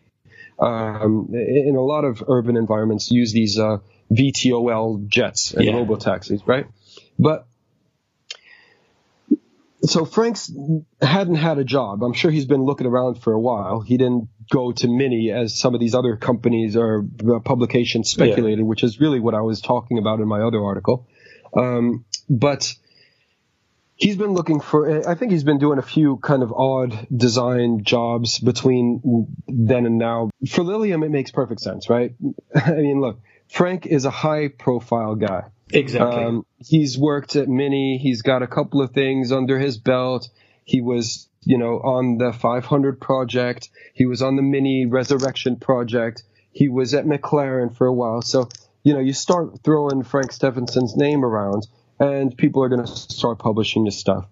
Um, 0.59 1.29
in 1.33 1.75
a 1.75 1.81
lot 1.81 2.05
of 2.05 2.23
urban 2.27 2.55
environments, 2.55 3.11
use 3.11 3.33
these 3.33 3.57
uh, 3.57 3.79
VTOL 4.11 5.07
jets 5.07 5.53
and 5.53 5.65
yeah. 5.65 5.73
robo 5.73 5.95
taxis, 5.95 6.41
right? 6.45 6.67
But 7.17 7.47
so 9.81 10.05
Frank's 10.05 10.51
hadn't 11.01 11.35
had 11.35 11.57
a 11.57 11.63
job. 11.63 12.03
I'm 12.03 12.13
sure 12.13 12.31
he's 12.31 12.45
been 12.45 12.63
looking 12.63 12.87
around 12.87 13.21
for 13.21 13.33
a 13.33 13.39
while. 13.39 13.81
He 13.81 13.97
didn't 13.97 14.29
go 14.51 14.71
to 14.71 14.87
Mini 14.87 15.31
as 15.31 15.57
some 15.57 15.73
of 15.73 15.79
these 15.79 15.95
other 15.95 16.15
companies 16.17 16.75
or 16.75 17.05
uh, 17.27 17.39
publications 17.39 18.09
speculated, 18.09 18.59
yeah. 18.59 18.65
which 18.65 18.83
is 18.83 18.99
really 18.99 19.19
what 19.19 19.33
I 19.33 19.41
was 19.41 19.61
talking 19.61 19.97
about 19.97 20.19
in 20.19 20.27
my 20.27 20.41
other 20.41 20.63
article. 20.63 21.07
Um, 21.55 22.05
but 22.29 22.73
he's 23.95 24.17
been 24.17 24.33
looking 24.33 24.59
for, 24.59 25.07
I 25.07 25.15
think 25.15 25.31
he's 25.31 25.43
been 25.43 25.59
doing 25.59 25.79
a 25.79 25.83
few 25.83 26.17
kind 26.17 26.43
of 26.43 26.51
odd 26.51 27.07
design 27.15 27.83
jobs 27.83 28.39
between 28.39 29.27
then 29.47 29.85
and 29.85 29.97
now. 29.97 30.29
For 30.49 30.63
Lilium, 30.63 31.03
it 31.03 31.09
makes 31.09 31.31
perfect 31.31 31.61
sense, 31.61 31.89
right? 31.89 32.13
I 32.55 32.71
mean, 32.71 33.01
look, 33.01 33.19
Frank 33.55 33.85
is 33.85 34.03
a 34.03 34.11
high 34.11 34.49
profile 34.49 35.15
guy. 35.15 35.43
Exactly. 35.71 36.23
Um, 36.25 36.45
he's 36.57 36.97
worked 36.97 37.37
at 37.37 37.47
Mini. 37.47 37.97
He's 37.97 38.21
got 38.21 38.43
a 38.43 38.47
couple 38.47 38.81
of 38.81 38.91
things 38.91 39.31
under 39.31 39.57
his 39.57 39.77
belt. 39.77 40.27
He 40.65 40.81
was, 40.81 41.29
you 41.45 41.57
know, 41.57 41.79
on 41.79 42.17
the 42.17 42.33
500 42.33 42.99
project. 42.99 43.69
He 43.93 44.05
was 44.05 44.21
on 44.21 44.35
the 44.35 44.41
Mini 44.41 44.85
Resurrection 44.85 45.55
project. 45.55 46.23
He 46.51 46.67
was 46.67 46.93
at 46.93 47.05
McLaren 47.05 47.73
for 47.73 47.87
a 47.87 47.93
while. 47.93 48.21
So, 48.21 48.49
you 48.83 48.93
know, 48.93 48.99
you 48.99 49.13
start 49.13 49.63
throwing 49.63 50.03
Frank 50.03 50.33
Stephenson's 50.33 50.97
name 50.97 51.23
around, 51.23 51.65
and 51.97 52.37
people 52.37 52.61
are 52.61 52.69
going 52.69 52.85
to 52.85 52.91
start 52.91 53.39
publishing 53.39 53.85
his 53.85 53.97
stuff. 53.97 54.27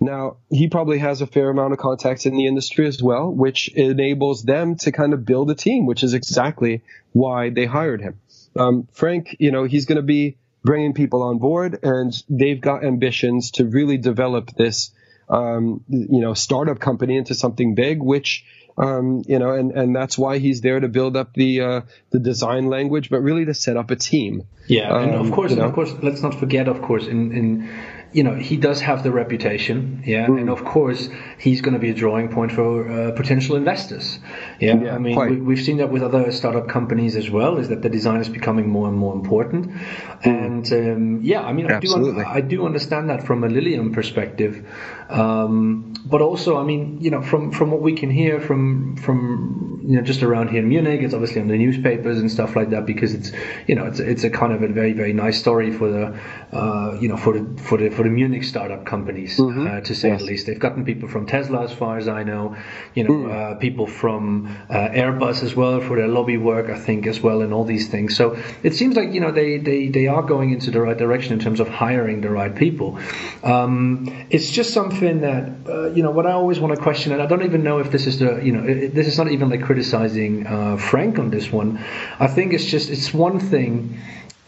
Now, 0.00 0.36
he 0.48 0.68
probably 0.68 0.98
has 0.98 1.20
a 1.20 1.26
fair 1.26 1.50
amount 1.50 1.72
of 1.72 1.78
contacts 1.78 2.24
in 2.24 2.36
the 2.36 2.46
industry 2.46 2.86
as 2.86 3.02
well, 3.02 3.30
which 3.30 3.68
enables 3.74 4.44
them 4.44 4.76
to 4.76 4.92
kind 4.92 5.12
of 5.12 5.26
build 5.26 5.50
a 5.50 5.54
team, 5.54 5.86
which 5.86 6.04
is 6.04 6.14
exactly 6.14 6.82
why 7.12 7.50
they 7.50 7.66
hired 7.66 8.00
him. 8.00 8.20
Um, 8.56 8.88
Frank, 8.92 9.36
you 9.38 9.50
know, 9.50 9.64
he's 9.64 9.86
going 9.86 9.96
to 9.96 10.02
be 10.02 10.36
bringing 10.62 10.92
people 10.92 11.22
on 11.22 11.38
board, 11.38 11.78
and 11.82 12.12
they've 12.28 12.60
got 12.60 12.84
ambitions 12.84 13.52
to 13.52 13.64
really 13.64 13.96
develop 13.96 14.50
this, 14.56 14.90
um, 15.28 15.84
you 15.88 16.20
know, 16.20 16.34
startup 16.34 16.78
company 16.78 17.16
into 17.16 17.34
something 17.34 17.74
big, 17.74 18.02
which. 18.02 18.44
Um, 18.78 19.22
you 19.26 19.38
know, 19.38 19.50
and, 19.50 19.72
and 19.72 19.94
that's 19.94 20.16
why 20.16 20.38
he's 20.38 20.62
there 20.62 20.80
to 20.80 20.88
build 20.88 21.14
up 21.14 21.34
the 21.34 21.60
uh, 21.60 21.80
the 22.12 22.18
design 22.18 22.68
language, 22.68 23.10
but 23.10 23.20
really 23.20 23.44
to 23.44 23.52
set 23.52 23.76
up 23.76 23.90
a 23.90 23.96
team. 23.96 24.44
Yeah, 24.68 24.96
and 24.96 25.14
of 25.14 25.20
um, 25.26 25.32
course, 25.32 25.50
you 25.50 25.58
know, 25.58 25.64
of 25.64 25.74
course, 25.74 25.92
let's 26.00 26.22
not 26.22 26.34
forget, 26.36 26.66
of 26.66 26.80
course, 26.80 27.06
in 27.06 27.32
in 27.32 27.68
you 28.12 28.24
know, 28.24 28.34
he 28.34 28.56
does 28.56 28.80
have 28.80 29.02
the 29.02 29.12
reputation, 29.12 30.02
yeah, 30.04 30.26
mm. 30.26 30.40
and 30.40 30.50
of 30.50 30.64
course 30.64 31.08
he's 31.38 31.60
going 31.60 31.74
to 31.74 31.78
be 31.78 31.90
a 31.90 31.94
drawing 31.94 32.28
point 32.28 32.50
for 32.50 32.88
uh, 32.90 33.12
potential 33.12 33.54
investors. 33.54 34.18
Yeah, 34.58 34.80
yeah 34.82 34.94
I 34.94 34.98
mean, 34.98 35.44
we, 35.44 35.56
have 35.56 35.64
seen 35.64 35.76
that 35.76 35.90
with 35.90 36.02
other 36.02 36.32
startup 36.32 36.68
companies 36.68 37.14
as 37.14 37.30
well. 37.30 37.58
Is 37.58 37.68
that 37.68 37.82
the 37.82 37.88
design 37.88 38.20
is 38.20 38.28
becoming 38.28 38.68
more 38.68 38.88
and 38.88 38.96
more 38.96 39.14
important, 39.14 39.70
mm. 39.70 40.24
and 40.24 40.72
um, 40.72 41.20
yeah, 41.22 41.42
I 41.42 41.52
mean, 41.52 41.70
I 41.70 41.78
do, 41.78 42.20
I 42.20 42.40
do 42.40 42.66
understand 42.66 43.10
that 43.10 43.24
from 43.26 43.44
a 43.44 43.48
Lilium 43.48 43.92
perspective, 43.92 44.66
um, 45.10 45.92
but 46.06 46.22
also, 46.22 46.56
I 46.56 46.62
mean, 46.62 47.00
you 47.00 47.10
know, 47.10 47.20
from 47.20 47.50
from 47.50 47.70
what 47.70 47.80
we 47.80 47.94
can 47.94 48.10
hear 48.10 48.40
from 48.40 48.96
from 48.96 49.80
you 49.84 49.96
know 49.96 50.02
just 50.02 50.22
around 50.22 50.48
here 50.48 50.60
in 50.60 50.68
Munich, 50.68 51.00
it's 51.02 51.14
obviously 51.14 51.40
on 51.40 51.48
the 51.48 51.58
newspapers 51.58 52.18
and 52.18 52.30
stuff 52.30 52.54
like 52.54 52.70
that 52.70 52.86
because 52.86 53.12
it's 53.12 53.32
you 53.66 53.74
know 53.74 53.86
it's 53.86 53.98
it's 53.98 54.24
a 54.24 54.30
kind 54.30 54.52
of 54.52 54.62
a 54.62 54.68
very 54.68 54.92
very 54.92 55.12
nice 55.12 55.38
story 55.38 55.72
for 55.72 55.90
the 55.90 56.20
uh, 56.56 56.96
you 57.00 57.08
know 57.08 57.16
for 57.16 57.38
the 57.38 57.62
for 57.62 57.76
the 57.76 57.90
for 57.90 58.04
the 58.04 58.08
Munich 58.08 58.44
startup 58.44 58.86
companies, 58.86 59.36
mm-hmm. 59.36 59.66
uh, 59.66 59.80
to 59.80 59.94
say 59.94 60.10
yes. 60.10 60.20
the 60.20 60.26
least. 60.26 60.46
They've 60.46 60.58
gotten 60.58 60.84
people 60.84 61.08
from 61.08 61.26
Tesla, 61.26 61.64
as 61.64 61.72
far 61.72 61.98
as 61.98 62.06
I 62.06 62.22
know, 62.22 62.56
you 62.94 63.04
know, 63.04 63.10
mm. 63.10 63.30
uh, 63.30 63.58
people 63.58 63.86
from 63.88 64.46
uh, 64.70 64.88
Airbus 64.88 65.42
as 65.42 65.56
well 65.56 65.80
for 65.80 65.96
their 65.96 66.08
lobby 66.08 66.36
work, 66.36 66.70
I 66.70 66.78
think, 66.78 67.06
as 67.06 67.20
well, 67.20 67.42
and 67.42 67.52
all 67.52 67.64
these 67.64 67.88
things. 67.88 68.16
So 68.16 68.38
it 68.62 68.74
seems 68.74 68.96
like 68.96 69.12
you 69.12 69.20
know 69.20 69.32
they 69.32 69.58
they, 69.58 69.88
they 69.88 70.06
are 70.06 70.22
going 70.22 70.50
into 70.52 70.70
the 70.70 70.80
right 70.80 70.96
direction 70.96 71.32
in 71.32 71.40
terms 71.40 71.58
of 71.58 71.68
hiring 71.68 72.20
the 72.20 72.30
right 72.30 72.54
people. 72.54 72.98
Um, 73.42 74.26
it's 74.30 74.50
just 74.50 74.72
something 74.72 74.99
that 75.00 75.52
uh, 75.68 75.90
you 75.90 76.02
know 76.02 76.10
what 76.10 76.26
I 76.26 76.32
always 76.32 76.60
want 76.60 76.74
to 76.74 76.80
question, 76.80 77.12
and 77.12 77.22
I 77.22 77.26
don't 77.26 77.42
even 77.42 77.64
know 77.64 77.78
if 77.78 77.90
this 77.90 78.06
is 78.06 78.18
the 78.18 78.40
you 78.42 78.52
know 78.52 78.64
it, 78.64 78.94
this 78.94 79.06
is 79.06 79.18
not 79.18 79.30
even 79.30 79.48
like 79.50 79.62
criticizing 79.62 80.46
uh, 80.46 80.76
Frank 80.76 81.18
on 81.18 81.30
this 81.30 81.50
one. 81.50 81.78
I 82.18 82.26
think 82.26 82.52
it's 82.52 82.64
just 82.64 82.90
it's 82.90 83.12
one 83.12 83.40
thing. 83.40 83.98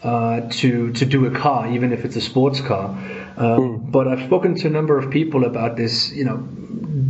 Uh, 0.03 0.49
to 0.49 0.91
to 0.91 1.05
do 1.05 1.25
a 1.27 1.31
car, 1.31 1.71
even 1.71 1.93
if 1.93 2.03
it's 2.03 2.17
a 2.17 2.21
sports 2.21 2.59
car. 2.59 2.89
Um, 2.89 3.37
mm. 3.37 3.89
But 3.89 4.09
I've 4.09 4.25
spoken 4.25 4.53
to 4.55 4.67
a 4.67 4.69
number 4.69 4.97
of 4.97 5.09
people 5.09 5.45
about 5.45 5.77
this, 5.77 6.11
you 6.11 6.25
know, 6.25 6.45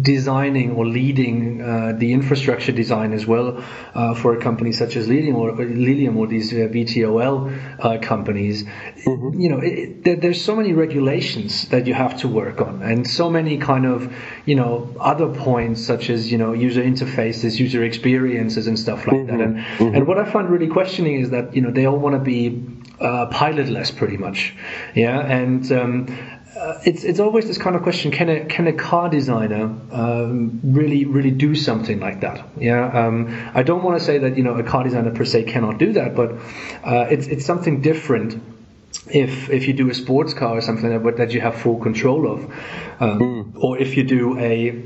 designing 0.03 0.71
or 0.71 0.85
leading 0.85 1.61
uh, 1.61 1.93
the 1.97 2.11
infrastructure 2.13 2.71
design 2.71 3.13
as 3.13 3.25
well 3.25 3.63
uh, 3.95 4.13
for 4.13 4.37
a 4.37 4.41
company 4.41 4.71
such 4.71 4.95
as 4.97 5.07
Lilium 5.07 5.35
or, 5.37 5.53
Lilium 5.53 6.17
or 6.17 6.27
these 6.27 6.51
uh, 6.51 6.57
VTOL 6.57 7.79
uh, 7.79 7.97
companies. 7.99 8.63
Mm-hmm. 8.63 9.39
You 9.39 9.49
know, 9.49 9.59
it, 9.59 10.05
it, 10.05 10.21
there's 10.21 10.43
so 10.43 10.55
many 10.55 10.73
regulations 10.73 11.69
that 11.69 11.87
you 11.87 11.93
have 11.93 12.19
to 12.19 12.27
work 12.27 12.61
on, 12.61 12.81
and 12.81 13.07
so 13.07 13.29
many 13.29 13.57
kind 13.57 13.85
of 13.85 14.13
you 14.45 14.55
know 14.55 14.93
other 14.99 15.27
points 15.27 15.83
such 15.83 16.09
as 16.09 16.31
you 16.31 16.37
know 16.37 16.53
user 16.53 16.83
interfaces, 16.83 17.59
user 17.59 17.83
experiences, 17.83 18.67
and 18.67 18.77
stuff 18.77 19.07
like 19.07 19.15
mm-hmm. 19.15 19.37
that. 19.37 19.41
And 19.41 19.57
mm-hmm. 19.57 19.95
and 19.95 20.07
what 20.07 20.19
I 20.19 20.29
find 20.29 20.49
really 20.49 20.67
questioning 20.67 21.21
is 21.21 21.29
that 21.29 21.55
you 21.55 21.61
know 21.61 21.71
they 21.71 21.85
all 21.85 21.97
want 21.97 22.15
to 22.15 22.21
be 22.21 22.61
uh, 22.99 23.29
pilotless 23.31 23.95
pretty 23.95 24.17
much 24.17 24.55
yeah 24.95 25.19
and 25.19 25.69
um, 25.71 26.05
uh, 26.55 26.79
it's 26.85 27.03
it's 27.03 27.19
always 27.19 27.47
this 27.47 27.57
kind 27.57 27.75
of 27.75 27.83
question: 27.83 28.11
Can 28.11 28.29
a 28.29 28.45
can 28.45 28.67
a 28.67 28.73
car 28.73 29.09
designer 29.09 29.75
um, 29.91 30.59
really 30.63 31.05
really 31.05 31.31
do 31.31 31.55
something 31.55 31.99
like 31.99 32.21
that? 32.21 32.45
Yeah, 32.57 32.85
um, 32.85 33.51
I 33.53 33.63
don't 33.63 33.83
want 33.83 33.97
to 33.97 34.03
say 34.03 34.19
that 34.19 34.37
you 34.37 34.43
know 34.43 34.55
a 34.55 34.63
car 34.63 34.83
designer 34.83 35.11
per 35.11 35.25
se 35.25 35.43
cannot 35.43 35.79
do 35.79 35.93
that, 35.93 36.15
but 36.15 36.33
uh, 36.83 37.07
it's 37.09 37.27
it's 37.27 37.45
something 37.45 37.81
different 37.81 38.41
if 39.07 39.49
if 39.49 39.67
you 39.67 39.73
do 39.73 39.89
a 39.89 39.93
sports 39.93 40.33
car 40.33 40.57
or 40.57 40.61
something 40.61 40.89
that, 40.89 41.17
that 41.17 41.31
you 41.31 41.41
have 41.41 41.55
full 41.55 41.79
control 41.79 42.31
of, 42.31 42.43
um, 42.99 43.19
mm. 43.19 43.51
or 43.55 43.77
if 43.77 43.97
you 43.97 44.03
do 44.03 44.37
a 44.37 44.81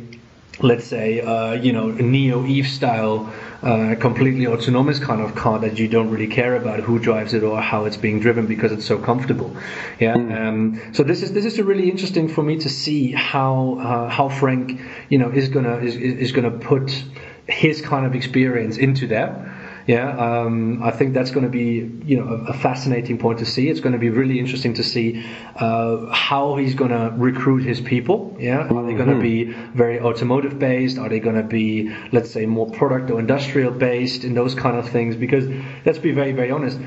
let's 0.61 0.85
say 0.85 1.21
uh, 1.21 1.53
you 1.53 1.71
know 1.71 1.89
a 1.89 1.93
NIO 1.93 2.47
Eve 2.47 2.67
style 2.67 3.31
uh, 3.61 3.95
completely 3.99 4.47
autonomous 4.47 4.99
kind 4.99 5.21
of 5.21 5.35
car 5.35 5.59
that 5.59 5.77
you 5.77 5.87
don't 5.87 6.09
really 6.09 6.27
care 6.27 6.55
about 6.55 6.79
who 6.79 6.99
drives 6.99 7.33
it 7.33 7.43
or 7.43 7.61
how 7.61 7.85
it's 7.85 7.97
being 7.97 8.19
driven 8.19 8.47
because 8.47 8.71
it's 8.71 8.85
so 8.85 8.97
comfortable 8.97 9.55
yeah 9.99 10.15
mm. 10.15 10.35
um, 10.35 10.93
so 10.93 11.03
this 11.03 11.21
is 11.21 11.33
this 11.33 11.45
is 11.45 11.59
really 11.61 11.89
interesting 11.89 12.27
for 12.27 12.43
me 12.43 12.57
to 12.57 12.69
see 12.69 13.11
how 13.11 13.77
uh, 13.79 14.09
how 14.09 14.29
frank 14.29 14.79
you 15.09 15.17
know 15.17 15.29
is 15.29 15.49
gonna 15.49 15.77
is, 15.77 15.95
is 15.95 16.31
gonna 16.31 16.51
put 16.51 17.03
his 17.47 17.81
kind 17.81 18.05
of 18.05 18.15
experience 18.15 18.77
into 18.77 19.07
that 19.07 19.56
yeah, 19.87 20.17
um, 20.17 20.83
I 20.83 20.91
think 20.91 21.13
that's 21.13 21.31
going 21.31 21.45
to 21.45 21.49
be 21.49 21.89
you 22.05 22.17
know 22.17 22.27
a, 22.27 22.51
a, 22.51 22.53
fascinating 22.53 23.17
point 23.17 23.39
to 23.39 23.45
see. 23.45 23.69
It's 23.69 23.79
going 23.79 23.93
to 23.93 23.99
be 23.99 24.09
really 24.09 24.37
interesting 24.37 24.73
to 24.73 24.83
see 24.83 25.25
uh, 25.55 26.07
how 26.07 26.57
he's 26.57 26.75
going 26.75 26.91
to 26.91 27.15
recruit 27.15 27.63
his 27.63 27.79
people. 27.79 28.35
Yeah, 28.37 28.67
are 28.67 28.85
they 28.85 28.93
going 28.93 29.15
to 29.15 29.21
be 29.21 29.45
very 29.45 30.01
automotive 30.01 30.59
based? 30.59 30.97
Are 30.97 31.07
they 31.07 31.21
going 31.21 31.37
to 31.37 31.43
be 31.43 31.95
let's 32.11 32.31
say 32.31 32.45
more 32.45 32.69
product 32.69 33.09
or 33.11 33.19
industrial 33.19 33.71
based 33.71 34.25
in 34.25 34.33
those 34.33 34.55
kind 34.55 34.77
of 34.77 34.89
things? 34.89 35.15
Because 35.15 35.47
let's 35.85 35.99
be 35.99 36.11
very 36.11 36.33
very 36.33 36.51
honest, 36.51 36.77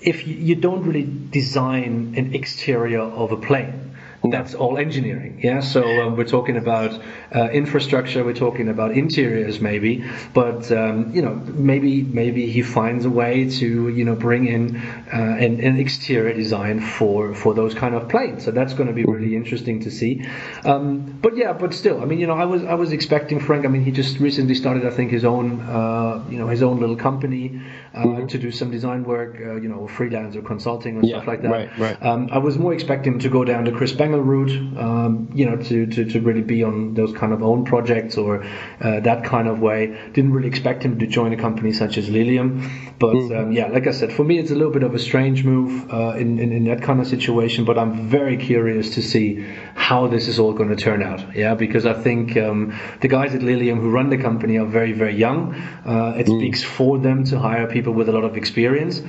if 0.00 0.26
you, 0.26 0.34
you 0.34 0.54
don't 0.54 0.84
really 0.84 1.06
design 1.30 2.14
an 2.16 2.34
exterior 2.34 3.02
of 3.02 3.30
a 3.30 3.36
plane 3.36 3.87
that's 4.24 4.54
all 4.54 4.78
engineering. 4.78 5.40
Yeah, 5.42 5.60
so 5.60 5.84
um, 6.02 6.16
we're 6.16 6.24
talking 6.24 6.56
about 6.56 7.00
uh, 7.34 7.50
infrastructure, 7.50 8.24
we're 8.24 8.34
talking 8.34 8.68
about 8.68 8.92
interiors, 8.92 9.60
maybe, 9.60 10.04
but 10.34 10.70
um, 10.72 11.14
you 11.14 11.22
know, 11.22 11.34
maybe 11.34 12.02
maybe 12.02 12.50
he 12.50 12.62
finds 12.62 13.04
a 13.04 13.10
way 13.10 13.48
to 13.48 13.88
you 13.88 14.04
know 14.04 14.16
bring 14.16 14.46
in 14.46 14.76
uh, 14.76 15.16
an, 15.16 15.60
an, 15.60 15.78
exterior 15.78 16.34
design 16.34 16.80
for 16.80 17.34
for 17.34 17.54
those 17.54 17.74
kind 17.74 17.94
of 17.94 18.08
planes. 18.08 18.44
So 18.44 18.50
that's 18.50 18.74
going 18.74 18.88
to 18.88 18.92
be 18.92 19.04
really 19.04 19.36
interesting 19.36 19.80
to 19.80 19.90
see. 19.90 20.26
Um, 20.64 21.18
but 21.22 21.36
yeah, 21.36 21.52
but 21.52 21.72
still, 21.72 22.02
I 22.02 22.04
mean, 22.04 22.18
you 22.18 22.26
know, 22.26 22.34
I 22.34 22.44
was 22.44 22.64
I 22.64 22.74
was 22.74 22.92
expecting 22.92 23.38
Frank. 23.38 23.64
I 23.64 23.68
mean, 23.68 23.84
he 23.84 23.92
just 23.92 24.18
recently 24.18 24.56
started, 24.56 24.84
I 24.84 24.90
think, 24.90 25.12
his 25.12 25.24
own 25.24 25.60
uh, 25.60 26.24
you 26.28 26.38
know 26.38 26.48
his 26.48 26.62
own 26.62 26.80
little 26.80 26.96
company 26.96 27.60
uh, 27.94 28.04
mm-hmm. 28.04 28.26
to 28.26 28.38
do 28.38 28.50
some 28.50 28.70
design 28.70 29.04
work, 29.04 29.36
uh, 29.40 29.56
you 29.56 29.68
know, 29.68 29.86
freelance 29.88 30.36
or 30.36 30.42
consulting 30.42 30.98
or 30.98 31.02
yeah, 31.02 31.16
stuff 31.16 31.26
like 31.26 31.42
that. 31.42 31.50
Right, 31.50 31.78
right. 31.78 32.02
Um, 32.02 32.28
I 32.30 32.38
was 32.38 32.58
more 32.58 32.72
expecting 32.72 33.18
to 33.20 33.28
go 33.28 33.44
down 33.44 33.64
to 33.64 33.72
Chris 33.72 33.92
Route, 34.16 34.78
um, 34.78 35.30
you 35.34 35.44
know, 35.44 35.56
to, 35.56 35.86
to, 35.86 36.04
to 36.04 36.20
really 36.20 36.42
be 36.42 36.64
on 36.64 36.94
those 36.94 37.12
kind 37.12 37.32
of 37.32 37.42
own 37.42 37.64
projects 37.64 38.16
or 38.16 38.42
uh, 38.80 39.00
that 39.00 39.24
kind 39.24 39.48
of 39.48 39.60
way. 39.60 39.98
Didn't 40.12 40.32
really 40.32 40.48
expect 40.48 40.82
him 40.82 40.98
to 40.98 41.06
join 41.06 41.32
a 41.32 41.36
company 41.36 41.72
such 41.72 41.98
as 41.98 42.08
Lilium, 42.08 42.70
but 42.98 43.14
mm 43.14 43.28
um, 43.28 43.52
yeah, 43.52 43.66
like 43.66 43.86
I 43.86 43.90
said, 43.90 44.12
for 44.12 44.24
me 44.24 44.38
it's 44.38 44.50
a 44.50 44.54
little 44.54 44.72
bit 44.72 44.82
of 44.82 44.94
a 44.94 44.98
strange 44.98 45.44
move 45.44 45.92
uh, 45.92 46.14
in, 46.16 46.38
in, 46.38 46.50
in 46.50 46.64
that 46.64 46.82
kind 46.82 46.98
of 47.00 47.06
situation. 47.06 47.64
But 47.64 47.78
I'm 47.78 48.08
very 48.08 48.36
curious 48.36 48.94
to 48.94 49.02
see 49.02 49.44
how 49.74 50.06
this 50.06 50.28
is 50.28 50.38
all 50.38 50.54
going 50.54 50.70
to 50.70 50.76
turn 50.76 51.02
out. 51.02 51.36
Yeah, 51.36 51.54
because 51.54 51.84
I 51.84 51.92
think 51.92 52.36
um, 52.36 52.74
the 53.00 53.08
guys 53.08 53.34
at 53.34 53.42
Lilium 53.42 53.80
who 53.80 53.90
run 53.90 54.08
the 54.08 54.16
company 54.16 54.56
are 54.58 54.66
very 54.66 54.92
very 54.92 55.14
young. 55.14 55.54
Uh, 55.84 56.14
it 56.16 56.26
mm. 56.26 56.38
speaks 56.38 56.64
for 56.64 56.98
them 56.98 57.24
to 57.24 57.38
hire 57.38 57.66
people 57.66 57.92
with 57.92 58.08
a 58.08 58.12
lot 58.12 58.24
of 58.24 58.36
experience 58.36 59.02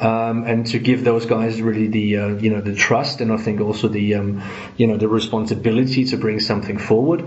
um, 0.00 0.44
and 0.44 0.66
to 0.66 0.78
give 0.78 1.04
those 1.04 1.26
guys 1.26 1.60
really 1.62 1.86
the 1.86 2.16
uh, 2.16 2.28
you 2.28 2.50
know 2.50 2.60
the 2.60 2.74
trust 2.74 3.20
and 3.20 3.32
I 3.32 3.36
think 3.36 3.60
also 3.60 3.88
the 3.88 4.14
um, 4.14 4.35
you 4.76 4.86
know 4.86 4.96
the 4.96 5.08
responsibility 5.08 6.04
to 6.06 6.16
bring 6.16 6.40
something 6.40 6.78
forward. 6.78 7.22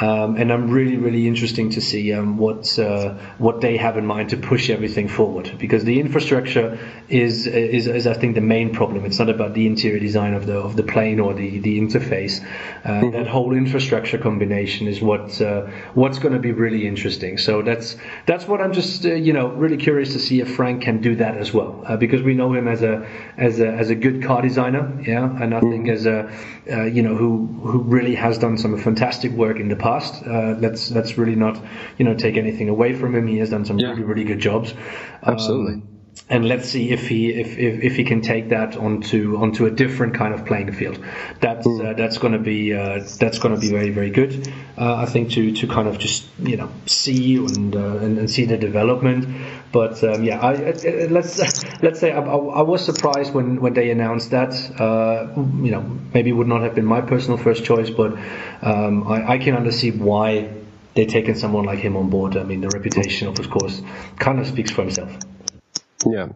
Um, 0.00 0.36
and 0.36 0.52
I'm 0.52 0.70
really 0.70 0.96
really 0.96 1.26
interesting 1.26 1.70
to 1.70 1.80
see 1.80 2.12
um, 2.12 2.38
what 2.38 2.78
uh, 2.78 3.14
what 3.38 3.60
they 3.60 3.76
have 3.76 3.96
in 3.96 4.06
mind 4.06 4.30
to 4.30 4.36
push 4.36 4.70
everything 4.70 5.08
forward 5.08 5.52
because 5.58 5.84
the 5.84 6.00
infrastructure 6.00 6.78
is, 7.08 7.46
is 7.46 7.86
is 7.86 8.06
I 8.06 8.14
think 8.14 8.34
the 8.34 8.40
main 8.40 8.72
problem. 8.72 9.04
It's 9.04 9.18
not 9.18 9.28
about 9.28 9.54
the 9.54 9.66
interior 9.66 9.98
design 9.98 10.34
of 10.34 10.46
the 10.46 10.58
of 10.58 10.76
the 10.76 10.82
plane 10.82 11.20
or 11.20 11.34
the 11.34 11.58
the 11.58 11.80
interface. 11.80 12.42
Uh, 12.84 12.88
mm-hmm. 12.88 13.10
That 13.10 13.26
whole 13.26 13.52
infrastructure 13.52 14.18
combination 14.18 14.86
is 14.86 15.00
what 15.00 15.40
uh, 15.40 15.66
what's 15.94 16.18
going 16.18 16.34
to 16.34 16.40
be 16.40 16.52
really 16.52 16.86
interesting. 16.86 17.38
So 17.38 17.62
that's 17.62 17.96
that's 18.26 18.46
what 18.46 18.60
I'm 18.60 18.72
just 18.72 19.04
uh, 19.04 19.14
you 19.14 19.32
know 19.32 19.48
really 19.48 19.76
curious 19.76 20.12
to 20.12 20.18
see 20.18 20.40
if 20.40 20.54
Frank 20.54 20.82
can 20.82 21.00
do 21.00 21.16
that 21.16 21.36
as 21.36 21.52
well 21.52 21.82
uh, 21.86 21.96
because 21.96 22.22
we 22.22 22.34
know 22.34 22.52
him 22.52 22.68
as 22.68 22.82
a 22.82 23.06
as 23.36 23.60
a 23.60 23.68
as 23.68 23.90
a 23.90 23.94
good 23.94 24.22
car 24.22 24.42
designer, 24.42 25.02
yeah, 25.06 25.24
and 25.42 25.54
I 25.54 25.60
think 25.60 25.86
mm-hmm. 25.86 25.90
as 25.90 26.06
a 26.06 26.30
uh, 26.70 26.84
you 26.84 27.02
know 27.02 27.14
who 27.14 27.46
who 27.46 27.78
really 27.80 28.14
has 28.14 28.38
done 28.38 28.56
some 28.58 28.76
fantastic 28.78 29.32
work 29.32 29.58
in 29.58 29.68
the 29.68 29.76
past. 29.76 30.22
Uh, 30.26 30.54
let's 30.58 30.90
let's 30.90 31.18
really 31.18 31.36
not 31.36 31.62
you 31.98 32.04
know 32.04 32.14
take 32.14 32.36
anything 32.36 32.68
away 32.68 32.94
from 32.94 33.14
him. 33.14 33.26
He 33.26 33.38
has 33.38 33.50
done 33.50 33.64
some 33.64 33.78
yeah. 33.78 33.90
really 33.90 34.02
really 34.02 34.24
good 34.24 34.40
jobs. 34.40 34.74
Absolutely. 35.22 35.74
Um, 35.74 35.89
and 36.30 36.46
let's 36.46 36.68
see 36.68 36.90
if 36.90 37.08
he 37.08 37.30
if, 37.30 37.58
if, 37.58 37.82
if, 37.82 37.96
he 37.96 38.04
can 38.04 38.20
take 38.20 38.50
that 38.50 38.76
onto 38.76 39.36
onto 39.36 39.66
a 39.66 39.70
different 39.70 40.14
kind 40.14 40.32
of 40.32 40.46
playing 40.46 40.72
field. 40.72 41.04
That's 41.40 41.66
mm. 41.66 41.84
uh, 41.84 41.92
that's 41.94 42.18
going 42.18 42.32
to 42.34 42.38
be 42.38 42.72
uh, 42.72 43.04
that's 43.18 43.40
going 43.40 43.54
to 43.54 43.60
be 43.60 43.70
very 43.70 43.90
very 43.90 44.10
good. 44.10 44.48
Uh, 44.78 44.94
I 44.94 45.06
think 45.06 45.32
to 45.32 45.52
to 45.52 45.66
kind 45.66 45.88
of 45.88 45.98
just 45.98 46.26
you 46.38 46.56
know 46.56 46.70
see 46.86 47.36
and 47.36 47.74
uh, 47.74 47.96
and, 47.98 48.18
and, 48.18 48.30
see 48.30 48.44
the 48.44 48.56
development. 48.56 49.26
But 49.72 50.02
um, 50.04 50.22
yeah, 50.22 50.40
I, 50.40 50.72
let's 51.08 51.38
let's 51.82 51.98
say 51.98 52.12
I, 52.12 52.20
I, 52.20 52.62
was 52.62 52.84
surprised 52.84 53.34
when, 53.34 53.60
when 53.60 53.74
they 53.74 53.90
announced 53.90 54.30
that. 54.30 54.52
Uh, 54.80 55.32
you 55.36 55.72
know, 55.72 55.82
maybe 56.14 56.32
would 56.32 56.48
not 56.48 56.62
have 56.62 56.76
been 56.76 56.86
my 56.86 57.00
personal 57.00 57.38
first 57.38 57.64
choice, 57.64 57.90
but 57.90 58.12
um, 58.62 59.06
I, 59.08 59.32
I 59.32 59.38
can 59.38 59.56
understand 59.56 60.00
why 60.00 60.48
they're 60.94 61.06
taking 61.06 61.34
someone 61.34 61.64
like 61.64 61.80
him 61.80 61.96
on 61.96 62.08
board. 62.08 62.36
I 62.36 62.44
mean, 62.44 62.60
the 62.60 62.68
reputation, 62.68 63.28
of 63.28 63.50
course, 63.50 63.82
kind 64.18 64.38
of 64.38 64.46
speaks 64.46 64.70
for 64.70 64.82
himself. 64.82 65.16
Yeah. 66.06 66.28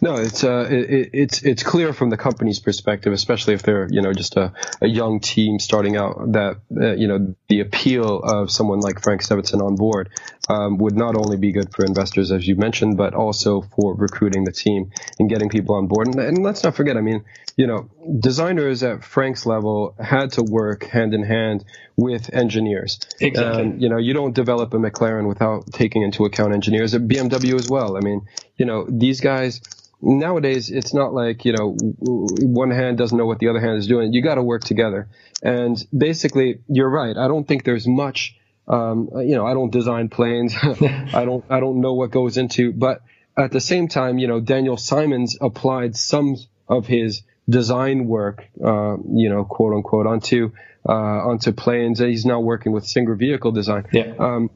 No, 0.00 0.16
it's 0.16 0.44
uh, 0.44 0.66
it, 0.70 1.10
it's 1.12 1.42
it's 1.42 1.62
clear 1.62 1.92
from 1.92 2.10
the 2.10 2.16
company's 2.16 2.58
perspective, 2.58 3.12
especially 3.12 3.54
if 3.54 3.62
they're 3.62 3.86
you 3.90 4.00
know 4.00 4.12
just 4.12 4.36
a, 4.36 4.52
a 4.80 4.88
young 4.88 5.20
team 5.20 5.58
starting 5.58 5.96
out, 5.96 6.32
that 6.32 6.56
uh, 6.80 6.94
you 6.94 7.06
know 7.06 7.34
the 7.48 7.60
appeal 7.60 8.20
of 8.20 8.50
someone 8.50 8.80
like 8.80 9.02
Frank 9.02 9.22
Stephenson 9.22 9.60
on 9.60 9.76
board 9.76 10.10
um, 10.48 10.78
would 10.78 10.96
not 10.96 11.16
only 11.16 11.36
be 11.36 11.52
good 11.52 11.72
for 11.74 11.84
investors, 11.84 12.32
as 12.32 12.46
you 12.46 12.56
mentioned, 12.56 12.96
but 12.96 13.14
also 13.14 13.60
for 13.60 13.94
recruiting 13.94 14.44
the 14.44 14.52
team 14.52 14.90
and 15.18 15.28
getting 15.28 15.48
people 15.48 15.74
on 15.74 15.86
board. 15.86 16.08
And, 16.08 16.18
and 16.18 16.42
let's 16.42 16.64
not 16.64 16.74
forget, 16.74 16.96
I 16.96 17.00
mean, 17.00 17.24
you 17.56 17.66
know, 17.66 17.90
designers 18.20 18.82
at 18.82 19.04
Frank's 19.04 19.44
level 19.44 19.94
had 19.98 20.32
to 20.32 20.42
work 20.42 20.84
hand 20.84 21.12
in 21.12 21.22
hand 21.22 21.64
with 21.96 22.32
engineers. 22.32 23.00
Exactly. 23.20 23.62
Um, 23.62 23.78
you 23.78 23.88
know, 23.88 23.98
you 23.98 24.14
don't 24.14 24.34
develop 24.34 24.72
a 24.72 24.78
McLaren 24.78 25.28
without 25.28 25.66
taking 25.72 26.02
into 26.02 26.24
account 26.24 26.54
engineers 26.54 26.94
at 26.94 27.02
BMW 27.02 27.54
as 27.54 27.68
well. 27.68 27.96
I 27.96 28.00
mean, 28.00 28.26
you 28.58 28.66
know, 28.66 28.86
these 28.88 29.20
guys 29.20 29.60
nowadays 30.00 30.70
it's 30.70 30.94
not 30.94 31.12
like 31.12 31.44
you 31.44 31.52
know 31.52 31.76
one 32.00 32.70
hand 32.70 32.98
doesn't 32.98 33.18
know 33.18 33.26
what 33.26 33.38
the 33.38 33.48
other 33.48 33.60
hand 33.60 33.78
is 33.78 33.86
doing. 33.86 34.12
You 34.12 34.22
got 34.22 34.36
to 34.36 34.42
work 34.42 34.62
together. 34.62 35.08
And 35.42 35.76
basically, 35.96 36.60
you're 36.68 36.88
right. 36.88 37.16
I 37.16 37.28
don't 37.28 37.46
think 37.46 37.64
there's 37.64 37.86
much. 37.86 38.36
Um, 38.66 39.08
you 39.16 39.34
know, 39.34 39.46
I 39.46 39.54
don't 39.54 39.70
design 39.70 40.08
planes. 40.08 40.54
I 40.62 41.24
don't. 41.24 41.44
I 41.48 41.60
don't 41.60 41.80
know 41.80 41.94
what 41.94 42.10
goes 42.10 42.36
into. 42.36 42.72
But 42.72 43.02
at 43.36 43.50
the 43.50 43.60
same 43.60 43.88
time, 43.88 44.18
you 44.18 44.28
know, 44.28 44.40
Daniel 44.40 44.76
Simons 44.76 45.38
applied 45.40 45.96
some 45.96 46.36
of 46.68 46.86
his 46.86 47.22
design 47.48 48.06
work, 48.06 48.46
uh, 48.62 48.96
you 49.14 49.30
know, 49.30 49.44
quote 49.44 49.74
unquote, 49.74 50.06
onto 50.06 50.52
uh, 50.86 50.92
onto 50.92 51.52
planes. 51.52 52.00
And 52.00 52.10
he's 52.10 52.26
now 52.26 52.40
working 52.40 52.72
with 52.72 52.86
Singer 52.86 53.14
Vehicle 53.14 53.52
Design. 53.52 53.86
Yeah. 53.92 54.14
Um, 54.18 54.50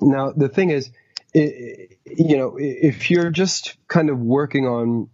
now 0.00 0.32
the 0.32 0.48
thing 0.48 0.70
is, 0.70 0.90
it, 1.34 1.91
you 2.04 2.36
know, 2.36 2.56
if 2.58 3.10
you're 3.10 3.30
just 3.30 3.76
kind 3.88 4.10
of 4.10 4.18
working 4.18 4.66
on 4.66 5.08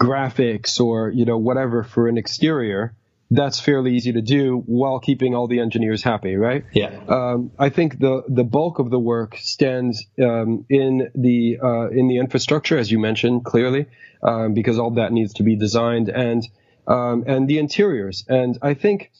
graphics 0.00 0.80
or 0.80 1.10
you 1.10 1.24
know 1.24 1.38
whatever 1.38 1.82
for 1.82 2.08
an 2.08 2.16
exterior, 2.18 2.94
that's 3.30 3.60
fairly 3.60 3.94
easy 3.94 4.12
to 4.12 4.22
do 4.22 4.62
while 4.66 5.00
keeping 5.00 5.34
all 5.34 5.48
the 5.48 5.60
engineers 5.60 6.02
happy, 6.02 6.36
right? 6.36 6.64
Yeah. 6.72 6.98
Um, 7.08 7.50
I 7.58 7.68
think 7.68 7.98
the 7.98 8.22
the 8.28 8.44
bulk 8.44 8.78
of 8.78 8.90
the 8.90 8.98
work 8.98 9.36
stands 9.38 10.06
um, 10.22 10.64
in 10.70 11.10
the 11.14 11.58
uh, 11.62 11.88
in 11.88 12.08
the 12.08 12.18
infrastructure, 12.18 12.78
as 12.78 12.90
you 12.90 12.98
mentioned 12.98 13.44
clearly, 13.44 13.86
um, 14.22 14.54
because 14.54 14.78
all 14.78 14.92
that 14.92 15.12
needs 15.12 15.34
to 15.34 15.42
be 15.42 15.56
designed 15.56 16.08
and 16.08 16.46
um, 16.86 17.24
and 17.26 17.48
the 17.48 17.58
interiors. 17.58 18.24
And 18.28 18.58
I 18.62 18.74
think, 18.74 19.10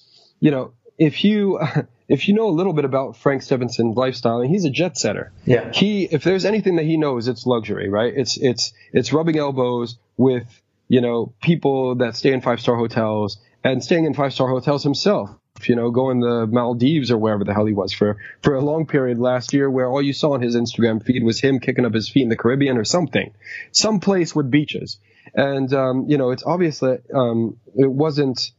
you 0.40 0.50
know, 0.50 0.72
if 0.96 1.24
you 1.24 1.60
if 2.08 2.26
you 2.26 2.34
know 2.34 2.48
a 2.48 2.50
little 2.50 2.72
bit 2.72 2.86
about 2.86 3.16
Frank 3.16 3.42
Stephenson's 3.42 3.96
lifestyle, 3.96 4.40
and 4.40 4.50
he's 4.50 4.64
a 4.64 4.70
jet 4.70 4.96
setter. 4.96 5.30
Yeah. 5.44 5.70
He 5.72 6.04
if 6.04 6.24
there's 6.24 6.44
anything 6.44 6.76
that 6.76 6.86
he 6.86 6.96
knows, 6.96 7.28
it's 7.28 7.46
luxury, 7.46 7.88
right? 7.88 8.12
It's 8.16 8.38
it's 8.38 8.72
it's 8.92 9.12
rubbing 9.12 9.38
elbows 9.38 9.98
with 10.16 10.46
you 10.88 11.00
know 11.02 11.34
people 11.42 11.96
that 11.96 12.16
stay 12.16 12.32
in 12.32 12.40
five 12.40 12.60
star 12.60 12.76
hotels 12.76 13.38
and 13.62 13.84
staying 13.84 14.06
in 14.06 14.14
five 14.14 14.32
star 14.32 14.48
hotels 14.48 14.82
himself. 14.82 15.30
You 15.64 15.74
know, 15.74 15.90
going 15.90 16.20
the 16.20 16.46
Maldives 16.46 17.10
or 17.10 17.18
wherever 17.18 17.42
the 17.42 17.52
hell 17.52 17.66
he 17.66 17.72
was 17.72 17.92
for 17.92 18.16
for 18.42 18.54
a 18.54 18.60
long 18.60 18.86
period 18.86 19.18
last 19.18 19.52
year, 19.52 19.68
where 19.68 19.86
all 19.86 20.00
you 20.00 20.12
saw 20.12 20.34
on 20.34 20.40
his 20.40 20.54
Instagram 20.54 21.02
feed 21.02 21.24
was 21.24 21.40
him 21.40 21.58
kicking 21.58 21.84
up 21.84 21.92
his 21.92 22.08
feet 22.08 22.22
in 22.22 22.28
the 22.28 22.36
Caribbean 22.36 22.78
or 22.78 22.84
something, 22.84 23.34
some 23.72 23.98
place 24.00 24.34
with 24.36 24.50
beaches. 24.50 24.98
And 25.34 25.72
um, 25.74 26.06
you 26.08 26.16
know, 26.16 26.30
it's 26.30 26.44
obvious 26.44 26.78
that 26.78 27.02
um, 27.12 27.58
it 27.76 27.90
wasn't 27.90 28.52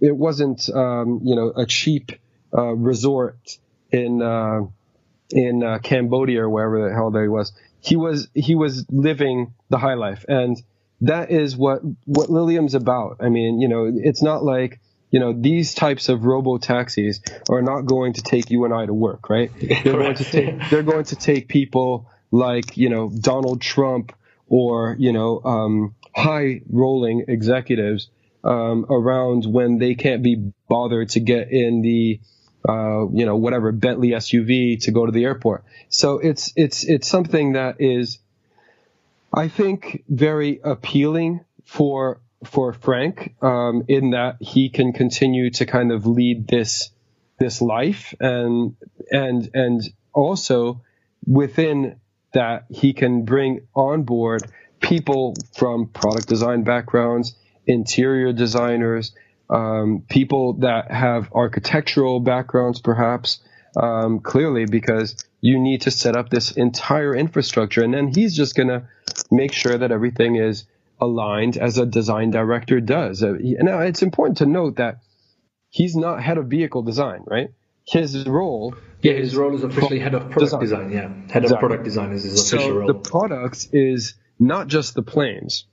it 0.00 0.16
wasn't 0.16 0.68
um, 0.70 1.20
you 1.22 1.36
know 1.36 1.52
a 1.54 1.66
cheap 1.66 2.12
uh, 2.56 2.72
resort 2.74 3.58
in 3.90 4.22
uh, 4.22 4.60
in 5.30 5.62
uh, 5.62 5.78
Cambodia 5.78 6.42
or 6.42 6.50
wherever 6.50 6.88
the 6.88 6.94
hell 6.94 7.10
there 7.10 7.22
he 7.22 7.28
was. 7.28 7.52
He 7.80 7.96
was 7.96 8.28
he 8.34 8.54
was 8.54 8.84
living 8.90 9.54
the 9.68 9.78
high 9.78 9.94
life, 9.94 10.24
and 10.28 10.60
that 11.00 11.30
is 11.30 11.56
what 11.56 11.80
what 12.06 12.30
Lilium's 12.30 12.74
about. 12.74 13.18
I 13.20 13.28
mean, 13.28 13.60
you 13.60 13.68
know, 13.68 13.90
it's 13.94 14.22
not 14.22 14.42
like 14.42 14.80
you 15.10 15.20
know 15.20 15.32
these 15.32 15.74
types 15.74 16.08
of 16.08 16.24
robo 16.24 16.58
taxis 16.58 17.20
are 17.48 17.62
not 17.62 17.82
going 17.82 18.14
to 18.14 18.22
take 18.22 18.50
you 18.50 18.64
and 18.64 18.74
I 18.74 18.86
to 18.86 18.94
work, 18.94 19.30
right? 19.30 19.50
They're 19.60 19.92
going 19.92 20.16
to 20.16 20.24
take 20.24 20.70
they're 20.70 20.82
going 20.82 21.04
to 21.04 21.16
take 21.16 21.48
people 21.48 22.08
like 22.30 22.76
you 22.76 22.88
know 22.88 23.10
Donald 23.10 23.60
Trump 23.60 24.12
or 24.48 24.96
you 24.98 25.12
know 25.12 25.40
um, 25.44 25.94
high 26.14 26.62
rolling 26.70 27.24
executives 27.28 28.08
um, 28.44 28.86
around 28.90 29.46
when 29.46 29.78
they 29.78 29.94
can't 29.94 30.22
be 30.22 30.52
bothered 30.68 31.10
to 31.10 31.20
get 31.20 31.50
in 31.50 31.82
the 31.82 32.20
uh, 32.68 33.06
you 33.12 33.24
know 33.26 33.36
whatever 33.36 33.72
Bentley 33.72 34.10
SUV 34.10 34.80
to 34.82 34.90
go 34.90 35.06
to 35.06 35.12
the 35.12 35.24
airport. 35.24 35.64
So 35.88 36.18
it's 36.18 36.52
it's 36.54 36.84
it's 36.84 37.08
something 37.08 37.54
that 37.54 37.80
is 37.80 38.18
I 39.32 39.48
think 39.48 40.04
very 40.08 40.60
appealing 40.62 41.44
for 41.64 42.20
for 42.44 42.72
Frank 42.72 43.34
um, 43.42 43.84
in 43.88 44.10
that 44.10 44.36
he 44.40 44.68
can 44.68 44.92
continue 44.92 45.50
to 45.50 45.66
kind 45.66 45.92
of 45.92 46.06
lead 46.06 46.46
this 46.46 46.90
this 47.38 47.62
life 47.62 48.14
and 48.20 48.76
and 49.10 49.50
and 49.54 49.82
also 50.12 50.82
within 51.26 52.00
that 52.32 52.66
he 52.68 52.92
can 52.92 53.24
bring 53.24 53.66
on 53.74 54.02
board 54.02 54.42
people 54.80 55.34
from 55.56 55.88
product 55.88 56.28
design 56.28 56.62
backgrounds, 56.62 57.34
interior 57.66 58.32
designers, 58.32 59.14
um, 59.50 60.04
people 60.08 60.54
that 60.54 60.90
have 60.90 61.32
architectural 61.32 62.20
backgrounds, 62.20 62.80
perhaps, 62.80 63.40
um, 63.76 64.20
clearly, 64.20 64.66
because 64.66 65.16
you 65.40 65.58
need 65.58 65.82
to 65.82 65.90
set 65.90 66.16
up 66.16 66.30
this 66.30 66.50
entire 66.52 67.14
infrastructure. 67.14 67.82
And 67.82 67.94
then 67.94 68.08
he's 68.08 68.36
just 68.36 68.54
going 68.54 68.68
to 68.68 68.88
make 69.30 69.52
sure 69.52 69.78
that 69.78 69.90
everything 69.92 70.36
is 70.36 70.64
aligned 71.00 71.56
as 71.56 71.78
a 71.78 71.86
design 71.86 72.30
director 72.30 72.80
does. 72.80 73.22
Uh, 73.22 73.34
now, 73.40 73.80
it's 73.80 74.02
important 74.02 74.38
to 74.38 74.46
note 74.46 74.76
that 74.76 74.98
he's 75.70 75.96
not 75.96 76.22
head 76.22 76.38
of 76.38 76.46
vehicle 76.46 76.82
design, 76.82 77.22
right? 77.26 77.50
His 77.86 78.26
role. 78.26 78.74
Yeah, 79.00 79.14
his 79.14 79.36
role 79.36 79.54
is 79.54 79.62
officially 79.62 80.00
head 80.00 80.14
of 80.14 80.30
product 80.30 80.60
design. 80.60 80.88
design 80.88 80.90
yeah, 80.90 81.32
head 81.32 81.44
of 81.44 81.58
product 81.58 81.84
design 81.84 82.12
is 82.12 82.24
his 82.24 82.52
official 82.52 82.68
so 82.68 82.74
role. 82.74 82.86
The 82.88 82.94
products 82.94 83.68
is 83.72 84.14
not 84.38 84.66
just 84.66 84.94
the 84.94 85.02
planes. 85.02 85.64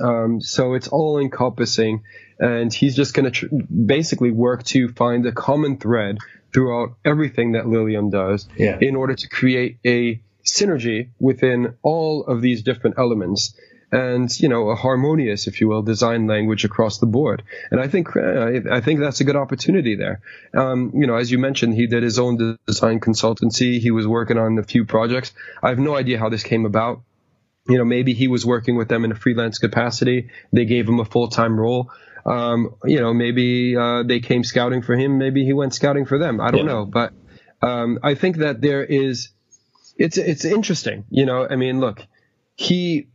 Um, 0.00 0.40
so 0.40 0.74
it's 0.74 0.88
all 0.88 1.18
encompassing, 1.18 2.04
and 2.40 2.72
he's 2.72 2.96
just 2.96 3.14
going 3.14 3.24
to 3.24 3.30
tr- 3.30 3.54
basically 3.86 4.30
work 4.30 4.64
to 4.64 4.88
find 4.88 5.26
a 5.26 5.32
common 5.32 5.76
thread 5.76 6.18
throughout 6.52 6.96
everything 7.04 7.52
that 7.52 7.68
Lilium 7.68 8.10
does 8.10 8.48
yeah. 8.56 8.78
in 8.80 8.96
order 8.96 9.14
to 9.14 9.28
create 9.28 9.78
a 9.86 10.20
synergy 10.44 11.10
within 11.20 11.74
all 11.82 12.24
of 12.24 12.40
these 12.40 12.62
different 12.62 12.98
elements 12.98 13.54
and 13.92 14.30
you 14.40 14.48
know 14.48 14.70
a 14.70 14.76
harmonious, 14.76 15.46
if 15.46 15.60
you 15.60 15.68
will, 15.68 15.82
design 15.82 16.26
language 16.26 16.64
across 16.64 16.98
the 16.98 17.06
board. 17.06 17.42
And 17.70 17.80
I 17.80 17.88
think 17.88 18.16
I 18.16 18.80
think 18.80 19.00
that's 19.00 19.20
a 19.20 19.24
good 19.24 19.36
opportunity 19.36 19.96
there. 19.96 20.20
Um, 20.54 20.92
you 20.94 21.06
know, 21.06 21.16
as 21.16 21.30
you 21.30 21.38
mentioned, 21.38 21.74
he 21.74 21.86
did 21.86 22.02
his 22.02 22.18
own 22.18 22.56
design 22.66 23.00
consultancy. 23.00 23.80
He 23.80 23.90
was 23.90 24.06
working 24.06 24.38
on 24.38 24.58
a 24.58 24.62
few 24.62 24.84
projects. 24.84 25.32
I 25.62 25.70
have 25.70 25.78
no 25.78 25.96
idea 25.96 26.18
how 26.18 26.28
this 26.28 26.42
came 26.42 26.66
about. 26.66 27.02
You 27.68 27.78
know, 27.78 27.84
maybe 27.84 28.14
he 28.14 28.26
was 28.26 28.46
working 28.46 28.76
with 28.76 28.88
them 28.88 29.04
in 29.04 29.12
a 29.12 29.14
freelance 29.14 29.58
capacity. 29.58 30.30
They 30.52 30.64
gave 30.64 30.88
him 30.88 30.98
a 30.98 31.04
full 31.04 31.28
time 31.28 31.58
role. 31.58 31.90
Um, 32.24 32.74
you 32.84 33.00
know, 33.00 33.14
maybe 33.14 33.76
uh, 33.76 34.02
they 34.02 34.20
came 34.20 34.44
scouting 34.44 34.82
for 34.82 34.94
him. 34.94 35.18
Maybe 35.18 35.44
he 35.44 35.52
went 35.52 35.74
scouting 35.74 36.06
for 36.06 36.18
them. 36.18 36.40
I 36.40 36.50
don't 36.50 36.66
yeah. 36.66 36.72
know, 36.72 36.84
but 36.84 37.12
um, 37.62 37.98
I 38.02 38.14
think 38.14 38.38
that 38.38 38.60
there 38.60 38.84
is. 38.84 39.30
It's 39.96 40.16
it's 40.16 40.44
interesting. 40.44 41.04
You 41.10 41.26
know, 41.26 41.46
I 41.48 41.56
mean, 41.56 41.80
look, 41.80 42.06
he 42.56 43.08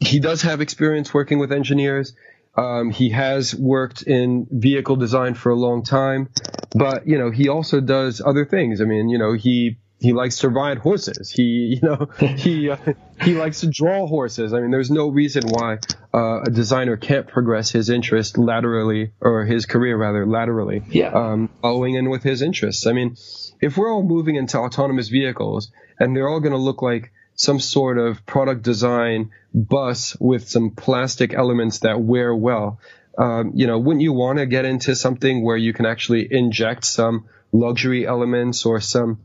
he 0.00 0.20
does 0.20 0.42
have 0.42 0.60
experience 0.60 1.12
working 1.12 1.38
with 1.38 1.52
engineers. 1.52 2.14
Um, 2.56 2.90
he 2.90 3.10
has 3.10 3.54
worked 3.54 4.02
in 4.02 4.46
vehicle 4.50 4.96
design 4.96 5.34
for 5.34 5.50
a 5.50 5.54
long 5.54 5.84
time, 5.84 6.28
but 6.74 7.06
you 7.06 7.18
know 7.18 7.30
he 7.30 7.48
also 7.48 7.80
does 7.80 8.20
other 8.24 8.44
things. 8.44 8.80
I 8.80 8.84
mean, 8.84 9.08
you 9.08 9.18
know 9.18 9.32
he 9.32 9.78
he 10.00 10.12
likes 10.12 10.38
to 10.38 10.48
ride 10.48 10.78
horses. 10.78 11.30
He 11.30 11.78
you 11.80 11.80
know 11.82 12.08
he 12.36 12.70
uh, 12.70 12.76
he 13.22 13.34
likes 13.34 13.60
to 13.60 13.68
draw 13.68 14.06
horses. 14.06 14.52
I 14.52 14.60
mean, 14.60 14.70
there's 14.70 14.90
no 14.90 15.08
reason 15.08 15.44
why 15.48 15.78
uh, 16.14 16.42
a 16.42 16.50
designer 16.50 16.96
can't 16.96 17.26
progress 17.26 17.70
his 17.70 17.90
interest 17.90 18.38
laterally 18.38 19.12
or 19.20 19.44
his 19.44 19.66
career 19.66 19.96
rather 19.96 20.26
laterally. 20.26 20.82
Yeah. 20.88 21.08
Um, 21.08 21.50
following 21.62 21.94
in 21.94 22.10
with 22.10 22.22
his 22.22 22.42
interests. 22.42 22.86
I 22.86 22.92
mean, 22.92 23.16
if 23.60 23.76
we're 23.76 23.92
all 23.92 24.02
moving 24.02 24.36
into 24.36 24.58
autonomous 24.58 25.08
vehicles 25.08 25.70
and 25.98 26.16
they're 26.16 26.28
all 26.28 26.40
going 26.40 26.52
to 26.52 26.58
look 26.58 26.82
like 26.82 27.12
some 27.38 27.60
sort 27.60 27.98
of 27.98 28.26
product 28.26 28.62
design 28.62 29.30
bus 29.54 30.16
with 30.18 30.48
some 30.48 30.70
plastic 30.70 31.32
elements 31.32 31.80
that 31.80 32.00
wear 32.00 32.34
well. 32.34 32.80
Um, 33.16 33.52
you 33.54 33.66
know, 33.66 33.78
wouldn't 33.78 34.02
you 34.02 34.12
want 34.12 34.38
to 34.38 34.46
get 34.46 34.64
into 34.64 34.94
something 34.96 35.44
where 35.44 35.56
you 35.56 35.72
can 35.72 35.86
actually 35.86 36.26
inject 36.30 36.84
some 36.84 37.28
luxury 37.52 38.06
elements 38.06 38.66
or 38.66 38.80
some, 38.80 39.20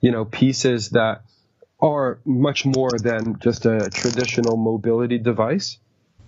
you 0.00 0.10
know, 0.10 0.24
pieces 0.24 0.90
that 0.90 1.22
are 1.80 2.20
much 2.24 2.66
more 2.66 2.90
than 2.90 3.38
just 3.38 3.66
a 3.66 3.90
traditional 3.90 4.56
mobility 4.56 5.18
device? 5.18 5.78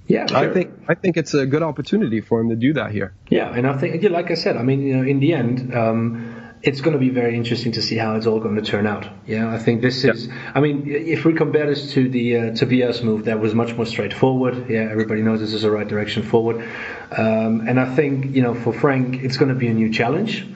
Yeah, 0.07 0.27
sure. 0.27 0.36
I 0.36 0.53
think 0.53 0.70
I 0.89 0.94
think 0.94 1.16
it's 1.16 1.35
a 1.35 1.47
good 1.47 1.62
opportunity 1.62 2.20
for 2.20 2.40
him 2.40 2.49
to 2.49 2.57
do 2.57 2.73
that 2.74 2.90
here. 2.90 3.15
Yeah, 3.28 3.55
and 3.55 3.66
I 3.66 3.78
think, 3.78 4.03
like 4.11 4.31
I 4.31 4.35
said, 4.35 4.57
I 4.57 4.62
mean, 4.62 4.82
you 4.82 4.97
know, 4.97 5.05
in 5.05 5.20
the 5.20 5.32
end, 5.32 5.74
um, 5.74 6.43
it's 6.62 6.81
going 6.81 6.93
to 6.93 6.99
be 6.99 7.11
very 7.11 7.36
interesting 7.36 7.73
to 7.73 7.82
see 7.82 7.97
how 7.97 8.16
it's 8.16 8.27
all 8.27 8.40
going 8.40 8.57
to 8.57 8.62
turn 8.62 8.86
out. 8.86 9.07
Yeah, 9.27 9.53
I 9.53 9.59
think 9.59 9.81
this 9.81 10.05
is. 10.05 10.28
I 10.55 10.61
mean, 10.61 10.85
if 10.86 11.24
we 11.24 11.35
compare 11.35 11.66
this 11.66 11.93
to 11.93 12.09
the 12.09 12.36
uh, 12.36 12.55
Tobias 12.55 13.03
move, 13.03 13.24
that 13.27 13.40
was 13.40 13.55
much 13.55 13.74
more 13.74 13.86
straightforward. 13.86 14.69
Yeah, 14.69 14.89
everybody 14.90 15.23
knows 15.23 15.40
this 15.40 15.55
is 15.55 15.62
the 15.62 15.70
right 15.70 15.86
direction 15.86 16.23
forward. 16.23 16.69
Um, 17.11 17.66
and 17.69 17.78
I 17.78 17.94
think 17.94 18.35
you 18.35 18.43
know 18.43 18.55
for 18.55 18.73
Frank, 18.73 19.23
it's 19.23 19.36
going 19.36 19.51
to 19.51 19.59
be 19.59 19.69
a 19.69 19.74
new 19.74 19.93
challenge. 19.93 20.47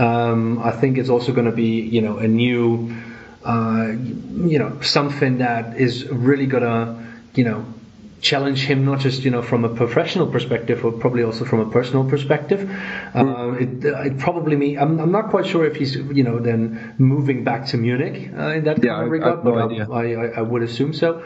Um, 0.00 0.58
I 0.60 0.70
think 0.70 0.96
it's 0.96 1.10
also 1.10 1.32
going 1.32 1.44
to 1.44 1.52
be 1.52 1.80
you 1.80 2.00
know 2.00 2.16
a 2.16 2.26
new, 2.26 2.94
uh, 3.44 3.92
you 4.52 4.58
know, 4.58 4.80
something 4.80 5.38
that 5.38 5.76
is 5.76 6.08
really 6.08 6.46
going 6.46 6.62
to 6.62 7.06
you 7.34 7.44
know 7.44 7.66
challenge 8.20 8.60
him 8.60 8.84
not 8.84 9.00
just 9.00 9.24
you 9.24 9.30
know 9.30 9.42
from 9.42 9.64
a 9.64 9.68
professional 9.68 10.26
perspective 10.26 10.80
but 10.82 11.00
probably 11.00 11.22
also 11.22 11.44
from 11.44 11.60
a 11.60 11.70
personal 11.70 12.08
perspective. 12.08 12.70
Uh, 13.14 13.52
it, 13.58 13.84
it, 13.84 14.18
probably 14.18 14.56
me 14.56 14.78
I'm, 14.78 14.98
I'm, 15.00 15.12
not 15.12 15.30
quite 15.30 15.46
sure 15.46 15.64
if 15.64 15.76
he's 15.76 15.96
you 15.96 16.22
know 16.22 16.38
then 16.38 16.94
moving 16.98 17.44
back 17.44 17.66
to 17.66 17.76
Munich 17.76 18.30
uh, 18.36 18.58
in 18.58 18.64
that 18.64 18.82
yeah, 18.82 18.92
kind 18.92 19.04
of 19.04 19.10
regard 19.10 19.44
no 19.44 19.52
but 19.52 19.92
I, 19.92 20.14
I, 20.14 20.26
I, 20.38 20.40
would 20.40 20.62
assume 20.62 20.92
so. 20.92 21.22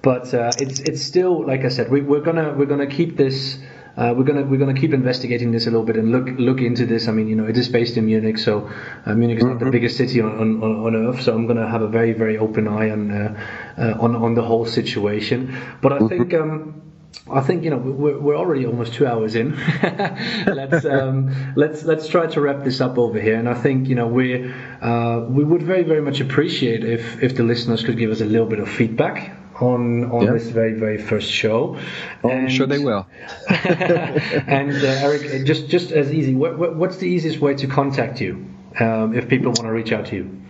But 0.00 0.32
uh, 0.34 0.52
it's 0.58 0.80
it's 0.80 1.02
still 1.02 1.46
like 1.46 1.64
I 1.64 1.68
said 1.68 1.90
we, 1.90 2.00
we're 2.02 2.20
gonna 2.20 2.52
we're 2.52 2.66
gonna 2.66 2.86
keep 2.98 3.16
this 3.16 3.58
uh, 3.96 4.14
we're 4.16 4.24
gonna 4.24 4.42
we're 4.42 4.58
gonna 4.58 4.78
keep 4.78 4.94
investigating 4.94 5.52
this 5.52 5.66
a 5.66 5.70
little 5.70 5.84
bit 5.84 5.96
and 5.96 6.10
look 6.10 6.26
look 6.38 6.60
into 6.60 6.86
this. 6.86 7.08
I 7.08 7.12
mean, 7.12 7.28
you 7.28 7.36
know, 7.36 7.46
it 7.46 7.58
is 7.58 7.68
based 7.68 7.96
in 7.96 8.06
Munich, 8.06 8.38
so 8.38 8.70
uh, 9.04 9.14
Munich 9.14 9.38
is 9.38 9.44
not 9.44 9.56
mm-hmm. 9.56 9.66
the 9.66 9.70
biggest 9.70 9.96
city 9.96 10.20
on, 10.20 10.62
on, 10.62 10.62
on 10.62 10.96
earth. 10.96 11.22
So 11.22 11.34
I'm 11.34 11.46
gonna 11.46 11.68
have 11.68 11.82
a 11.82 11.88
very 11.88 12.12
very 12.12 12.38
open 12.38 12.68
eye 12.68 12.90
on 12.90 13.10
uh, 13.10 13.40
uh 13.76 13.94
on 14.00 14.16
on 14.16 14.34
the 14.34 14.42
whole 14.42 14.64
situation. 14.64 15.56
But 15.80 15.92
I 15.92 15.98
mm-hmm. 15.98 16.08
think. 16.08 16.34
Um, 16.34 16.82
I 17.30 17.40
think 17.40 17.62
you 17.62 17.70
know 17.70 17.76
we're, 17.76 18.18
we're 18.18 18.36
already 18.36 18.66
almost 18.66 18.94
two 18.94 19.06
hours 19.06 19.36
in. 19.36 19.54
let's 20.46 20.84
um, 20.86 21.52
let's 21.56 21.84
let's 21.84 22.08
try 22.08 22.26
to 22.26 22.40
wrap 22.40 22.64
this 22.64 22.80
up 22.80 22.98
over 22.98 23.20
here. 23.20 23.36
And 23.36 23.48
I 23.48 23.54
think 23.54 23.88
you 23.88 23.94
know 23.94 24.08
we 24.08 24.50
uh, 24.80 25.26
we 25.28 25.44
would 25.44 25.62
very 25.62 25.82
very 25.84 26.00
much 26.00 26.20
appreciate 26.20 26.84
if 26.84 27.22
if 27.22 27.36
the 27.36 27.42
listeners 27.42 27.84
could 27.84 27.98
give 27.98 28.10
us 28.10 28.22
a 28.22 28.24
little 28.24 28.46
bit 28.46 28.58
of 28.58 28.68
feedback 28.68 29.36
on 29.62 30.10
on 30.10 30.24
yeah. 30.24 30.32
this 30.32 30.48
very 30.48 30.74
very 30.74 30.98
first 30.98 31.30
show. 31.30 31.78
Oh, 32.22 32.28
and, 32.28 32.42
I'm 32.42 32.48
sure 32.48 32.66
they 32.66 32.78
will. 32.78 33.06
and 33.48 34.72
uh, 34.72 35.06
Eric, 35.06 35.46
just 35.46 35.68
just 35.68 35.92
as 35.92 36.12
easy. 36.12 36.34
What, 36.34 36.58
what, 36.58 36.76
what's 36.76 36.96
the 36.96 37.06
easiest 37.06 37.38
way 37.38 37.54
to 37.54 37.66
contact 37.66 38.20
you 38.20 38.44
um, 38.80 39.14
if 39.14 39.28
people 39.28 39.46
want 39.46 39.66
to 39.66 39.72
reach 39.72 39.92
out 39.92 40.06
to 40.06 40.16
you? 40.16 40.42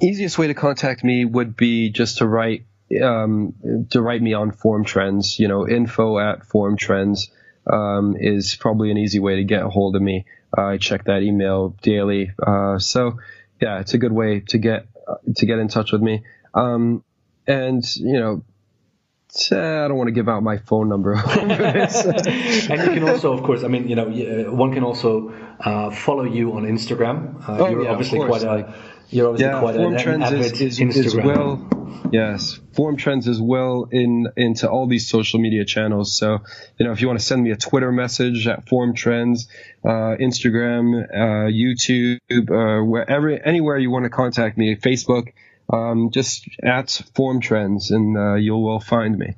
Easiest 0.00 0.38
way 0.38 0.46
to 0.46 0.54
contact 0.54 1.04
me 1.04 1.24
would 1.24 1.56
be 1.56 1.90
just 1.90 2.18
to 2.18 2.26
write 2.26 2.64
um, 3.02 3.86
to 3.90 4.00
write 4.00 4.22
me 4.22 4.34
on 4.34 4.52
Formtrends. 4.52 5.38
You 5.38 5.48
know, 5.48 5.68
info 5.68 6.18
at 6.18 6.40
Formtrends 6.40 7.30
um, 7.70 8.16
is 8.18 8.56
probably 8.56 8.90
an 8.90 8.98
easy 8.98 9.18
way 9.18 9.36
to 9.36 9.44
get 9.44 9.62
a 9.62 9.68
hold 9.68 9.96
of 9.96 10.02
me. 10.02 10.26
Uh, 10.56 10.62
I 10.62 10.78
check 10.78 11.04
that 11.04 11.22
email 11.22 11.76
daily, 11.82 12.30
uh, 12.44 12.78
so 12.78 13.18
yeah, 13.60 13.80
it's 13.80 13.94
a 13.94 13.98
good 13.98 14.12
way 14.12 14.40
to 14.48 14.58
get 14.58 14.86
uh, 15.08 15.16
to 15.36 15.46
get 15.46 15.58
in 15.58 15.68
touch 15.68 15.92
with 15.92 16.02
me. 16.02 16.22
Um, 16.54 17.04
and 17.46 17.84
you 17.96 18.18
know, 18.18 18.42
I 19.52 19.88
don't 19.88 19.96
want 19.96 20.08
to 20.08 20.12
give 20.12 20.28
out 20.28 20.42
my 20.42 20.58
phone 20.58 20.88
number. 20.88 21.12
and 21.40 21.50
you 21.50 22.94
can 22.94 23.08
also, 23.08 23.32
of 23.32 23.42
course, 23.42 23.64
I 23.64 23.68
mean, 23.68 23.88
you 23.88 23.96
know, 23.96 24.08
uh, 24.08 24.52
one 24.52 24.72
can 24.72 24.84
also 24.84 25.32
uh, 25.60 25.90
follow 25.90 26.24
you 26.24 26.52
on 26.52 26.64
Instagram. 26.64 27.48
Uh, 27.48 27.58
oh, 27.58 27.70
you're 27.70 27.84
yeah, 27.84 27.90
obviously 27.90 28.18
quite 28.18 28.42
a, 28.42 28.74
you're 29.10 29.28
obviously 29.28 29.52
yeah, 29.52 29.60
quite 29.60 29.76
Form 29.76 29.94
an, 29.94 30.02
Trends 30.02 30.32
is, 30.32 30.60
is, 30.60 30.78
Instagram. 30.80 31.06
is 31.06 31.16
well 31.16 31.80
Yes, 32.12 32.58
Formtrends 32.72 33.28
is 33.28 33.40
well 33.40 33.88
in 33.90 34.28
into 34.36 34.68
all 34.68 34.88
these 34.88 35.08
social 35.08 35.38
media 35.38 35.64
channels. 35.64 36.16
So, 36.16 36.40
you 36.76 36.86
know, 36.86 36.92
if 36.92 37.00
you 37.00 37.06
want 37.06 37.20
to 37.20 37.24
send 37.24 37.42
me 37.42 37.50
a 37.52 37.56
Twitter 37.56 37.92
message 37.92 38.48
at 38.48 38.66
Formtrends, 38.66 39.46
uh, 39.84 40.16
Instagram, 40.18 41.04
uh, 41.04 41.50
YouTube, 41.50 42.18
uh, 42.30 42.84
wherever, 42.84 43.30
anywhere 43.30 43.78
you 43.78 43.90
want 43.90 44.04
to 44.04 44.10
contact 44.10 44.58
me, 44.58 44.74
Facebook, 44.74 45.32
um, 45.72 46.10
just 46.10 46.48
at 46.62 46.86
Formtrends, 47.14 47.90
and 47.90 48.16
uh, 48.16 48.34
you'll 48.34 48.64
well 48.64 48.80
find 48.80 49.16
me. 49.16 49.34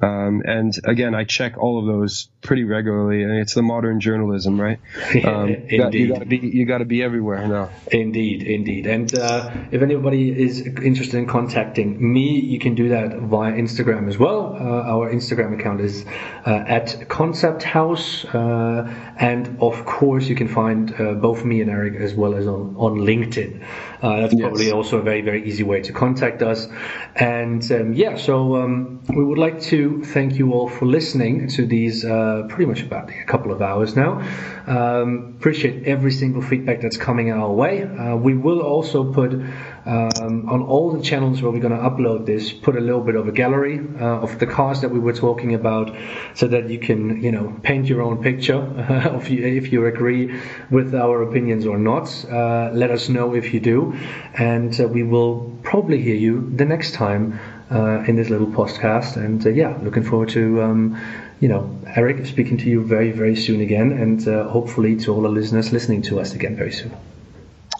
Um, 0.00 0.42
and 0.44 0.74
again, 0.84 1.14
I 1.14 1.24
check 1.24 1.56
all 1.56 1.78
of 1.78 1.86
those 1.86 2.28
pretty 2.46 2.64
regularly, 2.64 3.22
and 3.22 3.32
it's 3.38 3.54
the 3.54 3.62
modern 3.62 4.00
journalism, 4.00 4.60
right? 4.60 4.78
Um, 5.26 5.48
you, 5.48 5.78
got, 5.78 5.92
gotta 5.92 6.26
be 6.26 6.36
you 6.36 6.66
gotta 6.66 6.84
be 6.84 7.02
everywhere 7.02 7.48
now. 7.48 7.70
Indeed, 7.90 8.42
indeed. 8.44 8.86
And 8.86 9.12
uh, 9.18 9.50
if 9.72 9.82
anybody 9.82 10.30
is 10.30 10.60
interested 10.60 11.16
in 11.18 11.26
contacting 11.26 11.88
me, 12.12 12.38
you 12.38 12.60
can 12.60 12.74
do 12.74 12.90
that 12.90 13.16
via 13.18 13.52
Instagram 13.52 14.08
as 14.08 14.18
well. 14.18 14.54
Uh, 14.54 14.92
our 14.92 15.10
Instagram 15.12 15.58
account 15.58 15.80
is 15.80 16.04
uh, 16.46 16.76
at 16.76 17.08
Konzepthaus, 17.08 18.24
uh, 18.32 18.88
and 19.18 19.58
of 19.60 19.84
course, 19.84 20.28
you 20.28 20.36
can 20.36 20.48
find 20.48 20.94
uh, 21.00 21.14
both 21.14 21.44
me 21.44 21.60
and 21.60 21.70
Eric 21.70 21.94
as 21.96 22.14
well 22.14 22.34
as 22.34 22.46
on 22.46 22.76
on 22.76 22.98
LinkedIn. 22.98 23.64
Uh, 24.02 24.20
that's 24.20 24.34
probably 24.34 24.66
yes. 24.66 24.74
also 24.74 24.98
a 24.98 25.02
very 25.02 25.22
very 25.22 25.48
easy 25.48 25.64
way 25.64 25.80
to 25.82 25.92
contact 25.92 26.42
us. 26.42 26.68
And 27.16 27.62
um, 27.72 27.94
yeah, 27.94 28.16
so 28.16 28.56
um, 28.56 29.02
we 29.08 29.24
would 29.24 29.38
like 29.38 29.60
to 29.62 30.04
thank 30.04 30.36
you 30.36 30.52
all 30.52 30.68
for 30.68 30.86
listening 30.86 31.48
to 31.48 31.66
these 31.66 32.04
uh, 32.04 32.35
pretty 32.44 32.66
much 32.66 32.82
about 32.82 33.10
a 33.10 33.24
couple 33.24 33.52
of 33.52 33.62
hours 33.62 33.96
now. 33.96 34.20
Um, 34.66 35.36
appreciate 35.38 35.86
every 35.86 36.12
single 36.12 36.42
feedback 36.42 36.80
that's 36.80 36.96
coming 36.96 37.30
our 37.32 37.52
way. 37.52 37.82
Uh, 37.82 38.16
we 38.16 38.34
will 38.34 38.60
also 38.60 39.12
put 39.12 39.32
um, 39.32 40.48
on 40.48 40.62
all 40.62 40.92
the 40.92 41.02
channels 41.02 41.40
where 41.40 41.52
we're 41.52 41.60
going 41.60 41.76
to 41.76 41.88
upload 41.90 42.26
this, 42.26 42.52
put 42.52 42.76
a 42.76 42.80
little 42.80 43.00
bit 43.00 43.14
of 43.14 43.28
a 43.28 43.32
gallery 43.32 43.78
uh, 44.00 44.20
of 44.20 44.38
the 44.38 44.46
cars 44.46 44.80
that 44.80 44.90
we 44.90 44.98
were 44.98 45.12
talking 45.12 45.54
about, 45.54 45.94
so 46.34 46.48
that 46.48 46.68
you 46.68 46.78
can, 46.78 47.22
you 47.22 47.30
know, 47.30 47.58
paint 47.62 47.86
your 47.86 48.02
own 48.02 48.22
picture 48.22 48.60
if 49.16 49.30
you 49.30 49.44
if 49.44 49.72
you 49.72 49.86
agree 49.86 50.38
with 50.70 50.94
our 50.94 51.22
opinions 51.22 51.66
or 51.66 51.78
not. 51.78 52.06
Uh, 52.24 52.70
let 52.72 52.90
us 52.90 53.08
know 53.08 53.34
if 53.34 53.54
you 53.54 53.60
do, 53.60 53.96
and 54.34 54.80
uh, 54.80 54.88
we 54.88 55.02
will 55.02 55.56
probably 55.62 56.02
hear 56.02 56.16
you 56.16 56.50
the 56.56 56.64
next 56.64 56.94
time 56.94 57.38
uh, 57.70 58.04
in 58.06 58.16
this 58.16 58.28
little 58.28 58.46
podcast. 58.46 59.16
And 59.16 59.44
uh, 59.44 59.50
yeah, 59.50 59.78
looking 59.82 60.02
forward 60.02 60.28
to 60.30 60.62
um, 60.62 61.00
you 61.40 61.48
know 61.48 61.78
Eric 61.86 62.26
speaking 62.26 62.58
to 62.58 62.68
you 62.68 62.84
very 62.84 63.12
very 63.12 63.36
soon 63.36 63.60
again, 63.60 63.92
and 63.92 64.26
uh, 64.26 64.48
hopefully 64.48 64.96
to 64.96 65.12
all 65.12 65.22
the 65.22 65.28
listeners 65.28 65.72
listening 65.72 66.02
to 66.02 66.20
us 66.20 66.34
again 66.34 66.56
very 66.56 66.72
soon. 66.72 66.96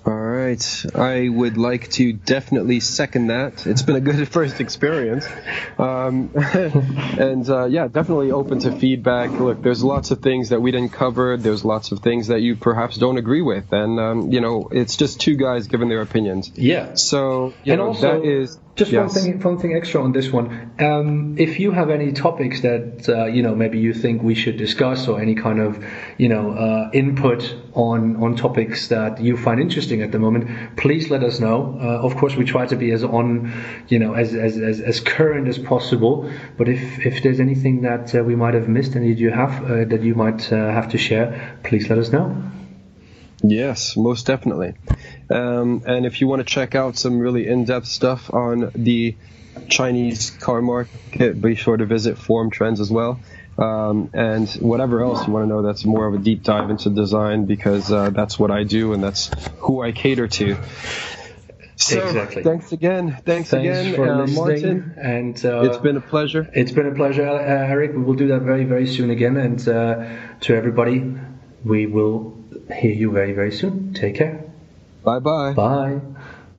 All 0.07 0.15
right. 0.15 0.85
I 0.95 1.29
would 1.29 1.57
like 1.57 1.91
to 1.93 2.13
definitely 2.13 2.79
second 2.79 3.27
that. 3.27 3.67
It's 3.67 3.83
been 3.83 3.97
a 3.97 4.01
good 4.01 4.29
first 4.37 4.61
experience. 4.61 5.27
Um, 5.79 6.31
and 6.37 7.49
uh, 7.51 7.65
yeah, 7.65 7.89
definitely 7.89 8.31
open 8.31 8.61
to 8.61 8.71
feedback. 8.79 9.33
Look, 9.33 9.63
there's 9.63 9.83
lots 9.83 10.13
of 10.13 10.21
things 10.21 10.51
that 10.51 10.63
we 10.63 10.71
didn't 10.71 10.93
cover. 10.93 11.37
There's 11.37 11.65
lots 11.65 11.91
of 11.91 12.01
things 12.01 12.29
that 12.29 12.41
you 12.41 12.55
perhaps 12.55 12.97
don't 12.97 13.19
agree 13.19 13.43
with. 13.43 13.73
And, 13.73 13.99
um, 13.99 14.31
you 14.31 14.41
know, 14.41 14.69
it's 14.71 14.97
just 14.97 15.21
two 15.21 15.35
guys 15.35 15.67
giving 15.67 15.89
their 15.89 16.03
opinions. 16.03 16.53
Yeah. 16.55 16.95
So, 16.95 17.53
you 17.65 17.73
and 17.73 17.81
know, 17.81 17.89
also, 17.89 18.21
that 18.21 18.25
is 18.25 18.57
just 18.77 18.93
yes. 18.93 19.15
one 19.15 19.25
thing, 19.25 19.41
one 19.41 19.59
thing 19.59 19.75
extra 19.75 20.03
on 20.03 20.13
this 20.13 20.31
one. 20.31 20.73
Um, 20.79 21.37
if 21.39 21.59
you 21.59 21.71
have 21.71 21.89
any 21.89 22.13
topics 22.13 22.61
that 22.61 23.09
uh, 23.09 23.25
you 23.25 23.43
know 23.43 23.55
maybe 23.55 23.79
you 23.79 23.95
think 23.95 24.23
we 24.23 24.35
should 24.35 24.59
discuss, 24.59 25.09
or 25.09 25.19
any 25.19 25.35
kind 25.35 25.61
of 25.61 25.83
you 26.19 26.29
know 26.29 26.53
uh, 26.53 26.91
input 26.93 27.57
on 27.73 28.23
on 28.23 28.37
topics 28.37 28.89
that 28.89 29.19
you 29.19 29.39
find 29.39 29.61
interesting 29.61 30.03
at 30.03 30.13
the 30.13 30.19
moment, 30.19 30.77
please 30.77 31.09
let 31.11 31.25
us 31.25 31.41
know. 31.41 31.79
Uh, 31.81 32.07
of 32.07 32.17
course, 32.17 32.37
we 32.37 32.45
try 32.45 32.67
to 32.67 32.77
be 32.77 32.91
as 32.91 33.03
on, 33.03 33.51
you 33.89 33.99
know, 33.99 34.13
as 34.13 34.35
as, 34.35 34.59
as, 34.59 34.81
as 34.81 35.01
current 35.01 35.49
as 35.49 35.59
possible. 35.59 36.31
But 36.59 36.69
if 36.69 37.07
if 37.07 37.23
there's 37.23 37.41
anything 37.41 37.81
that 37.83 38.15
uh, 38.15 38.23
we 38.23 38.37
might 38.37 38.53
have 38.53 38.69
missed 38.69 38.95
and 38.95 39.11
that 39.11 39.19
you 39.19 39.31
have 39.31 39.65
uh, 39.65 39.85
that 39.87 40.03
you 40.03 40.15
might 40.15 40.53
uh, 40.53 40.57
have 40.57 40.91
to 40.91 40.99
share, 40.99 41.59
please 41.65 41.89
let 41.89 41.99
us 41.99 42.13
know. 42.13 42.37
Yes, 43.43 43.97
most 43.97 44.27
definitely. 44.27 44.75
Um, 45.31 45.83
and 45.87 46.07
if 46.07 46.21
you 46.21 46.27
want 46.29 46.41
to 46.41 46.45
check 46.45 46.75
out 46.75 46.97
some 46.97 47.19
really 47.19 47.47
in-depth 47.47 47.87
stuff 47.87 48.33
on 48.33 48.71
the 48.75 49.17
Chinese 49.69 50.31
car 50.31 50.63
market, 50.63 51.41
be 51.41 51.55
sure 51.55 51.77
to 51.77 51.87
visit 51.87 52.17
Formtrends 52.17 52.81
as 52.81 52.91
well. 52.91 53.21
Um, 53.59 54.11
and 54.13 54.49
whatever 54.57 55.03
else 55.03 55.27
you 55.27 55.33
want 55.33 55.45
to 55.45 55.49
know 55.49 55.63
that's 55.63 55.85
more 55.85 56.07
of 56.07 56.15
a 56.15 56.19
deep 56.19 56.43
dive 56.43 56.69
into 56.69 56.91
design 56.91 57.47
because 57.47 57.91
uh, 57.91 58.11
that's 58.11 58.39
what 58.39 58.51
I 58.51 58.65
do 58.65 58.93
and 58.93 59.03
that's 59.03 59.31
who 59.59 59.83
I 59.83 59.93
cater 59.93 60.29
to. 60.29 60.59
So, 61.77 62.07
exactly. 62.07 62.43
Thanks 62.43 62.73
again. 62.73 63.13
Thanks, 63.25 63.51
thanks 63.51 63.53
again, 63.53 63.95
for 63.95 64.09
uh, 64.09 64.27
Martin. 64.27 64.95
And 64.97 65.45
uh, 65.45 65.63
it's 65.63 65.79
been 65.79 65.97
a 65.97 66.01
pleasure. 66.01 66.49
It's 66.55 66.73
been 66.73 66.87
a 66.87 66.95
pleasure, 66.95 67.27
uh, 67.27 67.39
Eric. 67.39 67.93
We 67.93 68.03
will 68.03 68.15
do 68.15 68.29
that 68.29 68.43
very, 68.43 68.65
very 68.65 68.87
soon 68.87 69.11
again. 69.11 69.37
And 69.37 69.69
uh, 69.69 70.07
to 70.41 70.55
everybody, 70.55 71.15
we 71.65 71.87
will 71.87 72.37
hear 72.75 72.93
you 72.93 73.11
very, 73.11 73.33
very 73.33 73.53
soon. 73.53 73.93
Take 73.95 74.17
care. 74.17 74.46
Bye-bye. 75.07 75.55
Bye. 75.55 76.01